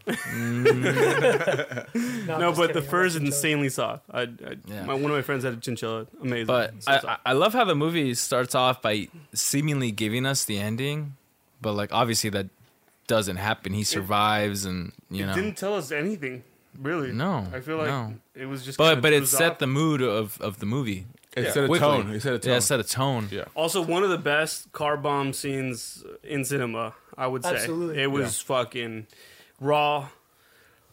Mm. 0.08 2.28
No, 2.40 2.52
but 2.54 2.74
the 2.74 2.82
fur 2.82 3.06
is 3.06 3.16
insanely 3.16 3.70
soft. 3.70 4.04
I, 4.12 4.22
I 4.22 4.28
Yeah. 4.68 4.84
my, 4.86 4.94
one 4.94 5.06
of 5.06 5.12
my 5.12 5.22
friends 5.22 5.44
had 5.44 5.54
a 5.54 5.58
chinchilla. 5.58 6.08
Amazing. 6.22 6.46
But 6.48 6.84
So 6.84 6.92
I. 6.92 7.14
I 7.14 7.18
I 7.28 7.34
love 7.34 7.54
how 7.54 7.64
the 7.66 7.76
movie 7.76 8.14
starts 8.14 8.56
off 8.56 8.82
by 8.82 9.08
seemingly 9.34 9.92
giving 9.92 10.26
us 10.26 10.46
the 10.46 10.58
ending, 10.60 11.16
but 11.62 11.74
like 11.74 11.92
obviously 11.94 12.30
that 12.32 12.48
doesn't 13.08 13.38
happen. 13.38 13.74
He 13.74 13.84
survives, 13.84 14.66
and 14.66 14.92
you 15.10 15.24
it 15.24 15.28
know, 15.28 15.36
didn't 15.36 15.56
tell 15.58 15.76
us 15.76 15.92
anything, 15.92 16.44
really. 16.78 17.12
No, 17.14 17.48
I 17.54 17.62
feel 17.62 17.78
like 17.78 17.88
no. 17.88 18.14
it 18.36 18.46
was 18.46 18.66
just. 18.66 18.78
but 18.78 19.02
but 19.02 19.14
it 19.14 19.28
set 19.28 19.54
off. 19.54 19.60
the 19.60 19.68
mood 19.68 20.02
of 20.02 20.40
of 20.42 20.60
the 20.60 20.66
movie. 20.66 21.06
It 21.36 21.54
set 21.54 21.66
a 21.66 21.68
Quickly. 21.68 21.80
tone. 21.88 22.10
It 22.12 22.22
set 22.22 22.34
a 22.34 22.40
tone. 22.40 22.52
Yeah, 22.52 22.58
it 22.58 22.62
set 22.62 22.80
a 22.80 22.84
tone. 22.84 23.28
Yeah. 23.32 23.46
Also, 23.56 23.82
one 23.82 24.04
of 24.04 24.10
the 24.10 24.18
best 24.18 24.72
car 24.72 24.98
bomb 24.98 25.34
scenes 25.34 26.04
in 26.24 26.44
cinema, 26.44 26.96
I 27.16 27.28
would 27.28 27.44
say. 27.44 27.54
Absolutely. 27.56 28.02
It 28.02 28.08
was 28.12 28.42
fucking 28.42 29.06
raw. 29.60 30.10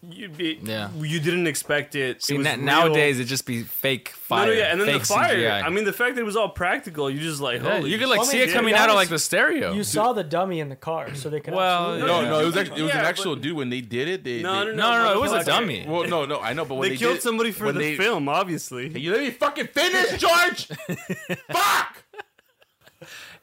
You, 0.07 0.31
it, 0.39 0.59
Yeah. 0.63 0.91
you 1.01 1.19
didn't 1.19 1.47
expect 1.47 1.95
it. 1.95 2.23
See, 2.23 2.35
it 2.35 2.37
was 2.39 2.45
na- 2.47 2.57
nowadays 2.57 3.19
it 3.19 3.25
just 3.25 3.47
be 3.47 3.63
fake 3.63 4.11
fire. 4.11 4.49
no, 4.49 4.53
yeah, 4.53 4.65
and 4.71 4.79
then 4.79 4.87
fake 4.87 5.01
the 5.01 5.07
fire. 5.07 5.35
CGI. 5.35 5.63
I 5.65 5.71
mean, 5.71 5.85
the 5.87 5.95
fact 5.95 6.17
that 6.17 6.21
it 6.21 6.25
was 6.25 6.37
all 6.37 6.51
practical, 6.51 7.09
you 7.09 7.19
just 7.21 7.41
like, 7.41 7.63
Yeah, 7.63 7.79
you 7.79 7.97
could 7.97 8.09
like 8.09 8.19
Well, 8.19 8.29
I 8.29 8.31
see 8.31 8.37
mean, 8.41 8.49
it 8.49 8.53
to 8.53 8.57
coming 8.59 8.75
be 8.75 8.79
out 8.79 8.91
of 8.91 8.97
like 8.97 9.09
the 9.09 9.19
stereo. 9.19 9.73
You 9.73 9.83
saw 9.83 10.13
the 10.13 10.23
dummy 10.23 10.61
in 10.61 10.69
the 10.69 10.77
car, 10.77 11.15
so 11.15 11.31
they 11.31 11.41
could. 11.41 11.55
Well, 11.55 11.97
No, 11.97 12.21
no, 12.21 12.41
it 12.41 12.45
was 12.45 12.55
actually 12.55 12.81
it 12.81 12.83
was 12.83 12.91
Yeah, 12.91 12.99
an 12.99 13.05
but- 13.05 13.09
actual 13.09 13.37
dude. 13.37 13.57
When 13.57 13.71
they 13.71 13.81
did 13.81 14.09
it, 14.09 14.25
they 14.25 14.43
No, 14.43 14.67
they, 14.67 14.77
no, 14.77 14.91
no, 14.93 15.05
no, 15.05 15.13
it 15.15 15.21
was 15.21 15.33
a 15.33 15.43
dummy. 15.43 15.87
Well, 15.89 16.05
no, 16.07 16.27
no, 16.27 16.39
I 16.39 16.53
know, 16.53 16.67
but 16.67 16.75
when 16.75 16.91
They 16.91 16.97
they, 16.97 16.99
killed 16.99 17.15
did, 17.15 17.23
somebody 17.23 17.51
for 17.51 17.73
the 17.73 17.79
they, 17.79 17.97
film, 17.97 18.29
obviously. 18.29 18.91
Hey, 18.91 18.99
you 18.99 19.11
let 19.11 19.23
me 19.23 19.31
fucking 19.31 19.69
finish, 19.69 20.21
George. 20.21 20.67
Fuck. 21.51 22.04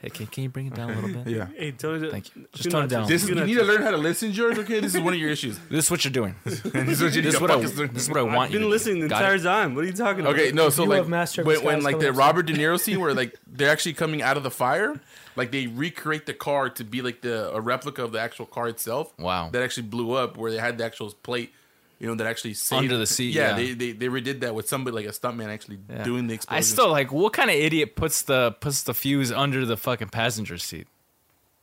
Hey, 0.01 0.09
can, 0.09 0.25
can 0.25 0.41
you 0.43 0.49
bring 0.49 0.65
it 0.65 0.73
down 0.73 0.89
a 0.89 0.95
little 0.99 1.23
bit? 1.23 1.27
Yeah. 1.31 1.45
Hey, 1.55 1.71
Tony, 1.73 2.09
Thank 2.09 2.35
you. 2.35 2.47
Just 2.53 2.63
do 2.63 2.69
tone 2.71 2.85
it 2.85 2.87
down. 2.89 3.07
This 3.07 3.21
is, 3.21 3.29
you 3.29 3.35
need 3.35 3.53
to 3.53 3.63
learn 3.63 3.83
how 3.83 3.91
to 3.91 3.97
listen, 3.97 4.31
George. 4.33 4.57
Okay, 4.57 4.79
this 4.79 4.95
is 4.95 5.01
one 5.01 5.13
of 5.13 5.19
your 5.19 5.29
issues. 5.29 5.59
This 5.69 5.85
is 5.85 5.91
what 5.91 6.03
you're 6.03 6.11
doing. 6.11 6.33
this 6.43 6.63
is 6.65 7.01
what 7.03 7.13
you 7.13 7.21
need 7.21 7.27
This 7.27 7.35
is 7.35 7.39
what 7.41 7.51
I. 7.51 7.57
This 7.59 8.03
is 8.03 8.09
what 8.09 8.17
I 8.17 8.23
want 8.23 8.37
I've 8.37 8.49
you. 8.51 8.55
been 8.59 8.61
to 8.63 8.67
listening 8.69 8.95
do. 8.95 9.01
the 9.03 9.09
Got 9.09 9.21
entire 9.21 9.35
it? 9.35 9.43
time. 9.43 9.75
What 9.75 9.83
are 9.83 9.87
you 9.87 9.93
talking 9.93 10.21
about? 10.21 10.33
Okay, 10.33 10.51
no, 10.51 10.69
so 10.69 10.81
Review 10.83 10.89
like 10.95 11.01
of 11.01 11.09
Master 11.09 11.41
of 11.41 11.47
when, 11.47 11.55
Disguise 11.57 11.73
when 11.75 11.83
like 11.83 11.99
the 11.99 12.09
up. 12.09 12.15
Robert 12.17 12.43
De 12.47 12.53
Niro 12.53 12.79
scene 12.79 12.99
where 12.99 13.13
like 13.13 13.37
they're 13.45 13.69
actually 13.69 13.93
coming 13.93 14.23
out 14.23 14.37
of 14.37 14.43
the 14.43 14.49
fire, 14.51 14.99
like 15.35 15.51
they 15.51 15.67
recreate 15.67 16.25
the 16.25 16.33
car 16.33 16.69
to 16.71 16.83
be 16.83 17.03
like 17.03 17.21
the 17.21 17.53
a 17.53 17.61
replica 17.61 18.03
of 18.03 18.11
the 18.11 18.19
actual 18.19 18.47
car 18.47 18.67
itself. 18.67 19.13
Wow. 19.19 19.49
that 19.51 19.61
actually 19.61 19.83
blew 19.87 20.13
up 20.13 20.35
where 20.35 20.49
they 20.51 20.57
had 20.57 20.79
the 20.79 20.83
actual 20.83 21.11
plate, 21.21 21.53
you 22.01 22.07
know, 22.07 22.15
that 22.15 22.25
actually 22.25 22.55
saved 22.55 22.81
Under 22.83 22.97
the 22.97 23.05
seat, 23.05 23.33
Yeah, 23.35 23.49
yeah. 23.51 23.55
They, 23.55 23.73
they 23.73 23.91
they 23.93 24.07
redid 24.07 24.39
that 24.41 24.55
with 24.55 24.67
somebody 24.67 24.95
like 24.95 25.05
a 25.05 25.09
stuntman 25.09 25.47
actually 25.49 25.77
Yeah. 25.87 26.03
doing 26.03 26.25
the 26.27 26.33
explosion. 26.33 26.57
I 26.57 26.61
still 26.61 26.89
like. 26.89 27.11
What 27.11 27.31
kind 27.33 27.49
of 27.51 27.55
idiot 27.55 27.95
puts 27.95 28.23
the 28.23 28.51
puts 28.59 28.81
the 28.83 28.93
fuse 28.95 29.31
under 29.31 29.65
the 29.65 29.77
fucking 29.77 30.09
passenger 30.09 30.57
seat? 30.57 30.87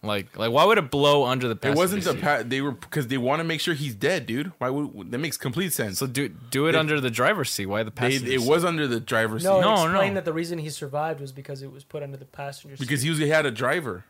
Like, 0.00 0.38
like 0.38 0.52
why 0.52 0.64
would 0.64 0.78
it 0.78 0.92
blow 0.92 1.24
under 1.24 1.48
the 1.48 1.56
Passenger 1.56 1.76
It 1.76 1.76
wasn't 1.82 2.04
the 2.04 2.12
seat? 2.12 2.20
pa- 2.22 2.42
they 2.46 2.60
were 2.60 2.70
because 2.70 3.08
they 3.08 3.18
want 3.18 3.40
to 3.40 3.44
make 3.44 3.60
sure 3.60 3.74
he's 3.74 3.96
dead, 3.96 4.26
dude. 4.26 4.52
Why 4.58 4.70
would 4.70 5.10
that 5.10 5.18
makes 5.18 5.36
complete 5.36 5.72
sense? 5.72 5.98
So 5.98 6.06
do 6.06 6.28
do 6.28 6.68
it 6.68 6.72
They- 6.72 6.78
under 6.78 7.00
the 7.00 7.10
driver's 7.10 7.50
seat. 7.50 7.66
Why 7.66 7.82
the 7.82 7.90
they, 7.90 7.94
passenger? 7.96 8.32
it 8.32 8.40
seat? 8.40 8.48
was 8.48 8.64
under 8.64 8.86
the 8.86 9.00
driver's 9.00 9.42
No, 9.42 9.56
seat 9.56 9.62
No, 9.62 9.74
no, 9.74 9.82
explain 9.90 10.10
no. 10.10 10.14
that 10.14 10.24
the 10.24 10.32
reason 10.32 10.58
he 10.60 10.70
survived 10.70 11.18
was 11.20 11.32
because 11.32 11.62
it 11.64 11.72
was 11.72 11.82
put 11.82 12.04
under 12.04 12.16
the 12.16 12.24
passenger 12.26 12.76
seat. 12.76 12.80
because 12.86 13.02
he 13.02 13.08
usually 13.08 13.28
had 13.28 13.44
a 13.44 13.50
driver. 13.50 14.04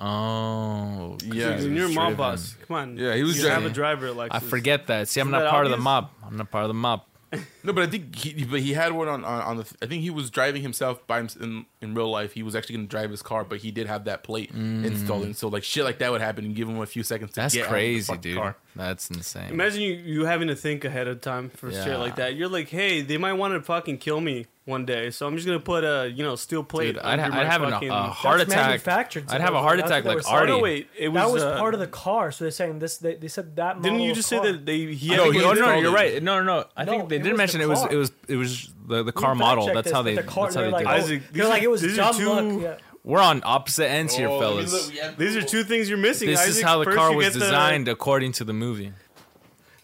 Oh, 0.00 1.16
'cause 1.20 1.28
Yeah. 1.34 1.58
he 1.58 1.68
You're 1.68 1.86
a 1.86 1.88
mob 1.88 1.94
driven. 1.94 2.16
boss. 2.16 2.56
Come 2.66 2.76
on. 2.76 2.96
Yeah, 2.96 3.14
he 3.14 3.22
was 3.22 3.38
You 3.40 3.48
have 3.48 3.64
a 3.64 3.70
driver, 3.70 4.12
like 4.12 4.32
I 4.34 4.38
forget 4.40 4.86
that. 4.88 5.08
See, 5.08 5.20
I'm 5.20 5.26
Isn't 5.28 5.32
not 5.32 5.42
that 5.44 5.50
part 5.50 5.66
of 5.66 5.70
the 5.70 5.76
obvious? 5.76 5.84
mob. 5.84 6.10
I'm 6.26 6.36
not 6.36 6.50
part 6.50 6.64
of 6.64 6.68
the 6.68 6.74
mob. 6.74 7.02
No, 7.62 7.72
but 7.74 7.84
I 7.84 7.86
think 7.86 8.16
he 8.16 8.42
but 8.44 8.58
he 8.60 8.72
had 8.72 8.92
one 8.92 9.06
on 9.06 9.22
on, 9.24 9.42
on 9.42 9.56
the. 9.58 9.64
I 9.82 9.86
think 9.86 10.02
he 10.02 10.10
was 10.10 10.30
driving 10.30 10.62
himself 10.62 11.06
by 11.06 11.18
himself 11.18 11.44
in, 11.44 11.66
in 11.82 11.94
real 11.94 12.10
life. 12.10 12.32
He 12.32 12.42
was 12.42 12.56
actually 12.56 12.76
going 12.76 12.86
to 12.88 12.90
drive 12.90 13.10
his 13.10 13.22
car, 13.22 13.44
but 13.44 13.58
he 13.60 13.70
did 13.70 13.86
have 13.86 14.04
that 14.06 14.24
plate 14.24 14.50
installed, 14.50 15.24
and 15.24 15.36
so 15.36 15.46
like 15.46 15.62
shit 15.62 15.84
like 15.84 15.98
that 15.98 16.10
would 16.10 16.22
happen 16.22 16.44
and 16.46 16.56
give 16.56 16.68
him 16.68 16.80
a 16.80 16.86
few 16.86 17.02
seconds. 17.04 17.30
to 17.32 17.40
Mm. 17.40 17.42
That's 17.44 17.54
get 17.54 17.60
out 17.60 17.66
of 17.66 17.70
the 17.70 17.74
crazy, 17.76 18.06
fucking 18.06 18.20
dude. 18.22 18.36
car. 18.38 18.56
That's 18.76 19.10
insane. 19.10 19.50
Imagine 19.50 19.82
you, 19.82 19.92
you 19.94 20.24
having 20.26 20.48
to 20.48 20.54
think 20.56 20.84
ahead 20.84 21.08
of 21.08 21.20
time 21.20 21.50
for 21.50 21.70
shit 21.72 21.98
like 21.98 22.16
that. 22.16 22.36
You're 22.36 22.48
like, 22.48 22.68
hey, 22.68 23.00
they 23.02 23.18
might 23.18 23.32
want 23.34 23.54
to 23.54 23.60
fucking 23.60 23.98
kill 23.98 24.20
me 24.20 24.46
one 24.64 24.86
day, 24.86 25.10
so 25.10 25.26
I'm 25.26 25.34
just 25.34 25.46
gonna 25.48 25.58
put 25.58 25.82
a 25.82 26.08
you 26.08 26.22
know 26.22 26.36
steel 26.36 26.62
plate. 26.62 26.92
Dude, 26.92 26.98
I'd, 26.98 27.18
ha- 27.18 27.26
I'd 27.26 27.30
my 27.30 27.44
have 27.44 27.62
an, 27.62 27.70
fucking- 27.72 27.88
a 27.90 28.02
heart 28.10 28.40
attack. 28.40 28.56
manufactured 28.68 29.24
I'd 29.28 29.40
have 29.40 29.54
a 29.54 29.60
heart 29.60 29.80
attack 29.80 30.04
like 30.04 30.16
were 30.16 30.22
saying. 30.22 30.36
Artie. 30.36 30.52
No, 30.52 30.58
wait, 30.60 30.88
it 30.96 31.08
was 31.08 31.20
that 31.22 31.32
was 31.32 31.42
uh, 31.42 31.58
part 31.58 31.74
of 31.74 31.80
the 31.80 31.88
car. 31.88 32.30
So 32.30 32.44
they're 32.44 32.52
saying 32.52 32.78
this. 32.78 32.98
They, 32.98 33.16
they 33.16 33.26
said 33.26 33.56
that. 33.56 33.82
Didn't 33.82 34.00
you 34.00 34.10
of 34.10 34.16
just 34.18 34.28
say 34.28 34.38
that 34.38 34.64
they? 34.64 34.94
He 34.94 35.08
No, 35.08 35.24
had 35.24 35.24
to 35.24 35.32
he 35.32 35.40
go 35.40 35.50
Oh 35.50 35.54
no, 35.54 35.74
you're 35.80 35.92
right. 35.92 36.22
No, 36.22 36.38
no, 36.38 36.44
no. 36.44 36.64
I 36.76 36.84
No, 36.84 36.92
think 36.92 37.08
they 37.08 37.18
did 37.18 37.32
was 37.32 37.38
mention 37.38 37.58
the 37.58 37.64
it 37.64 37.68
was 37.68 37.84
it 37.86 37.96
was 37.96 38.12
it 38.28 38.36
was 38.36 38.72
the, 38.86 39.02
the 39.02 39.12
car 39.12 39.34
model. 39.34 39.66
That's 39.66 39.90
how 39.90 40.02
they 40.02 40.14
The 40.14 40.22
car, 40.22 40.44
that's 40.44 40.54
how 40.54 40.60
they're 40.62 40.70
did. 40.70 40.80
it. 40.82 40.86
oh, 40.86 40.90
Isaac, 40.90 41.22
they're 41.32 41.48
like 41.48 41.62
it 41.64 41.70
was 41.70 41.82
dumb 41.96 42.62
luck. 42.62 42.78
Yeah. 43.04 43.10
We're 43.12 43.20
on 43.20 43.42
opposite 43.44 43.88
ends 43.88 44.14
here, 44.14 44.28
Oh, 44.28 44.38
let 44.38 44.40
me 44.40 44.46
fellas. 44.66 44.72
look, 44.72 44.92
we 44.92 44.98
have 45.00 45.16
These 45.18 45.36
are 45.36 45.42
two 45.42 45.64
things 45.64 45.88
you're 45.88 45.98
missing. 45.98 46.28
This 46.28 46.42
is 46.46 46.56
Isaac. 46.56 46.64
how 46.64 46.78
the 46.78 46.84
First 46.84 46.96
car 46.98 47.10
you 47.10 47.16
was 47.16 47.26
get 47.26 47.32
the- 47.34 47.38
designed 47.40 47.88
according 47.88 48.32
to 48.32 48.44
the 48.44 48.52
movie. 48.52 48.92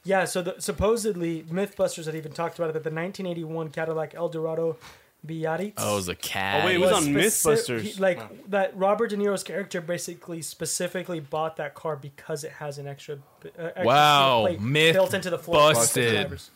Yeah, 0.04 0.24
so 0.24 0.40
the, 0.42 0.54
supposedly 0.60 1.42
MythBusters 1.44 2.06
had 2.06 2.14
even 2.14 2.30
talked 2.32 2.58
about 2.58 2.70
it 2.70 2.74
that 2.74 2.84
the 2.84 2.90
1981 2.90 3.70
Cadillac 3.70 4.14
Eldorado 4.14 4.76
Biarritz. 5.26 5.72
Oh, 5.78 5.94
it 5.94 5.96
was 5.96 6.08
a 6.08 6.14
cat. 6.14 6.62
Oh, 6.62 6.66
wait, 6.66 6.76
it 6.76 6.78
was 6.78 6.92
on 6.92 7.02
speci- 7.06 7.14
Mythbusters. 7.16 7.80
he- 7.80 8.00
like 8.00 8.50
that, 8.50 8.76
Robert 8.76 9.08
De 9.10 9.16
Niro's 9.16 9.42
character 9.42 9.80
basically 9.80 10.42
specifically 10.42 11.18
bought 11.18 11.56
that 11.56 11.74
car 11.74 11.96
because 11.96 12.44
it 12.44 12.52
has 12.52 12.78
an 12.78 12.86
extra, 12.86 13.16
uh, 13.58 13.62
extra 13.64 13.84
Wow, 13.84 14.42
plate 14.46 14.60
myth 14.60 14.92
built 14.94 15.12
into 15.14 15.30
the 15.30 15.38
floor. 15.38 15.70
for 15.74 15.80
busted. 15.80 16.12
drivers. 16.12 16.50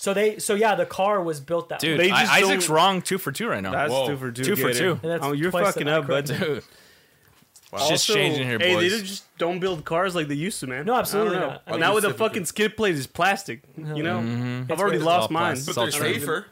So 0.00 0.14
they, 0.14 0.38
so 0.38 0.54
yeah, 0.54 0.76
the 0.76 0.86
car 0.86 1.20
was 1.20 1.40
built 1.40 1.68
that 1.70 1.80
Dude, 1.80 1.98
way. 1.98 2.04
They 2.04 2.10
just 2.10 2.32
Isaac's 2.32 2.66
don't- 2.68 2.74
wrong 2.76 3.02
two 3.02 3.18
for 3.18 3.32
two 3.32 3.48
right 3.48 3.60
now. 3.62 3.72
That's 3.72 3.92
Whoa. 3.92 4.06
two 4.06 4.16
for 4.16 4.30
two. 4.30 4.44
Two 4.44 4.54
for 4.56 4.68
Gator. 4.68 4.78
two. 4.78 4.90
And 5.02 5.10
that's 5.12 5.24
Oh, 5.24 5.32
you're 5.32 5.50
twice 5.50 5.66
fucking 5.66 5.86
that 5.86 5.94
up, 5.98 6.06
bud. 6.06 6.26
correct. 6.28 6.40
Dude, 6.42 6.62
Wow. 7.72 7.86
Just 7.90 8.06
changing 8.06 8.46
here, 8.46 8.58
hey, 8.58 8.76
they 8.76 8.88
just 8.88 9.24
don't 9.36 9.58
build 9.60 9.84
cars 9.84 10.14
like 10.14 10.26
they 10.28 10.34
used 10.34 10.58
to, 10.60 10.66
man. 10.66 10.86
No, 10.86 10.94
absolutely 10.94 11.36
I 11.36 11.40
don't 11.40 11.48
not. 11.50 11.62
I 11.66 11.70
mean- 11.72 11.80
now 11.80 11.94
with 11.94 12.02
the 12.02 12.08
Specifically. 12.10 12.28
fucking 12.28 12.44
skid 12.46 12.76
plate 12.78 12.94
is 12.94 13.06
plastic. 13.06 13.60
You 13.76 14.02
know, 14.02 14.20
Mm-hmm. 14.20 14.72
I've 14.72 14.80
already 14.80 14.96
It's 14.96 15.04
lost 15.04 15.30
mine. 15.30 15.52
plastic. 15.56 15.74
but 15.74 15.80
they're 15.80 15.88
It's 15.88 15.96
all 15.96 16.00
safer. 16.02 16.46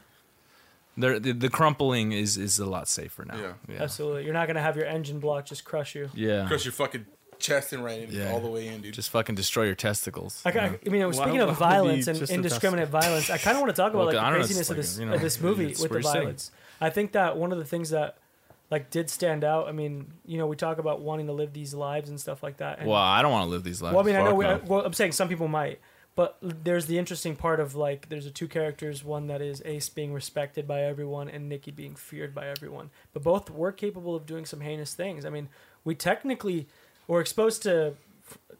They're- 0.97 1.19
the, 1.19 1.31
the 1.31 1.49
crumpling 1.49 2.11
is 2.11 2.37
is 2.37 2.59
a 2.59 2.65
lot 2.67 2.87
safer 2.87 3.23
now. 3.25 3.35
Yeah. 3.37 3.53
yeah. 3.69 3.81
Absolutely, 3.83 4.25
you're 4.25 4.33
not 4.33 4.45
gonna 4.47 4.61
have 4.61 4.75
your 4.75 4.85
engine 4.85 5.19
block 5.19 5.45
just 5.45 5.63
crush 5.63 5.95
you. 5.95 6.09
Yeah. 6.13 6.45
Crush 6.47 6.65
your 6.65 6.71
fucking 6.71 7.05
chest 7.39 7.73
and 7.73 7.83
right 7.83 8.01
in, 8.01 8.11
Yeah. 8.11 8.31
all 8.31 8.39
the 8.39 8.47
way 8.49 8.67
in, 8.67 8.81
dude. 8.81 8.93
Just 8.93 9.09
fucking 9.09 9.35
destroy 9.35 9.63
your 9.65 9.75
testicles. 9.75 10.41
I, 10.45 10.49
I, 10.51 10.79
I 10.85 10.89
mean, 10.89 11.05
Why 11.05 11.11
speaking 11.11 11.39
of 11.41 11.57
violence 11.57 12.07
and 12.07 12.21
indiscriminate 12.29 12.89
violence, 12.89 13.29
I 13.29 13.37
kind 13.37 13.55
of 13.57 13.61
want 13.61 13.75
to 13.75 13.81
talk 13.81 13.91
about 13.93 13.97
Well, 13.99 14.05
like 14.07 14.15
the 14.15 14.21
don't 14.21 14.31
know, 14.31 14.37
craziness 14.39 14.59
it's 14.61 14.69
of 14.69 14.77
like, 14.77 14.83
this 14.83 14.99
you 14.99 15.05
know, 15.05 15.13
of 15.13 15.21
this 15.21 15.41
movie 15.41 15.65
with 15.67 15.77
the 15.77 15.83
you're 15.89 16.01
sitting. 16.01 16.21
violence. 16.21 16.51
I 16.81 16.89
think 16.89 17.11
that 17.13 17.37
one 17.37 17.51
of 17.51 17.57
the 17.57 17.65
things 17.65 17.89
that 17.91 18.17
like 18.69 18.89
did 18.91 19.09
stand 19.09 19.43
out. 19.45 19.67
I 19.69 19.71
mean, 19.71 20.07
you 20.25 20.37
know, 20.37 20.45
we 20.45 20.55
talk 20.57 20.77
about 20.77 20.99
wanting 21.01 21.27
to 21.27 21.33
live 21.33 21.53
these 21.53 21.73
lives 21.73 22.09
and 22.09 22.19
stuff 22.19 22.43
like 22.43 22.57
that. 22.57 22.79
And, 22.79 22.87
Well, 22.87 22.97
I 23.01 23.21
don't 23.21 23.31
want 23.31 23.45
to 23.45 23.49
live 23.49 23.63
these 23.63 23.81
lives. 23.81 23.95
well, 23.95 24.03
I 24.03 24.05
mean, 24.05 24.15
I 24.17 24.19
know. 24.19 24.29
Fuck 24.31 24.37
We, 24.37 24.43
no. 24.45 24.61
well, 24.67 24.85
I'm 24.85 24.91
saying 24.93 25.13
some 25.13 25.29
people 25.29 25.47
might, 25.47 25.79
but 26.15 26.37
there's 26.41 26.85
the 26.87 26.97
interesting 26.97 27.35
part 27.37 27.61
of 27.61 27.75
like 27.75 28.09
there's 28.09 28.25
a 28.25 28.29
two 28.31 28.47
characters. 28.49 29.05
One 29.05 29.27
that 29.27 29.41
is 29.41 29.61
Ace 29.63 29.87
being 29.87 30.13
respected 30.13 30.67
by 30.67 30.81
everyone, 30.81 31.29
and 31.29 31.47
Nicky 31.47 31.71
being 31.71 31.95
feared 31.95 32.35
by 32.35 32.47
everyone. 32.47 32.89
But 33.13 33.23
both 33.23 33.49
were 33.49 33.71
capable 33.71 34.15
of 34.15 34.25
doing 34.25 34.45
some 34.45 34.59
heinous 34.59 34.93
things. 34.93 35.25
I 35.25 35.29
mean, 35.29 35.47
we 35.85 35.95
technically 35.95 36.67
were 37.07 37.21
exposed 37.21 37.63
to 37.63 37.93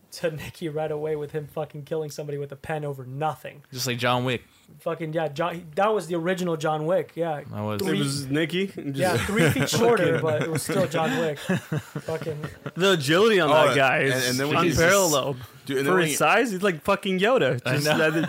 to 0.10 0.32
Nicky 0.36 0.70
right 0.70 0.92
away 0.92 1.16
with 1.16 1.32
him 1.32 1.48
fucking 1.48 1.84
killing 1.84 2.10
somebody 2.10 2.38
with 2.38 2.52
a 2.52 2.56
pen 2.56 2.86
over 2.86 3.06
nothing. 3.06 3.64
Just 3.74 3.86
like 3.88 3.98
John 3.98 4.24
Wick. 4.26 4.44
Fucking 4.80 5.14
yeah, 5.14 5.28
John. 5.30 5.68
That 5.76 5.94
was 5.94 6.08
the 6.08 6.16
original 6.16 6.58
John 6.58 6.86
Wick. 6.86 7.12
Yeah, 7.16 7.42
I 7.54 7.62
was. 7.62 7.82
It 7.82 7.86
Three- 7.86 8.00
was 8.00 8.28
Nicky. 8.28 8.72
Yeah, 8.76 9.16
three 9.18 9.50
feet 9.50 9.70
shorter, 9.80 10.20
but 10.22 10.42
it 10.44 10.50
was 10.52 10.64
still 10.64 10.88
John 10.88 11.18
Wick. 11.20 11.40
Fucking 11.40 12.38
The 12.76 12.92
agility 12.94 13.40
on 13.40 13.50
Oh, 13.50 13.54
that 13.68 13.76
guy 13.76 14.00
is 14.00 14.14
and- 14.16 14.24
and 14.32 14.40
then 14.40 14.56
when 14.56 14.64
he's 14.66 14.78
unparalleled. 14.80 15.38
Dude, 15.66 15.78
and 15.80 15.88
For 15.88 16.00
his 16.00 16.10
he- 16.12 16.16
size, 16.16 16.52
he's 16.52 16.64
like 16.64 16.82
fucking 16.84 17.20
Yoda. 17.20 17.62
I 17.66 17.78
Just, 17.78 17.86
know. 17.86 18.26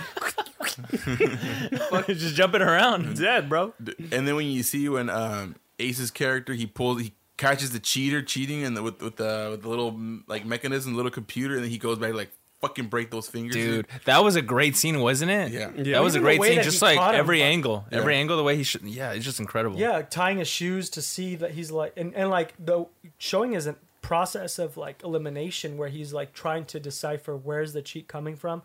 just 2.08 2.34
jumping 2.34 2.62
around. 2.62 3.16
dead, 3.18 3.48
bro. 3.48 3.74
and 4.12 4.26
then 4.26 4.34
when 4.36 4.46
you 4.46 4.62
see 4.62 4.88
when 4.88 5.08
um, 5.10 5.56
Ace's 5.78 6.10
character 6.10 6.52
he 6.54 6.66
pulls 6.66 7.02
he 7.02 7.12
catches 7.38 7.70
the 7.70 7.78
cheater 7.80 8.20
cheating 8.20 8.64
and 8.64 8.76
the, 8.76 8.82
with 8.82 9.00
with 9.00 9.16
the 9.16 9.48
with 9.52 9.62
the 9.62 9.68
little 9.68 9.98
like 10.26 10.44
mechanism, 10.44 10.94
little 10.94 11.10
computer, 11.10 11.54
and 11.54 11.64
then 11.64 11.70
he 11.70 11.78
goes 11.78 11.98
back 11.98 12.12
like 12.12 12.30
fucking 12.60 12.88
break 12.88 13.10
those 13.12 13.28
fingers, 13.28 13.54
Dude, 13.54 13.86
that 14.04 14.24
was 14.24 14.34
a 14.34 14.42
great 14.42 14.76
scene, 14.76 14.98
wasn't 15.00 15.30
it? 15.30 15.52
Yeah. 15.52 15.70
Yeah. 15.76 15.92
That 15.92 16.02
was 16.02 16.16
a 16.16 16.18
Even 16.18 16.32
the 16.32 16.38
great 16.38 16.54
scene. 16.54 16.62
Just 16.64 16.82
like 16.82 16.98
caught 16.98 17.14
him, 17.14 17.20
every 17.20 17.40
angle, 17.40 17.86
Yeah. 17.92 17.98
every 17.98 18.16
angle, 18.16 18.36
the 18.36 18.42
way 18.42 18.56
he 18.56 18.64
should. 18.64 18.82
Yeah, 18.82 19.12
it's 19.12 19.24
just 19.24 19.38
incredible. 19.38 19.78
yeah, 19.78 20.02
tying 20.02 20.38
his 20.38 20.48
shoes 20.48 20.90
to 20.90 21.00
see 21.02 21.36
that 21.36 21.52
he's 21.52 21.70
like, 21.70 21.92
and, 21.96 22.12
and 22.16 22.30
like 22.30 22.54
the 22.58 22.86
showing 23.18 23.52
his 23.52 23.68
process 24.02 24.58
of 24.58 24.76
like 24.76 25.02
elimination 25.04 25.76
where 25.76 25.88
he's 25.88 26.12
like 26.12 26.32
trying 26.32 26.64
to 26.64 26.80
decipher 26.80 27.36
where's 27.36 27.72
the 27.74 27.82
cheat 27.82 28.08
coming 28.08 28.34
from. 28.34 28.62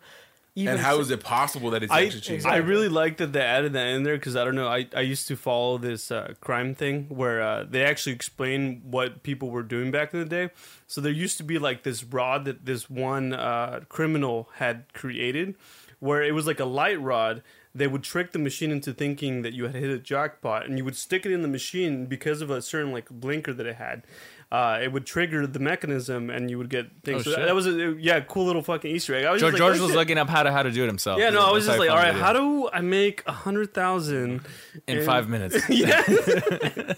Even 0.56 0.74
and 0.74 0.80
how 0.80 1.00
is 1.00 1.10
it 1.10 1.20
possible 1.20 1.70
that 1.70 1.82
it's 1.82 1.92
I, 1.92 2.04
actually 2.04 2.20
changed? 2.20 2.46
I 2.46 2.56
really 2.58 2.88
like 2.88 3.16
that 3.16 3.32
they 3.32 3.40
added 3.40 3.72
that 3.72 3.88
in 3.88 4.04
there 4.04 4.16
because 4.16 4.36
I 4.36 4.44
don't 4.44 4.54
know. 4.54 4.68
I, 4.68 4.86
I 4.94 5.00
used 5.00 5.26
to 5.28 5.36
follow 5.36 5.78
this 5.78 6.12
uh, 6.12 6.34
crime 6.40 6.76
thing 6.76 7.06
where 7.08 7.42
uh, 7.42 7.64
they 7.68 7.82
actually 7.82 8.12
explain 8.12 8.82
what 8.84 9.24
people 9.24 9.50
were 9.50 9.64
doing 9.64 9.90
back 9.90 10.14
in 10.14 10.20
the 10.20 10.26
day. 10.26 10.50
So 10.86 11.00
there 11.00 11.10
used 11.10 11.38
to 11.38 11.42
be 11.42 11.58
like 11.58 11.82
this 11.82 12.04
rod 12.04 12.44
that 12.44 12.66
this 12.66 12.88
one 12.88 13.32
uh, 13.32 13.80
criminal 13.88 14.48
had 14.54 14.92
created, 14.92 15.56
where 15.98 16.22
it 16.22 16.34
was 16.34 16.46
like 16.46 16.60
a 16.60 16.64
light 16.64 17.00
rod. 17.00 17.42
They 17.74 17.86
would 17.88 18.04
trick 18.04 18.32
the 18.32 18.38
machine 18.38 18.70
into 18.70 18.92
thinking 18.92 19.42
that 19.42 19.52
you 19.52 19.64
had 19.64 19.74
hit 19.74 19.90
a 19.90 19.98
jackpot, 19.98 20.66
and 20.66 20.78
you 20.78 20.84
would 20.84 20.96
stick 20.96 21.26
it 21.26 21.32
in 21.32 21.42
the 21.42 21.48
machine 21.48 22.06
because 22.06 22.40
of 22.40 22.50
a 22.50 22.62
certain 22.62 22.92
like 22.92 23.10
blinker 23.10 23.52
that 23.52 23.66
it 23.66 23.76
had. 23.76 24.04
Uh, 24.52 24.78
it 24.80 24.92
would 24.92 25.04
trigger 25.04 25.48
the 25.48 25.58
mechanism, 25.58 26.30
and 26.30 26.48
you 26.48 26.56
would 26.58 26.70
get 26.70 26.86
things. 27.02 27.26
Oh, 27.26 27.30
so 27.32 27.36
that, 27.36 27.46
that 27.46 27.54
was 27.56 27.66
a 27.66 27.96
yeah, 27.98 28.20
cool 28.20 28.44
little 28.44 28.62
fucking 28.62 28.88
Easter 28.88 29.12
egg. 29.14 29.24
I 29.24 29.32
was 29.32 29.40
George, 29.40 29.54
just 29.54 29.60
like, 29.60 29.72
George 29.72 29.80
was 29.80 29.96
looking 29.96 30.16
up 30.16 30.28
how 30.28 30.44
to 30.44 30.52
how 30.52 30.62
to 30.62 30.70
do 30.70 30.84
it 30.84 30.86
himself. 30.86 31.18
Yeah, 31.18 31.30
no, 31.30 31.44
I 31.44 31.50
was 31.50 31.66
just 31.66 31.78
like, 31.78 31.90
all 31.90 31.96
right, 31.96 32.14
how 32.14 32.32
do 32.32 32.70
I 32.72 32.80
make 32.80 33.24
a 33.26 33.32
hundred 33.32 33.74
thousand? 33.74 34.42
in 34.86 34.98
and- 34.98 35.06
five 35.06 35.28
minutes? 35.28 35.56
yeah, 35.68 36.02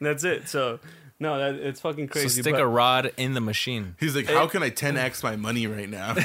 that's 0.00 0.24
it. 0.24 0.48
So, 0.48 0.80
no, 1.18 1.38
that 1.38 1.54
it's 1.54 1.80
fucking 1.80 2.08
crazy. 2.08 2.28
So 2.28 2.34
crazy. 2.34 2.42
stick 2.42 2.54
but- 2.54 2.62
a 2.62 2.66
rod 2.66 3.12
in 3.16 3.34
the 3.34 3.40
machine. 3.40 3.96
He's 3.98 4.14
like, 4.14 4.26
how 4.26 4.46
can 4.46 4.62
I 4.62 4.70
10x 4.70 5.22
my 5.22 5.36
money 5.36 5.66
right 5.66 5.88
now? 5.88 6.14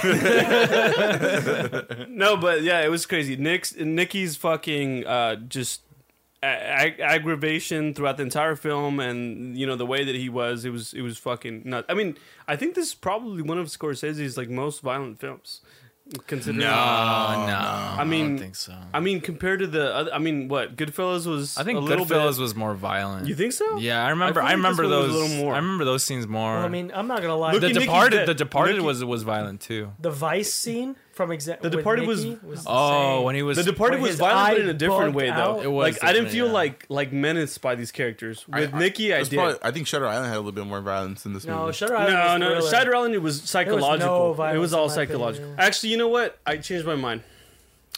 no, 2.10 2.38
but 2.38 2.64
yeah, 2.64 2.82
it 2.82 2.90
was 2.90 3.06
crazy. 3.06 3.36
Nick's 3.36 3.76
Nicky's 3.76 4.36
fucking 4.36 5.06
uh, 5.06 5.36
just 5.36 5.82
a- 6.44 6.46
ag- 6.46 7.00
aggravation 7.00 7.94
throughout 7.94 8.18
the 8.18 8.24
entire 8.24 8.56
film, 8.56 9.00
and 9.00 9.58
you 9.58 9.66
know 9.66 9.76
the 9.76 9.86
way 9.86 10.04
that 10.04 10.16
he 10.16 10.30
was, 10.30 10.66
it 10.66 10.72
was 10.72 10.94
it 10.94 11.02
was 11.02 11.18
fucking 11.18 11.64
nuts. 11.66 11.86
I 11.90 11.94
mean, 11.94 12.18
I 12.48 12.56
think 12.56 12.76
this 12.76 12.88
is 12.88 12.96
probably 12.96 13.42
one 13.42 13.58
of 13.58 13.68
Scorsese's 13.68 14.38
like 14.38 14.50
most 14.50 14.82
violent 14.82 15.20
films. 15.20 15.62
Considering, 16.28 16.60
no, 16.60 16.66
no, 16.68 16.72
I 16.74 18.04
mean, 18.04 18.26
I 18.26 18.28
don't 18.30 18.38
think 18.38 18.56
so. 18.56 18.74
I 18.94 19.00
mean, 19.00 19.22
compared 19.22 19.60
to 19.60 19.68
the, 19.68 19.96
other, 19.96 20.14
I 20.14 20.18
mean, 20.18 20.50
what 20.50 20.76
Goodfellas 20.76 21.26
was. 21.26 21.58
I 21.58 21.64
think 21.64 21.78
a 21.78 21.82
little 21.82 22.06
Goodfellas 22.06 22.34
bit, 22.36 22.42
was 22.42 22.56
more 22.56 22.74
violent. 22.74 23.28
You 23.28 23.36
think 23.36 23.54
so? 23.54 23.78
Yeah, 23.78 24.06
I 24.06 24.10
remember. 24.10 24.42
feel 24.42 24.48
I, 24.50 24.52
remember 24.54 24.84
one 24.84 24.92
was 24.92 25.00
a 25.00 25.08
those. 25.08 25.14
little 25.30 25.38
more. 25.46 25.54
I 25.54 25.58
remember 25.58 25.86
those 25.86 26.04
scenes 26.04 26.28
more. 26.28 26.56
Well, 26.56 26.66
I 26.66 26.68
mean, 26.68 26.92
I'm 26.94 27.08
not 27.08 27.22
gonna 27.22 27.36
lie. 27.38 27.54
Look 27.54 27.62
the 27.62 27.72
Departed. 27.74 28.28
The 28.28 28.34
Departed 28.34 28.74
Nicky- 28.74 28.86
was 28.86 29.06
was 29.06 29.24
violent 29.24 29.62
too. 29.62 29.94
the 30.00 30.12
Vice 30.12 30.54
scene 30.54 30.98
from 31.22 31.32
example. 31.32 31.70
The 31.70 31.78
Departed 31.78 32.08
was- 32.08 32.26
Oh, 32.66 33.22
when 33.22 33.36
he 33.36 33.44
was 33.44 33.58
The 33.58 33.64
Departed 33.64 34.02
was 34.02 34.12
his 34.12 34.20
violent, 34.20 34.56
but 34.58 34.60
eye 34.60 34.64
in 34.64 34.70
a 34.70 34.74
different 34.74 35.02
bugged 35.14 35.16
way, 35.16 35.28
though. 35.28 35.34
out. 35.60 35.64
It 35.64 35.68
was 35.72 35.94
like 35.96 36.04
I 36.04 36.08
didn't 36.14 36.26
different, 36.26 36.32
feel 36.34 36.46
yeah. 36.48 36.52
like 36.54 36.86
like 36.90 37.14
menaced 37.14 37.62
by 37.62 37.76
these 37.76 37.92
characters. 37.92 38.46
With 38.48 38.74
Nicky, 38.74 39.14
I, 39.14 39.24
did. 39.24 39.34
probably- 39.34 39.60
I 39.62 39.72
think 39.72 39.88
Shutter 39.88 40.08
Island 40.08 40.28
had 40.28 40.36
a 40.36 40.40
little 40.40 40.52
bit 40.52 40.66
more 40.66 40.82
violence 40.82 41.26
in 41.26 41.34
this 41.34 41.46
No, 41.46 41.62
movie. 41.62 41.74
Shutter 41.74 41.96
Island. 41.96 42.14
no, 42.14 42.20
was 42.20 42.40
no, 42.40 42.48
thriller. 42.56 42.72
Shutter 42.72 42.96
Island. 42.96 43.16
It 43.16 43.22
was 43.22 43.42
psychological. 43.44 44.32
it 44.32 44.36
violence 44.36 44.60
was 44.62 44.74
in 44.74 44.80
all 44.80 44.88
my 44.88 44.94
psychological. 44.96 45.46
opinion. 45.52 45.60
Actually, 45.68 45.90
you 45.92 45.98
know 45.98 46.08
what? 46.10 46.38
I 46.46 46.58
changed 46.58 46.86
my 46.86 46.96
mind. 46.96 47.22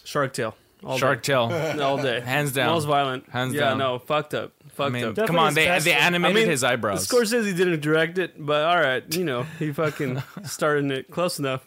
Shark 0.03 0.33
Tale. 0.33 0.55
All 0.83 0.97
Shark 0.97 1.21
day. 1.23 1.31
Tale. 1.33 1.79
all 1.81 1.95
day, 2.01 2.19
Hands 2.19 2.51
down. 2.51 2.67
Most 2.67 2.85
violent. 2.85 3.29
Hands 3.29 3.53
yeah, 3.53 3.69
down. 3.69 3.77
no, 3.77 3.99
fucked 3.99 4.33
up. 4.33 4.51
Fucked 4.73 4.87
I 4.87 4.89
mean, 4.89 5.05
up. 5.17 5.27
Come 5.27 5.39
on, 5.39 5.53
they 5.53 5.65
best 5.65 5.85
they 5.85 5.93
one. 5.93 6.01
animated 6.01 6.35
I 6.35 6.39
mean, 6.41 6.49
his 6.49 6.63
eyebrows. 6.63 7.07
Scorsese 7.07 7.55
didn't 7.55 7.79
direct 7.81 8.17
it, 8.17 8.33
but 8.43 8.65
all 8.65 8.79
right, 8.81 9.03
you 9.15 9.23
know, 9.23 9.43
he 9.59 9.71
fucking 9.71 10.21
started 10.43 10.91
it 10.91 11.09
close 11.11 11.39
enough. 11.39 11.65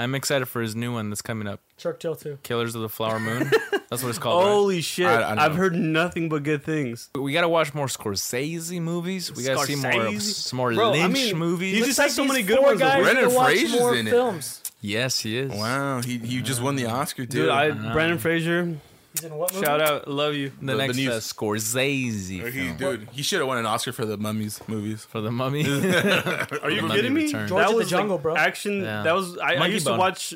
I'm 0.00 0.14
excited 0.14 0.46
for 0.46 0.60
his 0.62 0.74
new 0.74 0.92
one 0.92 1.10
that's 1.10 1.22
coming 1.22 1.46
up, 1.46 1.60
Shark 1.78 2.00
Tale 2.00 2.14
too. 2.16 2.38
Killers 2.42 2.74
of 2.74 2.80
the 2.82 2.88
Flower 2.88 3.18
Moon. 3.20 3.50
That's 3.90 4.02
what 4.02 4.08
it's 4.10 4.18
called. 4.18 4.44
right? 4.44 4.50
Holy 4.50 4.80
shit! 4.80 5.06
I- 5.06 5.16
I 5.16 5.28
don't 5.30 5.38
I've 5.38 5.54
heard 5.56 5.74
nothing 5.74 6.28
but 6.28 6.42
good 6.42 6.62
things. 6.64 7.10
We 7.14 7.32
gotta 7.32 7.48
watch 7.48 7.74
more 7.74 7.86
Scorsese 7.86 8.80
movies. 8.80 9.32
We 9.34 9.44
gotta 9.44 9.66
see 9.66 9.76
more 9.76 9.90
Scorsese? 9.92 10.20
some 10.20 10.56
more 10.58 10.72
Bro, 10.74 10.88
I 10.90 10.92
Lynch 11.06 11.12
mean, 11.14 11.36
movies. 11.38 11.72
he 11.72 11.76
Looks 11.80 11.88
just 11.88 11.98
like 11.98 12.06
has 12.06 12.14
so 12.16 12.24
many 12.24 12.42
good 12.42 12.58
four 12.58 12.66
ones. 12.68 12.80
Guys 12.80 13.02
Brendan 13.02 13.28
to 13.30 13.34
watch 13.34 13.52
Fraser's 13.52 13.80
more 13.80 13.94
in 13.96 14.06
it. 14.06 14.10
films. 14.10 14.62
yes, 14.80 15.18
he 15.20 15.36
is. 15.38 15.50
Wow, 15.52 16.00
he 16.02 16.18
he 16.18 16.40
just 16.42 16.62
won 16.62 16.76
the 16.76 16.86
Oscar, 16.86 17.22
dude. 17.22 17.30
Dude, 17.30 17.48
I 17.50 17.70
Brendan 17.92 18.18
Fraser, 18.18 18.76
He's 19.12 19.24
in 19.24 19.34
what 19.34 19.52
movie? 19.52 19.66
shout 19.66 19.80
out, 19.80 20.06
love 20.08 20.34
you. 20.34 20.50
The, 20.60 20.66
The- 20.66 20.72
the 20.72 20.78
next 20.78 20.96
new- 20.96 21.10
uh, 21.10 21.14
Scorsese 21.20 22.42
Or 22.42 22.50
he, 22.50 22.60
film 22.68 22.76
dude, 22.76 23.08
he 23.12 23.22
should 23.22 23.40
have 23.40 23.48
won 23.48 23.58
an 23.58 23.66
Oscar 23.66 23.92
for 23.92 24.04
the 24.04 24.16
Mummies 24.16 24.60
movies. 24.68 25.04
for 25.04 25.20
the 25.20 25.30
Mummy. 25.32 25.64
Are 26.62 26.70
you 26.70 26.82
Mummy 26.82 26.94
kidding 26.94 27.14
me? 27.14 27.24
Returns. 27.26 27.48
George 27.48 27.60
that 27.62 27.66
of 27.66 27.72
the 27.72 27.76
was 27.78 27.90
Jungle, 27.90 28.16
like 28.16 28.22
bro. 28.22 28.36
Action. 28.36 28.82
Yeah. 28.82 29.02
That 29.02 29.14
was. 29.14 29.36
I, 29.38 29.54
I 29.54 29.58
Monkey 29.58 29.74
used 29.74 29.86
Bone. 29.86 29.94
to 29.94 29.98
watch 29.98 30.34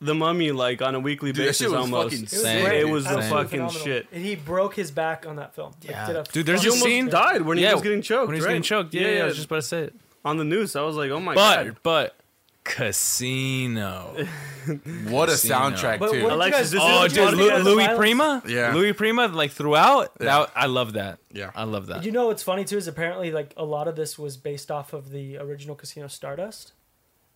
the 0.00 0.14
Mummy 0.14 0.50
like 0.52 0.82
on 0.82 0.94
a 0.94 1.00
weekly 1.00 1.30
Dude, 1.32 1.42
that 1.44 1.48
basis 1.50 1.58
shit 1.66 1.70
was 1.70 1.80
almost. 1.80 2.04
fucking 2.14 2.24
It 2.24 2.32
was 2.32 2.42
Same. 2.42 2.64
great. 2.64 2.80
It 2.80 2.84
was 2.88 3.04
the 3.04 3.10
Absolutely 3.10 3.36
fucking 3.44 3.50
phenomenal. 3.68 3.84
shit. 3.84 4.06
And 4.12 4.24
he 4.24 4.34
broke 4.34 4.74
his 4.74 4.90
back 4.90 5.26
on 5.26 5.36
that 5.36 5.54
film. 5.54 5.72
Like, 5.82 5.90
Yeah. 5.90 6.06
did 6.06 6.16
a 6.16 6.22
Dude, 6.24 6.46
there's 6.46 6.62
He 6.62 6.68
a 6.68 6.72
fucking- 6.72 6.82
almost 6.82 6.96
scene- 6.96 7.08
died 7.10 7.42
when 7.42 7.58
he 7.58 7.62
Yeah, 7.64 7.74
was 7.74 7.82
getting 7.82 8.02
choked. 8.02 8.26
when 8.28 8.34
he 8.34 8.38
was 8.40 8.44
right? 8.46 8.50
getting 8.52 8.62
choked. 8.62 8.92
Yeah, 8.94 9.08
yeah, 9.08 9.22
I 9.22 9.26
was 9.26 9.34
just 9.36 9.46
about 9.46 9.56
to 9.56 9.62
say 9.62 9.80
it. 9.84 9.94
on 10.24 10.38
the 10.38 10.44
news. 10.44 10.74
I 10.74 10.82
was 10.82 10.96
like, 10.96 11.10
oh 11.10 11.20
my 11.20 11.34
But 11.34 11.64
god. 11.64 11.76
but 11.82 12.16
Casino. 12.66 14.14
What 15.08 15.28
a 15.28 15.32
Casino. 15.32 15.54
soundtrack 15.54 15.98
But 16.00 16.10
too. 16.10 16.24
what 16.24 16.32
Alexis, 16.32 16.58
guys- 16.60 16.70
this 16.72 16.80
Oh, 16.82 17.04
is 17.04 17.12
did 17.12 17.18
you 17.20 17.24
guys 17.24 17.30
dude, 17.30 17.38
think 17.38 17.50
Lu- 17.50 17.54
about 17.54 17.64
Louis 17.64 17.84
violence? 17.84 17.98
Prima. 17.98 18.42
Yeah. 18.48 18.74
Louis 18.74 18.92
Prima, 18.94 19.26
like 19.28 19.52
throughout. 19.52 20.12
Yeah. 20.18 20.24
That, 20.26 20.50
I 20.56 20.66
love 20.66 20.94
that. 20.94 21.20
Yeah. 21.32 21.50
I 21.54 21.62
love 21.64 21.86
that. 21.86 22.04
You 22.04 22.10
know 22.10 22.26
what's 22.26 22.42
funny 22.42 22.64
too 22.64 22.76
is 22.76 22.88
apparently 22.88 23.30
like 23.30 23.54
a 23.56 23.64
lot 23.64 23.86
of 23.86 23.94
this 23.94 24.18
was 24.18 24.36
based 24.36 24.72
off 24.72 24.92
of 24.92 25.10
the 25.10 25.36
original 25.38 25.76
Casino 25.76 26.08
Stardust, 26.08 26.72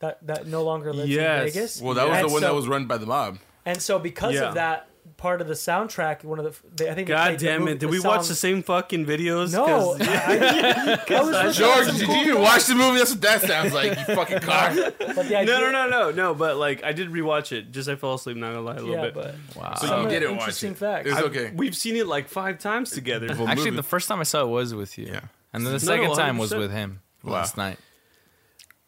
that 0.00 0.18
that 0.26 0.48
no 0.48 0.64
longer 0.64 0.92
lives 0.92 1.08
Yes. 1.08 1.40
in 1.40 1.52
Vegas. 1.52 1.80
well, 1.80 1.94
that 1.94 2.08
was 2.08 2.18
And 2.18 2.28
the 2.28 2.32
one 2.32 2.40
so- 2.42 2.48
that 2.48 2.54
was 2.54 2.66
run 2.66 2.86
by 2.86 2.96
the 2.98 3.06
mob. 3.06 3.38
And 3.64 3.80
so 3.80 3.98
because 4.00 4.34
Yeah. 4.34 4.48
of 4.48 4.54
that 4.54 4.88
part 5.20 5.40
of 5.42 5.46
the 5.48 5.54
soundtrack, 5.54 6.24
one 6.24 6.38
of 6.38 6.44
the 6.46 6.68
they, 6.76 6.90
I 6.90 6.94
think 6.94 7.08
they 7.08 7.12
God 7.14 7.34
the 7.38 7.44
damn 7.44 7.60
movie- 7.60 7.72
it! 7.72 7.78
Did 7.78 7.88
the 7.88 7.92
we 7.92 8.00
watch 8.00 8.26
the 8.26 8.34
same 8.34 8.62
fucking 8.62 9.04
videos? 9.06 9.52
No, 9.52 9.66
'Cause- 9.96 10.00
I, 10.00 10.96
I, 11.08 11.16
I 11.16 11.20
was 11.20 11.30
looking 11.30 11.34
at 11.48 11.54
George, 11.54 11.98
did 11.98 12.06
cool 12.06 12.16
you 12.16 12.22
even 12.30 12.42
watch 12.42 12.64
the 12.64 12.74
movie? 12.74 12.98
That's 12.98 13.10
what 13.12 13.20
that 13.20 13.40
sounds 13.42 13.72
like. 13.74 13.98
You 13.98 14.14
fucking 14.16 14.38
car. 14.50 14.68
Idea, 14.70 15.44
no, 15.44 15.60
no, 15.60 15.70
no, 15.70 15.88
no, 15.88 16.10
no. 16.10 16.34
But 16.34 16.56
like, 16.56 16.82
I 16.82 16.92
did 16.92 17.10
rewatch 17.10 17.52
it. 17.52 17.70
Just 17.70 17.88
I 17.88 17.96
fell 17.96 18.14
asleep. 18.14 18.36
Not 18.38 18.48
gonna 18.54 18.62
lie, 18.62 18.72
a 18.72 18.80
little 18.80 18.90
Yeah, 18.94 19.02
bit. 19.02 19.14
but 19.14 19.34
wow. 19.56 19.74
So 19.74 19.86
you 19.86 19.92
of 19.92 20.02
the 20.04 20.08
didn't 20.10 20.30
watch 20.32 20.40
interesting 20.40 20.72
it. 20.72 20.78
facts. 20.78 21.08
It's 21.10 21.16
I- 21.18 21.22
okay. 21.22 21.52
We've 21.54 21.76
seen 21.76 21.96
it 21.96 22.06
like 22.06 22.28
five 22.28 22.58
times 22.58 22.90
together. 22.90 23.26
Actually, 23.30 23.56
movie. 23.56 23.70
the 23.76 23.82
first 23.82 24.08
time 24.08 24.20
I 24.20 24.24
saw 24.24 24.42
it 24.42 24.48
was 24.48 24.74
with 24.74 24.96
you. 24.98 25.06
Yeah. 25.06 25.20
And 25.52 25.66
then 25.66 25.72
the 25.72 25.84
No, 25.84 25.96
second 25.96 26.14
time 26.16 26.38
was 26.38 26.54
with 26.54 26.70
him 26.72 27.00
Wow. 27.22 27.32
last 27.34 27.56
night. 27.56 27.78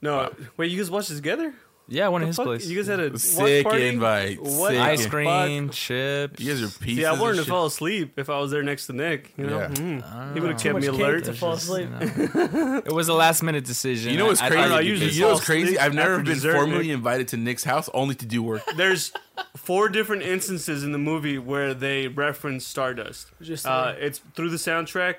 No, 0.00 0.32
wait, 0.56 0.70
you 0.70 0.78
guys 0.78 0.90
watched 0.90 1.10
it 1.10 1.14
together? 1.16 1.54
Yeah, 1.88 2.08
one 2.08 2.22
of 2.22 2.26
The 2.26 2.28
his 2.28 2.36
fuck? 2.36 2.46
place. 2.46 2.66
You 2.66 2.76
guys 2.76 2.86
had 2.86 3.00
a 3.00 3.18
Sick 3.18 3.64
party? 3.64 3.88
invite. 3.88 4.40
What 4.40 4.70
Sick. 4.70 4.80
ice 4.80 5.06
cream, 5.06 5.66
fuck? 5.68 5.74
chips. 5.76 6.40
You 6.40 6.52
guys 6.52 6.62
are 6.62 6.78
pieces. 6.78 6.96
See, 6.98 7.04
I 7.04 7.12
of 7.12 7.20
wanted 7.20 7.34
to 7.36 7.42
shit. 7.42 7.48
fall 7.48 7.66
asleep 7.66 8.14
if 8.18 8.30
I 8.30 8.38
was 8.38 8.50
there 8.50 8.62
next 8.62 8.86
to 8.86 8.92
Nick. 8.94 9.32
You 9.36 9.46
know, 9.46 9.58
Yeah. 9.58 9.68
Mhm. 9.68 10.34
he 10.34 10.40
would 10.40 10.50
have 10.52 10.60
kept 10.60 10.78
me 10.80 10.86
alert. 10.86 11.24
to 11.24 11.34
fall 11.34 11.52
Just, 11.54 11.64
asleep. 11.64 11.88
you 11.90 12.30
know. 12.34 12.82
it 12.86 12.92
was 12.92 13.08
a 13.08 13.14
last 13.14 13.42
minute 13.42 13.64
decision. 13.64 14.12
You 14.12 14.18
know 14.18 14.26
what's 14.26 14.40
I- 14.40 14.46
I 14.46 14.48
crazy? 14.50 14.68
thought 14.68 14.78
I 14.78 14.80
usually 14.80 15.10
you 15.10 15.20
know 15.22 15.28
what's 15.32 15.44
crazy? 15.44 15.78
I've 15.78 15.92
never 15.94 16.16
been 16.16 16.24
dessert, 16.26 16.54
formally 16.54 16.86
Nick. 16.88 16.94
invited 16.94 17.28
to 17.28 17.36
Nick's 17.36 17.64
house 17.64 17.90
only 17.92 18.14
to 18.14 18.26
do 18.26 18.42
work. 18.42 18.62
There's 18.76 19.12
four 19.56 19.88
different 19.88 20.22
instances 20.22 20.84
in 20.84 20.92
the 20.92 20.98
movie 20.98 21.36
where 21.38 21.74
they 21.74 22.08
reference 22.08 22.66
Stardust. 22.66 23.26
Just 23.42 23.66
Uh, 23.66 23.94
it's 23.98 24.20
through 24.34 24.50
the 24.50 24.56
soundtrack. 24.56 25.16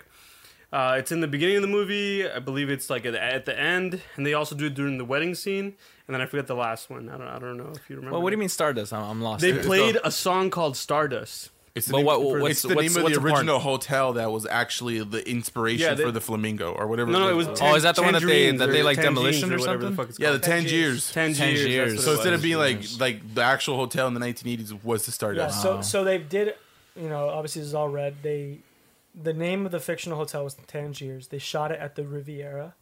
Uh, 0.74 0.96
it's 0.98 1.12
in 1.12 1.20
the 1.22 1.28
beginning 1.28 1.58
of 1.58 1.62
the 1.62 1.68
movie. 1.68 2.28
I 2.28 2.40
believe 2.40 2.70
it's 2.70 2.90
like 2.90 3.06
at, 3.06 3.14
at 3.14 3.46
the 3.46 3.58
end, 3.58 4.02
and 4.16 4.26
they 4.26 4.34
also 4.34 4.56
do 4.56 4.66
it 4.66 4.74
during 4.74 4.98
the 4.98 5.06
wedding 5.06 5.36
scene. 5.36 5.76
And 6.08 6.14
then 6.16 6.20
I 6.20 6.26
forget 6.26 6.48
the 6.48 6.56
last 6.56 6.90
one. 6.90 7.08
I 7.10 7.18
don't. 7.18 7.28
I 7.28 7.38
don't 7.40 7.58
know 7.58 7.72
if 7.76 7.90
you 7.90 7.96
remember. 7.98 8.14
Well, 8.14 8.22
what 8.24 8.32
do 8.32 8.36
you 8.36 8.40
mean 8.40 8.50
Stardust? 8.50 8.92
I'm, 8.92 9.04
I'm 9.04 9.22
lost. 9.22 9.42
They 9.42 9.52
there. 9.52 9.64
played 9.64 9.98
a 10.04 10.10
song 10.12 10.50
called 10.50 10.76
Stardust. 10.76 11.52
It's 11.76 11.88
the 11.88 11.94
But 11.94 11.98
name, 11.98 12.06
what- 12.06 12.20
it's 12.20 12.42
what's- 12.42 12.62
the 12.64 12.68
what's- 12.76 12.82
name 12.96 12.98
of 12.98 13.04
what's 13.04 13.16
the 13.16 13.22
the 13.22 13.28
part? 13.30 13.40
original 13.40 13.60
hotel 13.60 14.14
that 14.14 14.32
was 14.32 14.46
actually 14.46 15.04
the 15.04 15.28
inspiration 15.30 15.88
Yeah, 15.88 15.94
they- 15.96 16.04
for 16.04 16.12
the 16.12 16.22
flamingo 16.22 16.72
or 16.72 16.86
whatever. 16.88 17.12
No, 17.12 17.20
no, 17.20 17.30
it 17.30 17.34
was. 17.36 17.48
called. 17.48 17.60
Oh, 17.64 17.76
is 17.76 17.82
that 17.84 17.96
the 17.96 18.02
one 18.04 18.14
that 18.14 18.22
they- 18.22 18.52
that 18.52 18.70
they, 18.72 18.84
like, 18.84 18.98
Tangiers 18.98 19.04
demolition 19.16 19.54
or 19.54 19.58
whatever 19.58 19.78
the 19.78 19.84
something? 19.88 19.96
fuck 19.98 20.10
it's 20.10 20.20
yeah, 20.20 20.32
the 20.32 20.40
called. 20.40 20.44
Tangiers. 20.44 21.12
Tangiers. 21.12 21.38
Tangiers. 21.40 22.04
So 22.04 22.14
instead 22.14 22.34
of 22.34 22.42
being 22.44 22.58
like 22.58 22.82
like 23.00 23.34
the 23.36 23.42
actual 23.44 23.76
hotel 23.78 24.08
in 24.08 24.14
the 24.16 24.20
1980s 24.20 24.84
was 24.84 25.06
the 25.06 25.12
Stardust. 25.12 25.56
Yeah, 25.56 25.62
Stardust. 25.62 25.92
so 25.92 26.00
so 26.00 26.04
they 26.04 26.18
did, 26.20 26.54
you 26.96 27.10
know, 27.10 27.30
obviously 27.30 27.62
this 27.62 27.70
is 27.70 27.74
all 27.76 27.90
red. 27.90 28.16
They, 28.22 28.60
the 29.16 29.34
name 29.34 29.66
of 29.66 29.72
the 29.72 29.80
fictional 29.80 30.18
hotel 30.18 30.44
was 30.44 30.56
Tangiers. 30.68 31.28
They 31.28 31.38
shot 31.40 31.72
it 31.72 31.80
at 31.80 31.96
the 31.96 32.04
Riviera, 32.06 32.76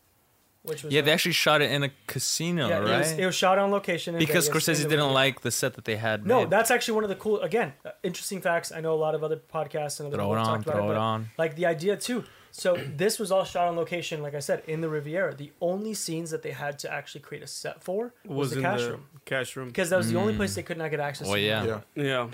which 0.63 0.84
was 0.84 0.93
Yeah, 0.93 1.01
a- 1.01 1.03
they 1.03 1.11
actually 1.11 1.34
shot 1.34 1.61
it 1.61 1.71
in 1.71 1.84
a 1.84 1.91
casino, 2.07 2.67
yeah, 2.69 2.77
right? 2.77 2.89
it, 2.89 2.97
was, 2.99 3.11
it 3.13 3.25
was 3.25 3.36
shot 3.36 3.57
on 3.57 3.71
location 3.71 4.15
in 4.15 4.19
because 4.19 4.47
Vegas, 4.47 4.63
Scorsese 4.65 4.77
the 4.77 4.84
didn't 4.84 4.91
Riviera. 4.99 5.11
like 5.13 5.41
the 5.41 5.51
set 5.51 5.73
that 5.73 5.86
they 5.86 5.97
had. 5.97 6.25
No, 6.25 6.41
made. 6.41 6.49
that's 6.49 6.71
actually 6.71 6.95
one 6.95 7.03
of 7.03 7.09
the 7.09 7.15
cool. 7.15 7.41
Again, 7.41 7.73
uh, 7.86 7.91
interesting 8.03 8.41
facts. 8.41 8.71
I 8.71 8.79
know 8.82 8.93
a 8.93 8.95
lot 8.95 9.15
of 9.15 9.23
other 9.23 9.38
podcasts 9.38 9.99
and 9.99 10.07
other 10.07 10.17
throw 10.17 10.25
people 10.25 10.34
it 10.36 10.38
have 10.38 10.47
on, 10.47 10.53
talked 10.55 10.63
about 10.67 10.75
throw 10.75 10.86
it, 10.88 10.91
it 10.91 10.95
but, 10.95 10.97
on. 11.01 11.29
Like 11.38 11.55
the 11.55 11.65
idea 11.65 11.97
too. 11.97 12.23
So 12.53 12.75
this 12.95 13.17
was 13.19 13.32
all 13.32 13.43
shot 13.43 13.67
on 13.67 13.75
location, 13.75 14.21
like 14.21 14.36
I 14.36 14.39
said, 14.39 14.63
in 14.67 14.82
the 14.82 14.89
Riviera. 14.89 15.34
The 15.36 15.51
only 15.61 15.93
scenes 15.93 16.32
that 16.32 16.43
they 16.43 16.51
had 16.51 16.79
to 16.79 16.91
actually 16.93 17.21
create 17.21 17.43
a 17.43 17.47
set 17.47 17.82
for 17.84 18.13
was, 18.25 18.38
was 18.38 18.51
the 18.51 18.61
cash 18.61 18.82
the 18.82 18.91
room 18.91 19.05
cash 19.25 19.55
room. 19.55 19.67
because 19.67 19.89
that 19.89 19.97
was 19.97 20.11
the 20.11 20.17
only 20.19 20.34
Mm. 20.34 20.38
place 20.38 20.55
they 20.55 20.63
could 20.63 20.77
not 20.77 20.91
get 20.91 20.99
access. 20.99 21.27
Well, 21.27 21.36
to. 21.36 21.41
yeah. 21.41 21.65
yeah. 21.65 21.79
Yeah. 21.95 22.27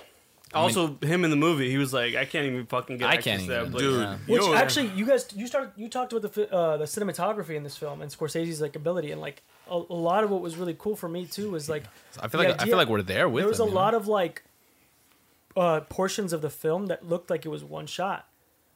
Also, 0.58 0.98
him 1.02 1.24
in 1.24 1.30
the 1.30 1.36
movie, 1.36 1.70
he 1.70 1.78
was 1.78 1.94
like, 1.94 2.16
"I 2.16 2.26
can't 2.26 2.46
even 2.46 2.66
fucking 2.66 2.98
get 2.98 3.10
I 3.10 3.16
access 3.16 3.24
can't 3.24 3.42
to 3.44 3.72
that. 3.72 3.78
Dude, 3.78 4.02
Yeah. 4.02 4.18
Which 4.28 4.42
know, 4.42 4.54
actually, 4.56 4.88
you 4.90 5.06
guys, 5.06 5.28
you 5.36 5.48
started, 5.48 5.72
you 5.76 5.90
talked 5.90 6.14
about 6.14 6.32
the 6.34 6.54
uh, 6.54 6.78
the 6.78 6.86
cinematography 6.86 7.56
in 7.56 7.64
this 7.64 7.78
film 7.78 8.02
and 8.02 8.12
Scorsese's 8.12 8.62
like 8.62 8.76
ability, 8.76 9.12
and 9.12 9.22
like 9.22 9.42
a, 9.70 9.76
a 9.76 9.94
lot 9.94 10.24
of 10.24 10.30
what 10.32 10.42
was 10.42 10.56
really 10.58 10.76
cool 10.78 10.96
for 10.96 11.10
me 11.10 11.26
too 11.26 11.52
was 11.52 11.70
like 11.70 11.84
I 12.20 12.28
feel 12.28 12.42
the 12.42 12.50
like 12.50 12.62
I 12.62 12.66
feel 12.66 12.78
like 12.78 12.90
we're 12.90 13.02
there 13.02 13.28
with 13.30 13.42
there 13.44 13.50
was 13.50 13.58
them, 13.58 13.68
a 13.68 13.70
you 13.70 13.76
know? 13.76 13.82
lot 13.82 13.94
of 13.94 14.08
like 14.08 14.44
uh, 15.56 15.82
portions 15.82 16.34
of 16.34 16.42
the 16.42 16.50
film 16.50 16.88
that 16.88 17.08
looked 17.08 17.30
like 17.30 17.46
it 17.46 17.50
was 17.50 17.64
one 17.64 17.88
shot. 17.88 18.28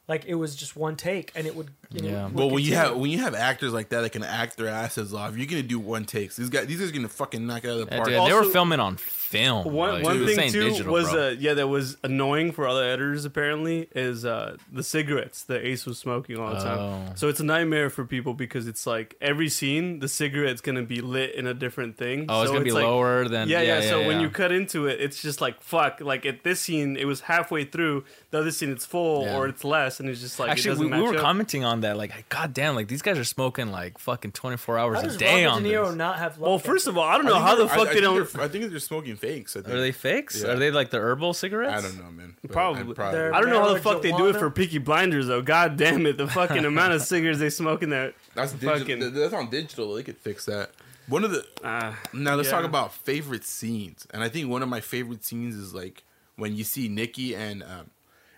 like 0.07 0.25
it 0.25 0.35
was 0.35 0.55
just 0.55 0.75
one 0.75 0.95
take, 0.95 1.31
and 1.35 1.45
it 1.47 1.55
would. 1.55 1.71
You 1.93 2.01
know, 2.03 2.07
Yeah. 2.09 2.23
would 2.25 2.33
Well, 2.35 2.49
when 2.49 2.63
you 2.63 2.71
continue. 2.71 2.89
have 2.91 2.97
when 2.97 3.11
you 3.11 3.17
have 3.19 3.35
actors 3.35 3.73
like 3.73 3.89
that 3.89 4.01
that 4.01 4.11
can 4.11 4.23
act 4.23 4.57
their 4.57 4.67
asses 4.69 5.13
off, 5.13 5.35
you're 5.37 5.45
gonna 5.47 5.61
do 5.63 5.79
one 5.79 6.05
takes. 6.05 6.35
These 6.37 6.49
guys, 6.49 6.65
these 6.67 6.79
guys 6.79 6.89
are 6.89 6.93
gonna 6.93 7.09
fucking 7.09 7.45
knock 7.45 7.65
it 7.65 7.69
out 7.69 7.79
of 7.79 7.89
the 7.89 7.95
Yeah, 7.95 7.97
park. 7.97 8.09
dude, 8.09 8.25
they 8.27 8.33
were 8.33 8.43
filming 8.45 8.79
on 8.79 8.97
film. 8.97 9.63
One, 9.73 9.93
like, 9.95 10.03
one 10.03 10.25
this 10.25 10.35
thing 10.35 10.51
too 10.51 10.69
digital, 10.69 10.91
was 10.91 11.09
bro. 11.09 11.27
uh, 11.27 11.35
yeah 11.39 11.53
that 11.53 11.67
was 11.67 11.95
annoying 12.03 12.51
for 12.51 12.67
other 12.67 12.83
editors 12.83 13.23
apparently 13.23 13.87
is 13.95 14.25
uh, 14.25 14.57
the 14.71 14.83
cigarettes 14.83 15.43
that 15.43 15.65
Ace 15.65 15.85
was 15.85 15.97
smoking 15.97 16.37
all 16.37 16.49
the 16.53 16.59
Oh. 16.59 16.63
time. 16.63 17.15
So 17.15 17.29
it's 17.29 17.39
a 17.39 17.43
nightmare 17.45 17.89
for 17.89 18.03
people 18.05 18.33
because 18.33 18.67
it's 18.67 18.85
like 18.85 19.15
every 19.21 19.47
scene 19.49 19.99
the 19.99 20.09
cigarette's 20.09 20.59
gonna 20.61 20.83
be 20.83 20.99
lit 21.01 21.33
in 21.35 21.47
a 21.47 21.53
different 21.53 21.97
thing. 21.97 22.25
oh, 22.29 22.41
it's 22.41 22.51
gonna 22.51 22.63
be 22.63 22.71
like- 22.71 22.83
lower 22.83 23.27
than 23.27 23.47
Yeah, 23.49 23.61
yeah. 23.61 23.81
so 23.81 24.05
when 24.07 24.19
you 24.21 24.29
cut 24.29 24.51
into 24.51 24.87
it, 24.87 24.99
it's 25.01 25.21
just 25.21 25.39
like 25.41 25.61
fuck. 25.61 25.99
Like 26.01 26.25
at 26.25 26.43
this 26.43 26.59
scene, 26.61 26.95
it 26.97 27.05
was 27.05 27.21
halfway 27.21 27.63
through. 27.65 28.03
The 28.31 28.39
other 28.39 28.51
scene, 28.51 28.71
it's 28.71 28.85
full 28.85 29.23
Yeah. 29.23 29.37
or 29.37 29.47
it's 29.47 29.63
less, 29.63 29.99
and 29.99 30.09
it's 30.09 30.19
just 30.21 30.39
like 30.39 30.49
it 30.49 30.51
Actually, 30.51 30.69
doesn't 30.71 30.91
we, 30.91 30.97
we 30.97 31.03
were 31.03 31.15
up. 31.15 31.21
commenting 31.21 31.63
on 31.63 31.80
that. 31.81 31.97
Like, 31.97 32.27
god 32.29 32.53
damn, 32.53 32.75
like 32.75 32.87
these 32.87 33.01
guys 33.01 33.17
are 33.17 33.23
smoking 33.23 33.71
like 33.71 33.97
fucking 33.97 34.31
twenty 34.31 34.57
four 34.57 34.77
hours 34.77 35.01
How 35.01 35.07
a 35.07 35.17
day 35.17 35.45
Robert 35.45 35.55
on 35.57 35.63
De 35.63 35.69
Niro 35.69 35.87
this. 35.87 35.95
not 35.95 36.17
have? 36.17 36.37
Well, 36.37 36.57
first 36.59 36.87
of 36.87 36.97
all, 36.97 37.03
I 37.03 37.17
don't 37.17 37.25
know 37.25 37.33
think 37.33 37.43
how 37.43 37.55
the 37.55 37.65
they're- 37.65 37.73
I- 37.73 37.75
fuck 37.75 37.79
I 37.87 37.93
they 37.93 37.99
think 38.01 38.31
don't. 38.31 38.39
I 38.39 38.47
think 38.47 38.69
they're 38.71 38.79
smoking 38.79 39.15
fakes. 39.15 39.55
I 39.55 39.61
think. 39.61 39.73
Are 39.75 39.79
they 39.81 39.91
fakes? 39.91 40.41
Yeah. 40.41 40.51
Are 40.51 40.55
they 40.57 40.71
like 40.71 40.89
the 40.89 40.99
herbal 40.99 41.33
cigarettes? 41.33 41.83
I 41.83 41.87
don't 41.87 41.97
know, 42.03 42.11
man. 42.11 42.35
But 42.41 42.51
Probably. 42.51 42.81
I'm 42.81 42.93
probably- 42.93 43.19
I 43.19 43.39
don't 43.41 43.49
know 43.49 43.61
how 43.61 43.73
the 43.73 43.79
fuck 43.81 44.01
they 44.01 44.11
do 44.11 44.27
it 44.27 44.37
for 44.37 44.49
Peaky 44.49 44.77
Blinders 44.79 45.27
though. 45.27 45.41
God 45.41 45.77
damn 45.77 46.05
it, 46.05 46.17
the 46.17 46.27
fucking 46.27 46.65
amount 46.65 46.93
of 46.93 47.01
cigarettes 47.01 47.39
they 47.39 47.49
smoke 47.49 47.83
in 47.83 47.89
that. 47.91 48.13
That's 48.35 48.53
fucking- 48.53 48.85
digital. 48.99 49.11
That's 49.11 49.33
on 49.33 49.49
digital. 49.49 49.93
They 49.95 50.03
could 50.03 50.17
fix 50.17 50.45
that. 50.45 50.71
One 51.07 51.23
of 51.23 51.31
the 51.31 51.45
Uh, 51.63 51.93
now 52.13 52.35
let's 52.35 52.47
Yeah. 52.49 52.57
talk 52.57 52.63
about 52.65 52.93
favorite 52.93 53.43
scenes, 53.43 54.07
and 54.11 54.23
I 54.23 54.29
think 54.29 54.47
one 54.49 54.61
of 54.63 54.69
my 54.69 54.79
favorite 54.79 55.25
scenes 55.25 55.55
is 55.55 55.73
like 55.73 56.03
when 56.37 56.55
you 56.55 56.63
see 56.63 56.87
Nicky 56.87 57.35
and 57.35 57.61
um, 57.63 57.89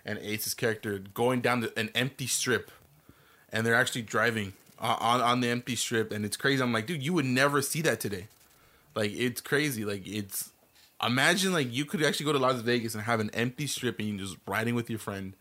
and 0.04 0.18
Ace's 0.18 0.54
character 0.54 0.98
going 0.98 1.40
down 1.40 1.60
the, 1.60 1.78
an 1.78 1.90
empty 1.94 2.26
strip, 2.26 2.70
and 3.54 3.64
they're 3.66 3.74
actually 3.74 4.02
driving 4.02 4.52
uh, 4.78 4.96
on 5.00 5.20
on 5.22 5.40
the 5.40 5.48
empty 5.48 5.76
strip, 5.76 6.12
and 6.12 6.24
it's 6.26 6.36
crazy. 6.36 6.62
I'm 6.62 6.72
like, 6.72 6.86
dude, 6.86 7.02
you 7.02 7.12
would 7.14 7.24
never 7.24 7.62
see 7.62 7.80
that 7.82 8.00
today. 8.00 8.26
Like 8.94 9.12
it's 9.14 9.40
crazy. 9.40 9.84
Like 9.84 10.06
it's 10.06 10.50
imagine 11.02 11.52
like 11.52 11.72
you 11.72 11.84
could 11.84 12.02
actually 12.02 12.26
go 12.26 12.32
to 12.32 12.38
Las 12.38 12.60
Vegas 12.60 12.94
and 12.94 13.04
have 13.04 13.20
an 13.20 13.30
empty 13.32 13.66
strip, 13.66 13.98
and 13.98 14.08
you 14.08 14.18
just 14.18 14.36
riding 14.46 14.74
with 14.74 14.90
your 14.90 14.98
friend, 14.98 15.34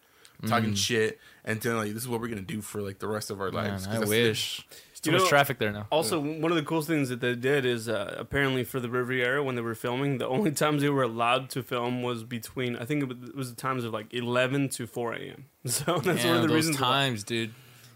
talking 0.47 0.73
shit, 0.75 1.19
and 1.45 1.61
telling 1.61 1.77
like 1.79 1.93
this 1.93 2.03
is 2.03 2.09
what 2.09 2.21
we're 2.21 2.27
gonna 2.29 2.41
do 2.41 2.61
for 2.61 2.81
like 2.81 2.99
the 2.99 3.07
rest 3.07 3.29
of 3.31 3.41
our 3.41 3.51
lives. 3.51 3.55
Man, 3.57 3.71
lives. 3.73 3.85
'Cause 3.85 3.95
I 3.95 3.99
that's- 3.99 4.09
wish. 4.09 4.65
There's 4.69 4.99
too 5.01 5.11
You 5.11 5.17
much 5.17 5.23
know- 5.25 5.29
traffic 5.29 5.59
there 5.59 5.71
now. 5.71 5.87
Also, 5.91 6.17
one 6.19 6.49
of 6.51 6.55
the 6.55 6.63
cool 6.63 6.81
things 6.81 7.09
that 7.09 7.19
they 7.19 7.35
did 7.35 7.65
is 7.65 7.89
uh, 7.89 8.15
apparently 8.17 8.63
for 8.63 8.79
the 8.79 8.89
Riviera 8.89 9.43
when 9.43 9.55
they 9.55 9.61
were 9.61 9.75
filming, 9.75 10.17
the 10.17 10.27
only 10.27 10.51
times 10.63 10.81
they 10.81 10.89
were 10.89 11.03
allowed 11.03 11.49
to 11.51 11.61
film 11.63 12.01
was 12.01 12.23
between 12.23 12.75
I 12.77 12.85
think 12.85 13.03
it 13.03 13.35
was- 13.35 13.49
the 13.49 13.55
times 13.55 13.83
of 13.83 13.91
like 13.93 14.13
eleven 14.13 14.69
to 14.69 14.87
four 14.87 15.13
a.m. 15.13 15.45
So 15.65 15.99
that's 15.99 16.21
Damn, 16.23 16.27
one 16.27 16.35
of 16.37 16.41
the 16.43 16.47
those 16.47 16.55
reasons. 16.55 16.79
why- 16.79 16.87
times, 16.87 17.23
dude. 17.23 17.53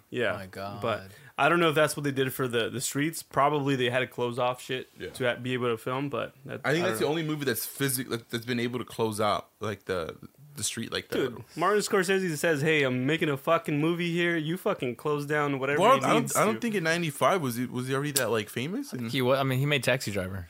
Yeah, 0.09 0.33
My 0.33 0.45
God. 0.45 0.81
But 0.81 1.03
I 1.37 1.49
don't 1.49 1.59
know 1.59 1.69
if 1.69 1.75
that's 1.75 1.95
what 1.97 2.03
they 2.03 2.11
did 2.11 2.31
for 2.33 2.47
the 2.47 2.69
the 2.69 2.81
streets. 2.81 3.21
Probably 3.23 3.75
they 3.75 3.89
had 3.89 3.99
to 3.99 4.07
close 4.07 4.39
off 4.39 4.61
shit 4.61 4.89
Yeah. 4.99 5.09
to 5.09 5.25
ha- 5.27 5.35
be 5.35 5.53
able 5.53 5.67
to 5.69 5.77
film. 5.77 6.09
But 6.09 6.33
that, 6.45 6.61
I 6.63 6.71
think 6.71 6.83
don't 6.83 6.91
that's 6.91 6.99
the 7.01 7.07
only 7.07 7.23
movie 7.23 7.45
that's 7.45 7.65
physic 7.65 8.09
that, 8.09 8.29
that's 8.29 8.45
been 8.45 8.59
able 8.59 8.79
to 8.79 8.85
close 8.85 9.19
out 9.21 9.47
like 9.59 9.85
the 9.85 10.15
the 10.55 10.63
street 10.63 10.91
like 10.91 11.09
that. 11.09 11.17
Dude, 11.17 11.43
Martin 11.55 11.81
Scorsese 11.81 12.35
says, 12.37 12.61
"Hey, 12.61 12.81
I'm 12.83 13.05
making 13.05 13.29
a 13.29 13.37
fucking 13.37 13.79
movie 13.79 14.11
here. 14.11 14.35
You 14.37 14.57
fucking 14.57 14.95
close 14.95 15.25
down 15.25 15.59
whatever." 15.59 15.79
Well, 15.81 15.99
he 15.99 16.05
I 16.05 16.19
needs 16.19 16.33
don't, 16.33 16.41
I 16.41 16.45
don't 16.45 16.59
think 16.61 16.73
in 16.73 16.83
'95 16.85 17.41
was 17.41 17.59
it 17.59 17.69
was 17.71 17.87
he 17.87 17.93
already 17.93 18.11
that 18.13 18.31
like 18.31 18.49
famous. 18.49 18.93
And, 18.93 19.11
He 19.11 19.21
was. 19.21 19.37
I 19.37 19.43
mean, 19.43 19.59
he 19.59 19.65
made 19.67 19.83
Taxi 19.83 20.09
Driver. 20.11 20.47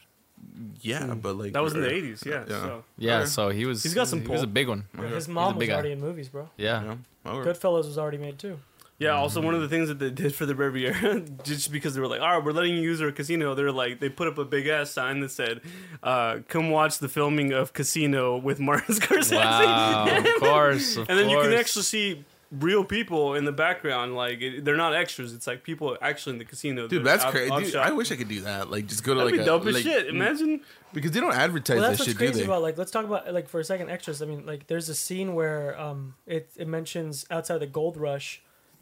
yeah, 0.82 1.14
but 1.16 1.36
like 1.36 1.54
that 1.54 1.64
was 1.64 1.74
in 1.74 1.82
the 1.82 1.88
uh, 1.88 1.92
'80s. 1.92 2.26
Yeah. 2.26 2.44
Yeah. 2.48 2.62
So 2.62 2.84
Yeah, 2.98 3.26
so 3.26 3.50
he 3.50 3.66
was. 3.66 3.84
He's 3.84 3.94
got 3.94 4.08
some 4.08 4.22
He 4.22 4.28
was 4.28 4.44
a 4.44 4.48
big 4.48 4.68
one. 4.70 4.86
Okay. 4.98 5.08
His 5.14 5.26
He's 5.26 5.34
mom 5.34 5.56
was 5.56 5.60
big 5.60 5.70
guy. 5.70 5.74
already 5.76 5.92
in 5.92 6.00
movies, 6.00 6.30
bro. 6.30 6.50
Yeah. 6.58 6.84
Yeah. 6.84 6.96
Goodfellas 7.26 7.86
was 7.86 7.98
already 7.98 8.18
made 8.20 8.40
too. 8.40 8.60
Yeah, 9.00 9.12
also 9.12 9.42
one 9.42 9.54
of 9.54 9.62
the 9.62 9.70
things 9.70 9.90
that 9.90 10.00
they 10.00 10.10
did 10.10 10.34
for 10.34 10.48
the 10.48 10.56
Riviera, 10.56 11.20
just 11.44 11.72
because 11.72 11.94
they 11.94 12.02
were 12.02 12.08
like, 12.08 12.20
all 12.20 12.38
right, 12.38 12.44
we're 12.44 12.52
letting 12.52 12.74
you 12.76 12.82
use 12.82 13.00
our 13.00 13.12
casino, 13.12 13.54
they're 13.54 13.72
like, 13.72 14.00
they 14.00 14.10
put 14.10 14.28
up 14.28 14.40
a 14.40 14.46
big 14.46 14.66
ass 14.68 14.90
sign 14.90 15.20
that 15.20 15.30
said, 15.30 15.62
uh, 16.02 16.40
come 16.48 16.72
watch 16.72 16.98
the 16.98 17.08
filming 17.08 17.54
of 17.54 17.74
Casino 17.74 18.38
with 18.38 18.60
Martin 18.60 18.96
Scorsese. 19.00 19.36
Wow, 19.36 20.18
of 20.18 20.26
course. 20.40 20.98
Of 20.98 21.10
and 21.10 21.20
then 21.20 21.30
you 21.30 21.40
can 21.40 21.54
actually 21.54 21.84
see 21.84 22.26
real 22.52 22.84
people 22.84 23.36
in 23.36 23.46
the 23.46 23.52
background. 23.52 24.16
Like, 24.16 24.42
it, 24.42 24.66
they're 24.66 24.76
not 24.76 24.96
extras, 24.96 25.32
it's 25.32 25.46
like 25.46 25.64
people 25.64 25.96
actually 26.02 26.34
in 26.34 26.40
the 26.40 26.46
casino. 26.46 26.88
Dude, 26.88 27.04
that's 27.04 27.24
out- 27.24 27.34
crazy. 27.34 27.66
Dude. 27.66 27.76
I 27.76 27.92
wish 27.92 28.12
I 28.12 28.16
could 28.16 28.30
do 28.30 28.42
that. 28.42 28.72
Like, 28.72 28.88
just 28.88 29.04
go 29.04 29.14
to 29.14 29.20
That'd 29.20 29.32
like 29.34 29.40
be 29.40 29.44
a 29.44 29.46
dope 29.46 29.68
as 29.68 29.76
like, 29.76 29.84
shit. 29.84 30.08
Imagine. 30.08 30.62
because 30.92 31.12
they 31.12 31.20
don't 31.20 31.36
advertise 31.36 31.76
Well, 31.80 31.90
that's 31.90 32.00
that 32.00 32.08
what's 32.08 32.12
shit, 32.14 32.18
do 32.18 32.26
crazy 32.26 32.40
they? 32.40 32.46
about 32.46 32.64
like 32.64 32.80
let's 32.80 32.90
talk 32.90 33.06
about 33.06 33.32
like 33.32 33.48
for 33.48 33.60
a 33.60 33.64
second 33.64 33.92
extras. 33.92 34.24
I 34.24 34.26
mean, 34.26 34.46
like 34.48 34.66
there's 34.66 34.90
a 34.90 34.96
scene 34.96 35.36
where 35.36 35.80
um 35.80 36.16
it 36.26 36.50
it 36.56 36.68
mentions 36.68 37.28
outside 37.30 37.60
the 37.60 37.68
gold 37.68 37.96
rush 37.98 38.42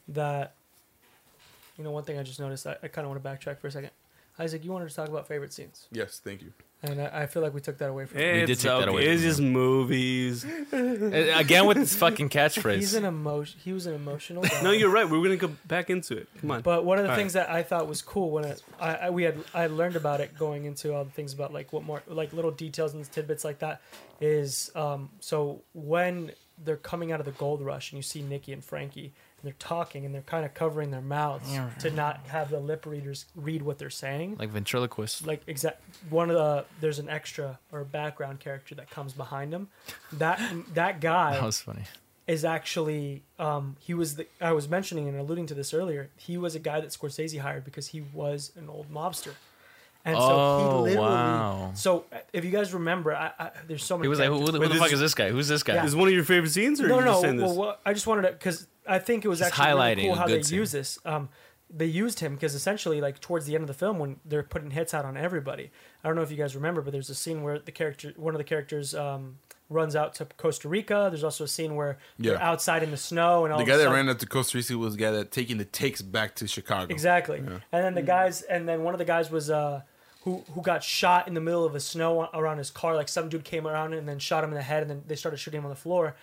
that 0.09 0.55
you 1.77 1.83
know 1.83 1.91
one 1.91 2.03
thing 2.03 2.17
I 2.17 2.23
just 2.23 2.39
noticed. 2.39 2.65
I, 2.67 2.77
I 2.83 2.87
kind 2.87 3.05
of 3.05 3.11
want 3.11 3.23
to 3.23 3.29
backtrack 3.29 3.59
for 3.59 3.67
a 3.67 3.71
second. 3.71 3.91
Isaac, 4.37 4.65
you 4.65 4.71
wanted 4.73 4.89
to 4.89 4.95
talk 4.95 5.07
about 5.07 5.27
favorite 5.29 5.53
scenes, 5.53 5.87
yes, 5.93 6.19
thank 6.21 6.41
you. 6.41 6.51
and 6.83 7.01
I, 7.01 7.21
I 7.21 7.25
feel 7.25 7.41
like 7.41 7.53
we 7.53 7.61
took 7.61 7.77
that 7.77 7.89
away 7.89 8.05
from. 8.05 8.19
you. 8.19 8.25
did 8.25 8.49
It's 8.49 8.63
take 8.63 8.69
that 8.69 8.81
okay. 8.89 8.89
away 8.91 9.05
It's 9.05 9.21
from 9.21 9.29
just 9.29 9.39
movies. 9.41 10.45
Uh, 10.45 11.31
Again 11.37 11.65
with 11.67 11.77
this 11.77 11.95
fucking 11.95 12.27
catchphrase. 12.27 12.75
He's 12.75 12.95
an 12.95 13.05
emotion. 13.05 13.61
He 13.63 13.71
was 13.71 13.85
an 13.85 13.93
emotional 13.93 14.43
guy. 14.43 14.61
no, 14.61 14.71
you're 14.71 14.89
right. 14.89 15.05
We're 15.09 15.19
going 15.19 15.39
to 15.39 15.47
go 15.47 15.53
back 15.69 15.89
into 15.89 16.17
it. 16.17 16.27
Come 16.41 16.51
on. 16.51 16.61
But 16.63 16.83
one 16.83 16.97
of 16.97 17.05
the 17.05 17.11
All 17.11 17.15
things 17.15 17.31
that 17.31 17.49
I 17.49 17.63
thought 17.63 17.87
was 17.87 18.01
cool 18.01 18.29
when 18.31 18.43
it, 18.43 18.61
I, 18.77 18.95
I 18.95 19.09
we 19.09 19.23
had 19.23 19.37
I 19.53 19.61
had 19.61 19.71
learned 19.71 19.95
about 19.95 20.19
it 20.19 20.37
going 20.37 20.65
into 20.65 20.93
all 20.93 21.05
the 21.05 21.11
things 21.11 21.31
about 21.31 21.53
like 21.53 21.71
what 21.71 21.83
more 21.85 22.03
like 22.05 22.33
little 22.33 22.51
details 22.51 22.93
and 22.93 23.09
tidbits 23.09 23.45
like 23.45 23.59
that 23.59 23.81
is 24.19 24.69
um 24.75 25.11
so 25.21 25.61
when 25.73 26.31
they're 26.61 26.75
coming 26.75 27.13
out 27.13 27.21
of 27.21 27.25
the 27.25 27.31
gold 27.33 27.61
rush 27.61 27.91
and 27.93 27.97
you 27.97 28.03
see 28.03 28.21
Nicky 28.21 28.51
and 28.51 28.63
Frankie 28.63 29.05
and 29.05 29.13
they're 29.45 29.53
talking 29.59 30.05
and 30.05 30.13
they're 30.13 30.21
kind 30.23 30.45
of 30.45 30.53
covering 30.53 30.91
their 30.91 31.01
mouths 31.01 31.47
to 31.79 31.89
not 31.91 32.25
have 32.27 32.49
the 32.49 32.59
lip 32.59 32.85
readers 32.85 33.25
read 33.35 33.61
what 33.61 33.77
they're 33.77 33.89
saying 33.89 34.35
Like 34.39 34.49
ventriloquist. 34.49 35.25
like 35.27 35.41
exact 35.47 35.81
one 36.09 36.29
of 36.29 36.35
the 36.35 36.65
there's 36.81 36.99
an 36.99 37.07
extra 37.09 37.59
or 37.71 37.83
background 37.83 38.39
character 38.39 38.75
that 38.75 38.89
comes 38.89 39.13
behind 39.13 39.53
him 39.53 39.69
that 40.13 40.39
that 40.73 40.99
guy 41.01 41.33
That 41.33 41.43
was 41.43 41.61
funny. 41.61 41.83
is 42.27 42.43
actually 42.43 43.23
um, 43.39 43.75
he 43.79 43.93
was 43.93 44.15
the 44.15 44.27
I 44.41 44.51
was 44.53 44.67
mentioning 44.67 45.07
and 45.07 45.17
alluding 45.19 45.45
to 45.47 45.53
this 45.53 45.73
earlier. 45.73 46.09
He 46.17 46.37
was 46.37 46.55
a 46.55 46.59
guy 46.59 46.81
that 46.81 46.89
Scorsese 46.89 47.39
hired 47.39 47.63
because 47.63 47.87
he 47.87 48.01
was 48.01 48.51
an 48.57 48.67
old 48.69 48.91
mobster, 48.91 49.33
and 50.03 50.15
so 50.17 50.21
Oh, 50.23 50.85
he 50.85 50.91
literally. 50.91 51.07
wow. 51.07 51.71
So 51.75 52.05
if 52.33 52.43
you 52.45 52.51
guys 52.51 52.73
remember, 52.73 53.15
I, 53.15 53.31
I, 53.39 53.51
there's 53.67 53.83
so 53.83 53.95
many. 53.97 54.05
He 54.05 54.09
was 54.09 54.19
like, 54.19 54.29
who, 54.29 54.39
who 54.39 54.51
the, 54.51 54.59
Wait, 54.59 54.67
who 54.69 54.73
the 54.73 54.79
fuck 54.79 54.87
is- 54.87 54.93
is 54.93 54.99
this 55.01 55.13
guy? 55.13 55.29
Who's 55.29 55.47
this 55.47 55.61
guy? 55.63 55.75
Yeah. 55.75 55.85
Is 55.85 55.95
one 55.95 56.07
of 56.07 56.13
your 56.15 56.23
favorite 56.23 56.49
scenes, 56.51 56.79
or 56.81 56.87
no, 56.87 56.97
are 56.99 57.01
no. 57.05 57.11
just 57.11 57.21
saying 57.21 57.37
Well, 57.41 57.55
well, 57.55 57.77
I 57.85 57.93
just 57.93 58.07
wanted 58.07 58.23
to 58.23 58.31
because 58.31 58.65
I 58.87 58.99
think 58.99 59.25
it 59.25 59.27
was 59.27 59.39
Just 59.39 59.57
actually 59.59 59.95
really 59.95 60.03
cool 60.03 60.15
how 60.15 60.27
they 60.27 60.37
good 60.37 60.45
scene. 60.45 60.59
use 60.59 60.71
this. 60.71 60.99
Um, 61.05 61.29
they 61.73 61.85
used 61.87 62.19
him 62.19 62.35
because 62.35 62.53
essentially, 62.53 63.01
like 63.01 63.19
towards 63.19 63.45
the 63.45 63.55
end 63.55 63.63
of 63.63 63.67
the 63.67 63.73
film, 63.73 63.97
when 63.97 64.17
they're 64.23 64.43
putting 64.43 64.71
hits 64.71 64.93
out 64.93 65.03
on 65.05 65.17
everybody. 65.17 65.71
I 66.03 66.07
don't 66.07 66.15
know 66.15 66.21
if 66.21 66.29
you 66.29 66.37
guys 66.37 66.55
remember, 66.55 66.81
but 66.81 66.91
there's 66.93 67.09
a 67.09 67.15
scene 67.15 67.41
where 67.41 67.57
the 67.57 67.71
character, 67.71 68.13
one 68.17 68.35
of 68.35 68.37
the 68.37 68.43
characters, 68.43 68.93
um, 68.93 69.37
runs 69.67 69.95
out 69.95 70.13
to 70.15 70.25
Costa 70.37 70.69
Rica. 70.69 71.07
There's 71.09 71.23
also 71.23 71.43
a 71.45 71.47
scene 71.47 71.75
where 71.75 71.97
they're 72.19 72.39
outside 72.39 72.83
in 72.83 72.91
the 72.91 72.97
snow 72.97 73.45
and 73.45 73.53
all 73.53 73.59
The 73.59 73.65
guy 73.65 73.77
that 73.77 73.89
ran 73.89 74.07
out 74.09 74.19
to 74.19 74.27
Costa 74.27 74.57
Rica 74.59 74.77
was 74.77 74.93
the 74.95 74.99
guy 74.99 75.09
that 75.11 75.31
taking 75.31 75.57
the 75.57 75.65
takes 75.65 76.03
back 76.03 76.35
to 76.35 76.47
Chicago. 76.47 76.93
Exactly. 76.93 77.39
Yeah. 77.43 77.59
And 77.71 77.83
then 77.83 77.95
the 77.95 78.03
guys, 78.03 78.43
and 78.43 78.69
then 78.69 78.83
one 78.83 78.93
of 78.93 78.99
the 78.99 79.05
guys 79.05 79.31
was 79.31 79.49
uh, 79.49 79.81
who 80.21 80.43
who 80.53 80.61
got 80.61 80.83
shot 80.83 81.27
in 81.27 81.33
the 81.33 81.41
middle 81.41 81.65
of 81.65 81.73
a 81.73 81.79
snow 81.79 82.29
around 82.35 82.59
his 82.59 82.69
car. 82.69 82.95
Like 82.95 83.09
some 83.09 83.27
dude 83.27 83.43
came 83.43 83.65
around 83.65 83.93
and 83.95 84.07
then 84.07 84.19
shot 84.19 84.43
him 84.43 84.51
in 84.51 84.55
the 84.55 84.61
head, 84.61 84.83
and 84.83 84.91
then 84.91 85.03
they 85.07 85.15
started 85.15 85.37
shooting 85.37 85.59
him 85.59 85.65
on 85.65 85.71
the 85.71 85.75
floor. 85.75 86.15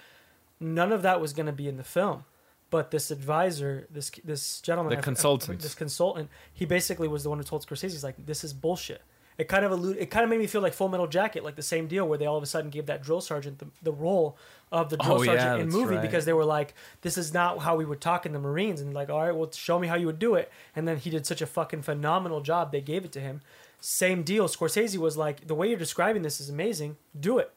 None 0.61 0.93
of 0.93 1.03
that 1.03 1.21
was 1.21 1.33
going 1.33 1.47
to 1.47 1.53
be 1.53 1.67
in 1.69 1.77
the 1.77 1.83
film, 1.85 2.25
but 2.73 2.91
this 2.91 3.13
advisor, 3.13 3.87
this 3.91 4.11
this 4.25 4.61
gentleman, 4.61 4.91
The 4.91 4.97
I- 4.97 4.99
I- 4.99 5.03
uh, 5.03 5.05
consultant. 5.05 5.61
this 5.61 5.77
consultant, 5.77 6.29
he 6.53 6.65
basically 6.65 7.07
was 7.07 7.23
the 7.23 7.29
one 7.31 7.39
who 7.39 7.45
told 7.45 7.65
Scorsese, 7.65 7.93
he's 7.93 8.03
like, 8.03 8.17
"This 8.27 8.43
is 8.43 8.53
bullshit." 8.53 9.03
It 9.39 9.49
kind 9.49 9.65
of 9.65 9.71
allude, 9.73 9.97
it 9.99 10.11
kind 10.11 10.25
of 10.25 10.31
made 10.31 10.41
me 10.41 10.47
feel 10.47 10.61
like 10.61 10.75
Full 10.75 10.89
Metal 10.91 11.07
Jacket, 11.07 11.43
like 11.43 11.57
the 11.57 11.63
same 11.63 11.87
deal 11.87 12.07
where 12.07 12.19
they 12.19 12.27
all 12.27 12.37
of 12.37 12.43
a 12.43 12.47
sudden 12.47 12.69
gave 12.71 12.85
that 12.87 13.03
drill 13.03 13.21
sergeant 13.23 13.59
the, 13.61 13.67
the 13.83 13.93
role 13.93 14.37
of 14.71 14.91
the 14.91 14.97
drill 14.99 15.19
Oh, 15.21 15.23
yeah, 15.23 15.33
sergeant 15.39 15.61
in 15.63 15.69
movie 15.71 15.95
right. 15.95 16.03
because 16.03 16.25
they 16.27 16.33
were 16.35 16.45
like, 16.45 16.75
"This 17.03 17.17
is 17.17 17.33
not 17.33 17.59
how 17.61 17.77
we 17.77 17.85
would 17.85 18.01
talk 18.01 18.27
in 18.27 18.33
the 18.33 18.39
Marines," 18.39 18.81
and 18.81 18.93
like, 18.93 19.09
"All 19.11 19.21
right, 19.23 19.35
well, 19.35 19.51
show 19.53 19.79
me 19.79 19.87
how 19.89 19.95
you 19.97 20.07
would 20.07 20.19
do 20.19 20.35
it." 20.35 20.51
And 20.77 20.87
then 20.89 20.97
he 20.99 21.09
did 21.11 21.25
such 21.27 21.41
a 21.43 21.47
fucking 21.47 21.83
phenomenal 21.83 22.41
job. 22.41 22.73
They 22.73 22.81
gave 22.83 23.05
it 23.05 23.13
to 23.13 23.21
him. 23.21 23.41
Same 23.81 24.23
deal. 24.23 24.49
Scorsese 24.49 24.97
was 24.99 25.17
like, 25.17 25.47
"The 25.47 25.55
way 25.55 25.69
you're 25.69 25.79
describing 25.79 26.23
this 26.23 26.41
is 26.41 26.49
amazing. 26.51 26.97
Do 27.19 27.39
it." 27.39 27.53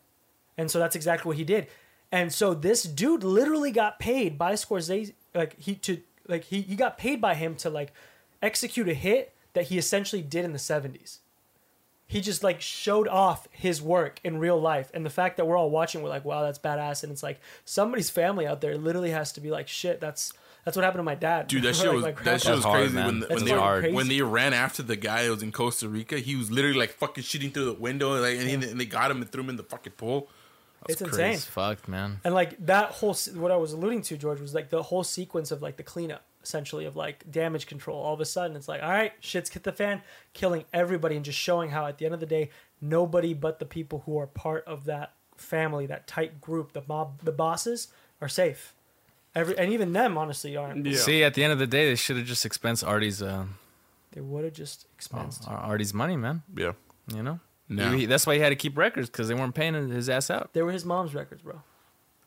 And 0.57 0.72
so 0.72 0.80
that's 0.80 0.95
exactly 0.95 1.28
what 1.30 1.38
he 1.38 1.43
did. 1.43 1.68
And 2.12 2.32
so 2.34 2.53
this 2.53 2.84
dude 2.84 3.24
literally 3.24 3.72
got 3.72 3.99
paid 3.99 4.38
by 4.38 4.53
Scorsese, 4.53 5.14
like 5.34 5.60
he 5.60 5.76
to 5.76 6.01
like 6.28 6.45
he 6.45 6.62
he 6.62 6.76
got 6.76 6.97
paid 6.97 7.20
by 7.20 7.34
him 7.36 7.56
to 7.58 7.70
like 7.70 7.91
execute 8.41 8.88
a 8.88 8.93
hit 8.93 9.34
that 9.53 9.66
he 9.66 9.78
essentially 9.78 10.22
did 10.22 10.45
in 10.45 10.51
the 10.53 10.60
70s. 10.60 11.20
He 12.08 12.22
just 12.22 12.43
like 12.43 12.62
showed 12.62 13.08
off 13.08 13.47
his 13.51 13.82
work 13.82 14.20
in 14.24 14.38
real 14.38 14.62
life. 14.62 14.91
And 14.93 15.03
the 15.06 15.10
fact 15.10 15.38
that 15.38 15.45
we're 15.45 15.58
all 15.58 15.72
watching, 15.72 16.03
we're 16.03 16.10
like, 16.10 16.24
wow, 16.24 16.43
that's 16.43 16.60
badass. 16.60 17.01
And 17.03 17.12
it's 17.12 17.24
like 17.24 17.39
somebody's 17.66 18.12
family 18.12 18.45
out 18.45 18.62
there 18.62 18.78
literally 18.78 19.10
has 19.10 19.32
to 19.34 19.41
be 19.41 19.49
like, 19.49 19.68
shit, 19.68 19.99
that's 19.99 20.32
that's 20.64 20.78
what 20.78 20.84
happened 20.84 20.99
to 20.99 21.03
my 21.03 21.16
dad. 21.16 21.47
Dude, 21.47 21.64
that 21.64 21.70
Or, 21.70 21.74
shit 21.74 21.86
like, 21.88 21.93
was 21.95 22.03
my 22.03 22.12
that 22.12 22.24
grandpa. 22.24 22.38
shit 22.38 22.51
was 22.56 22.64
That's 22.64 22.66
hard, 22.66 22.80
crazy 22.82 22.95
man. 22.95 23.06
when 23.08 23.20
That's 23.22 23.34
when 23.34 23.45
they 23.45 23.51
hard. 23.51 23.93
when 23.93 24.08
they 24.08 24.22
ran 24.22 24.53
after 24.53 24.84
the 24.84 24.95
guy 24.95 25.24
that 25.24 25.32
was 25.32 25.41
in 25.43 25.51
Costa 25.51 25.89
Rica. 25.89 26.20
He 26.20 26.36
was 26.36 26.51
literally 26.51 26.78
like 26.78 26.91
fucking 26.91 27.24
shooting 27.24 27.49
through 27.49 27.66
the 27.66 27.74
window, 27.74 28.22
like 28.22 28.38
and, 28.38 28.47
he, 28.47 28.53
and 28.53 28.80
they 28.80 28.86
got 28.86 29.10
him 29.10 29.22
and 29.22 29.32
threw 29.32 29.41
him 29.43 29.49
in 29.49 29.56
the 29.56 29.64
fucking 29.64 29.93
pool. 29.93 30.28
It's 30.88 31.01
Crazy 31.01 31.13
insane. 31.21 31.33
as 31.33 31.45
fuck, 31.45 31.88
man. 31.88 32.19
And 32.23 32.33
like 32.33 32.63
that 32.65 32.89
whole 32.91 33.13
se- 33.13 33.33
what 33.33 33.51
I 33.51 33.57
was 33.57 33.73
alluding 33.73 34.01
to, 34.03 34.17
George, 34.17 34.39
was 34.39 34.53
like 34.53 34.69
the 34.69 34.83
whole 34.83 35.03
sequence 35.03 35.51
of 35.51 35.61
like 35.61 35.77
the 35.77 35.83
cleanup, 35.83 36.23
essentially 36.43 36.86
of 36.86 36.95
like 36.95 37.29
damage 37.31 37.65
control. 37.67 37.99
All 38.01 38.13
of 38.13 38.19
a 38.21 38.25
sudden, 38.25 38.55
it's 38.55 38.67
like, 38.67 38.83
all 38.83 38.89
right, 38.89 39.13
shit's 39.19 39.49
hit 39.49 39.63
the 39.63 39.71
fan, 39.71 40.01
killing 40.33 40.65
everybody, 40.73 41.15
and 41.15 41.25
just 41.25 41.39
showing 41.39 41.71
how 41.71 41.88
at 41.88 41.97
the 41.97 42.05
end 42.05 42.13
of 42.13 42.19
the 42.19 42.25
day, 42.25 42.49
nobody 42.81 43.33
but 43.33 43.59
the 43.59 43.65
people 43.65 44.03
who 44.05 44.17
are 44.19 44.27
part 44.27 44.63
of 44.67 44.86
that 44.86 45.13
family, 45.38 45.86
that 45.88 46.07
tight 46.07 46.39
group, 46.39 46.73
the 46.73 46.83
mob, 46.88 47.21
the 47.23 47.31
bosses, 47.31 47.88
are 48.21 48.29
safe. 48.29 48.73
Every 49.33 49.57
and 49.57 49.73
even 49.73 49.91
them, 49.91 50.17
honestly, 50.17 50.55
aren't. 50.55 50.86
Yeah. 50.86 50.97
See, 50.97 51.23
at 51.23 51.33
the 51.33 51.43
end 51.43 51.51
of 51.51 51.59
the 51.59 51.67
day, 51.67 51.89
they 51.89 51.95
should 51.95 52.15
have 52.15 52.25
just 52.25 52.45
expensed 52.45 52.88
Artie's 52.88 53.21
uh, 53.21 53.45
They 54.13 54.21
would 54.21 54.45
have 54.45 54.53
just 54.53 54.86
expensed. 54.97 55.45
Ar- 55.49 55.57
Artie's 55.57 55.93
money, 55.93 56.15
man. 56.15 56.43
Yeah. 56.55 56.71
You 57.13 57.21
know. 57.21 57.39
No. 57.68 57.91
He- 57.91 58.05
that's 58.05 58.26
why 58.28 58.36
he 58.36 58.39
had 58.41 58.49
to 58.49 58.55
keep 58.55 58.78
records 58.78 59.09
because 59.09 59.28
they 59.28 59.34
weren't 59.34 59.55
paying 59.55 59.74
his 59.89 60.09
ass 60.09 60.30
out. 60.30 60.53
They 60.53 60.61
were 60.61 60.72
his 60.72 60.86
mom's 60.86 61.13
records, 61.16 61.41
bro. 61.41 61.61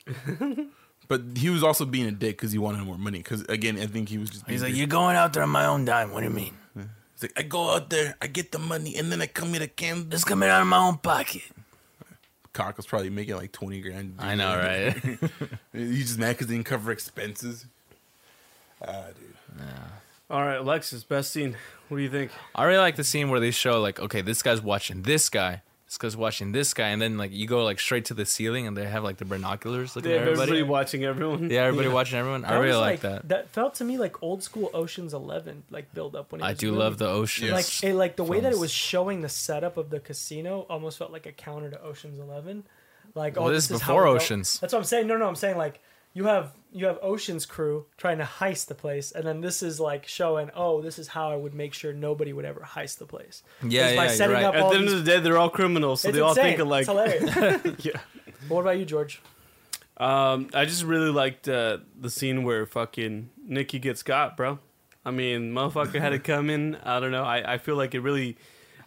But 1.09 1.22
he 1.39 1.49
was 1.49 1.62
also 1.64 1.86
being 1.86 2.05
a 2.07 2.11
dick 2.12 2.36
because 2.36 2.53
he 2.53 2.59
wanted 2.59 2.82
more 2.82 2.99
money. 2.99 3.18
Because 3.18 3.41
again, 3.45 3.78
I 3.78 3.86
think 3.86 4.11
he 4.11 4.18
was 4.18 4.28
just. 4.28 4.47
He's 4.47 4.62
like, 4.62 4.74
a 4.74 4.76
"You're 4.76 4.86
going 4.86 5.16
out 5.16 5.32
there 5.32 5.43
on 5.43 5.49
my 5.49 5.64
own 5.64 5.86
dime. 5.86 6.12
What 6.12 6.20
do 6.20 6.26
you 6.26 6.32
mean? 6.34 6.55
He's 6.76 7.22
like, 7.22 7.32
I 7.34 7.43
go 7.45 7.70
out 7.74 7.89
there, 7.89 8.14
I 8.20 8.26
get 8.26 8.53
the 8.53 8.59
money, 8.59 8.95
and 8.95 9.11
then 9.11 9.22
I 9.22 9.26
come 9.26 9.49
here 9.49 9.61
to 9.61 9.68
Kansas. 9.68 10.07
It's 10.12 10.24
coming 10.24 10.51
out 10.51 10.61
of 10.61 10.66
my 10.66 10.76
own 10.76 10.99
pocket." 10.99 11.43
Cock 12.53 12.76
was 12.76 12.86
probably 12.86 13.09
making 13.09 13.36
like 13.36 13.53
twenty 13.53 13.80
grand. 13.80 14.16
I 14.18 14.34
know, 14.34 14.55
right? 14.55 14.95
He's 15.72 16.09
just 16.09 16.18
mad 16.18 16.32
because 16.36 16.51
he 16.51 16.57
didn't 16.57 16.66
cover 16.66 16.93
expenses. 16.93 17.64
Ah, 18.86 19.07
dude. 19.18 19.34
Yeah. 19.59 19.64
All 20.28 20.43
right, 20.43 20.57
Alexis, 20.59 21.05
best 21.05 21.30
scene. 21.32 21.57
What 21.89 21.97
do 21.99 22.03
you 22.03 22.11
think? 22.11 22.30
I 22.55 22.64
really 22.64 22.78
like 22.78 22.97
the 22.97 23.05
scene 23.05 23.30
where 23.30 23.41
they 23.41 23.51
show 23.51 23.80
like, 23.80 23.99
okay, 24.01 24.20
this 24.20 24.43
guy's 24.43 24.61
watching 24.62 25.03
this 25.03 25.28
guy, 25.28 25.62
this 25.86 25.97
guy's 25.97 26.16
watching 26.16 26.53
this 26.53 26.74
guy, 26.74 26.89
and 26.89 27.01
then 27.01 27.16
like 27.16 27.32
you 27.32 27.47
go 27.47 27.64
like 27.64 27.80
straight 27.80 28.05
to 28.07 28.14
the 28.14 28.26
ceiling, 28.26 28.66
and 28.66 28.76
they 28.76 28.84
have 28.86 29.03
like 29.05 29.16
the 29.16 29.24
binoculars 29.24 29.97
looking 29.97 30.11
They 30.11 30.16
at 30.18 30.22
everybody. 30.22 30.51
everybody 30.51 30.62
watching 30.70 31.05
everyone. 31.05 31.51
yeah, 31.51 31.62
everybody 31.62 31.89
watching 31.89 32.18
everyone. 32.18 32.45
I 32.45 32.51
That 32.51 32.57
really 32.59 32.68
was, 32.72 32.78
like, 32.80 33.01
that. 33.01 33.28
That 33.28 33.49
felt 33.51 33.74
to 33.76 33.84
me 33.84 33.97
like 33.97 34.22
old 34.22 34.43
school 34.43 34.70
Ocean's 34.74 35.14
Eleven, 35.14 35.62
like 35.70 35.93
build 35.95 36.14
up 36.14 36.30
when 36.32 36.43
it 36.43 36.45
I 36.45 36.51
was 36.51 36.59
do 36.59 36.66
really 36.68 36.78
love 36.78 36.99
the 36.99 37.09
ocean. 37.09 37.51
Like 37.51 37.82
it, 37.82 37.95
like 37.95 38.16
the 38.16 38.24
way 38.24 38.41
that 38.41 38.53
it 38.53 38.59
was 38.59 38.70
showing 38.70 39.22
the 39.22 39.28
setup 39.30 39.76
of 39.78 39.89
the 39.89 40.01
casino 40.01 40.66
almost 40.68 40.99
felt 40.99 41.11
like 41.11 41.24
a 41.26 41.32
counter 41.32 41.70
to 41.70 41.82
Ocean's 41.82 42.18
Eleven. 42.18 42.64
Like, 43.14 43.36
Well, 43.36 43.47
oh, 43.47 43.51
this 43.51 43.68
this 43.68 43.76
is 43.76 43.80
is 43.80 43.82
how 43.82 43.95
before 43.95 44.07
Oceans. 44.09 44.59
That's 44.61 44.74
what 44.74 44.80
I'm 44.80 44.84
saying. 44.84 45.07
No, 45.07 45.16
no, 45.16 45.26
I'm 45.26 45.36
saying 45.36 45.57
like 45.57 45.80
you 46.12 46.24
have 46.24 46.53
you 46.72 46.86
have 46.86 46.98
Ocean's 47.02 47.46
crew 47.46 47.86
trying 47.96 48.18
to 48.18 48.24
heist 48.24 48.66
the 48.66 48.74
place, 48.74 49.10
and 49.12 49.24
then 49.26 49.40
this 49.40 49.62
is 49.62 49.80
like 49.80 50.06
showing, 50.06 50.50
oh, 50.54 50.80
this 50.82 50.98
is 50.98 51.08
how 51.08 51.30
I 51.30 51.36
would 51.36 51.54
make 51.54 51.72
sure 51.74 51.92
nobody 51.92 52.32
would 52.32 52.44
ever 52.44 52.60
heist 52.60 52.98
the 52.98 53.06
place. 53.06 53.42
Yeah, 53.62 53.86
It's 53.88 53.96
by 53.96 54.02
yeah, 54.04 54.08
you're 54.08 54.16
setting 54.16 54.34
right. 54.34 54.44
up 54.44 54.54
At 54.54 54.68
the 54.70 54.76
end 54.76 54.84
these- 54.84 54.92
of 54.92 55.04
the 55.04 55.10
day, 55.12 55.20
they're 55.20 55.38
all 55.38 55.50
criminals, 55.50 56.02
so 56.02 56.08
it's 56.08 56.16
they 56.16 56.20
all 56.22 56.30
insane. 56.30 56.44
think 56.44 56.60
alike. 56.60 56.80
It's 56.82 56.88
hilarious. 56.88 57.62
Yeah. 57.84 58.00
what 58.48 58.60
about 58.60 58.78
you, 58.78 58.84
George? 58.84 59.20
Um, 59.96 60.48
I 60.54 60.64
just 60.64 60.84
really 60.84 61.10
liked 61.10 61.48
uh, 61.48 61.78
the 61.98 62.10
scene 62.10 62.44
where 62.44 62.66
fucking 62.66 63.30
Nicky 63.44 63.78
gets 63.78 64.02
got, 64.02 64.36
bro. 64.36 64.58
I 65.04 65.10
mean, 65.10 65.52
motherfucker 65.52 65.98
had 66.00 66.10
to 66.10 66.18
come 66.18 66.50
in. 66.50 66.76
I 66.84 67.00
don't 67.00 67.10
know. 67.10 67.24
I, 67.24 67.54
I 67.54 67.58
feel 67.58 67.76
like 67.76 67.94
it 67.94 68.00
really 68.00 68.36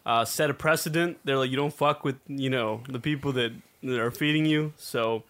uh, 0.06 0.24
set 0.24 0.50
a 0.50 0.54
precedent. 0.54 1.18
They're 1.26 1.38
like, 1.38 1.50
you 1.50 1.58
don't 1.58 1.74
fuck 1.74 2.04
with, 2.06 2.18
you 2.28 2.50
know, 2.50 2.82
the 2.88 3.00
people 3.00 3.34
that, 3.34 3.52
that 3.84 4.00
are 4.00 4.12
feeding 4.12 4.46
you. 4.46 4.74
So 4.78 5.24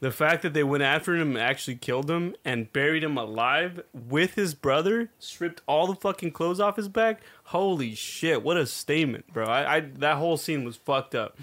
the 0.00 0.10
fact 0.10 0.42
that 0.42 0.52
they 0.54 0.62
went 0.62 0.82
after 0.84 1.16
him 1.16 1.30
and 1.30 1.38
actually 1.38 1.74
killed 1.76 2.10
him 2.10 2.36
and 2.44 2.72
buried 2.72 3.02
him 3.02 3.16
alive 3.18 3.80
with 3.92 4.34
his 4.34 4.54
brother, 4.54 5.10
stripped 5.18 5.60
all 5.66 5.86
the 5.86 5.94
fucking 5.96 6.30
clothes 6.32 6.60
off 6.60 6.76
his 6.76 6.88
back. 6.88 7.20
Holy 7.44 7.94
shit! 7.94 8.42
What 8.42 8.56
a 8.56 8.66
statement, 8.66 9.32
bro. 9.32 9.44
I, 9.46 9.76
I 9.76 9.80
that 9.80 10.16
whole 10.16 10.36
scene 10.36 10.64
was 10.64 10.76
fucked 10.76 11.14
up. 11.14 11.36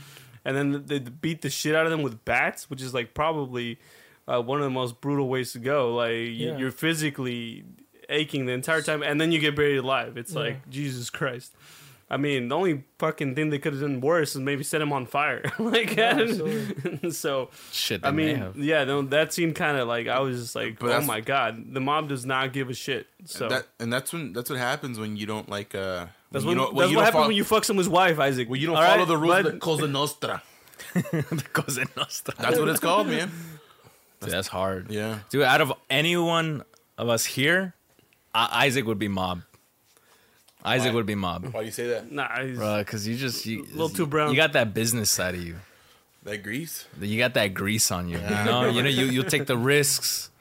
And 0.48 0.56
then 0.56 0.84
they 0.86 1.00
beat 1.00 1.42
the 1.42 1.50
shit 1.50 1.74
out 1.74 1.86
of 1.86 1.92
them 1.92 2.04
with 2.04 2.24
bats, 2.24 2.70
which 2.70 2.82
is 2.82 2.94
like 2.94 3.14
probably 3.16 3.80
uh, 4.28 4.42
one 4.42 4.60
of 4.60 4.64
the 4.64 4.70
most 4.70 5.02
brutal 5.02 5.28
ways 5.28 5.52
to 5.54 5.60
go. 5.60 5.96
Like 5.96 6.12
Yeah. 6.12 6.58
you're 6.58 6.72
physically 6.72 7.64
aching 8.10 8.46
the 8.46 8.52
entire 8.54 8.84
time, 8.84 9.02
and 9.02 9.20
then 9.20 9.32
you 9.32 9.40
get 9.40 9.56
buried 9.56 9.78
alive. 9.78 10.18
It's 10.18 10.34
Yeah. 10.34 10.40
like 10.42 10.70
Jesus 10.70 11.10
Christ. 11.10 11.56
I 12.08 12.18
mean, 12.18 12.50
the 12.50 12.56
only 12.56 12.84
fucking 13.00 13.34
thing 13.34 13.50
they 13.50 13.58
could 13.58 13.74
have 13.74 13.82
done 13.82 14.00
worse 14.00 14.36
is 14.36 14.42
maybe 14.42 14.64
set 14.64 14.80
him 14.80 14.94
on 14.94 15.08
fire. 15.08 15.42
like, 15.60 15.96
Yeah, 15.96 16.20
absolutely. 16.20 17.10
so 17.12 17.50
Shit, 17.72 18.04
they 18.04 18.08
I 18.10 18.12
may 18.12 18.26
mean, 18.28 18.36
have. 18.38 18.58
yeah, 18.58 18.84
no, 18.84 19.02
that 19.02 19.34
scene 19.34 19.54
kind 19.56 19.78
of 19.78 19.88
like 19.88 20.08
I 20.08 20.20
was 20.20 20.40
just 20.40 20.56
like, 20.56 20.78
But 20.78 20.92
oh 20.92 21.02
my 21.02 21.22
god, 21.22 21.74
the 21.74 21.80
mob 21.82 22.10
does 22.10 22.24
not 22.26 22.54
give 22.54 22.70
a 22.70 22.76
shit. 22.76 23.08
So 23.26 23.50
That 23.50 23.66
and 23.80 23.92
that's 23.92 24.14
when 24.14 24.34
that's 24.34 24.52
what 24.52 24.60
happens 24.60 25.00
when 25.00 25.18
you 25.18 25.26
don't 25.26 25.50
like 25.50 25.74
uh. 25.74 26.06
that's 26.32 26.46
when 26.46 26.58
what, 26.60 26.62
you 26.62 26.68
don't, 26.68 26.78
that's 26.78 26.92
you 26.92 26.98
what 26.98 27.06
happens 27.06 27.14
follow, 27.18 27.28
when 27.30 27.36
you 27.38 27.44
fuck 27.44 27.64
someone's 27.64 27.90
wife, 27.90 28.20
Isaac. 28.20 28.50
when 28.50 28.62
you 28.62 28.68
don't 28.68 28.76
All 28.76 28.84
follow 28.84 29.00
right? 29.00 29.08
the 29.08 29.18
rules 29.18 29.44
But- 29.44 29.60
Cosa 29.60 29.88
Nostra. 29.88 30.44
Cosa 31.54 31.86
Nostra. 31.98 32.34
That's 32.38 32.60
what 32.60 32.70
it's 32.70 32.80
called, 32.80 33.08
man. 33.08 33.32
Dude, 34.22 34.30
that's 34.32 34.48
hard. 34.48 34.92
Yeah. 34.92 35.20
Dude, 35.30 35.42
out 35.44 35.62
of 35.62 35.74
anyone 35.90 36.64
of 36.98 37.10
us 37.10 37.26
here, 37.26 37.74
I- 38.34 38.66
Isaac 38.68 38.86
would 38.86 39.00
be 39.00 39.08
mob. 39.08 39.42
Isaac 40.66 40.90
Why? 40.90 40.96
would 40.96 41.06
be 41.06 41.16
mob, 41.16 41.54
Why 41.54 41.60
do 41.62 41.66
you 41.68 41.72
say 41.72 41.88
that? 41.90 42.12
Nah, 42.12 42.28
he's- 42.42 42.58
bro. 42.58 42.80
Because 42.80 43.08
you 43.08 43.16
just 43.16 43.46
you, 43.46 43.64
Little 43.72 43.90
too 43.90 44.06
brown. 44.08 44.32
You 44.32 44.36
got 44.36 44.54
that 44.54 44.74
business 44.74 45.12
side 45.12 45.36
of 45.36 45.46
you. 45.46 45.56
That 46.24 46.42
grease. 46.42 46.86
You 47.00 47.18
got 47.20 47.36
that 47.36 47.54
grease 47.54 47.92
on 47.92 48.10
you. 48.10 48.18
You 48.18 48.24
know. 48.46 48.68
You 48.70 48.82
know. 48.82 48.90
You 48.90 49.06
you 49.06 49.24
take 49.24 49.46
the 49.46 49.58
risks. 49.58 50.32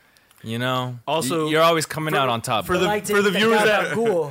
You 0.42 0.58
know. 0.58 0.98
Also, 1.06 1.44
You- 1.46 1.52
you're 1.52 1.62
always 1.62 1.86
coming 1.86 2.14
out 2.14 2.28
on 2.28 2.40
top. 2.42 2.66
for 2.66 2.76
the- 2.78 2.86
Like 2.86 3.06
for 3.06 3.20
the 3.22 3.30
take 3.30 3.38
viewers 3.40 3.60
out 3.60 3.66
that- 3.88 3.94
ghoul. 3.94 4.30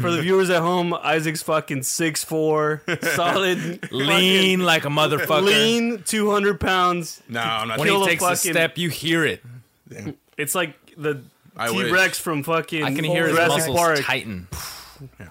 for 0.00 0.10
the 0.10 0.20
viewers 0.22 0.48
at 0.50 0.60
home, 0.62 0.92
Isaac's 0.94 1.42
fucking 1.42 1.82
six 1.82 2.22
four, 2.24 2.82
solid, 3.14 3.90
lean 3.92 4.60
like 4.64 4.84
a 4.84 4.90
fucking 4.90 5.18
motherfucker. 5.18 5.44
lean, 5.44 6.02
two 6.04 6.30
hundred 6.30 6.60
pounds. 6.60 7.22
No, 7.28 7.40
I'm 7.40 7.68
not. 7.68 7.78
When 7.78 7.88
Kill 7.88 8.00
he 8.00 8.04
a 8.04 8.08
takes 8.10 8.22
a 8.22 8.28
fucking- 8.36 8.52
step, 8.52 8.78
you 8.78 8.88
hear 8.90 9.24
it. 9.24 9.42
Damn. 9.88 10.14
It's 10.36 10.54
like 10.54 10.74
the 10.96 11.22
I 11.56 11.68
T 11.70 11.76
wish. 11.76 11.90
Rex 11.92 12.18
from 12.18 12.42
fucking 12.42 12.82
I 12.84 12.94
can 12.94 13.04
hear 13.04 13.26
his 13.26 13.34
Jurassic 13.36 13.58
muscles 13.58 13.76
Park. 13.78 13.98
tighten. 14.02 14.48
Yeah. 15.20 15.28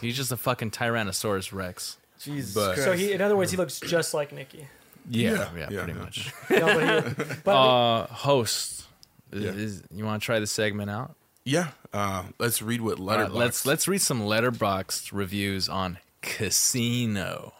He's 0.00 0.16
just 0.16 0.32
a 0.32 0.36
fucking 0.36 0.70
Tyrannosaurus 0.70 1.52
Rex. 1.52 1.96
Jesus 2.20 2.54
But- 2.54 2.74
Christ. 2.74 2.84
So 2.84 2.92
he, 2.92 3.12
in 3.12 3.20
other 3.22 3.36
words, 3.36 3.50
he 3.50 3.56
looks 3.56 3.80
just 3.80 4.12
like 4.14 4.32
Nicky. 4.32 4.66
Yeah, 5.08 5.30
Yeah, 5.32 5.48
yeah, 5.56 5.68
yeah, 5.70 5.84
pretty 5.84 5.92
yeah. 5.98 6.04
much. 6.04 6.32
No, 6.50 6.60
but 6.66 7.04
he, 7.18 7.34
but 7.44 7.52
Uh, 7.56 8.06
host, 8.08 8.84
is, 9.32 9.42
Yeah. 9.44 9.50
is- 9.52 9.82
you 9.92 10.04
want 10.04 10.22
to 10.22 10.26
try 10.26 10.38
the 10.38 10.46
segment 10.46 10.90
out? 10.90 11.14
Yeah. 11.44 11.68
Uh, 11.92 12.24
let's 12.38 12.60
read 12.62 12.80
what 12.82 12.98
All 12.98 13.04
letter. 13.06 13.28
let's 13.28 13.64
let's 13.66 13.88
read 13.88 14.00
some 14.02 14.20
Letterboxd 14.22 15.10
reviews 15.12 15.68
on 15.68 15.98
Casino. 16.20 17.52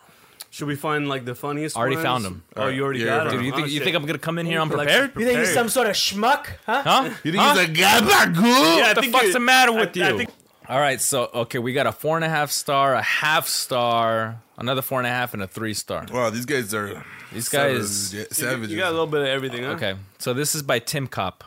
Should 0.50 0.66
we 0.68 0.74
find 0.76 1.08
like 1.08 1.24
the 1.24 1.34
funniest? 1.34 1.76
Already 1.76 1.96
ones? 1.96 2.04
found 2.04 2.26
'em. 2.26 2.42
Oh, 2.56 2.66
you 2.68 2.82
already 2.84 3.00
Yeah, 3.00 3.06
got 3.06 3.24
them. 3.30 3.36
Dude, 3.36 3.46
you 3.46 3.52
think 3.52 3.62
Oh, 3.62 3.66
you 3.68 3.74
shit. 3.78 3.84
think 3.84 3.96
I'm 3.96 4.04
gonna 4.04 4.18
come 4.18 4.38
in 4.38 4.46
here 4.46 4.58
Alexis 4.58 4.78
unprepared? 4.78 5.10
you 5.16 5.26
think 5.26 5.38
he's 5.38 5.48
prepared. 5.48 5.54
some 5.54 5.68
sort 5.68 5.86
of 5.86 5.94
schmuck? 5.94 6.46
Huh? 6.66 6.82
Huh? 6.84 7.04
You 7.24 7.32
think 7.32 7.42
Huh? 7.42 7.54
he's 7.54 7.68
a 7.68 7.72
gabagoo? 7.72 8.42
Yeah, 8.42 8.50
I 8.52 8.80
what 8.88 8.94
the 8.96 9.00
think 9.02 9.12
fuck's 9.12 9.26
you- 9.28 9.32
the 9.32 9.40
matter 9.40 9.72
with 9.72 9.96
I- 9.96 10.00
I 10.06 10.10
you? 10.10 10.16
think- 10.18 10.30
All 10.70 10.78
right, 10.78 11.00
so 11.00 11.28
okay, 11.34 11.58
we 11.58 11.72
got 11.72 11.88
a 11.88 11.92
four 11.92 12.14
and 12.14 12.24
a 12.24 12.28
half 12.28 12.52
star, 12.52 12.94
a 12.94 13.02
half 13.02 13.48
star, 13.48 14.40
another 14.56 14.82
four 14.82 15.00
and 15.00 15.06
a 15.08 15.10
half, 15.10 15.34
and 15.34 15.42
a 15.42 15.48
three 15.48 15.74
star. 15.74 16.06
Wow, 16.12 16.30
these 16.30 16.46
guys 16.46 16.72
are 16.72 17.04
These 17.32 17.48
guys- 17.48 18.10
savages. 18.10 18.36
savages. 18.38 18.70
You 18.70 18.78
got 18.78 18.90
a 18.90 18.92
little 18.92 19.08
bit 19.08 19.22
of 19.22 19.26
everything, 19.26 19.64
huh? 19.64 19.70
Okay, 19.70 19.96
so 20.18 20.32
this 20.32 20.54
is 20.54 20.62
by 20.62 20.78
Tim 20.78 21.08
Cop. 21.08 21.42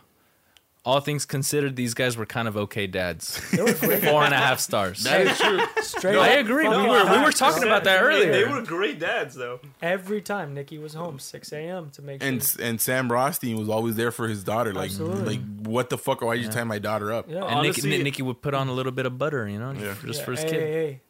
All 0.85 0.99
things 0.99 1.25
considered, 1.25 1.77
these 1.77 1.93
guys 1.93 2.17
were 2.17 2.25
kind 2.25 2.45
of 2.45 2.57
okay 2.57 2.87
dads. 2.87 3.39
They 3.51 3.61
were 3.63 3.71
great. 3.73 4.03
Four 4.03 4.25
and 4.25 4.33
a 4.33 4.37
half 4.37 4.59
stars. 4.59 5.03
That 5.05 5.21
is 5.21 5.37
true. 5.39 5.61
Straight 5.81 6.17
I 6.17 6.33
up 6.33 6.39
agree. 6.45 6.67
We 6.67 6.75
were 6.75 7.09
we 7.09 7.23
were 7.23 7.31
talking 7.31 7.61
bro. 7.61 7.69
about 7.69 7.85
that 7.85 8.01
earlier. 8.03 8.33
They 8.33 8.43
were 8.43 8.61
great 8.63 8.99
dads, 8.99 9.33
though. 9.33 9.61
Every 9.81 10.21
time 10.21 10.53
Nicky 10.53 10.77
was 10.77 10.93
home, 10.93 11.19
6 11.19 11.53
a.m. 11.53 11.89
to 11.91 12.01
make 12.01 12.21
sure. 12.21 12.27
And 12.29 12.55
and 12.59 12.81
Sam 12.81 13.09
Rothstein 13.09 13.55
was 13.57 13.69
always 13.69 13.95
there 13.95 14.11
for 14.11 14.27
his 14.27 14.43
daughter. 14.43 14.73
Like 14.73 14.89
Absolutely. 14.89 15.37
like 15.37 15.65
what 15.65 15.89
the 15.89 15.97
fuck? 15.97 16.21
Why 16.21 16.35
did 16.35 16.43
you 16.43 16.51
tie 16.51 16.65
my 16.65 16.79
daughter 16.79 17.13
up? 17.13 17.29
yeah. 17.29 17.37
And 17.45 17.61
Nicky, 17.61 17.81
Honestly- 17.81 18.03
Nicky 18.03 18.21
would 18.21 18.41
put 18.41 18.53
on 18.53 18.67
a 18.67 18.73
little 18.73 18.91
bit 18.91 19.05
of 19.05 19.17
butter, 19.17 19.47
you 19.47 19.59
know, 19.59 19.71
Yeah. 19.71 19.95
just 20.05 20.19
Yeah, 20.19 20.25
for 20.25 20.31
his 20.31 20.41
hey, 20.41 20.49
kid. 20.49 20.59
Hey, 20.59 20.71
hey. 20.73 21.01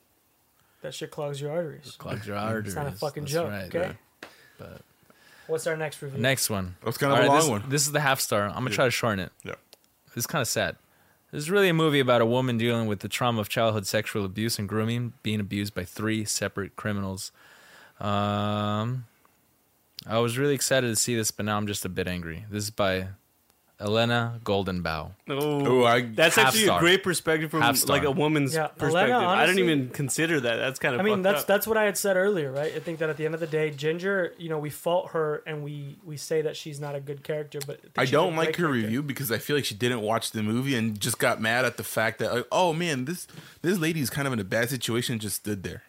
That 0.84 0.94
shit 0.94 1.10
clogs 1.10 1.42
your 1.42 1.52
arteries. 1.52 1.96
Clogs 1.98 2.28
your 2.28 2.38
arteries. 2.38 2.68
It's 2.68 2.76
not 2.76 2.88
a 2.88 2.92
fucking 2.92 3.24
That's 3.24 3.34
joke, 3.34 3.50
right. 3.50 3.76
okay? 3.76 3.98
But- 4.60 4.82
What's 5.48 5.68
our 5.68 5.76
next 5.78 6.02
review? 6.02 6.20
Next 6.20 6.50
one. 6.50 6.76
That 6.80 6.86
was 6.88 6.98
kind 6.98 7.12
of 7.12 7.20
All 7.20 7.26
a 7.26 7.28
right, 7.28 7.34
long 7.34 7.40
this, 7.42 7.50
one. 7.50 7.64
This 7.70 7.86
is 7.86 7.92
the 7.92 8.00
half 8.00 8.20
star. 8.20 8.48
I'm 8.48 8.56
gonna 8.56 8.70
try 8.70 8.86
to 8.86 8.92
shorten 8.92 9.20
it. 9.20 9.32
Yeah. 9.44 9.56
This 10.08 10.24
is 10.24 10.28
kind 10.28 10.42
of 10.42 10.48
sad. 10.48 10.78
This 11.32 11.44
is 11.44 11.50
really 11.50 11.70
a 11.70 11.74
movie 11.74 12.00
about 12.00 12.22
a 12.22 12.26
woman 12.26 12.58
dealing 12.58 12.88
with 12.88 13.00
the 13.00 13.10
trauma 13.10 13.42
of 13.42 13.50
childhood 13.50 13.88
sexual 13.88 14.24
abuse 14.24 14.60
and 14.60 14.70
grooming, 14.70 15.14
being 15.24 15.40
abused 15.40 15.74
by 15.74 15.84
three 15.84 16.26
separate 16.26 16.76
criminals. 16.76 17.32
Um, 18.00 19.06
I 20.06 20.20
was 20.20 20.38
really 20.38 20.54
excited 20.54 20.88
to 20.88 20.96
see 20.96 21.16
this, 21.16 21.32
but 21.32 21.46
now 21.46 21.58
I'm 21.58 21.66
just 21.66 21.86
a 21.86 21.90
bit 21.90 22.08
angry. 22.08 22.46
This 22.52 22.66
is 22.66 22.70
by 22.70 23.08
Elena 23.80 24.40
Goldenbow. 24.46 25.12
Oh, 25.30 25.84
I 25.84 26.02
that's 26.02 26.36
Half 26.36 26.48
actually 26.48 26.64
star. 26.66 26.78
a 26.78 26.80
great 26.80 27.04
perspective 27.04 27.52
from 27.52 27.62
Half 27.62 27.78
star. 27.78 27.98
like 27.98 28.06
a 28.06 28.12
woman's 28.12 28.54
Yeah, 28.54 28.68
perspective. 28.68 29.12
Elena, 29.14 29.18
I 29.18 29.46
didn't 29.46 29.58
honestly- 29.58 29.64
even 29.64 29.90
consider 29.90 30.40
that. 30.40 30.56
That's 30.58 30.80
kind 30.80 30.96
of. 30.96 31.02
I 31.02 31.04
mean, 31.04 31.16
fucked 31.16 31.24
that's 31.24 31.42
up. 31.42 31.48
that's 31.48 31.68
what 31.68 31.78
I 31.78 31.84
had 31.84 31.98
said 31.98 32.16
earlier, 32.16 32.52
right? 32.52 32.74
I 32.74 32.80
think 32.80 33.00
that 33.00 33.10
at 33.10 33.18
the 33.18 33.26
end 33.26 33.34
of 33.34 33.40
the 33.40 33.48
day, 33.48 33.72
Ginger, 33.72 34.34
you 34.38 34.48
know, 34.50 34.60
we 34.60 34.70
fault 34.70 35.12
her 35.12 35.44
and 35.46 35.64
we 35.64 35.98
we 36.06 36.16
say 36.18 36.42
that 36.44 36.56
she's 36.56 36.80
not 36.80 36.96
a 36.96 37.00
good 37.02 37.24
character, 37.24 37.60
but 37.66 37.82
think 37.82 37.94
I 37.98 38.06
she's 38.06 38.12
don't 38.12 38.36
like 38.36 38.48
great 38.50 38.56
her 38.58 38.64
character. 38.68 38.84
review 38.86 39.04
because 39.04 39.32
I 39.32 39.38
feel 39.40 39.56
like 39.56 39.66
she 39.66 39.76
didn't 39.76 40.02
watch 40.02 40.32
the 40.32 40.44
movie 40.44 40.76
and 40.76 41.00
just 41.00 41.20
got 41.20 41.42
mad 41.42 41.66
at 41.66 41.78
the 41.78 41.84
fact 41.84 42.20
that 42.20 42.34
like, 42.34 42.48
oh 42.52 42.74
man, 42.74 43.06
this 43.06 43.28
this 43.62 43.80
lady 43.80 44.00
is 44.00 44.10
kind 44.10 44.28
of 44.28 44.34
in 44.34 44.40
a 44.40 44.44
bad 44.46 44.70
situation, 44.70 45.20
just 45.20 45.38
stood 45.38 45.64
there. 45.64 45.84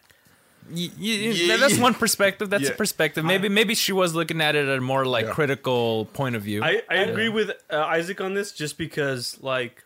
Y- 0.69 0.89
y- 0.89 0.91
Yeah, 0.99 1.57
that's 1.57 1.77
yeah. 1.77 1.83
one 1.83 1.93
perspective. 1.93 2.49
That's 2.49 2.69
a 2.69 2.73
perspective. 2.73 3.23
Maybe 3.23 3.49
maybe 3.49 3.75
she 3.75 3.91
was 3.93 4.15
looking 4.15 4.41
at 4.41 4.55
it 4.55 4.67
at 4.67 4.77
a 4.77 4.81
more 4.81 5.05
like 5.05 5.25
Yeah. 5.25 5.31
critical 5.33 6.05
point 6.13 6.35
of 6.35 6.41
view. 6.41 6.63
I, 6.63 6.81
I 6.89 6.95
agree 6.97 7.29
with 7.29 7.51
uh, 7.71 7.77
Isaac 7.83 8.19
on 8.21 8.33
this 8.33 8.51
just 8.51 8.77
because 8.77 9.37
like 9.41 9.83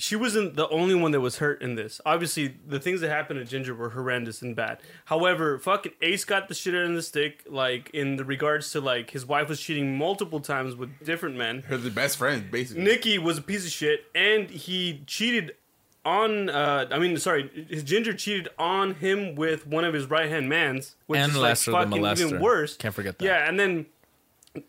she 0.00 0.14
wasn't 0.14 0.54
the 0.54 0.68
only 0.68 0.94
one 0.94 1.10
that 1.10 1.20
was 1.20 1.38
hurt 1.38 1.60
in 1.60 1.74
this. 1.74 2.00
Obviously, 2.06 2.54
the 2.66 2.78
things 2.78 3.00
that 3.00 3.10
happened 3.10 3.40
to 3.40 3.44
Ginger 3.44 3.74
were 3.74 3.90
horrendous 3.90 4.40
and 4.42 4.54
bad. 4.54 4.78
However, 5.06 5.58
fucking 5.58 5.92
Ace 6.02 6.24
got 6.24 6.46
the 6.46 6.54
shit 6.54 6.72
out 6.74 6.82
of 6.84 6.94
the 6.94 7.02
stick, 7.02 7.44
like 7.50 7.90
in 7.92 8.14
the 8.16 8.24
regards 8.24 8.70
to 8.72 8.80
like 8.80 9.10
his 9.10 9.26
wife 9.26 9.48
was 9.48 9.60
cheating 9.60 9.98
multiple 9.98 10.38
times 10.40 10.76
with 10.76 10.90
different 11.04 11.36
men. 11.36 11.62
Her 11.62 11.76
the 11.76 11.90
best 11.90 12.16
friend, 12.16 12.48
basically. 12.50 12.84
Nicky 12.84 13.18
was 13.18 13.38
a 13.38 13.42
piece 13.42 13.66
of 13.66 13.72
shit, 13.72 14.04
and 14.14 14.48
he 14.48 15.02
cheated 15.06 15.54
on. 16.04 16.48
Uh, 16.48 16.86
I 16.90 16.98
mean, 16.98 17.16
sorry, 17.18 17.66
his 17.68 17.82
Ginger 17.82 18.14
cheated 18.14 18.48
on 18.58 18.94
him 18.94 19.34
with 19.34 19.66
one 19.66 19.84
of 19.84 19.94
his 19.94 20.08
right 20.08 20.28
hand 20.28 20.48
mans, 20.48 20.96
which 21.06 21.20
And 21.20 21.32
is 21.32 21.38
like 21.38 21.56
fucking 21.58 22.04
even 22.04 22.40
worse. 22.40 22.76
Can't 22.76 22.94
forget 22.94 23.18
that. 23.18 23.24
Yeah, 23.24 23.48
and 23.48 23.58
then 23.58 23.86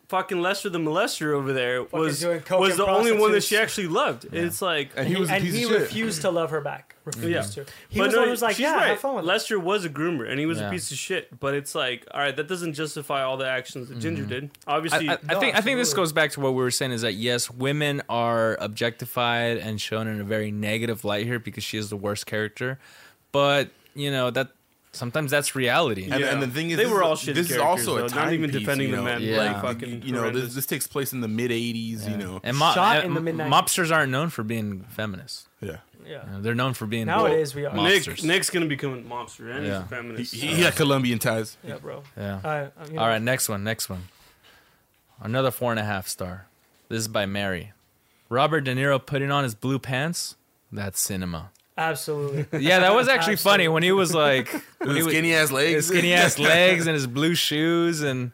fucking 0.07 0.41
Lester 0.41 0.69
the 0.69 0.79
molester 0.79 1.33
over 1.33 1.53
there 1.53 1.83
was 1.83 2.19
doing 2.19 2.39
coke 2.41 2.59
was 2.59 2.71
and 2.71 2.79
the 2.79 2.85
only 2.87 3.11
one 3.11 3.31
that 3.31 3.37
prostitutes. 3.41 3.45
she 3.47 3.57
actually 3.57 3.87
loved. 3.87 4.25
It's 4.31 4.61
like. 4.61 4.91
and 4.95 5.07
he 5.07 5.15
was 5.15 5.29
a 5.29 5.33
and 5.33 5.43
piece 5.43 5.53
he 5.53 5.63
of 5.63 5.69
shit. 5.69 5.81
refused 5.81 6.21
to 6.21 6.29
love 6.31 6.49
her 6.51 6.61
back. 6.61 6.95
Refused 7.05 7.57
Yeah. 7.57 7.63
to. 7.63 7.71
He 7.89 7.99
But 7.99 8.05
was 8.07 8.09
no, 8.09 8.11
the 8.11 8.17
one 8.19 8.27
who 8.27 8.31
was 8.31 8.41
like, 8.41 8.55
she's 8.55 8.63
"Yeah, 8.63 8.75
right. 8.75 8.87
have 8.89 8.99
fun 8.99 9.15
with 9.15 9.25
it." 9.25 9.27
Lester 9.27 9.59
was 9.59 9.85
a 9.85 9.89
groomer, 9.89 10.29
and 10.29 10.39
he 10.39 10.45
was 10.45 10.59
Yeah. 10.59 10.67
a 10.67 10.71
piece 10.71 10.91
of 10.91 10.97
shit. 10.97 11.39
But 11.39 11.53
it's 11.55 11.73
like, 11.75 12.05
all 12.13 12.19
right, 12.19 12.35
that 12.35 12.47
doesn't 12.47 12.73
justify 12.73 13.23
all 13.23 13.37
the 13.37 13.47
actions 13.47 13.89
that 13.89 13.99
Ginger 13.99 14.23
mm-hmm. 14.23 14.29
did. 14.31 14.51
Obviously, 14.67 15.09
I, 15.09 15.13
I, 15.13 15.17
I 15.29 15.33
No, 15.33 15.39
think 15.39 15.55
I 15.55 15.61
think 15.61 15.77
this 15.77 15.89
absolutely. 15.89 16.01
goes 16.01 16.13
back 16.13 16.31
to 16.31 16.39
what 16.41 16.51
we 16.51 16.57
were 16.63 16.71
saying 16.71 16.91
is 16.91 17.01
that 17.01 17.13
yes, 17.13 17.49
women 17.49 18.01
are 18.09 18.57
objectified 18.59 19.57
and 19.57 19.79
shown 19.81 20.07
in 20.07 20.21
a 20.21 20.23
very 20.23 20.51
negative 20.51 21.03
light 21.03 21.25
here 21.25 21.39
because 21.39 21.63
she 21.63 21.77
is 21.77 21.89
the 21.89 21.97
worst 21.97 22.25
character, 22.25 22.79
but 23.31 23.69
you 23.95 24.11
know 24.11 24.29
that 24.29 24.49
sometimes 24.91 25.31
that's 25.31 25.55
reality. 25.55 26.09
And, 26.09 26.19
Yeah. 26.21 26.27
and 26.33 26.41
the 26.41 26.47
thing 26.47 26.71
is, 26.71 26.77
They 26.77 26.85
were 26.85 27.01
is- 27.01 27.07
all 27.07 27.15
shitty 27.15 27.33
this 27.35 27.51
is 27.51 27.57
also 27.57 27.95
though. 27.95 27.97
a 27.97 28.01
Not 28.01 28.09
time 28.11 28.33
even 28.33 28.49
piece, 28.49 28.59
defending 28.59 28.89
you 28.89 28.95
the 28.95 29.01
know? 29.01 29.05
men, 29.05 29.21
Yeah. 29.21 29.37
Like, 29.53 29.61
fucking 29.61 30.01
you 30.03 30.11
know, 30.13 30.29
this, 30.31 30.53
this 30.55 30.65
takes 30.65 30.87
place 30.87 31.13
in 31.13 31.21
the 31.21 31.27
mid 31.27 31.51
'80s. 31.51 32.07
You 32.09 32.17
know, 32.17 32.39
and 32.43 32.57
mo- 32.57 32.73
Shot 32.73 32.97
and 32.97 33.05
in 33.07 33.13
the 33.13 33.21
mid-nineties. 33.21 33.53
mobsters 33.53 33.95
aren't 33.95 34.11
known 34.11 34.29
for 34.29 34.43
being 34.43 34.85
feminists. 34.89 35.47
yeah. 35.61 35.77
Yeah. 36.05 36.25
You 36.25 36.31
know, 36.31 36.41
they're 36.41 36.55
known 36.55 36.73
for 36.73 36.87
being 36.87 37.05
Nowadays 37.05 37.53
we 37.53 37.65
are. 37.65 37.75
Nick. 37.75 38.23
Nick's 38.23 38.49
gonna 38.49 38.65
become 38.65 38.93
a 38.93 39.01
monster, 39.01 39.51
and 39.51 39.63
Yeah. 39.63 39.73
he's 39.75 39.81
a 39.83 39.87
feminist. 39.89 40.33
He, 40.33 40.47
he 40.55 40.61
got 40.63 40.75
Colombian 40.75 41.19
ties. 41.19 41.55
Yeah, 41.63 41.75
bro. 41.77 42.01
Yeah. 42.17 42.39
I, 42.43 42.49
I, 42.49 42.61
you 42.87 42.93
know, 42.93 43.01
All 43.01 43.07
right, 43.09 43.21
next 43.21 43.47
one. 43.47 43.63
Next 43.63 43.89
one. 43.89 44.07
Another 45.21 45.51
four 45.51 45.69
and 45.71 45.79
a 45.79 45.83
half 45.83 46.07
star. 46.07 46.47
This 46.87 46.99
is 47.01 47.07
by 47.07 47.25
Mary. 47.27 47.73
Robert 48.29 48.61
De 48.61 48.73
Niro 48.73 49.03
putting 49.05 49.29
on 49.31 49.43
his 49.43 49.53
blue 49.53 49.77
pants. 49.77 50.35
That's 50.71 50.99
cinema. 50.99 51.51
Absolutely. 51.79 52.45
Yeah, 52.61 52.79
that 52.79 52.93
was 52.93 53.07
actually 53.07 53.37
funny 53.37 53.67
when 53.69 53.83
he 53.83 53.91
was 53.91 54.13
like 54.13 54.49
when 54.79 54.89
With 54.89 54.97
he 54.97 55.03
was- 55.03 55.13
skinny 55.13 55.33
ass 55.33 55.41
his 55.43 55.51
legs. 55.51 55.87
skinny 55.87 56.13
ass 56.13 56.37
legs 56.37 56.85
and 56.87 56.93
his 56.93 57.07
blue 57.07 57.35
shoes 57.35 58.01
and 58.01 58.31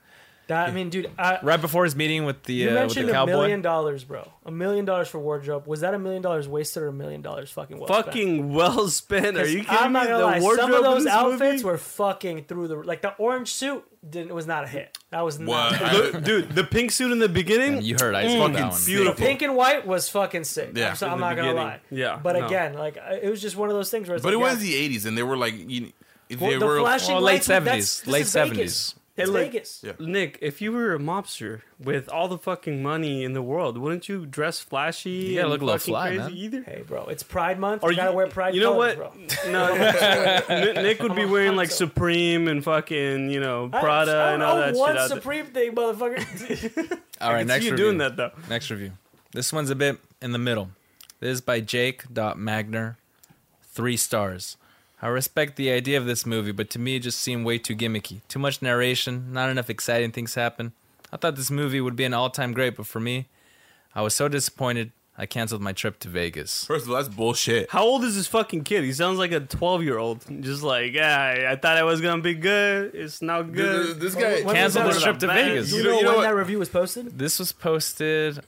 That 0.48 0.70
I 0.70 0.72
mean, 0.72 0.90
dude. 0.90 1.10
I, 1.18 1.40
right 1.42 1.60
before 1.60 1.86
his 1.86 1.96
meeting 1.96 2.24
with 2.26 2.44
the 2.44 2.54
you 2.54 2.66
uh, 2.70 2.74
with 2.74 2.80
mentioned 2.82 3.08
the 3.08 3.12
a 3.14 3.16
cowboy. 3.16 3.32
million 3.32 3.62
dollars, 3.64 4.04
bro. 4.04 4.32
A 4.46 4.52
million 4.52 4.86
dollars 4.86 5.08
for 5.08 5.18
wardrobe. 5.20 5.66
Was 5.66 5.80
that 5.82 5.94
a 5.96 6.00
million 6.00 6.22
dollars 6.22 6.48
wasted 6.48 6.84
or 6.84 6.90
a 6.90 6.94
million 6.94 7.22
dollars 7.24 7.50
fucking 7.52 7.80
well 7.80 7.88
spent? 7.88 8.06
Fucking 8.06 8.54
well 8.54 8.88
spent. 8.90 9.38
Are 9.38 9.48
you 9.48 9.64
kidding 9.64 9.78
I'm 9.80 9.92
not 9.92 10.04
me? 10.04 10.10
gonna 10.12 10.40
The 10.40 10.46
lie. 10.48 10.56
Some 10.56 10.72
of 10.74 10.84
those 10.84 11.08
outfits 11.08 11.42
movie? 11.42 11.64
were 11.64 11.78
fucking 11.80 12.44
through 12.46 12.68
the 12.68 12.76
like 12.76 13.02
the 13.02 13.16
orange 13.16 13.52
suit 13.54 13.84
didn't 14.08 14.36
was 14.36 14.46
not 14.46 14.66
a 14.66 14.68
hit. 14.68 14.96
That 15.10 15.22
was 15.22 15.40
not. 15.40 15.50
What? 15.82 16.14
The- 16.14 16.22
dude, 16.22 16.52
the 16.52 16.64
pink 16.64 16.92
suit 16.92 17.12
in 17.12 17.18
the 17.18 17.28
beginning. 17.30 17.82
You 17.82 17.96
heard 18.00 18.14
I 18.14 18.26
Mm, 18.26 18.36
spoke 18.36 18.52
that 18.52 18.52
fucking 18.54 18.68
one. 18.68 18.72
sick. 18.78 18.86
Beautiful. 18.96 19.26
Pink 19.26 19.42
and 19.42 19.56
white 19.56 19.88
was 19.88 20.10
fucking 20.10 20.44
sick. 20.44 20.72
Yeah. 20.76 20.94
So- 20.94 21.08
I'm 21.08 21.20
the 21.20 21.26
not 21.28 21.36
gonna 21.38 21.48
beginning. 21.54 21.68
lie. 21.70 21.80
Yeah, 21.90 22.20
But 22.22 22.36
no. 22.38 22.46
again, 22.46 22.76
like 22.76 22.98
it 22.98 23.30
was 23.32 23.42
just 23.42 23.56
one 23.56 23.70
of 23.70 23.76
those 23.76 23.90
things 23.90 24.08
where 24.08 24.16
it's 24.18 24.24
But 24.24 24.34
it 24.34 24.38
was 24.38 24.64
yeah, 24.64 24.78
the 24.78 24.96
'80s, 24.96 25.06
and 25.08 25.18
they 25.18 25.24
were 25.24 25.38
like, 25.38 25.56
you, 25.58 25.92
they 26.30 26.36
well, 26.36 26.60
the 26.60 26.66
were. 26.68 26.80
flashing 26.82 27.16
Well, 27.16 27.24
late 27.24 27.42
70s, 27.42 28.06
late 28.06 28.26
70s. 28.26 28.94
It's 29.18 29.30
Hey, 29.30 29.34
look, 29.34 29.44
Vegas. 29.52 29.82
Yeah. 29.82 29.94
Nick, 29.98 30.38
if 30.42 30.62
you 30.62 30.74
were 30.74 30.94
a 30.94 31.00
mobster 31.00 31.62
with 31.80 32.10
all 32.10 32.28
the 32.28 32.38
fucking 32.38 32.84
money 32.84 33.24
in 33.24 33.32
the 33.32 33.42
world, 33.42 33.78
wouldn't 33.78 34.10
you 34.10 34.26
dress 34.26 34.60
flashy? 34.60 35.10
You 35.10 35.36
gotta 35.36 35.42
and 35.44 35.50
look 35.52 35.62
a 35.62 35.66
little 35.66 35.80
fly, 35.80 36.08
crazy 36.18 36.22
man. 36.22 36.32
Either. 36.34 36.64
Hey, 36.64 36.84
bro, 36.86 37.06
it's 37.06 37.24
Pride 37.24 37.58
Month. 37.58 37.84
Or 37.84 37.92
you 37.92 37.96
gotta 37.98 38.12
you- 38.12 38.18
wear 38.18 38.28
Pride 38.28 38.56
you 38.56 38.60
know 38.62 38.74
colors, 38.74 38.98
what? 38.98 39.14
bro. 39.46 39.52
No, 39.54 39.74
Nick, 40.50 40.76
Nick 40.76 41.02
would 41.02 41.16
be 41.16 41.24
wearing 41.24 41.56
like 41.56 41.72
Supreme 41.72 42.50
and 42.50 42.62
fucking 42.62 43.30
you 43.30 43.40
know 43.40 43.70
Prada 43.70 44.12
I, 44.12 44.16
I 44.16 44.32
and 44.34 44.42
don't 44.42 44.50
all 44.50 44.56
know 44.58 44.62
that 44.66 44.76
one 44.76 44.90
shit 44.92 44.98
out 45.00 45.08
there. 45.10 45.18
Supreme 45.18 45.46
thing, 45.46 45.76
motherfucker. 45.76 47.00
All 47.22 47.32
I 47.32 47.38
can 47.40 47.48
next 47.48 47.62
see 47.62 47.66
you 47.68 47.72
review. 47.72 47.86
doing 47.86 47.98
that 48.00 48.18
though. 48.18 48.32
Next 48.50 48.70
review. 48.70 48.92
This 49.32 49.54
one's 49.54 49.70
a 49.70 49.76
bit 49.76 49.98
in 50.22 50.34
the 50.34 50.38
middle. 50.38 50.72
This 51.22 51.36
is 51.36 51.42
by 51.42 51.62
Jake.Magner. 51.62 52.98
Three 53.64 53.96
stars. 53.98 54.58
I 55.06 55.10
respect 55.10 55.56
the 55.56 55.70
idea 55.70 56.00
of 56.00 56.08
this 56.08 56.26
movie, 56.26 56.52
but 56.52 56.72
to 56.72 56.80
me 56.80 56.96
it 56.96 57.02
just 57.02 57.20
seemed 57.20 57.46
way 57.46 57.60
too 57.60 57.76
gimmicky. 57.76 58.22
Too 58.28 58.40
much 58.40 58.62
narration, 58.64 59.32
not 59.32 59.52
enough 59.52 59.70
exciting 59.70 60.12
things 60.12 60.34
happen. 60.34 60.72
I 61.14 61.18
thought 61.18 61.36
this 61.36 61.52
movie 61.52 61.80
would 61.80 61.96
be 61.96 62.06
an 62.06 62.14
all 62.16 62.32
time 62.32 62.54
great, 62.54 62.76
but 62.76 62.88
for 62.88 63.00
me, 63.00 63.28
I 63.94 64.02
was 64.02 64.16
so 64.16 64.28
disappointed 64.28 64.92
I 65.16 65.28
canceled 65.28 65.62
my 65.62 65.74
trip 65.74 66.00
to 66.00 66.10
Vegas. 66.10 66.66
First 66.66 66.86
of 66.86 66.90
all, 66.92 66.98
that's 66.98 67.08
bullshit. 67.08 67.70
How 67.70 67.84
old 67.84 68.04
is 68.04 68.16
this 68.16 68.26
fucking 68.28 68.64
kid? 68.64 68.84
He 68.84 68.92
sounds 68.94 69.20
like 69.20 69.32
a 69.32 69.40
twelve 69.42 69.84
year 69.84 69.98
old. 70.00 70.26
Just 70.42 70.64
like, 70.64 70.94
yeah, 70.94 71.50
I 71.52 71.56
thought 71.56 71.78
it 71.78 71.84
was 71.86 72.02
gonna 72.02 72.22
be 72.24 72.34
good. 72.34 72.96
It's 72.96 73.22
not 73.22 73.54
good. 73.54 74.00
this 74.00 74.16
guy 74.16 74.38
When 74.38 74.46
was 74.46 74.54
Canceled 74.56 74.86
that? 74.88 74.94
his 74.96 75.04
trip 75.04 75.20
to 75.20 75.28
Man, 75.28 75.50
Vegas. 75.52 75.72
you 75.72 75.78
You 75.78 75.84
know, 75.84 75.90
know- 75.92 75.98
you 75.98 76.04
know 76.04 76.10
when 76.10 76.18
what? 76.18 76.24
that 76.24 76.36
review 76.36 76.58
was 76.60 76.70
posted? 76.70 77.18
This 77.20 77.38
was 77.38 77.52
posted 77.52 78.40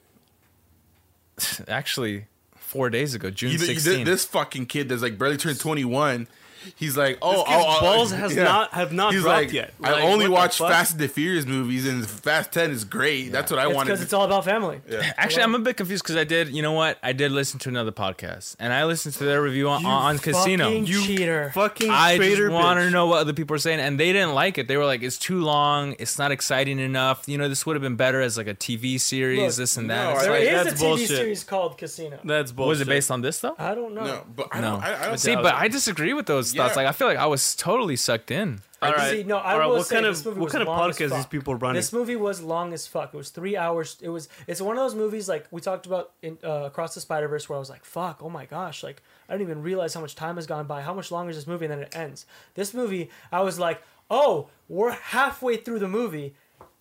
actually 1.68 2.26
four 2.56 2.90
days 2.90 3.14
ago, 3.14 3.30
June 3.30 3.52
You- 3.52 3.60
you- 3.60 3.76
16th. 3.76 4.06
this 4.06 4.26
fucking 4.26 4.66
kid 4.66 4.90
that's 4.90 5.02
like 5.04 5.18
barely 5.20 5.38
turned 5.38 5.60
21. 5.60 6.28
He's 6.76 6.98
like, 6.98 7.18
oh, 7.22 7.32
This 7.32 7.44
kid's 7.44 7.66
oh, 7.66 7.78
oh, 7.78 7.82
balls 7.82 8.12
has 8.24 8.36
yeah. 8.36 8.44
not 8.44 8.74
have 8.74 8.92
not 8.94 9.14
He's 9.14 9.22
dropped 9.24 9.38
like, 9.46 9.54
yet. 9.54 9.74
I 9.84 9.92
Like, 9.92 10.04
only 10.04 10.28
what 10.28 10.40
watch? 10.42 10.58
Fast 10.58 10.92
and 10.94 11.00
the 11.02 11.08
Furious 11.08 11.46
movies, 11.46 11.88
and 11.88 12.08
Fast 12.10 12.52
10 12.52 12.72
is 12.72 12.84
great. 12.86 13.32
That's 13.32 13.52
what 13.52 13.60
I 13.60 13.68
It's 13.68 13.76
wanted. 13.76 13.90
because 13.90 14.02
it's 14.04 14.14
all 14.14 14.26
about 14.26 14.46
family. 14.46 14.82
Actually, 15.18 15.44
I'm 15.44 15.56
a 15.56 15.60
bit 15.60 15.78
confused 15.78 16.04
because 16.04 16.16
I 16.16 16.24
did, 16.24 16.50
you 16.50 16.62
know 16.62 16.74
what? 16.74 16.98
I 17.04 17.14
did 17.14 17.32
listen 17.32 17.60
to 17.62 17.70
another 17.70 17.92
podcast, 17.92 18.56
and 18.60 18.72
I 18.74 18.86
listened 18.86 19.16
to 19.16 19.24
their 19.24 19.42
review 19.42 19.70
on, 19.70 19.82
You 19.82 19.88
on 19.88 20.18
Casino. 20.20 20.70
You 20.72 21.02
cheater. 21.02 21.52
Fucking 21.54 21.90
I 21.90 22.18
just 22.18 22.28
traitor 22.28 22.52
want 22.52 22.80
to 22.80 22.90
know 22.90 23.08
what 23.08 23.20
other 23.22 23.34
people 23.34 23.56
are 23.56 23.60
saying, 23.60 23.80
and 23.80 24.00
they 24.00 24.12
didn't 24.14 24.34
like 24.34 24.58
it. 24.58 24.68
They 24.68 24.78
were 24.78 24.86
like, 24.86 25.02
"It's 25.04 25.18
too 25.18 25.42
long. 25.42 25.96
It's 26.00 26.18
not 26.20 26.32
exciting 26.32 26.80
enough. 26.80 27.24
You 27.28 27.38
know, 27.38 27.48
this 27.50 27.66
would 27.66 27.76
have 27.76 27.84
been 27.84 27.96
better 27.96 28.22
as 28.22 28.38
like 28.38 28.48
a 28.48 28.54
TV 28.56 29.00
series, 29.00 29.40
Look, 29.40 29.56
this 29.56 29.78
and 29.78 29.90
that." 29.90 30.08
I 30.08 30.12
It's 30.14 30.24
There 30.24 30.32
like, 30.32 30.42
is 30.44 30.64
that's 30.66 30.82
a 30.82 30.84
TV 30.86 30.88
bullshit. 30.88 31.08
series 31.10 31.44
called 31.44 31.78
Casino. 31.78 32.20
That's 32.24 32.52
bullshit. 32.52 32.70
was 32.70 32.82
it 32.82 32.88
based 32.88 33.12
on 33.12 33.22
this 33.22 33.40
though? 33.40 33.56
I 33.58 33.76
don't 33.76 33.94
know. 33.94 34.04
no, 34.04 34.24
but 34.36 34.48
I 34.52 34.62
No. 34.62 34.72
don't. 34.72 34.84
I, 34.84 35.12
I 35.12 35.16
See, 35.16 35.36
but. 35.36 35.54
I 35.56 35.68
disagree 35.68 36.14
with 36.14 36.26
those 36.28 36.47
Yeah. 36.54 36.64
thoughts. 36.64 36.76
Like, 36.76 36.88
I 36.88 36.92
feel 36.92 37.08
like 37.08 37.18
I 37.18 37.26
was 37.26 37.56
totally 37.56 37.96
sucked 37.96 38.32
in. 38.32 38.62
All 38.82 38.92
right. 38.92 39.12
See, 39.12 39.24
no, 39.24 39.38
I 39.38 39.54
All 39.54 39.60
right. 39.60 39.66
will 39.66 39.78
What 39.78 39.88
say 39.88 39.96
kind 39.96 40.06
this 40.06 40.20
of 40.20 40.26
movie 40.28 40.40
what 40.40 40.44
was 40.46 40.52
kind 40.54 40.62
of 40.62 40.68
long 40.68 40.90
as 40.90 40.98
podcast 40.98 41.16
these 41.16 41.26
people 41.26 41.56
running? 41.56 41.80
This 41.80 41.92
movie 41.92 42.16
was 42.16 42.42
long 42.42 42.74
as 42.74 42.86
fuck. 42.86 43.12
It 43.14 43.18
was 43.18 43.30
three 43.32 43.58
hours. 43.58 43.98
It 44.02 44.10
was. 44.10 44.30
It's 44.46 44.62
one 44.62 44.78
of 44.78 44.84
those 44.84 44.94
movies 44.94 45.28
like 45.28 45.48
we 45.50 45.62
talked 45.62 45.88
about 45.88 46.12
in 46.22 46.38
uh, 46.44 46.66
Across 46.66 46.94
the 46.94 47.02
Spider 47.02 47.28
Verse, 47.28 47.50
where 47.50 47.56
I 47.56 47.60
was 47.60 47.72
like, 47.72 47.84
"Fuck! 47.84 48.20
Oh 48.22 48.30
my 48.30 48.46
gosh!" 48.46 48.84
Like 48.84 49.02
I 49.28 49.34
didn't 49.34 49.50
even 49.50 49.64
realize 49.64 49.96
how 49.96 50.02
much 50.02 50.14
time 50.14 50.36
has 50.36 50.46
gone 50.46 50.68
by. 50.68 50.82
How 50.84 50.94
much 50.94 51.10
longer 51.12 51.32
is 51.32 51.38
this 51.38 51.48
movie? 51.48 51.66
And 51.66 51.72
then 51.72 51.80
it 51.82 51.96
ends. 51.96 52.28
This 52.54 52.72
movie, 52.74 53.10
I 53.32 53.42
was 53.42 53.58
like, 53.58 53.82
"Oh, 54.12 54.50
we're 54.70 54.92
halfway 54.92 55.58
through 55.58 55.80
the 55.80 55.88
movie, 55.88 56.36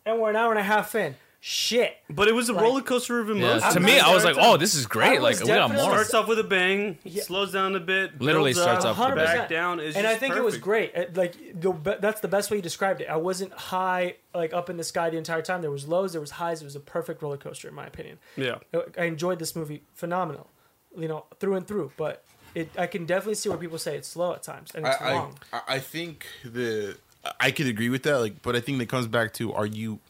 and 0.04 0.20
we're 0.20 0.28
an 0.30 0.36
hour 0.36 0.50
and 0.50 0.60
a 0.60 0.64
half 0.64 0.94
in." 0.94 1.14
Shit. 1.48 1.98
But 2.10 2.26
it 2.26 2.34
was 2.34 2.48
a 2.48 2.52
Like- 2.52 2.64
roller 2.64 2.80
coaster 2.82 3.20
of 3.20 3.28
Yeah, 3.28 3.34
emotions. 3.36 3.74
to 3.74 3.78
me, 3.78 4.00
I 4.00 4.12
was 4.12 4.24
like, 4.24 4.34
"Oh, 4.36 4.56
this 4.56 4.74
is 4.74 4.84
great! 4.84 5.22
Like, 5.22 5.38
we 5.38 5.46
got 5.46 5.70
more." 5.70 5.92
starts 5.92 6.12
off 6.12 6.26
with 6.26 6.40
a 6.40 6.42
bang, 6.42 6.98
Yeah. 7.04 7.22
slows 7.22 7.52
down 7.52 7.76
a 7.76 7.78
bit, 7.78 8.20
Literally 8.20 8.52
starts 8.52 8.84
up, 8.84 8.98
off 8.98 9.10
with 9.10 9.18
a 9.22 9.24
bang. 9.24 9.36
back 9.36 9.48
down. 9.48 9.78
It's 9.78 9.96
and 9.96 10.08
I 10.08 10.14
just 10.14 10.20
think 10.20 10.34
it 10.34 10.42
was 10.42 10.58
great. 10.58 10.92
It- 10.96 11.16
Like 11.16 11.34
the, 11.60 11.72
that's 12.00 12.20
the 12.20 12.26
best 12.26 12.50
way 12.50 12.56
you 12.56 12.64
described 12.64 13.00
it. 13.00 13.04
I 13.08 13.14
wasn't 13.14 13.52
high 13.52 14.16
like 14.34 14.52
up 14.52 14.68
in 14.68 14.76
the 14.76 14.82
sky 14.82 15.08
the 15.08 15.18
entire 15.18 15.40
time. 15.40 15.62
There 15.62 15.70
was 15.70 15.86
lows, 15.86 16.10
there 16.14 16.20
was 16.20 16.32
highs. 16.32 16.62
It 16.62 16.64
was 16.64 16.74
a 16.74 16.80
perfect 16.80 17.22
roller 17.22 17.36
coaster 17.36 17.68
in 17.68 17.74
my 17.76 17.86
opinion. 17.86 18.18
Yeah, 18.36 18.56
I 18.98 19.04
enjoyed 19.04 19.38
this 19.38 19.54
movie 19.54 19.84
phenomenal, 19.94 20.50
you 20.98 21.06
know, 21.06 21.26
through 21.38 21.54
and 21.54 21.64
through. 21.64 21.92
But 21.96 22.24
it, 22.56 22.70
I 22.76 22.88
can 22.88 23.06
definitely 23.06 23.36
see 23.36 23.50
where 23.50 23.58
people 23.58 23.78
say 23.78 23.96
it's 23.96 24.08
slow 24.08 24.32
at 24.32 24.42
times 24.42 24.72
and 24.74 24.84
it's 24.84 25.00
I, 25.00 25.12
long. 25.14 25.38
I, 25.52 25.60
I 25.68 25.78
think 25.78 26.26
the 26.44 26.96
I 27.38 27.52
could 27.52 27.68
agree 27.68 27.88
with 27.88 28.02
that. 28.02 28.16
Like, 28.18 28.42
but 28.42 28.56
I 28.56 28.60
think 28.60 28.78
that 28.80 28.88
comes 28.88 29.06
back 29.06 29.32
to 29.34 29.52
are 29.54 29.64
you? 29.66 30.00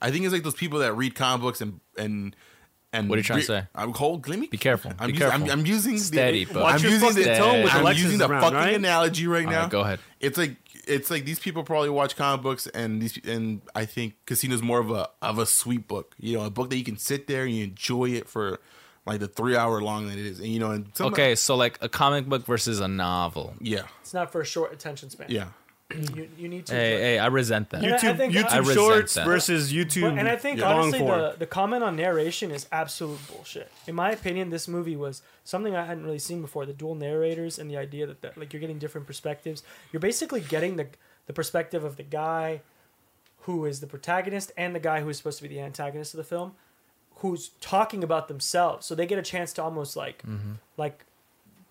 I 0.00 0.10
think 0.10 0.24
it's 0.24 0.32
like 0.32 0.42
those 0.44 0.54
people 0.54 0.78
that 0.80 0.94
read 0.94 1.14
comic 1.14 1.42
books 1.42 1.60
and 1.60 1.80
and 1.96 2.34
and. 2.92 3.08
What 3.08 3.16
are 3.16 3.18
you 3.20 3.24
trying 3.24 3.40
to 3.40 3.44
say? 3.46 3.66
I'm 3.74 3.92
cold. 3.92 4.28
Let 4.28 4.38
me 4.38 4.46
Be 4.46 4.56
careful. 4.58 4.92
I'm, 4.98 5.08
Be 5.08 5.12
using, 5.14 5.28
careful. 5.28 5.44
I'm, 5.50 5.58
I'm 5.60 5.66
using 5.66 5.98
Steady, 5.98 6.44
the, 6.44 6.58
Watch 6.58 6.76
I'm 6.76 6.80
your 6.82 6.92
using 6.92 7.08
fucking 7.08 7.22
the 7.24 7.34
tone 7.36 7.62
with 7.64 7.74
I'm 7.74 7.80
Alexis 7.82 8.04
using 8.04 8.18
the 8.18 8.28
around, 8.28 8.40
fucking 8.42 8.56
right? 8.56 8.74
analogy 8.74 9.26
right 9.26 9.44
All 9.46 9.52
now. 9.52 9.60
right, 9.62 9.70
go 9.70 9.80
ahead. 9.80 9.98
It's 10.20 10.38
like 10.38 10.56
it's 10.86 11.10
like 11.10 11.24
these 11.26 11.38
people 11.38 11.64
probably 11.64 11.90
watch 11.90 12.16
comic 12.16 12.42
books 12.42 12.66
and 12.68 13.02
these 13.02 13.18
and 13.26 13.60
I 13.74 13.84
think 13.84 14.14
Casino's 14.26 14.62
more 14.62 14.78
of 14.80 14.90
a 14.90 15.08
of 15.20 15.38
a 15.38 15.46
sweet 15.46 15.86
book. 15.88 16.14
You 16.18 16.38
know, 16.38 16.44
a 16.46 16.50
book 16.50 16.70
that 16.70 16.76
you 16.78 16.84
can 16.84 16.96
sit 16.96 17.26
there 17.26 17.44
and 17.44 17.54
you 17.54 17.64
enjoy 17.64 18.10
it 18.10 18.28
for 18.28 18.58
like 19.04 19.20
the 19.20 19.28
three 19.28 19.56
hour 19.56 19.82
long 19.82 20.06
that 20.08 20.16
it 20.18 20.24
is. 20.26 20.38
And 20.38 20.48
you 20.48 20.58
know, 20.58 20.70
and 20.70 20.90
some, 20.94 21.08
Okay, 21.08 21.34
so 21.34 21.56
like 21.56 21.78
a 21.82 21.88
comic 21.88 22.26
book 22.26 22.46
versus 22.46 22.80
a 22.80 22.88
novel. 22.88 23.54
yeah, 23.60 23.82
It's 24.00 24.14
not 24.14 24.32
for 24.32 24.40
a 24.40 24.44
short 24.46 24.72
attention 24.72 25.10
span. 25.10 25.26
yeah. 25.30 25.48
You, 26.14 26.28
you 26.36 26.48
need 26.48 26.66
to. 26.66 26.74
Hey, 26.74 26.92
but- 26.92 27.00
hey, 27.00 27.18
I 27.18 27.26
resent 27.26 27.70
that. 27.70 27.82
Yeah, 27.82 27.94
I 27.94 27.96
YouTube 27.96 28.16
think- 28.18 28.32
YouTube 28.34 28.58
resent 28.58 28.76
Shorts 28.76 29.14
that. 29.14 29.24
versus 29.24 29.72
YouTube 29.72 30.10
But, 30.10 30.18
and 30.18 30.28
I 30.28 30.36
think 30.36 30.60
long 30.60 30.80
honestly, 30.80 30.98
the, 31.00 31.36
the 31.38 31.46
comment 31.46 31.82
on 31.82 31.96
narration 31.96 32.50
is 32.50 32.66
absolute 32.70 33.18
bullshit. 33.28 33.70
In 33.86 33.94
my 33.94 34.10
opinion, 34.10 34.50
this 34.50 34.68
movie 34.68 34.96
was 34.96 35.22
something 35.44 35.74
I 35.74 35.86
hadn't 35.86 36.04
really 36.04 36.18
seen 36.18 36.42
before. 36.42 36.66
The 36.66 36.74
dual 36.74 36.94
narrators 36.94 37.58
and 37.58 37.70
the 37.70 37.78
idea 37.78 38.06
that, 38.06 38.20
that 38.20 38.36
like 38.36 38.52
you're 38.52 38.60
getting 38.60 38.78
different 38.78 39.06
perspectives. 39.06 39.62
You're 39.92 40.00
basically 40.00 40.40
getting 40.40 40.76
the 40.76 40.88
the 41.26 41.32
perspective 41.32 41.84
of 41.84 41.96
the 41.96 42.02
guy 42.02 42.62
who 43.42 43.64
is 43.64 43.80
the 43.80 43.86
protagonist 43.86 44.52
and 44.56 44.74
the 44.74 44.80
guy 44.80 45.00
who 45.00 45.08
is 45.08 45.16
supposed 45.16 45.38
to 45.38 45.42
be 45.42 45.48
the 45.48 45.60
antagonist 45.60 46.12
of 46.12 46.18
the 46.18 46.24
film, 46.24 46.52
who's 47.16 47.50
talking 47.60 48.02
about 48.02 48.28
themselves. 48.28 48.86
So 48.86 48.94
they 48.94 49.06
get 49.06 49.18
a 49.18 49.22
chance 49.22 49.52
to 49.54 49.62
almost 49.62 49.96
like 49.96 50.22
mm-hmm. 50.22 50.52
like 50.76 51.04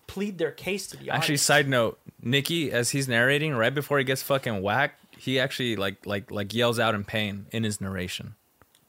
plead 0.08 0.38
their 0.38 0.50
case 0.50 0.88
to 0.88 0.96
the 0.96 1.10
Actually, 1.10 1.34
audience. 1.34 1.42
side 1.42 1.68
note, 1.68 2.00
Nicky, 2.20 2.72
as 2.72 2.90
he's 2.90 3.06
narrating, 3.06 3.54
right 3.54 3.72
before 3.72 3.98
he 3.98 4.04
gets 4.04 4.22
fucking 4.22 4.60
whacked, 4.62 4.98
he 5.16 5.38
actually 5.38 5.76
like 5.76 6.04
like 6.04 6.30
like 6.32 6.52
yells 6.52 6.80
out 6.80 6.96
in 6.96 7.04
pain 7.04 7.46
in 7.52 7.62
his 7.62 7.80
narration. 7.80 8.34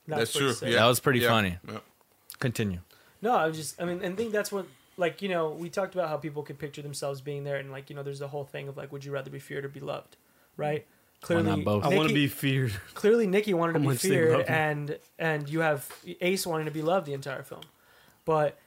That's 0.07 0.33
what 0.33 0.57
true. 0.57 0.67
Yeah. 0.69 0.77
That 0.77 0.85
was 0.87 0.99
pretty 0.99 1.19
Yeah. 1.19 1.27
funny. 1.29 1.57
Yeah. 1.67 1.79
Continue. 2.39 2.79
No, 3.21 3.35
I 3.35 3.45
was 3.47 3.57
just, 3.57 3.79
I 3.81 3.85
mean, 3.85 4.01
and 4.01 4.15
think 4.15 4.31
that's 4.31 4.49
what, 4.51 4.65
like, 4.95 5.21
you 5.21 5.27
know, 5.27 5.49
we 5.49 5.69
talked 5.69 5.93
about 5.93 6.07
how 6.07 6.15
people 6.15 6.41
could 6.41 6.57
picture 6.57 6.81
themselves 6.81 7.19
being 7.19 7.43
there, 7.43 7.57
and 7.57 7.69
like, 7.69 7.89
you 7.89 7.95
know, 7.95 8.01
there's 8.01 8.19
the 8.19 8.29
whole 8.29 8.45
thing 8.45 8.69
of 8.69 8.77
like, 8.77 8.91
would 8.93 9.03
you 9.03 9.11
rather 9.11 9.29
be 9.29 9.39
feared 9.39 9.65
or 9.65 9.67
be 9.69 9.81
loved, 9.81 10.15
right? 10.55 10.87
Clearly, 11.21 11.43
not 11.43 11.65
both? 11.65 11.83
I 11.83 11.89
want 11.97 12.07
to 12.07 12.15
be 12.15 12.27
feared. 12.27 12.71
clearly 12.93 13.27
Nicky 13.27 13.53
wanted 13.53 13.73
to 13.73 13.79
be 13.81 13.95
feared, 13.95 14.45
and 14.47 14.97
and 15.19 15.49
you 15.49 15.59
have 15.59 15.85
Ace 16.21 16.47
wanting 16.47 16.65
to 16.65 16.71
be 16.71 16.81
loved 16.81 17.05
the 17.05 17.13
entire 17.13 17.43
film, 17.43 17.61
but. 18.25 18.57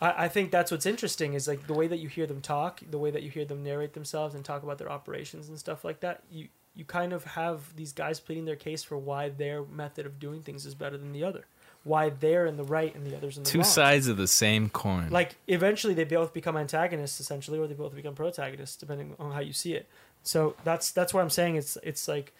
I, 0.00 0.24
I 0.24 0.28
think 0.28 0.50
that's 0.50 0.70
what's 0.70 0.86
interesting 0.86 1.34
is 1.34 1.48
like 1.48 1.66
the 1.66 1.74
way 1.74 1.86
that 1.86 1.98
you 1.98 2.08
hear 2.08 2.26
them 2.26 2.40
talk, 2.40 2.80
the 2.90 2.98
way 2.98 3.10
that 3.10 3.22
you 3.22 3.30
hear 3.30 3.44
them 3.44 3.62
narrate 3.62 3.92
themselves 3.94 4.34
and 4.34 4.44
talk 4.44 4.62
about 4.62 4.78
their 4.78 4.90
operations 4.90 5.48
and 5.48 5.58
stuff 5.58 5.84
like 5.84 6.00
that. 6.00 6.22
You 6.30 6.48
you 6.74 6.84
kind 6.84 7.14
of 7.14 7.24
have 7.24 7.74
these 7.74 7.92
guys 7.92 8.20
pleading 8.20 8.44
their 8.44 8.56
case 8.56 8.82
for 8.82 8.98
why 8.98 9.30
their 9.30 9.62
method 9.64 10.04
of 10.04 10.18
doing 10.20 10.42
things 10.42 10.66
is 10.66 10.74
better 10.74 10.98
than 10.98 11.12
the 11.12 11.24
other, 11.24 11.46
why 11.84 12.10
they're 12.10 12.44
in 12.44 12.58
the 12.58 12.64
right 12.64 12.94
and 12.94 13.06
the 13.06 13.16
others 13.16 13.38
in 13.38 13.44
the 13.44 13.48
Two 13.48 13.60
wrong 13.60 13.64
sides 13.64 14.08
of 14.08 14.18
the 14.18 14.26
same 14.26 14.68
coin. 14.68 15.08
like 15.08 15.36
eventually 15.46 15.94
they 15.94 16.04
both 16.04 16.34
become 16.34 16.54
antagonists 16.54 17.18
essentially 17.18 17.58
or 17.58 17.66
they 17.66 17.72
both 17.74 17.94
become 17.94 18.14
protagonists 18.14 18.76
depending 18.76 19.16
on 19.18 19.32
how 19.32 19.40
you 19.40 19.54
see 19.54 19.72
it 19.72 19.88
so 20.22 20.54
that's 20.64 20.90
that's 20.90 21.14
what 21.14 21.22
i'm 21.22 21.30
saying 21.30 21.56
it's 21.56 21.78
it's 21.82 22.08
like 22.08 22.34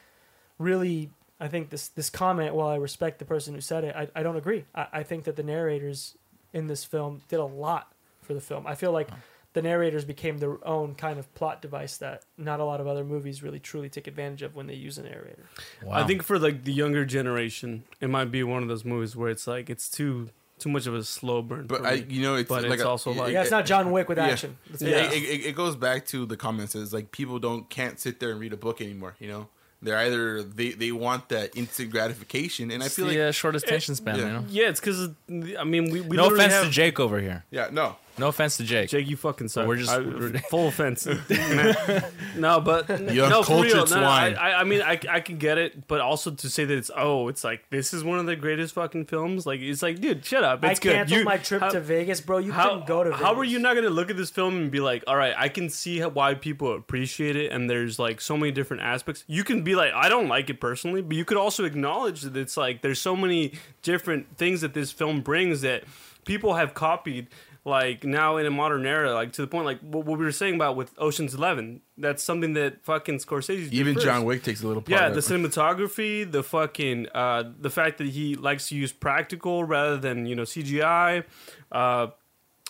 really 0.58 1.10
i 1.40 1.48
think 1.48 1.70
this 1.70 1.88
this 1.88 2.10
comment 2.10 2.54
while 2.54 2.68
i 2.68 2.76
respect 2.76 3.18
the 3.18 3.24
person 3.24 3.54
who 3.54 3.60
said 3.60 3.84
it 3.84 3.94
i, 3.96 4.08
I 4.14 4.22
don't 4.22 4.36
agree 4.36 4.64
I, 4.74 4.86
I 4.92 5.02
think 5.02 5.24
that 5.24 5.36
the 5.36 5.42
narrators 5.42 6.16
in 6.52 6.66
this 6.66 6.84
film 6.84 7.20
did 7.28 7.38
a 7.40 7.44
lot 7.44 7.92
for 8.22 8.34
the 8.34 8.40
film 8.40 8.66
i 8.66 8.74
feel 8.74 8.92
like 8.92 9.08
the 9.52 9.62
narrators 9.62 10.04
became 10.04 10.36
their 10.36 10.58
own 10.68 10.94
kind 10.94 11.18
of 11.18 11.32
plot 11.34 11.62
device 11.62 11.96
that 11.96 12.22
not 12.36 12.60
a 12.60 12.64
lot 12.64 12.78
of 12.80 12.86
other 12.86 13.04
movies 13.04 13.42
really 13.42 13.58
truly 13.58 13.88
take 13.88 14.06
advantage 14.06 14.42
of 14.42 14.54
when 14.54 14.66
they 14.66 14.74
use 14.74 14.98
a 14.98 15.02
narrator 15.02 15.44
wow. 15.82 15.92
I 15.92 16.04
think 16.04 16.22
for 16.22 16.38
like 16.38 16.64
the 16.64 16.72
younger 16.74 17.06
generation, 17.06 17.84
it 18.00 18.10
might 18.10 18.30
be 18.30 18.42
one 18.42 18.62
of 18.62 18.68
those 18.68 18.84
movies 18.84 19.16
where 19.16 19.30
it's 19.30 19.46
like 19.46 19.70
it's 19.70 19.88
too 19.88 20.28
too 20.58 20.68
much 20.70 20.86
of 20.86 20.94
a 20.94 21.04
slow 21.04 21.40
burn. 21.42 21.66
But 21.66 21.80
for 21.82 21.86
I, 21.86 21.96
me. 21.96 22.06
you 22.08 22.22
know, 22.22 22.34
it's 22.34 22.48
But 22.48 22.64
like 22.64 22.72
it's 22.74 22.82
a- 22.82 22.88
also 22.88 23.12
like- 23.12 23.32
yeah 23.32 23.42
it's 23.42 23.50
not 23.50 23.64
john 23.66 23.90
wick 23.92 24.08
with 24.10 24.18
yeah. 24.18 24.26
action 24.26 24.58
Let's 24.70 24.82
Yeah, 24.82 25.10
it, 25.10 25.22
it, 25.22 25.46
it 25.46 25.54
goes 25.56 25.74
back 25.76 26.04
to 26.06 26.26
the 26.26 26.36
comments. 26.36 26.74
It's 26.74 26.92
like 26.92 27.10
people 27.10 27.38
don't 27.38 27.68
can't 27.70 27.98
sit 27.98 28.20
there 28.20 28.30
and 28.32 28.40
read 28.40 28.52
a 28.52 28.56
book 28.58 28.80
anymore. 28.82 29.14
You 29.18 29.28
know, 29.28 29.48
they're 29.82 29.98
either 29.98 30.42
they 30.42 30.70
they 30.70 30.92
want 30.92 31.28
that 31.28 31.56
instant 31.56 31.90
gratification, 31.90 32.70
and 32.70 32.82
I 32.82 32.86
it's 32.86 32.96
feel 32.96 33.06
the 33.06 33.12
like 33.12 33.28
uh, 33.28 33.32
shortest 33.32 33.66
attention 33.66 33.94
span. 33.94 34.16
yeah. 34.18 34.26
You 34.26 34.32
know. 34.32 34.44
yeah, 34.48 34.68
it's 34.68 34.80
because 34.80 35.10
I 35.58 35.64
mean 35.64 35.90
we, 35.90 36.00
we 36.00 36.16
no 36.16 36.28
offense 36.28 36.52
have, 36.52 36.64
to 36.64 36.70
Jake 36.70 36.98
over 36.98 37.20
here. 37.20 37.44
yeah, 37.50 37.68
no, 37.70 37.96
No 38.18 38.28
offense 38.28 38.56
to 38.56 38.64
Jake. 38.64 38.88
Jake, 38.88 39.08
you 39.08 39.16
fucking 39.16 39.48
suck. 39.48 39.66
we're 39.66 39.76
just- 39.76 39.90
I- 39.90 39.98
we're- 39.98 40.38
full 40.50 40.68
offense. 40.68 41.06
no, 42.36 42.60
but 42.60 42.88
You 42.88 43.22
no, 43.28 43.42
for 43.42 43.52
uncultured 43.54 43.72
real. 43.74 43.86
No, 43.86 44.00
no. 44.00 44.06
I, 44.06 44.28
I, 44.30 44.60
I 44.60 44.64
mean, 44.64 44.82
I, 44.82 44.98
I 45.08 45.20
can 45.20 45.38
get 45.38 45.58
it, 45.58 45.86
but 45.88 46.00
also 46.00 46.30
to 46.30 46.48
say 46.50 46.64
that 46.64 46.76
it's 46.76 46.90
oh, 46.96 47.28
it's 47.28 47.44
like 47.44 47.68
this 47.70 47.92
is 47.92 48.02
one 48.04 48.18
of 48.18 48.26
the 48.26 48.36
greatest 48.36 48.74
fucking 48.74 49.06
films. 49.06 49.46
Like 49.46 49.60
it's 49.60 49.82
like, 49.82 50.00
dude, 50.00 50.24
shut 50.24 50.44
up. 50.44 50.64
I 50.64 50.70
It's 50.70 50.80
good. 50.80 50.94
canceled 50.94 51.18
You- 51.20 51.24
my 51.24 51.36
trip 51.38 51.60
how- 51.60 51.70
to 51.70 51.80
Vegas, 51.80 52.20
bro. 52.20 52.38
You 52.38 52.52
how, 52.52 52.68
couldn't 52.70 52.86
go 52.86 53.04
to 53.04 53.10
Vegas. 53.10 53.24
how 53.24 53.34
are 53.34 53.44
you 53.44 53.58
not 53.58 53.74
gonna 53.74 53.90
look 53.90 54.10
at 54.10 54.16
this 54.16 54.30
film 54.30 54.56
and 54.56 54.70
be 54.70 54.80
like, 54.80 55.04
all 55.06 55.16
right, 55.16 55.34
I 55.36 55.48
can 55.48 55.68
see 55.70 55.98
how, 55.98 56.08
why 56.08 56.34
people 56.34 56.74
appreciate 56.74 57.36
it, 57.36 57.52
and 57.52 57.68
there's 57.68 57.98
like 57.98 58.20
so 58.20 58.36
many 58.36 58.52
different 58.52 58.82
aspects. 58.82 59.24
You 59.26 59.44
can 59.44 59.62
be 59.62 59.74
like, 59.74 59.92
I 59.92 60.08
don't 60.08 60.28
like 60.28 60.50
it 60.50 60.60
personally, 60.60 61.02
but 61.02 61.16
you 61.16 61.24
could 61.24 61.36
also 61.36 61.64
acknowledge 61.64 62.22
that 62.22 62.36
it's 62.36 62.56
like 62.56 62.82
there's 62.82 63.00
so 63.00 63.14
many 63.16 63.52
different 63.82 64.36
things 64.36 64.60
that 64.62 64.74
this 64.74 64.90
film 64.92 65.20
brings 65.20 65.60
that 65.62 65.84
people 66.24 66.54
have 66.54 66.74
copied. 66.74 67.28
Like 67.66 68.04
now 68.04 68.36
in 68.36 68.46
a 68.46 68.50
modern 68.52 68.86
era, 68.86 69.12
like 69.12 69.32
to 69.32 69.42
the 69.42 69.48
point, 69.48 69.66
like 69.66 69.80
what, 69.80 70.06
what 70.06 70.20
we 70.20 70.24
were 70.24 70.30
saying 70.30 70.54
about 70.54 70.76
with 70.76 70.94
Ocean's 70.98 71.34
Eleven, 71.34 71.80
that's 71.98 72.22
something 72.22 72.52
that 72.52 72.84
fucking 72.84 73.18
Scorsese 73.18 73.72
even 73.72 73.94
first. 73.94 74.06
John 74.06 74.24
Wick 74.24 74.44
takes 74.44 74.62
a 74.62 74.68
little 74.68 74.82
part. 74.82 75.00
Yeah, 75.00 75.08
the 75.08 75.18
cinematography, 75.18 76.30
the 76.30 76.44
fucking, 76.44 77.08
uh, 77.12 77.42
the 77.58 77.68
fact 77.68 77.98
that 77.98 78.06
he 78.06 78.36
likes 78.36 78.68
to 78.68 78.76
use 78.76 78.92
practical 78.92 79.64
rather 79.64 79.96
than 79.96 80.26
you 80.26 80.36
know 80.36 80.44
CGI. 80.44 81.24
Uh, 81.72 82.06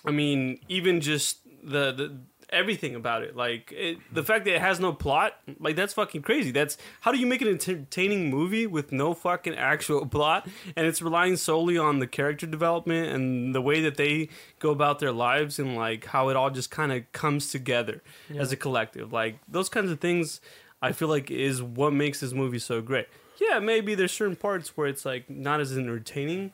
I 0.07 0.11
mean, 0.13 0.61
even 0.71 1.03
just 1.03 1.41
the 1.63 1.93
the 1.93 2.19
everything 2.51 2.95
about 2.95 3.23
it, 3.23 3.37
like 3.37 3.73
it, 3.73 3.99
the 4.13 4.23
fact 4.23 4.45
that 4.45 4.55
it 4.55 4.61
has 4.61 4.79
no 4.81 4.93
plot, 4.93 5.35
like 5.59 5.77
that's 5.77 5.95
fucking 5.95 6.23
crazy. 6.23 6.51
That's 6.51 6.77
how 7.01 7.13
do 7.13 7.19
you 7.19 7.27
make 7.27 7.43
an 7.43 7.49
entertaining 7.49 8.31
movie 8.31 8.67
with 8.67 8.93
no 8.93 9.15
fucking 9.15 9.55
actual 9.55 10.07
plot, 10.17 10.49
and 10.77 10.87
it's 10.87 11.03
relying 11.03 11.37
solely 11.37 11.79
on 11.79 11.99
the 11.99 12.07
character 12.07 12.47
development 12.47 13.11
and 13.11 13.55
the 13.55 13.61
way 13.61 13.81
that 13.83 13.97
they 13.97 14.29
go 14.59 14.71
about 14.71 14.99
their 14.99 15.13
lives 15.13 15.59
and 15.59 15.77
like 15.77 16.07
how 16.07 16.29
it 16.29 16.37
all 16.37 16.51
just 16.51 16.71
kind 16.71 16.93
of 16.93 17.11
comes 17.13 17.51
together 17.51 18.03
as 18.37 18.53
a 18.53 18.57
collective. 18.57 19.13
Like 19.13 19.39
those 19.49 19.69
kinds 19.69 19.91
of 19.91 20.01
things, 20.01 20.41
I 20.81 20.93
feel 20.93 21.09
like 21.09 21.31
is 21.31 21.63
what 21.63 21.93
makes 21.93 22.21
this 22.21 22.33
movie 22.33 22.59
so 22.59 22.81
great. 22.81 23.09
Yeah, 23.39 23.59
maybe 23.59 23.95
there's 23.95 24.13
certain 24.13 24.37
parts 24.37 24.77
where 24.77 24.87
it's 24.87 25.05
like 25.05 25.29
not 25.29 25.61
as 25.61 25.77
entertaining 25.77 26.53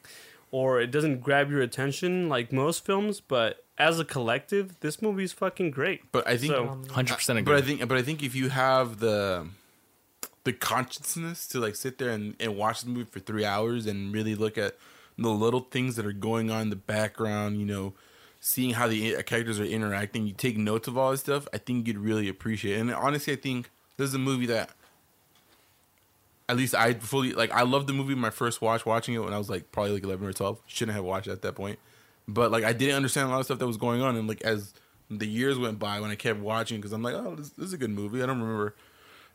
or 0.53 0.81
it 0.81 0.93
doesn't 0.93 1.21
grab 1.23 1.51
your 1.51 1.61
attention 1.63 2.29
like 2.29 2.53
most 2.53 2.85
films, 2.85 3.21
but 3.21 3.65
as 3.79 3.99
a 3.99 4.05
collective, 4.05 4.79
this 4.81 5.03
movie 5.03 5.25
is 5.25 5.33
fucking 5.33 5.73
great. 5.73 6.13
But 6.13 6.29
I 6.29 6.37
think, 6.37 6.53
So- 6.53 6.69
Um, 6.69 6.85
Hundred 6.89 7.17
percent 7.17 7.45
but 7.45 7.55
I 7.55 7.59
agree. 7.59 7.77
think, 7.79 7.89
but 7.89 7.99
I 7.99 8.03
think 8.03 8.23
if 8.23 8.35
you 8.37 8.51
have 8.51 9.01
the 9.01 9.49
the 10.45 10.53
consciousness 10.53 11.47
to 11.49 11.61
like 11.61 11.77
sit 11.77 11.99
there 11.99 12.11
and, 12.11 12.35
and 12.41 12.57
watch 12.57 12.83
the 12.83 12.91
movie 12.91 13.09
for 13.11 13.21
three 13.21 13.45
hours 13.45 13.87
and 13.87 14.13
really 14.13 14.35
look 14.35 14.59
at 14.59 14.77
the 15.17 15.29
little 15.31 15.61
things 15.61 15.95
that 15.97 16.05
are 16.05 16.13
going 16.13 16.51
on 16.51 16.63
in 16.63 16.71
the 16.71 16.75
background, 16.77 17.61
you 17.61 17.67
know, 17.67 17.95
seeing 18.41 18.71
how 18.75 18.89
the 18.89 19.23
characters 19.23 19.61
are 19.61 19.65
interacting, 19.65 20.27
you 20.27 20.33
take 20.33 20.57
notes 20.59 20.89
of 20.89 20.99
all 20.99 21.13
this 21.13 21.21
stuff. 21.21 21.47
I 21.55 21.59
think 21.59 21.87
you'd 21.87 21.99
really 21.99 22.29
appreciate. 22.29 22.77
it. 22.77 22.81
And 22.81 22.93
honestly, 22.93 23.33
I 23.35 23.37
think 23.37 23.71
this 23.97 24.09
is 24.09 24.15
a 24.15 24.19
movie 24.19 24.47
that. 24.47 24.71
At 26.53 26.59
least 26.59 26.75
I 26.75 26.93
fully 26.93 27.33
like. 27.33 27.51
I 27.51 27.63
loved 27.63 27.87
the 27.87 27.95
movie 27.95 28.15
my 28.15 28.29
first 28.29 28.61
watch. 28.61 28.85
Watching 28.85 29.15
it 29.15 29.21
when 29.21 29.33
I 29.33 29.39
was 29.39 29.49
like 29.49 29.73
probably 29.73 29.93
like 29.93 30.05
eleven 30.05 30.29
or 30.29 30.35
twelve. 30.35 30.61
Shouldn't 30.67 30.95
have 30.95 31.03
watched 31.03 31.29
it 31.29 31.33
at 31.33 31.41
that 31.41 31.55
point, 31.55 31.79
but 32.29 32.51
like 32.51 32.63
I 32.63 32.75
didn't 32.75 32.97
understand 32.97 33.29
a 33.29 33.31
lot 33.31 33.41
of 33.41 33.47
stuff 33.47 33.59
that 33.59 33.67
was 33.67 33.79
going 33.79 34.03
on. 34.03 34.17
And 34.17 34.29
like 34.29 34.43
as 34.43 34.75
the 35.09 35.27
years 35.27 35.59
went 35.59 35.79
by, 35.79 35.99
when 35.99 36.11
I 36.11 36.15
kept 36.15 36.41
watching, 36.41 36.77
because 36.77 36.93
I'm 36.93 37.03
like, 37.03 37.15
oh, 37.15 37.37
this, 37.37 37.49
this 37.51 37.69
is 37.69 37.73
a 37.73 37.79
good 37.79 37.89
movie. 37.89 38.23
I 38.23 38.27
don't 38.27 38.39
remember, 38.39 38.77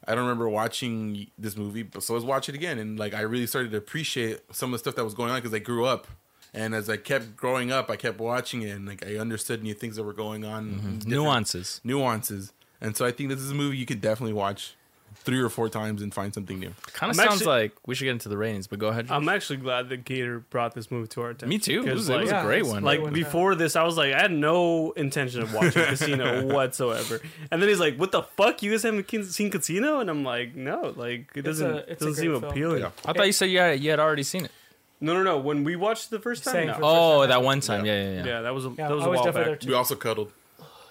I 0.08 0.14
don't 0.14 0.26
remember 0.26 0.48
watching 0.48 1.26
this 1.40 1.58
movie, 1.58 1.82
but 1.82 2.04
so 2.04 2.14
I 2.14 2.16
was 2.16 2.24
watching 2.24 2.54
it 2.54 2.60
again, 2.60 2.78
and 2.78 3.00
like 3.00 3.16
I 3.16 3.22
really 3.22 3.48
started 3.48 3.72
to 3.72 3.78
appreciate 3.78 4.42
some 4.52 4.70
of 4.70 4.74
the 4.74 4.78
stuff 4.78 4.94
that 4.94 5.04
was 5.04 5.16
going 5.16 5.32
on 5.32 5.40
because 5.40 5.56
I 5.56 5.60
grew 5.60 5.86
up. 5.86 6.06
And 6.54 6.74
as 6.74 6.90
I 6.90 6.98
kept 6.98 7.36
growing 7.36 7.72
up, 7.72 7.90
I 7.90 7.96
kept 7.96 8.20
watching 8.20 8.62
it, 8.62 8.70
and 8.70 8.88
like 8.88 9.06
I 9.06 9.18
understood 9.18 9.64
new 9.64 9.74
things 9.74 9.96
that 9.96 10.04
were 10.04 10.14
going 10.14 10.46
on, 10.46 10.66
mm-hmm. 10.66 10.76
different 10.76 11.08
Nuances. 11.08 11.82
nuances. 11.84 12.54
And 12.80 12.96
so 12.96 13.06
I 13.08 13.12
think 13.12 13.30
this 13.30 13.40
is 13.40 13.52
a 13.52 13.56
movie 13.56 13.78
you 13.78 13.88
could 13.88 14.02
definitely 14.02 14.34
watch 14.34 14.76
three 15.16 15.42
or 15.42 15.50
four 15.50 15.68
times 15.68 16.02
and 16.02 16.14
find 16.14 16.34
something 16.34 16.58
new. 16.60 16.74
Kind 16.94 17.10
of 17.10 17.16
sounds 17.18 17.30
actually- 17.42 17.48
like 17.48 17.72
we 17.86 17.96
should 17.96 18.06
get 18.06 18.12
into 18.12 18.30
the 18.30 18.38
ratings, 18.38 18.68
but 18.68 18.80
go 18.80 18.88
ahead. 18.88 19.08
I'm 19.10 19.28
actually 19.28 19.58
glad 19.58 19.90
that 19.90 20.06
Gator 20.06 20.40
brought 20.40 20.74
this 20.74 20.90
movie 20.90 21.08
to 21.10 21.22
our 21.22 21.30
attention. 21.32 21.50
Me 21.50 21.58
too. 21.60 21.80
It 21.82 21.84
because, 21.84 22.00
was, 22.00 22.10
it 22.10 22.18
was 22.22 22.30
Yeah, 22.32 22.42
a 22.42 22.46
great 22.46 22.60
it's 22.62 22.70
one. 22.70 22.84
like 22.84 23.02
one, 23.02 23.12
before 23.14 23.56
this, 23.56 23.76
I 23.76 23.84
was 23.84 23.98
like, 23.98 24.14
I 24.14 24.20
had 24.22 24.32
no 24.32 24.92
intention 24.92 25.42
of 25.42 25.54
watching 25.54 25.84
Casino 25.86 26.46
whatsoever. 26.54 27.20
And 27.52 27.62
then 27.62 27.68
he's 27.68 27.80
like, 27.80 27.98
"What 27.98 28.12
the 28.12 28.24
fuck? 28.24 28.64
You 28.64 28.72
guys 28.72 28.84
haven't 28.84 29.10
seen 29.26 29.50
Casino?" 29.50 30.00
And 30.00 30.10
I'm 30.10 30.24
like, 30.24 30.56
"No, 30.56 30.94
like 30.96 31.32
it 31.36 31.40
It's 31.40 31.46
doesn't 31.46 31.76
a- 31.76 31.96
doesn't 31.96 32.16
seem 32.16 32.32
great 32.32 32.40
film. 32.42 32.52
appealing." 32.52 32.80
Yeah. 32.84 32.92
I 33.06 33.14
thought 33.14 33.26
you 33.26 33.34
said 33.34 33.46
you 33.50 33.60
had, 33.60 33.80
you 33.82 33.90
had 33.90 34.00
already 34.00 34.24
seen 34.24 34.46
it. 34.46 34.52
No, 35.00 35.14
no, 35.14 35.22
no. 35.24 35.38
When 35.38 35.64
we 35.64 35.76
watched 35.76 36.10
the 36.10 36.20
first 36.20 36.44
time, 36.44 36.54
Same 36.54 36.68
no. 36.68 36.74
for- 36.76 36.80
Oh, 36.84 37.20
time. 37.22 37.30
that 37.30 37.44
one 37.44 37.60
time. 37.60 37.86
Yeah. 37.86 37.94
Yeah, 37.94 38.04
yeah, 38.04 38.16
yeah. 38.18 38.26
yeah, 38.26 38.42
that 38.42 38.54
was 38.54 38.66
a, 38.66 38.70
Yeah, 38.70 38.88
that 38.88 38.96
was 38.96 39.04
I 39.04 39.08
a 39.08 39.10
was 39.10 39.16
while 39.18 39.26
definitely 39.26 39.52
back. 39.54 39.60
there 39.62 39.70
We 39.70 39.76
also 39.76 39.96
cuddled. 39.96 40.32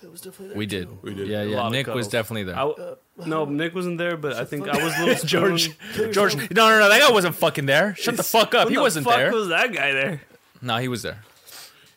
It 0.07 0.13
was 0.13 0.21
definitely 0.21 0.49
there 0.49 0.57
We 0.57 0.67
too. 0.67 0.79
did. 0.79 1.03
We 1.03 1.15
did. 1.15 1.29
Yeah, 1.29 1.43
yeah. 1.43 1.57
lot 1.57 1.67
of 1.67 1.73
Nick 1.73 1.87
was 1.89 1.93
cuddles. 2.07 2.09
definitely 2.09 2.45
there. 2.45 2.57
I, 2.59 2.95
no, 3.27 3.45
Nick 3.45 3.75
wasn't 3.75 3.99
there, 3.99 4.17
but 4.17 4.35
I 4.35 4.45
think 4.45 4.69
I 4.69 4.83
was 4.83 4.97
a 4.97 5.05
little 5.05 5.27
George, 5.27 5.77
stoned. 5.93 6.15
George, 6.15 6.37
no, 6.37 6.47
no, 6.69 6.79
no, 6.79 6.89
that 6.89 7.01
guy 7.01 7.11
wasn't 7.11 7.35
fucking 7.35 7.67
there. 7.67 7.95
Shut 7.97 8.17
the 8.17 8.23
fuck 8.23 8.55
up. 8.55 8.67
When 8.67 8.69
He 8.69 8.77
the 8.77 8.83
wasn't 8.83 9.05
fuck 9.07 9.17
there. 9.17 9.33
Was 9.33 9.49
that 9.49 9.73
guy 9.73 9.93
there? 9.93 10.23
no, 10.63 10.77
he 10.79 10.89
was 10.89 11.03
there. 11.03 11.23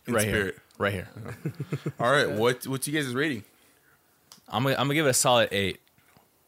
In 0.07 0.13
right 0.15 0.25
here, 0.27 0.55
right 0.79 0.91
here. 0.93 1.07
All 1.99 2.11
right, 2.11 2.29
what 2.31 2.65
what's 2.65 2.87
you 2.87 2.93
guys' 2.93 3.05
is 3.05 3.13
rating? 3.13 3.43
I'm 4.47 4.63
gonna, 4.63 4.75
I'm 4.75 4.85
gonna 4.87 4.95
give 4.95 5.05
it 5.05 5.09
a 5.09 5.13
solid 5.13 5.49
eight. 5.51 5.79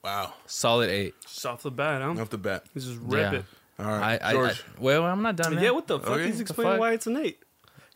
Wow, 0.04 0.34
Solid 0.48 0.90
eight. 0.90 1.14
Just 1.22 1.46
off 1.46 1.62
the 1.62 1.70
bat, 1.70 2.02
huh? 2.02 2.20
off 2.20 2.30
the 2.32 2.40
bat. 2.40 2.64
Let's 2.74 2.88
just 2.88 3.00
rip 3.04 3.34
Yeah. 3.34 3.40
it. 3.40 3.46
All 3.78 3.86
I, 3.86 4.00
right, 4.00 4.22
I, 4.24 4.30
I, 4.30 4.34
George. 4.34 4.64
well, 4.80 5.04
I'm 5.06 5.22
not 5.22 5.36
done. 5.36 5.54
Man. 5.56 5.64
Yeah, 5.64 5.70
what 5.72 5.86
the 5.86 6.00
fuck? 6.00 6.10
Okay. 6.10 6.26
He's 6.26 6.38
The 6.38 6.42
explaining 6.42 6.74
fuck? 6.74 6.80
why 6.80 6.94
it's 6.94 7.06
an 7.08 7.18
eight. 7.18 7.38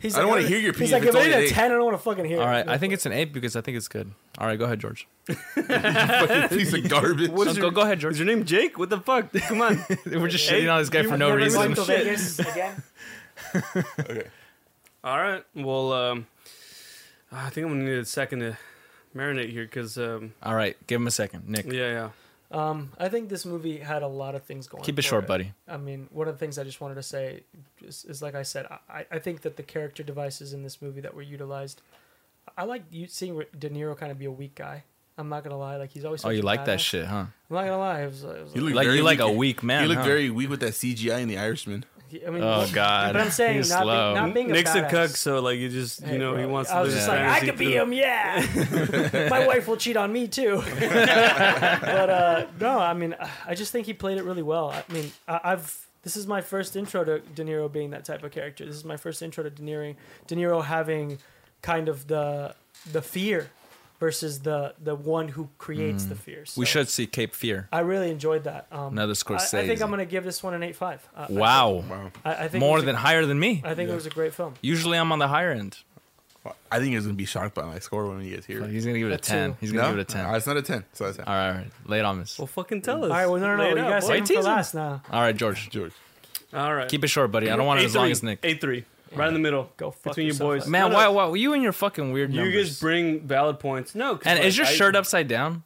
He's 0.05 0.15
I 0.15 0.19
don't 0.21 0.29
like, 0.29 0.35
wanna 0.37 0.47
hear 0.47 0.57
your 0.59 0.73
He's 0.73 0.91
opinion 0.91 0.91
like, 0.93 1.03
if 1.03 1.09
if 1.09 1.15
it's 1.15 1.15
I 1.15 1.27
need 1.27 1.33
only 1.33 1.45
a 1.45 1.47
eight." 1.49 1.53
ten, 1.53 1.65
I 1.65 1.75
don't 1.75 1.83
want 1.85 1.97
to 1.97 2.03
fucking 2.03 2.25
hear. 2.25 2.39
All 2.41 2.47
it. 2.47 2.51
right, 2.51 2.67
I 2.67 2.77
think 2.77 2.93
it's 2.93 3.05
an 3.05 3.11
eight 3.11 3.33
because 3.33 3.55
I 3.55 3.61
think 3.61 3.77
it's 3.77 3.87
good. 3.87 4.11
All 4.37 4.47
right, 4.47 4.57
go 4.57 4.65
ahead, 4.65 4.79
George. 4.79 5.07
fucking 5.27 6.49
piece 6.57 6.73
of 6.73 6.87
garbage. 6.89 7.29
What 7.31 7.47
is 7.47 7.57
go, 7.57 7.63
your- 7.63 7.71
go 7.71 7.81
ahead, 7.81 7.97
Is 7.97 8.01
George. 8.03 8.17
your 8.19 8.25
name 8.27 8.45
Jake? 8.45 8.77
What 8.77 8.89
the 8.89 8.99
fuck? 8.99 9.31
Come 9.33 9.61
on. 9.61 9.83
We're 10.05 10.27
just 10.27 10.47
Hey, 10.49 10.61
shitting 10.63 10.71
on 10.73 10.79
this 10.79 10.89
guy 10.89 11.01
you- 11.01 11.09
for 11.09 11.17
no 11.17 11.29
Never 11.29 11.41
reason. 11.41 11.73
going 11.73 11.75
Shit. 11.75 12.03
Vegas 12.05 12.39
again. 12.39 12.83
okay. 13.99 14.27
All 15.03 15.17
right. 15.19 15.43
Well, 15.53 15.93
um, 15.93 16.27
I 17.31 17.49
think 17.49 17.65
I'm 17.67 17.73
gonna 17.73 17.83
need 17.89 17.97
a 17.99 18.05
second 18.05 18.39
to 18.39 18.57
marinate 19.15 19.49
here 19.51 19.65
because, 19.65 19.97
um, 19.97 20.33
All 20.43 20.55
right, 20.55 20.75
give 20.87 20.99
him 21.01 21.07
a 21.07 21.11
second, 21.11 21.47
Nick. 21.49 21.65
yeah, 21.65 21.71
yeah. 21.91 22.09
Um, 22.55 22.91
I 22.97 23.09
think 23.09 23.27
this 23.29 23.45
movie 23.45 23.79
had 23.79 24.01
a 24.01 24.07
lot 24.07 24.33
of 24.33 24.43
things 24.43 24.67
going. 24.67 24.81
On. 24.81 24.85
Keep 24.85 24.99
it 24.99 25.01
for 25.01 25.07
short, 25.09 25.27
buddy. 25.27 25.51
I 25.67 25.77
mean, 25.77 26.07
one 26.11 26.27
of 26.27 26.35
the 26.35 26.39
things 26.39 26.57
I 26.57 26.63
just 26.63 26.79
wanted 26.79 26.95
to 26.95 27.03
say 27.03 27.43
is, 27.83 28.05
is 28.05 28.21
like 28.21 28.33
I 28.33 28.43
said, 28.43 28.65
I, 28.89 29.05
I 29.11 29.19
think 29.19 29.41
that 29.41 29.57
the 29.57 29.63
character 29.63 30.03
devices 30.03 30.53
in 30.53 30.63
this 30.63 30.81
movie 30.81 31.01
that 31.01 31.13
were 31.13 31.21
utilized, 31.21 31.81
I 32.57 32.63
like 32.63 32.83
you 32.89 33.07
seeing 33.07 33.43
De 33.59 33.69
Niro 33.69 33.97
kind 33.97 34.11
of 34.11 34.17
be 34.17 34.25
a 34.25 34.31
weak 34.31 34.55
guy. 34.55 34.83
I'm 35.17 35.29
not 35.29 35.43
gonna 35.43 35.57
lie, 35.57 35.77
like 35.77 35.91
he's 35.91 36.03
always. 36.05 36.23
Oh, 36.25 36.29
you 36.29 36.41
like 36.41 36.65
that 36.65 36.79
badass. 36.79 36.83
shit, 36.83 37.05
huh? 37.05 37.15
I'm 37.15 37.29
not 37.49 37.65
gonna 37.65 37.77
lie, 37.77 38.01
it 38.01 38.07
was, 38.07 38.23
it 38.23 38.43
was 38.43 38.55
You 38.55 38.61
look 38.61 38.73
Like 38.73 38.85
very 38.85 38.97
you 38.97 39.03
like 39.03 39.19
a 39.19 39.27
weak. 39.29 39.37
weak 39.37 39.63
man. 39.63 39.83
you 39.83 39.89
look 39.89 39.99
huh? 39.99 40.03
very 40.03 40.29
weak 40.29 40.49
with 40.49 40.59
that 40.61 40.73
CGI 40.73 41.21
in 41.21 41.27
The 41.29 41.37
Irishman. 41.37 41.85
I 42.25 42.29
mean, 42.29 42.43
Oh 42.43 42.61
look- 42.61 42.71
God. 42.73 43.13
But 43.13 43.21
I'm 43.21 43.31
saying 43.31 43.57
He's 43.57 43.69
not, 43.69 43.83
slow. 43.83 44.13
Being, 44.13 44.25
not 44.25 44.33
being 44.33 44.49
a 44.51 44.53
Nick's 44.53 44.75
a 44.75 44.81
badass. 44.83 44.89
cuck, 44.89 45.09
so 45.11 45.39
like 45.41 45.57
you 45.59 45.69
just 45.69 46.01
you 46.01 46.07
Hey, 46.07 46.17
know 46.17 46.35
he 46.37 46.45
wants 46.45 46.69
I 46.71 46.75
to. 46.75 46.81
was 46.85 46.93
live 46.93 46.97
just 46.97 47.09
like, 47.09 47.19
I 47.19 47.39
could 47.45 47.57
be 47.57 47.75
him, 47.75 47.91
yeah. 47.93 49.27
My 49.29 49.45
wife 49.45 49.67
will 49.67 49.77
cheat 49.77 49.97
on 49.97 50.11
me 50.13 50.27
too. 50.27 50.61
but 50.79 52.09
uh, 52.09 52.45
no, 52.59 52.79
I 52.79 52.93
mean, 52.93 53.15
I 53.45 53.55
just 53.55 53.71
think 53.71 53.85
he 53.85 53.93
played 53.93 54.17
it 54.17 54.23
really 54.23 54.43
well. 54.43 54.69
I 54.69 54.83
mean, 54.93 55.11
I, 55.27 55.39
I've 55.43 55.85
this 56.03 56.15
is 56.15 56.27
my 56.27 56.41
first 56.41 56.75
intro 56.75 57.03
to 57.03 57.19
De 57.19 57.43
Niro 57.43 57.71
being 57.71 57.89
that 57.89 58.05
type 58.05 58.23
of 58.23 58.31
character. 58.31 58.65
This 58.65 58.75
is 58.75 58.85
my 58.85 58.97
first 58.97 59.21
intro 59.21 59.43
to 59.43 59.49
De 59.49 59.61
Niro, 59.63 59.95
De 60.27 60.35
Niro 60.35 60.63
having 60.63 61.17
kind 61.61 61.89
of 61.89 62.07
the 62.07 62.53
the 62.91 63.01
fear 63.01 63.49
versus 63.99 64.39
the 64.41 64.73
the 64.83 64.95
one 64.95 65.27
who 65.29 65.49
creates 65.57 66.05
the 66.05 66.15
fear. 66.15 66.43
Mm. 66.43 66.57
We 66.57 66.65
should 66.65 66.89
see 66.89 67.07
Cape 67.07 67.33
Fear. 67.33 67.69
I 67.71 67.79
really 67.79 68.11
enjoyed 68.11 68.43
that. 68.43 68.67
Um, 68.71 68.93
Another 68.93 69.11
I, 69.11 69.15
Scorsese. 69.15 69.57
I 69.59 69.67
think 69.67 69.81
I'm 69.81 69.89
gonna 69.89 70.05
give 70.05 70.23
this 70.23 70.43
one 70.43 70.53
an 70.53 70.63
eight 70.63 70.75
five. 70.75 71.07
Wow, 71.29 71.83
Wow. 71.89 72.11
I, 72.23 72.45
I 72.45 72.47
think 72.47 72.59
more 72.61 72.75
was 72.75 72.83
a- 72.83 72.85
than 72.87 72.95
higher 72.95 73.25
than 73.25 73.39
me. 73.39 73.61
I 73.63 73.73
think 73.75 73.87
Yeah. 73.87 73.93
it 73.93 73.95
was 73.95 74.05
a 74.05 74.09
great 74.11 74.33
film. 74.33 74.53
Usually 74.61 74.97
I'm 74.97 75.11
on 75.11 75.19
the 75.19 75.27
higher 75.27 75.51
end. 75.51 75.77
I 76.71 76.77
think 76.77 76.93
he's 76.93 77.03
gonna 77.03 77.15
be 77.15 77.25
shocked 77.25 77.55
by 77.55 77.63
my 77.63 77.79
score 77.79 78.05
when 78.05 78.21
he 78.21 78.29
gets 78.29 78.45
here. 78.45 78.63
He's 78.67 78.85
gonna 78.85 78.99
give 78.99 79.07
it 79.07 79.11
a 79.11 79.15
That's 79.15 79.27
ten. 79.27 79.51
two. 79.53 79.57
He's 79.61 79.71
gonna 79.71 79.83
no, 79.83 79.89
give 79.93 79.99
it 79.99 80.01
a 80.11 80.13
ten. 80.13 80.25
Uh, 80.27 80.33
it's 80.33 80.45
not 80.45 80.57
a 80.57 80.61
ten. 80.61 80.83
It's 80.91 81.01
not 81.01 81.09
a 81.09 81.13
ten. 81.15 81.25
All 81.25 81.33
right, 81.33 81.47
all 81.49 81.55
right. 81.55 81.71
Lay 81.87 81.99
it 81.99 82.05
on 82.05 82.19
this. 82.19 82.37
Well, 82.37 82.45
fucking 82.47 82.83
tell 82.83 83.03
us. 83.03 83.09
All 83.09 83.17
right, 83.17 83.25
well, 83.25 83.39
no, 83.41 83.55
no, 83.55 83.63
Lay 83.63 83.69
no. 83.73 83.75
You 83.77 83.81
out, 83.87 83.89
guys 84.01 84.07
boy. 84.07 84.23
save 84.23 84.37
for 84.37 84.43
last 84.43 84.75
now. 84.75 85.01
All 85.09 85.21
right, 85.21 85.35
George. 85.35 85.69
George. 85.71 85.93
All 86.53 86.75
right. 86.75 86.87
Keep 86.87 87.03
it 87.03 87.07
short, 87.07 87.31
buddy. 87.31 87.49
I 87.49 87.55
don't 87.55 87.65
want 87.65 87.79
it 87.79 87.85
as 87.85 87.95
long 87.95 88.11
as 88.11 88.21
Nick. 88.21 88.39
Eight 88.43 88.61
three, 88.61 88.85
right 89.13 89.27
in 89.27 89.33
the 89.33 89.39
middle. 89.39 89.69
Go 89.77 89.91
fuck 89.91 90.03
between 90.13 90.25
your 90.27 90.33
yourself 90.33 90.49
boys. 90.49 90.61
up. 90.63 90.67
Man, 90.69 90.89
No, 90.89 90.95
why, 90.95 91.03
no, 91.05 91.11
why? 91.11 91.35
You 91.35 91.53
and 91.53 91.61
your 91.63 91.73
fucking 91.73 92.11
weird 92.11 92.33
You 92.33 92.41
numbers. 92.43 92.69
guys 92.69 92.79
bring 92.79 93.21
valid 93.21 93.59
points. 93.59 93.93
No, 93.95 94.15
'cause, 94.15 94.23
and 94.25 94.39
like, 94.39 94.47
is 94.47 94.57
your 94.57 94.67
I- 94.67 94.71
shirt 94.71 94.95
upside 94.95 95.27
down? 95.27 95.63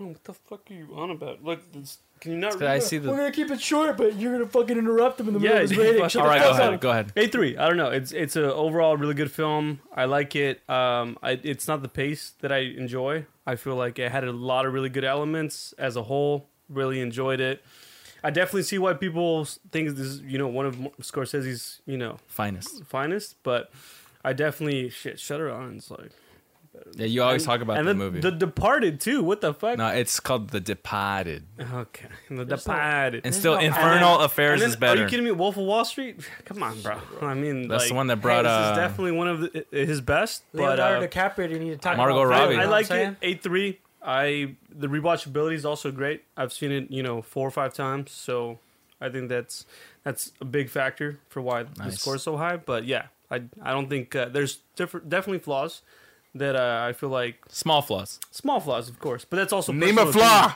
Oh, 0.00 0.06
what 0.08 0.24
the 0.24 0.34
fuck 0.34 0.60
are 0.70 0.74
you 0.74 0.88
on 0.94 1.10
about? 1.10 1.42
Look, 1.42 1.72
this, 1.72 1.98
can 2.20 2.32
you 2.32 2.38
not? 2.38 2.52
Cause 2.52 2.60
read 2.60 2.70
I 2.70 2.78
that? 2.78 2.84
see 2.84 2.98
We're 2.98 3.04
the. 3.06 3.16
gonna 3.16 3.32
keep 3.32 3.50
it 3.50 3.60
short, 3.62 3.96
but 3.96 4.14
you're 4.16 4.32
gonna 4.32 4.46
fucking 4.46 4.76
interrupt 4.76 5.18
him 5.20 5.28
in 5.28 5.34
the 5.34 5.40
Yeah, 5.40 5.44
middle 5.54 5.56
of 5.64 5.70
his 5.70 5.72
you 5.78 5.82
rating. 5.82 6.00
fuck- 6.02 6.10
Shut 6.10 6.22
All 6.22 6.28
the 6.28 6.34
right, 6.34 6.42
go 6.42 6.50
fuck 6.52 6.60
ahead. 6.60 6.80
Go 6.80 6.90
ahead. 6.90 7.12
A 7.16 7.26
three. 7.28 7.56
I 7.56 7.66
don't 7.68 7.78
know. 7.78 7.90
It's 7.90 8.12
it's 8.12 8.36
a 8.36 8.52
overall 8.54 8.96
really 8.98 9.14
good 9.14 9.30
film. 9.30 9.80
I 9.94 10.04
like 10.04 10.36
it. 10.36 10.68
Um, 10.68 11.16
I, 11.22 11.40
it's 11.42 11.66
not 11.66 11.80
the 11.80 11.88
pace 11.88 12.34
that 12.40 12.52
I 12.52 12.58
enjoy. 12.58 13.24
I 13.46 13.56
feel 13.56 13.76
like 13.76 13.98
it 13.98 14.12
had 14.12 14.24
a 14.24 14.32
lot 14.32 14.66
of 14.66 14.74
really 14.74 14.90
good 14.90 15.04
elements 15.04 15.72
as 15.78 15.96
a 15.96 16.02
whole. 16.02 16.48
Really 16.68 17.00
enjoyed 17.00 17.40
it. 17.40 17.62
I 18.24 18.30
definitely 18.30 18.62
see 18.64 18.78
why 18.78 18.94
people 18.94 19.44
think 19.70 19.90
this 19.90 20.06
is 20.06 20.20
you 20.22 20.38
know 20.38 20.48
one 20.48 20.66
of 20.66 20.76
Scorsese's 21.00 21.80
you 21.86 21.96
know 21.96 22.18
Finest. 22.26 22.84
finest, 22.84 23.36
but 23.42 23.70
I 24.24 24.32
definitely 24.32 24.88
shit 24.90 25.18
Shutter 25.20 25.50
Island's 25.52 25.90
like. 25.90 26.10
Yeah, 26.94 27.06
you 27.06 27.22
always 27.22 27.42
and- 27.42 27.46
talk 27.50 27.60
about 27.62 27.78
and 27.78 27.88
the 27.88 27.94
the, 27.94 27.98
movie. 27.98 28.20
The 28.20 28.30
Departed 28.30 29.00
too. 29.00 29.22
What 29.22 29.40
the 29.40 29.54
fuck? 29.54 29.78
no, 29.78 29.86
it's 29.88 30.20
called 30.20 30.50
The 30.50 30.60
Departed. 30.60 31.44
Okay, 31.58 32.06
The 32.28 32.44
There's 32.44 32.66
no- 32.66 32.74
Departed. 32.74 33.22
And 33.24 33.34
still, 33.34 33.54
no- 33.54 33.60
Infernal 33.60 34.16
And 34.16 34.24
Affairs 34.24 34.60
then- 34.60 34.68
is 34.68 34.76
better. 34.76 35.00
Are 35.00 35.04
you 35.04 35.08
kidding 35.08 35.24
me? 35.24 35.30
Wolf 35.32 35.56
of 35.56 35.64
Wall 35.64 35.86
Street? 35.86 36.20
Come 36.44 36.62
on, 36.62 36.78
bro. 36.82 36.98
I 37.22 37.32
mean, 37.32 37.68
That's 37.68 37.84
like, 37.84 37.88
the 37.88 37.94
one 37.94 38.08
that 38.08 38.20
brought 38.20 38.42
this 38.42 38.52
uh, 38.52 38.72
is 38.72 38.76
definitely 38.76 39.12
one 39.12 39.28
of 39.28 39.40
the, 39.40 39.66
his 39.70 40.02
best. 40.02 40.42
But 40.52 40.76
Leonardo 40.78 41.06
uh, 41.06 41.08
DiCaprio, 41.08 41.50
you 41.50 41.58
need 41.58 41.70
to 41.70 41.78
talk 41.78 41.96
Margot 41.96 42.20
about 42.20 42.28
Robbie. 42.28 42.54
You 42.54 42.60
know 42.60 42.66
I 42.66 42.68
like 42.68 42.84
it. 42.84 42.88
saying? 42.88 43.16
Eight 43.22 43.42
three. 43.42 43.78
I 44.06 44.54
the 44.70 44.86
rewatchability 44.86 45.54
is 45.54 45.64
also 45.66 45.90
great. 45.90 46.22
I've 46.36 46.52
seen 46.52 46.70
it, 46.72 46.90
you 46.90 47.02
know, 47.02 47.20
four 47.22 47.46
or 47.46 47.50
five 47.50 47.74
times. 47.74 48.12
So 48.12 48.60
I 49.00 49.08
think 49.08 49.28
that's 49.28 49.66
that's 50.04 50.32
a 50.40 50.44
big 50.44 50.70
factor 50.70 51.18
for 51.28 51.42
why 51.42 51.64
the 51.64 51.70
Nice. 51.78 52.00
score 52.00 52.14
is 52.14 52.22
so 52.22 52.36
high. 52.36 52.56
But 52.56 52.84
yeah, 52.84 53.06
I 53.30 53.42
I 53.62 53.72
don't 53.72 53.88
think 53.90 54.14
uh, 54.14 54.26
there's 54.28 54.60
different 54.76 55.08
definitely 55.08 55.40
flaws 55.40 55.82
that 56.36 56.54
uh, 56.54 56.86
I 56.88 56.92
feel 56.92 57.08
like 57.08 57.36
small 57.48 57.82
flaws. 57.82 58.20
small 58.30 58.60
flaws, 58.60 58.88
of 58.88 58.98
course. 59.00 59.24
But 59.24 59.36
that's 59.38 59.52
also 59.52 59.72
Name 59.72 59.98
a 59.98 60.12
flaw. 60.12 60.54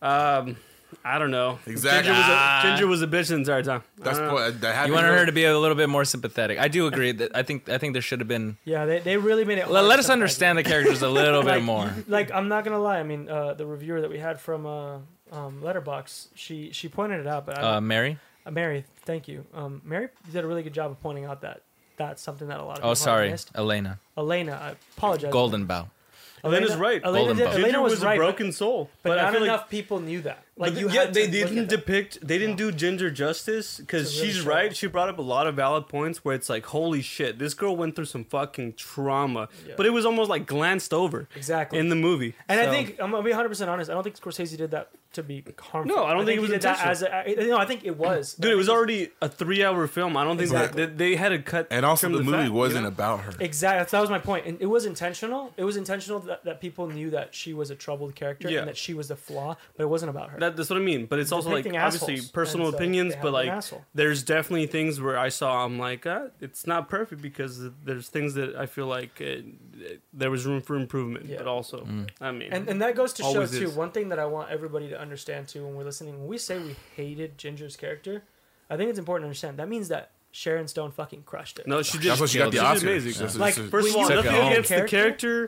opinion. 0.00 0.48
Um, 0.48 0.56
I 1.04 1.18
don't 1.18 1.30
know. 1.30 1.58
Exactly. 1.66 2.12
Ginger 2.12 2.20
was, 2.20 2.28
a, 2.28 2.60
Ginger 2.62 2.86
was 2.86 3.02
a 3.02 3.06
bitch 3.06 3.28
the 3.28 3.34
entire 3.36 3.62
time. 3.62 3.82
That's 3.98 4.18
I 4.18 4.20
don't 4.20 4.28
know. 4.28 4.34
what 4.34 4.60
that. 4.60 4.86
You 4.88 4.94
wanted 4.94 5.08
her 5.18 5.26
to 5.26 5.32
be 5.32 5.44
a 5.44 5.58
little 5.58 5.76
bit 5.76 5.88
more 5.88 6.04
sympathetic. 6.04 6.58
I 6.58 6.68
do 6.68 6.86
agree 6.86 7.12
that 7.12 7.34
I 7.36 7.42
think 7.42 7.68
I 7.68 7.78
think 7.78 7.92
there 7.92 8.02
should 8.02 8.20
have 8.20 8.28
been. 8.28 8.56
Yeah, 8.64 8.84
they, 8.86 8.98
they 9.00 9.16
really 9.16 9.44
made 9.44 9.58
it. 9.58 9.68
Let, 9.68 9.80
hard 9.80 9.88
let 9.88 9.98
us 9.98 10.06
sometimes. 10.06 10.22
understand 10.22 10.58
the 10.58 10.62
characters 10.64 11.02
a 11.02 11.08
little 11.08 11.42
bit 11.42 11.62
more. 11.62 11.92
Like 12.08 12.30
I'm 12.32 12.48
not 12.48 12.64
gonna 12.64 12.78
lie. 12.80 12.98
I 12.98 13.02
mean, 13.02 13.28
uh, 13.28 13.54
the 13.54 13.66
reviewer 13.66 14.00
that 14.00 14.10
we 14.10 14.18
had 14.18 14.40
from 14.40 14.66
uh, 14.66 14.98
um, 15.32 15.62
Letterbox, 15.62 16.28
she 16.34 16.70
she 16.72 16.88
pointed 16.88 17.20
it 17.20 17.26
out. 17.26 17.46
But 17.46 17.58
I, 17.58 17.76
Uh, 17.76 17.80
Mary. 17.80 18.18
uh, 18.44 18.50
Mary, 18.50 18.84
thank 19.04 19.28
you. 19.28 19.44
Um, 19.54 19.82
Mary 19.84 20.08
did 20.32 20.44
a 20.44 20.46
really 20.46 20.62
good 20.62 20.74
job 20.74 20.90
of 20.90 21.00
pointing 21.00 21.24
out 21.24 21.40
that 21.42 21.62
that's 21.96 22.22
something 22.22 22.48
that 22.48 22.58
a 22.60 22.62
lot 22.64 22.72
of 22.72 22.76
people 22.76 22.88
Oh, 22.88 22.90
have 22.92 22.98
sorry, 22.98 23.30
missed. 23.30 23.50
Elena. 23.54 23.98
Elena, 24.16 24.52
I 24.52 24.74
apologize. 24.96 25.32
Golden 25.32 25.64
Bow. 25.66 25.88
Elena's 26.44 26.76
right. 26.76 27.02
Elena, 27.02 27.18
Golden 27.18 27.36
did, 27.38 27.44
Bow. 27.44 27.50
Elena 27.50 27.64
Ginger 27.66 27.80
was, 27.80 27.92
was, 27.94 28.04
right, 28.04 28.14
a 28.14 28.18
broken 28.18 28.52
soul, 28.52 28.90
but, 29.02 29.10
but 29.10 29.18
I 29.18 29.22
not 29.22 29.32
feel 29.32 29.42
enough 29.44 29.60
like 29.62 29.70
people 29.70 30.00
knew 30.00 30.20
that. 30.20 30.44
Like 30.58 30.72
But 30.72 30.80
you, 30.80 30.90
yeah, 30.90 31.04
they 31.04 31.26
didn't 31.28 31.68
depict. 31.68 32.26
They 32.26 32.38
didn't 32.38 32.58
No. 32.58 32.70
do 32.70 32.72
Ginger 32.72 33.10
justice 33.10 33.76
because 33.78 34.16
really 34.18 34.32
she's 34.32 34.40
right. 34.42 34.74
She 34.74 34.86
brought 34.86 35.10
up 35.10 35.18
a 35.18 35.22
lot 35.22 35.46
of 35.46 35.54
valid 35.54 35.86
points 35.86 36.24
where 36.24 36.34
it's 36.34 36.48
like, 36.48 36.64
holy 36.64 37.02
shit, 37.02 37.38
this 37.38 37.52
girl 37.52 37.76
went 37.76 37.94
through 37.94 38.06
some 38.06 38.24
fucking 38.24 38.72
trauma, 38.74 39.48
Yeah. 39.68 39.74
but 39.76 39.84
it 39.84 39.90
was 39.90 40.06
almost 40.06 40.30
like 40.30 40.46
glanced 40.46 40.94
over 40.94 41.28
exactly. 41.36 41.78
in 41.78 41.90
the 41.90 41.94
movie. 41.96 42.34
And 42.48 42.58
I 42.58 42.70
think 42.70 42.96
I'm 42.98 43.10
gonna 43.10 43.22
be 43.22 43.30
100 43.30 43.48
percent 43.50 43.68
honest. 43.68 43.90
I 43.90 43.94
don't 43.94 44.02
think 44.02 44.18
Scorsese 44.18 44.56
did 44.56 44.70
that 44.70 44.88
to 45.16 45.22
be 45.22 45.44
harmful. 45.60 45.94
No, 45.96 46.04
I 46.04 46.14
don't 46.14 46.24
think 46.24 46.38
it 46.38 46.40
was 46.40 46.48
he 46.50 46.54
did 46.54 46.62
that 46.62 46.86
as 46.86 47.02
a, 47.02 47.14
I, 47.14 47.34
no. 47.46 47.58
I 47.58 47.66
think 47.66 47.84
it 47.84 47.96
was. 47.98 48.34
dude, 48.34 48.52
it 48.52 48.56
was 48.56 48.68
already 48.68 49.10
a 49.20 49.28
three-hour 49.28 49.86
film. 49.88 50.16
I 50.16 50.24
don't 50.24 50.36
think 50.38 50.50
Exactly. 50.50 50.82
that, 50.82 50.90
that 50.92 50.98
they 50.98 51.16
had 51.16 51.30
to 51.30 51.38
cut. 51.40 51.66
And 51.70 51.84
also, 51.84 52.06
trim 52.08 52.18
the 52.18 52.24
movie 52.24 52.38
fat, 52.38 52.44
you 52.46 52.52
wasn't 52.52 52.82
know? 52.84 52.88
about 52.88 53.20
her. 53.20 53.32
Exactly. 53.40 53.90
That 53.90 54.00
was 54.00 54.10
my 54.10 54.18
point. 54.18 54.46
And 54.46 54.58
it 54.60 54.66
was 54.66 54.86
intentional. 54.86 55.52
It 55.56 55.64
was 55.64 55.76
intentional 55.76 56.20
that, 56.20 56.44
that 56.44 56.60
people 56.60 56.86
knew 56.86 57.10
that 57.10 57.34
she 57.34 57.52
was 57.52 57.70
a 57.70 57.74
troubled 57.74 58.14
character 58.14 58.48
Yeah. 58.50 58.60
and 58.60 58.68
that 58.68 58.76
she 58.76 58.94
was 58.94 59.08
the 59.08 59.16
flaw, 59.16 59.56
but 59.76 59.82
it 59.84 59.88
wasn't 59.88 60.10
about 60.10 60.30
her. 60.30 60.38
That, 60.38 60.56
that's 60.56 60.70
what 60.70 60.78
I 60.78 60.82
mean. 60.82 61.06
But 61.06 61.18
it's 61.18 61.32
also 61.32 61.48
like 61.50 61.64
Depicting 61.64 61.80
obviously 61.80 62.14
assholes. 62.14 62.30
personal 62.30 62.66
And 62.68 62.72
so 62.74 62.78
opinions, 62.78 63.10
they 63.12 63.16
have 63.16 63.22
but 63.22 63.28
an 63.28 63.34
like 63.34 63.48
asshole. 63.48 63.84
there's 63.94 64.22
definitely 64.22 64.66
things 64.68 65.00
where 65.00 65.18
I 65.18 65.28
saw 65.28 65.64
I'm 65.64 65.78
like, 65.78 66.06
uh, 66.06 66.28
it's 66.40 66.66
not 66.66 66.88
perfect 66.88 67.22
because 67.22 67.60
there's 67.84 68.08
things 68.08 68.34
that 68.34 68.54
I 68.56 68.66
feel 68.66 68.86
like 68.86 69.20
uh, 69.20 69.42
there 70.12 70.30
was 70.30 70.46
room 70.46 70.60
for 70.60 70.76
improvement. 70.76 71.26
Yeah. 71.26 71.38
But 71.38 71.46
also, 71.46 71.80
Mm. 71.84 72.08
I 72.20 72.32
mean, 72.32 72.52
And, 72.52 72.68
and 72.68 72.80
that 72.82 72.94
goes 72.96 73.12
to 73.14 73.22
show 73.22 73.28
Always 73.28 73.50
too. 73.50 73.64
is. 73.64 73.74
One 73.74 73.90
thing 73.90 74.08
that 74.10 74.18
I 74.18 74.26
want 74.26 74.50
everybody 74.50 74.88
to 74.88 75.00
understand 75.00 75.48
too 75.48 75.64
when 75.64 75.74
we're 75.76 75.84
listening, 75.84 76.18
when 76.18 76.28
we 76.28 76.38
say 76.38 76.58
we 76.58 76.76
hated 76.96 77.38
Ginger's 77.38 77.76
character, 77.76 78.22
I 78.70 78.76
think 78.76 78.90
it's 78.90 78.98
important 78.98 79.22
to 79.24 79.26
understand 79.28 79.58
that 79.58 79.68
means 79.68 79.88
that 79.88 80.10
Sharon 80.32 80.68
Stone 80.68 80.90
fucking 80.92 81.22
crushed 81.24 81.58
it. 81.58 81.66
no, 81.66 81.82
she 81.82 81.98
did. 81.98 82.10
That's 82.10 82.20
what 82.20 82.30
she 82.30 82.38
got 82.38 82.50
the 82.50 82.58
she 82.58 82.62
did 82.62 82.66
Oscar. 82.66 82.86
amazing. 82.88 83.12
That's 83.22 83.34
what- 83.34 83.40
Like, 83.40 83.54
First 83.70 83.88
of 83.90 83.96
all, 83.96 84.08
nothing 84.08 84.26
it 84.26 84.30
home. 84.42 84.52
against 84.52 84.68
the 84.68 84.74
Character- 84.76 84.96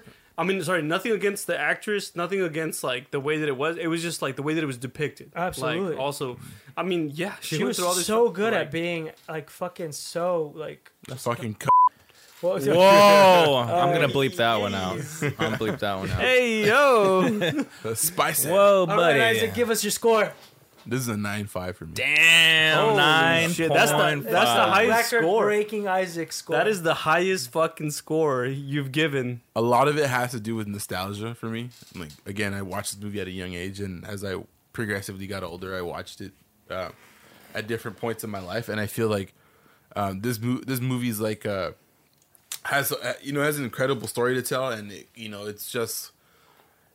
character. 0.00 0.04
I 0.38 0.44
mean, 0.44 0.62
sorry, 0.62 0.82
nothing 0.82 1.10
against 1.10 1.48
the 1.48 1.58
actress, 1.58 2.14
nothing 2.14 2.40
against 2.40 2.84
like 2.84 3.10
the 3.10 3.18
way 3.18 3.38
that 3.38 3.48
it 3.48 3.56
was. 3.56 3.76
It 3.76 3.88
was 3.88 4.02
just 4.02 4.22
like 4.22 4.36
the 4.36 4.42
way 4.44 4.54
that 4.54 4.62
it 4.62 4.66
was 4.68 4.76
depicted. 4.78 5.32
Absolutely. 5.34 5.90
Like, 5.96 5.98
also, 5.98 6.38
I 6.76 6.84
mean, 6.84 7.10
yeah, 7.12 7.34
she, 7.40 7.56
she 7.56 7.64
was 7.64 7.76
through 7.76 7.86
all 7.88 7.94
this. 7.96 8.06
so 8.06 8.28
good 8.30 8.52
like, 8.52 8.66
at 8.66 8.70
being 8.70 9.10
like 9.28 9.50
fucking 9.50 9.90
so 9.92 10.52
like. 10.54 10.92
fucking. 11.08 11.56
c- 11.60 11.66
What 11.66 11.66
was 11.66 11.66
it? 11.66 11.77
Whoa! 12.40 13.56
I'm 13.68 13.92
gonna 13.92 14.08
bleep 14.08 14.36
that 14.36 14.60
one 14.60 14.74
out. 14.74 14.92
I'm 15.22 15.34
gonna 15.34 15.58
bleep 15.58 15.78
that 15.80 15.98
one 15.98 16.10
out. 16.10 16.20
Hey 16.20 16.66
yo! 16.66 17.64
Spice 17.94 18.44
it. 18.44 18.50
Whoa, 18.50 18.80
All 18.80 18.86
buddy! 18.86 19.18
right, 19.18 19.36
Isaac, 19.36 19.54
give 19.54 19.70
us 19.70 19.82
your 19.82 19.90
score. 19.90 20.32
This 20.86 21.00
is 21.00 21.08
a 21.08 21.16
nine 21.16 21.46
five 21.46 21.76
for 21.76 21.84
me. 21.84 21.92
Damn, 21.94 22.78
Holy 22.84 22.96
nine. 22.96 23.50
shit, 23.50 23.70
that's 23.72 23.90
the- 23.90 23.96
point 23.98 24.22
that's 24.24 24.32
the 24.32 24.56
five. 24.56 24.72
highest 24.72 25.08
score. 25.08 25.20
Record-breaking 25.46 25.88
Isaac 25.88 26.32
score. 26.32 26.56
that 26.56 26.66
is 26.68 26.82
the 26.82 26.94
highest 26.94 27.50
fucking 27.52 27.90
score 27.90 28.46
you've 28.46 28.92
given. 28.92 29.40
A 29.56 29.60
lot 29.60 29.88
of 29.88 29.98
it 29.98 30.06
has 30.08 30.30
to 30.30 30.40
do 30.40 30.54
with 30.54 30.66
nostalgia 30.66 31.34
for 31.34 31.46
me. 31.46 31.70
Like 31.94 32.10
again, 32.24 32.54
I 32.54 32.62
watched 32.62 32.92
this 32.94 33.02
movie 33.02 33.20
at 33.20 33.26
a 33.26 33.30
young 33.32 33.52
age, 33.54 33.80
and 33.80 34.04
as 34.06 34.24
I 34.24 34.36
progressively 34.72 35.26
got 35.26 35.42
older, 35.42 35.76
I 35.76 35.82
watched 35.82 36.20
it 36.22 36.32
uh, 36.70 36.90
at 37.54 37.66
different 37.66 37.96
points 37.98 38.22
in 38.24 38.30
my 38.30 38.40
life, 38.40 38.68
and 38.68 38.80
I 38.80 38.86
feel 38.86 39.08
like 39.08 39.34
um, 39.96 40.20
this 40.20 40.40
mo- 40.40 40.62
this 40.66 40.80
movie 40.80 41.08
is 41.10 41.20
like 41.20 41.44
uh, 41.44 41.72
has 42.64 42.92
uh, 42.92 43.14
you 43.22 43.32
know 43.32 43.42
has 43.42 43.58
an 43.58 43.64
incredible 43.64 44.08
story 44.08 44.34
to 44.34 44.42
tell, 44.42 44.70
and 44.70 44.92
it, 44.92 45.08
you 45.14 45.28
know 45.28 45.46
it's 45.46 45.70
just 45.70 46.12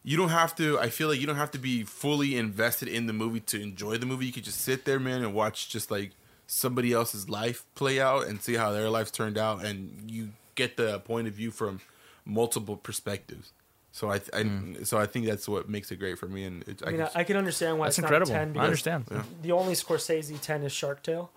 you 0.03 0.17
don't 0.17 0.29
have 0.29 0.55
to. 0.57 0.79
I 0.79 0.89
feel 0.89 1.07
like 1.07 1.19
you 1.19 1.27
don't 1.27 1.37
have 1.37 1.51
to 1.51 1.59
be 1.59 1.83
fully 1.83 2.37
invested 2.37 2.87
in 2.87 3.07
the 3.07 3.13
movie 3.13 3.39
to 3.41 3.61
enjoy 3.61 3.97
the 3.97 4.05
movie. 4.05 4.25
You 4.25 4.33
could 4.33 4.43
just 4.43 4.61
sit 4.61 4.85
there, 4.85 4.99
man, 4.99 5.23
and 5.23 5.33
watch 5.33 5.69
just 5.69 5.89
like 5.89 6.11
somebody 6.45 6.91
else's 6.91 7.29
life 7.29 7.65
play 7.75 7.99
out 8.01 8.27
and 8.27 8.41
see 8.41 8.55
how 8.55 8.71
their 8.71 8.89
lives 8.89 9.11
turned 9.11 9.37
out, 9.37 9.63
and 9.63 10.09
you 10.11 10.29
get 10.55 10.77
the 10.77 10.99
point 10.99 11.27
of 11.27 11.33
view 11.33 11.51
from 11.51 11.81
multiple 12.25 12.77
perspectives. 12.77 13.51
So 13.91 14.11
I, 14.11 14.19
I 14.33 14.83
so 14.83 14.97
I 14.97 15.05
think 15.05 15.27
that's 15.27 15.47
what 15.47 15.69
makes 15.69 15.91
it 15.91 15.97
great 15.97 16.17
for 16.17 16.27
me, 16.27 16.45
and 16.45 16.67
it, 16.67 16.81
I 16.85 16.91
mean, 16.91 17.01
I, 17.01 17.09
I 17.15 17.23
can 17.23 17.37
understand 17.37 17.77
why 17.77 17.85
That's 17.85 17.99
it's 17.99 18.03
incredible. 18.03 18.33
not 18.33 18.41
a 18.41 18.45
10 18.45 18.49
I 18.49 18.51
because 18.53 18.65
understand. 18.65 19.05
Yeah. 19.11 19.23
the 19.43 19.51
only 19.51 19.73
Scorsese 19.73 20.41
10 20.41 20.63
is 20.63 20.71
Shark 20.71 21.03
Tale. 21.03 21.29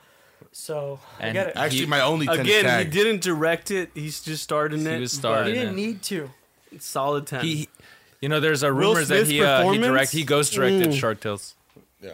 So 0.53 1.01
I 1.21 1.27
And 1.27 1.33
get 1.35 1.49
it. 1.49 1.57
actually 1.57 1.81
He- 1.81 1.87
my 1.87 2.01
only 2.01 2.27
10 2.27 2.41
Again, 2.41 2.65
tag. 2.65 2.87
he 2.87 2.91
didn't 2.93 3.23
direct 3.23 3.71
it. 3.71 3.91
He's 3.95 4.21
just 4.23 4.43
starred 4.43 4.73
in 4.73 4.81
He 4.81 4.87
it. 4.87 5.01
was 5.01 5.13
but 5.15 5.19
starred 5.19 5.47
He 5.49 5.53
didn't 5.53 5.71
it. 5.71 5.77
need 5.77 6.03
to. 6.05 6.31
Solid 6.79 7.27
ten. 7.27 7.45
He, 7.45 7.69
you 8.21 8.29
know, 8.29 8.41
there's 8.41 8.63
a 8.63 8.73
Will 8.73 8.91
rumors 8.91 9.09
that 9.09 9.17
Smith's 9.27 9.31
he 9.31 9.43
uh, 9.43 9.59
he 9.59 9.65
performance? 9.65 9.87
direct 9.87 10.13
he 10.13 10.25
ghost 10.25 10.53
directed 10.53 10.89
Mm. 10.91 10.99
Shark 10.99 11.21
Tales. 11.21 11.55
yeah. 12.03 12.11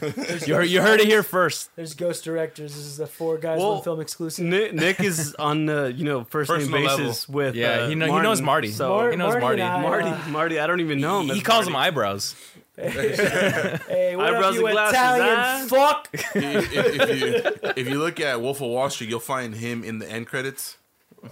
You 0.46 0.54
heard, 0.54 0.68
you 0.68 0.80
heard 0.80 1.00
it 1.00 1.06
here 1.06 1.22
first. 1.22 1.70
There's 1.76 1.94
ghost 1.94 2.24
directors. 2.24 2.74
This 2.74 2.84
is 2.86 3.00
a 3.00 3.06
four 3.06 3.36
guys 3.38 3.58
Well, 3.58 3.74
one 3.74 3.82
film 3.82 4.00
exclusive. 4.00 4.44
Nick, 4.44 4.72
Nick 4.74 5.00
is 5.00 5.34
on 5.38 5.66
the 5.66 5.92
you 5.94 6.04
know 6.04 6.24
first 6.24 6.50
name 6.50 6.60
Personal 6.70 6.96
basis 6.98 7.28
with 7.28 7.54
Yeah, 7.54 7.68
uh, 7.70 7.88
he 7.88 7.94
know- 7.94 8.06
he 8.14 8.20
knows 8.22 8.40
Marty. 8.40 8.70
So 8.70 8.88
Mar- 8.90 9.10
he 9.10 9.16
knows 9.16 9.34
Marty. 9.40 9.60
and 9.62 9.72
I, 9.72 9.82
Marty, 9.82 10.08
uh, 10.08 10.28
Marty, 10.28 10.60
I 10.60 10.66
don't 10.66 10.80
even 10.80 11.00
know 11.00 11.20
him. 11.20 11.26
He 11.28 11.32
as 11.38 11.42
calls 11.42 11.66
him 11.66 11.72
Marty. 11.74 11.88
eyebrows. 11.88 12.34
Hey, 12.76 14.16
what 14.16 14.26
Eyebrows 14.26 14.44
up, 14.44 14.54
you 14.54 14.66
and 14.66 14.72
glasses, 14.74 14.94
Italian 14.94 15.36
huh? 15.36 15.66
fuck? 15.68 16.08
if, 16.12 16.72
if 16.72 17.20
you 17.20 17.70
if 17.76 17.88
you 17.88 17.98
look 17.98 18.20
at 18.20 18.40
Wolf 18.40 18.60
of 18.60 18.68
Wall 18.68 18.90
Street, 18.90 19.10
you'll 19.10 19.20
find 19.20 19.54
him 19.54 19.82
in 19.84 19.98
the 19.98 20.10
end 20.10 20.26
credits. 20.26 20.76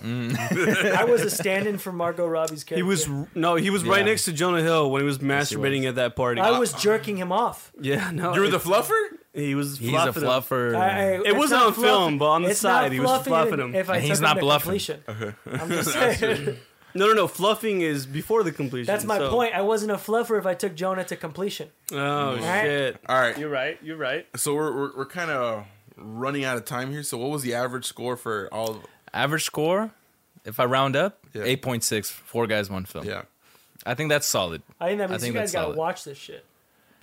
Mm. 0.02 0.36
I 0.96 1.04
was 1.04 1.22
a 1.22 1.30
stand-in 1.30 1.78
for 1.78 1.92
Margot 1.92 2.26
Robbie's 2.26 2.64
character. 2.64 2.76
He 2.76 2.82
was 2.82 3.06
no, 3.34 3.54
he 3.54 3.70
was 3.70 3.84
right 3.84 3.98
Yeah. 3.98 4.04
next 4.06 4.24
to 4.24 4.32
Jonah 4.32 4.62
Hill 4.62 4.90
when 4.90 5.02
he 5.02 5.06
was 5.06 5.18
he 5.18 5.24
masturbating 5.24 5.80
was. 5.80 5.88
at 5.90 5.94
that 5.96 6.16
party. 6.16 6.40
I 6.40 6.48
uh, 6.50 6.58
was 6.58 6.72
jerking 6.72 7.16
him 7.16 7.30
off. 7.30 7.72
yeah, 7.80 8.10
no, 8.10 8.34
You 8.34 8.40
were 8.40 8.48
the 8.48 8.58
fluffer. 8.58 8.90
he 9.34 9.54
was. 9.54 9.78
He's 9.78 9.90
a 9.90 9.92
fluffing 10.12 10.22
him. 10.22 10.28
fluffer. 10.28 10.74
I, 10.76 10.88
I, 10.88 11.04
It 11.16 11.20
it's 11.26 11.36
wasn't 11.36 11.60
not 11.60 11.66
on 11.68 11.74
film, 11.74 12.18
but 12.18 12.26
on 12.30 12.42
the 12.42 12.50
it's 12.50 12.60
side, 12.60 12.90
he 12.92 12.98
was 12.98 13.08
fluffing 13.10 13.30
fluffing 13.30 13.60
him. 13.60 13.74
If 13.74 13.88
I 13.90 13.96
And 13.96 14.02
took 14.02 14.08
he's 14.08 14.18
him 14.18 14.22
not 14.24 14.34
to 14.34 14.40
bluffing. 14.40 14.62
completion. 14.64 15.04
Okay. 15.08 15.32
I'm 15.52 15.68
just 15.68 15.92
saying. 16.18 16.56
No, 16.94 17.06
no, 17.08 17.12
no. 17.12 17.26
Fluffing 17.26 17.80
is 17.80 18.06
before 18.06 18.42
the 18.44 18.52
completion. 18.52 18.86
That's 18.86 19.04
my 19.04 19.18
so- 19.18 19.30
point. 19.30 19.54
I 19.54 19.62
wasn't 19.62 19.90
a 19.92 19.96
fluffer 19.96 20.38
if 20.38 20.46
I 20.46 20.54
took 20.54 20.74
Jonah 20.74 21.04
to 21.04 21.16
completion. 21.16 21.70
Oh 21.92 22.36
Right? 22.36 22.62
shit! 22.62 22.96
All 23.08 23.20
right. 23.20 23.36
You're 23.36 23.48
right. 23.48 23.78
You're 23.82 23.96
right. 23.96 24.26
So 24.36 24.54
we're 24.54 24.72
we're, 24.74 24.96
we're 24.98 25.06
kind 25.06 25.30
of 25.30 25.66
running 25.96 26.44
out 26.44 26.56
of 26.56 26.64
time 26.64 26.90
here. 26.90 27.02
So 27.02 27.18
what 27.18 27.30
was 27.30 27.42
the 27.42 27.54
average 27.54 27.84
score 27.84 28.16
for 28.16 28.48
all? 28.52 28.80
Average 29.12 29.44
score, 29.44 29.90
if 30.44 30.58
I 30.60 30.64
round 30.64 30.96
up, 30.96 31.18
Yeah. 31.32 31.42
eight 31.44 31.62
point 31.62 31.82
six. 31.84 32.10
Four 32.10 32.46
guys, 32.46 32.68
one 32.70 32.84
film. 32.84 33.04
Yeah. 33.06 33.22
I 33.86 33.94
think 33.94 34.08
that's 34.08 34.26
solid. 34.26 34.62
I 34.80 34.86
think 34.88 34.98
that 34.98 35.04
I 35.08 35.10
means 35.12 35.22
think 35.22 35.34
you 35.34 35.40
that's 35.40 35.50
guys 35.52 35.60
gotta 35.60 35.64
solid. 35.66 35.76
watch 35.78 36.04
this 36.04 36.16
shit. 36.18 36.44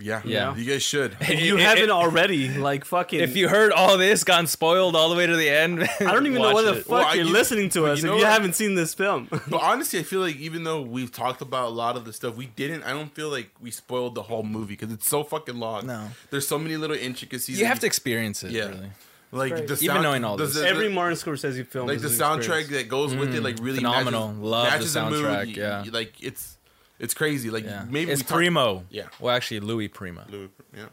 Yeah. 0.02 0.22
Yeah. 0.26 0.56
You 0.56 0.65
guys 0.65 0.84
should. 0.84 1.15
If 1.22 1.41
you 1.41 1.57
haven't 1.57 1.90
already, 1.91 2.49
like 2.57 2.86
fucking. 2.86 3.19
If 3.19 3.36
you 3.38 3.48
heard 3.48 3.72
all 3.72 3.98
this, 3.98 4.23
gotten 4.23 4.48
spoiled 4.48 4.95
all 4.95 5.10
the 5.10 5.15
way 5.15 5.28
to 5.28 5.36
the 5.36 5.49
end, 5.49 5.84
I 5.99 6.03
don't 6.11 6.26
even 6.26 6.34
know 6.41 6.41
watch 6.41 6.53
why 6.56 6.61
the 6.64 6.73
it. 6.73 6.86
fuck 6.86 6.90
Well, 6.90 7.15
you're 7.15 7.26
you- 7.26 7.32
listening 7.32 7.69
to 7.69 7.86
us 7.86 7.99
you 8.02 8.06
know 8.07 8.14
if 8.14 8.19
you 8.19 8.26
what? 8.26 8.34
haven't 8.34 8.53
seen 8.56 8.76
this 8.76 8.94
film. 8.94 9.28
But 9.48 9.61
honestly, 9.61 9.99
I 9.99 10.03
feel 10.03 10.19
like 10.22 10.36
even 10.38 10.64
though 10.64 10.82
we've 10.82 11.11
talked 11.11 11.41
about 11.41 11.68
a 11.68 11.73
lot 11.73 11.95
of 11.98 12.06
the 12.06 12.14
stuff 12.14 12.36
we 12.36 12.48
didn't, 12.48 12.84
I 12.84 12.91
don't 12.91 13.14
feel 13.14 13.30
like 13.30 13.49
we 13.61 13.72
spoiled 13.72 14.15
the 14.15 14.23
whole 14.23 14.44
movie 14.44 14.76
because 14.76 14.91
it's 14.94 15.07
so 15.07 15.23
fucking 15.23 15.57
long. 15.57 15.88
No. 15.88 16.07
There's 16.30 16.48
so 16.48 16.57
many 16.60 16.78
little 16.78 16.95
intricacies. 16.98 17.57
You 17.60 17.65
that 17.65 17.69
have 17.69 17.80
to 17.82 17.86
experience 17.88 18.44
it. 18.44 18.52
Yeah. 18.52 18.69
Really. 18.69 18.91
like 19.34 19.53
Right. 19.53 19.68
the 19.68 19.78
Even 19.82 20.02
knowing 20.02 20.23
all 20.26 20.38
the- 20.38 20.45
this. 20.45 20.56
the- 20.56 20.68
Every 20.68 20.90
Martin 20.90 21.18
Scorsese 21.18 21.65
film, 21.65 21.88
like 21.88 21.98
is 21.98 22.02
the 22.02 22.10
an 22.10 22.15
soundtrack 22.15 22.38
experience. 22.61 22.69
that 22.72 22.88
goes 22.90 23.15
with 23.15 23.34
it, 23.34 23.41
like 23.41 23.57
really 23.61 23.78
phenomenal. 23.78 24.28
Matches, 24.30 24.41
Love 24.44 24.65
the 24.65 24.72
matches 24.72 24.95
mood. 24.95 25.26
soundtrack, 25.26 25.48
You- 25.48 25.61
yeah. 25.61 25.84
like 25.91 26.14
it's 26.22 26.57
it's 27.02 27.14
crazy. 27.14 27.49
Like 27.49 27.65
Yeah. 27.65 27.84
maybe 27.90 28.11
it's 28.11 28.22
we 28.22 28.23
talk- 28.28 28.38
Primo. 28.38 28.84
Yeah. 28.90 29.07
Well, 29.19 29.36
actually, 29.36 29.60
Louis 29.60 29.90
Prima. 29.90 30.26
Louis- 30.30 30.49
Yeah. 30.76 30.86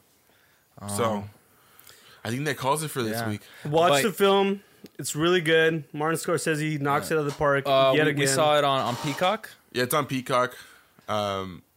so, 0.96 1.28
I 2.24 2.30
think 2.30 2.44
that 2.46 2.56
calls 2.56 2.82
it 2.82 2.88
for 2.88 3.02
this 3.02 3.18
yeah. 3.20 3.28
week. 3.28 3.42
Watch 3.64 3.90
But- 3.90 4.02
the 4.02 4.12
film. 4.12 4.62
It's 4.98 5.16
really 5.16 5.40
good. 5.40 5.84
Martin 5.92 6.18
Scorsese 6.18 6.80
knocks 6.80 7.10
it 7.10 7.14
out 7.14 7.20
of 7.20 7.26
the 7.26 7.32
park 7.32 7.64
Uh, 7.66 7.92
yet 7.96 8.04
we, 8.04 8.10
again. 8.12 8.20
we 8.20 8.26
saw 8.28 8.56
it 8.58 8.64
on, 8.64 8.80
on 8.80 8.96
Peacock. 8.96 9.50
Yeah, 9.72 9.82
it's 9.84 9.94
on 9.94 10.06
Peacock. 10.06 10.56
Um, 11.08 11.62
ho- 11.62 11.67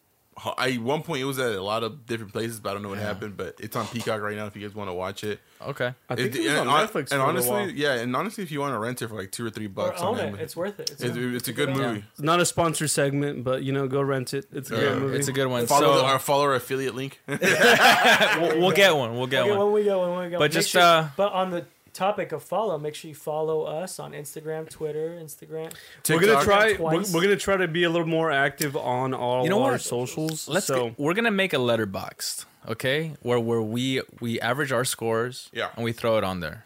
I 0.57 0.71
at 0.73 0.79
one 0.79 1.03
point 1.03 1.21
it 1.21 1.25
was 1.25 1.37
at 1.39 1.53
a 1.53 1.61
lot 1.61 1.83
of 1.83 2.05
different 2.05 2.33
places, 2.33 2.59
but 2.59 2.69
I 2.71 2.73
don't 2.73 2.81
know 2.83 2.89
what 2.89 2.97
Yeah. 2.97 3.05
happened. 3.05 3.37
But 3.37 3.55
it's 3.59 3.75
on 3.75 3.87
Peacock 3.87 4.21
right 4.21 4.35
now 4.35 4.45
if 4.47 4.55
you 4.55 4.61
guys 4.67 4.73
want 4.75 4.89
to 4.89 4.93
watch 4.93 5.23
it. 5.23 5.39
Okay. 5.61 5.93
I 6.09 6.15
think 6.15 6.33
It- 6.35 6.39
it 6.41 6.43
was 6.49 6.51
on 6.53 6.57
and 6.61 6.69
hon- 6.69 6.87
Netflix. 6.87 6.97
And 6.99 7.09
for 7.09 7.15
a 7.17 7.21
honestly, 7.23 7.51
while. 7.51 7.69
yeah, 7.69 7.93
and 7.93 8.15
honestly, 8.15 8.43
if 8.43 8.51
you 8.51 8.59
want 8.59 8.73
to 8.73 8.79
rent 8.79 9.01
it 9.01 9.07
for 9.09 9.15
like 9.15 9.31
two 9.31 9.45
or 9.45 9.49
three 9.51 9.67
Or 9.67 9.69
bucks, 9.69 10.01
own 10.01 10.17
it. 10.19 10.39
It's 10.39 10.55
worth 10.55 10.79
it. 10.79 10.89
It's, 10.91 11.03
it's, 11.03 11.15
a, 11.15 11.35
it's 11.35 11.47
a 11.47 11.53
good 11.53 11.69
one. 11.69 11.77
movie. 11.79 12.03
it's 12.11 12.21
not 12.21 12.39
a 12.39 12.45
sponsor 12.45 12.87
segment, 12.87 13.43
but 13.43 13.63
you 13.63 13.71
know, 13.71 13.87
go 13.87 14.01
rent 14.01 14.33
it. 14.33 14.45
It's 14.51 14.71
a 14.71 14.75
Yeah. 14.75 14.81
good 14.81 14.97
movie. 14.99 15.17
It's 15.17 15.27
a 15.27 15.33
good 15.33 15.47
one. 15.47 15.67
Follow 15.67 15.93
so 15.93 15.97
the, 15.99 16.03
our 16.05 16.19
follow 16.19 16.43
our 16.45 16.55
affiliate 16.55 16.95
link. 16.95 17.19
we'll, 17.27 18.59
we'll 18.59 18.71
get 18.71 18.95
one. 18.95 19.15
We'll 19.17 19.27
get 19.27 19.41
Okay, 19.43 19.51
one. 19.51 19.59
when 19.59 19.71
we 19.73 19.83
go, 19.83 20.09
when 20.15 20.23
we 20.25 20.29
go. 20.31 20.37
But 20.39 20.45
Make 20.45 20.51
just, 20.53 20.69
sure- 20.69 20.81
uh, 20.81 21.09
but 21.15 21.31
on 21.33 21.51
the 21.51 21.65
topic 21.93 22.31
of 22.31 22.43
follow, 22.43 22.77
make 22.77 22.95
sure 22.95 23.09
you 23.09 23.15
follow 23.15 23.63
us 23.63 23.99
on 23.99 24.13
Instagram, 24.13 24.69
Twitter, 24.69 25.19
Instagram. 25.21 25.73
We're 26.09 26.19
gonna 26.19 26.43
try. 26.43 26.75
We're, 26.79 27.03
we're 27.13 27.21
gonna 27.21 27.35
try 27.37 27.57
to 27.57 27.67
be 27.67 27.83
a 27.83 27.89
little 27.89 28.07
more 28.07 28.31
active 28.31 28.75
on 28.77 29.13
all 29.13 29.43
You 29.43 29.49
know 29.49 29.63
our 29.63 29.73
what? 29.73 29.81
socials. 29.81 30.47
Let's. 30.47 30.65
so 30.67 30.89
get- 30.89 30.99
we're 30.99 31.13
gonna 31.13 31.31
make 31.31 31.53
a 31.53 31.57
Letterboxd. 31.57 32.45
Okay, 32.69 33.13
where 33.21 33.39
where 33.39 33.61
we 33.61 34.01
we 34.19 34.39
average 34.39 34.71
our 34.71 34.85
scores. 34.85 35.49
Yeah. 35.53 35.69
And 35.75 35.83
we 35.83 35.91
throw 35.93 36.17
it 36.17 36.23
on 36.23 36.39
there, 36.41 36.65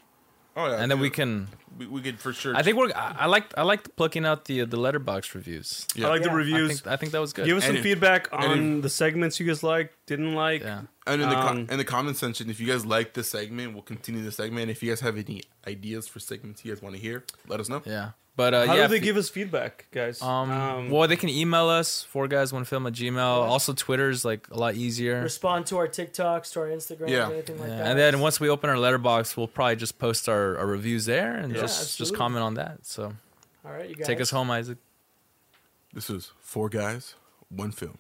Oh 0.57 0.67
yeah, 0.67 0.81
and 0.81 0.91
then 0.91 0.99
we 0.99 1.09
can. 1.09 1.47
We, 1.77 1.85
we 1.87 2.01
could 2.01 2.19
for 2.19 2.31
sure. 2.33 2.55
I 2.55 2.61
think 2.63 2.77
we're. 2.77 2.91
I, 2.95 3.15
I 3.19 3.25
like. 3.25 3.53
I 3.57 3.63
like 3.63 3.95
plucking 3.95 4.25
out 4.25 4.45
the 4.45 4.65
the 4.65 4.77
letterbox 4.77 5.35
reviews. 5.35 5.85
Yeah. 5.95 6.07
I 6.07 6.09
like 6.09 6.21
Yeah. 6.21 6.27
the 6.27 6.31
I 6.31 6.35
reviews. 6.35 6.81
think, 6.81 6.87
I 6.93 6.95
think 6.95 7.11
that 7.11 7.19
was 7.21 7.33
good. 7.33 7.45
Give 7.45 7.57
us 7.57 7.65
some 7.65 7.75
And- 7.75 7.83
feedback 7.83 8.29
and 8.31 8.43
on 8.51 8.81
the 8.81 8.89
segments 8.89 9.39
you 9.39 9.45
guys 9.45 9.61
like, 9.63 9.93
didn't 10.05 10.33
like. 10.35 10.61
yeah. 10.61 10.81
And 11.07 11.21
in 11.21 11.29
the 11.29 11.35
com- 11.35 11.57
Um, 11.57 11.67
in 11.69 11.77
the 11.77 11.83
comment 11.85 12.17
section, 12.17 12.49
if 12.49 12.59
you 12.59 12.67
guys 12.67 12.85
like 12.85 13.13
this 13.13 13.29
segment, 13.29 13.73
we'll 13.73 13.83
continue 13.83 14.23
the 14.23 14.31
segment. 14.31 14.71
If 14.71 14.81
you 14.81 14.89
guys 14.91 15.01
have 15.01 15.17
any 15.17 15.43
ideas 15.67 16.07
for 16.07 16.19
segments 16.19 16.65
you 16.65 16.73
guys 16.73 16.81
want 16.81 16.95
to 16.95 17.01
hear, 17.01 17.23
let 17.47 17.59
us 17.59 17.69
know. 17.69 17.81
Yeah. 17.85 18.11
But 18.37 18.53
uh, 18.53 18.65
How 18.67 18.75
yeah. 18.75 18.81
do 18.83 18.87
they 18.89 18.99
fe- 18.99 19.05
give 19.05 19.15
us 19.17 19.29
feedback, 19.29 19.85
guys? 19.91 20.21
Um, 20.21 20.89
well, 20.89 21.07
they 21.07 21.15
can 21.15 21.29
email 21.29 21.69
us, 21.69 22.03
four 22.03 22.27
guys, 22.27 22.51
one 22.51 22.65
film 22.65 22.85
at 22.85 22.91
Gmail. 22.91 23.17
Also, 23.17 23.71
Twitter's 23.71 24.25
like 24.25 24.49
a 24.51 24.57
lot 24.57 24.75
easier. 24.75 25.21
Respond 25.21 25.67
to 25.67 25.77
our 25.77 25.87
TikToks, 25.87 26.51
to 26.51 26.59
our 26.59 26.67
Instagrams, 26.67 27.09
Yeah. 27.09 27.29
anything 27.31 27.57
like 27.59 27.69
that. 27.69 27.87
and 27.87 27.97
then 27.97 28.19
once 28.19 28.39
we 28.41 28.49
open 28.49 28.69
our 28.69 28.77
letterbox, 28.77 29.37
we'll 29.37 29.47
probably 29.47 29.77
just 29.77 29.97
post 29.99 30.27
our, 30.27 30.57
our 30.57 30.67
reviews 30.67 31.05
there 31.05 31.33
and 31.35 31.53
Yeah, 31.55 31.61
just 31.61 31.97
just 31.97 32.13
comment 32.13 32.43
on 32.43 32.55
that. 32.55 32.85
So 32.85 33.13
all 33.65 33.71
right, 33.71 33.87
you 33.87 33.95
guys 33.95 34.05
take 34.05 34.19
us 34.19 34.31
home, 34.31 34.51
Isaac. 34.51 34.79
This 35.93 36.09
is 36.09 36.31
four 36.41 36.67
guys, 36.67 37.15
one 37.47 37.71
film. 37.71 37.99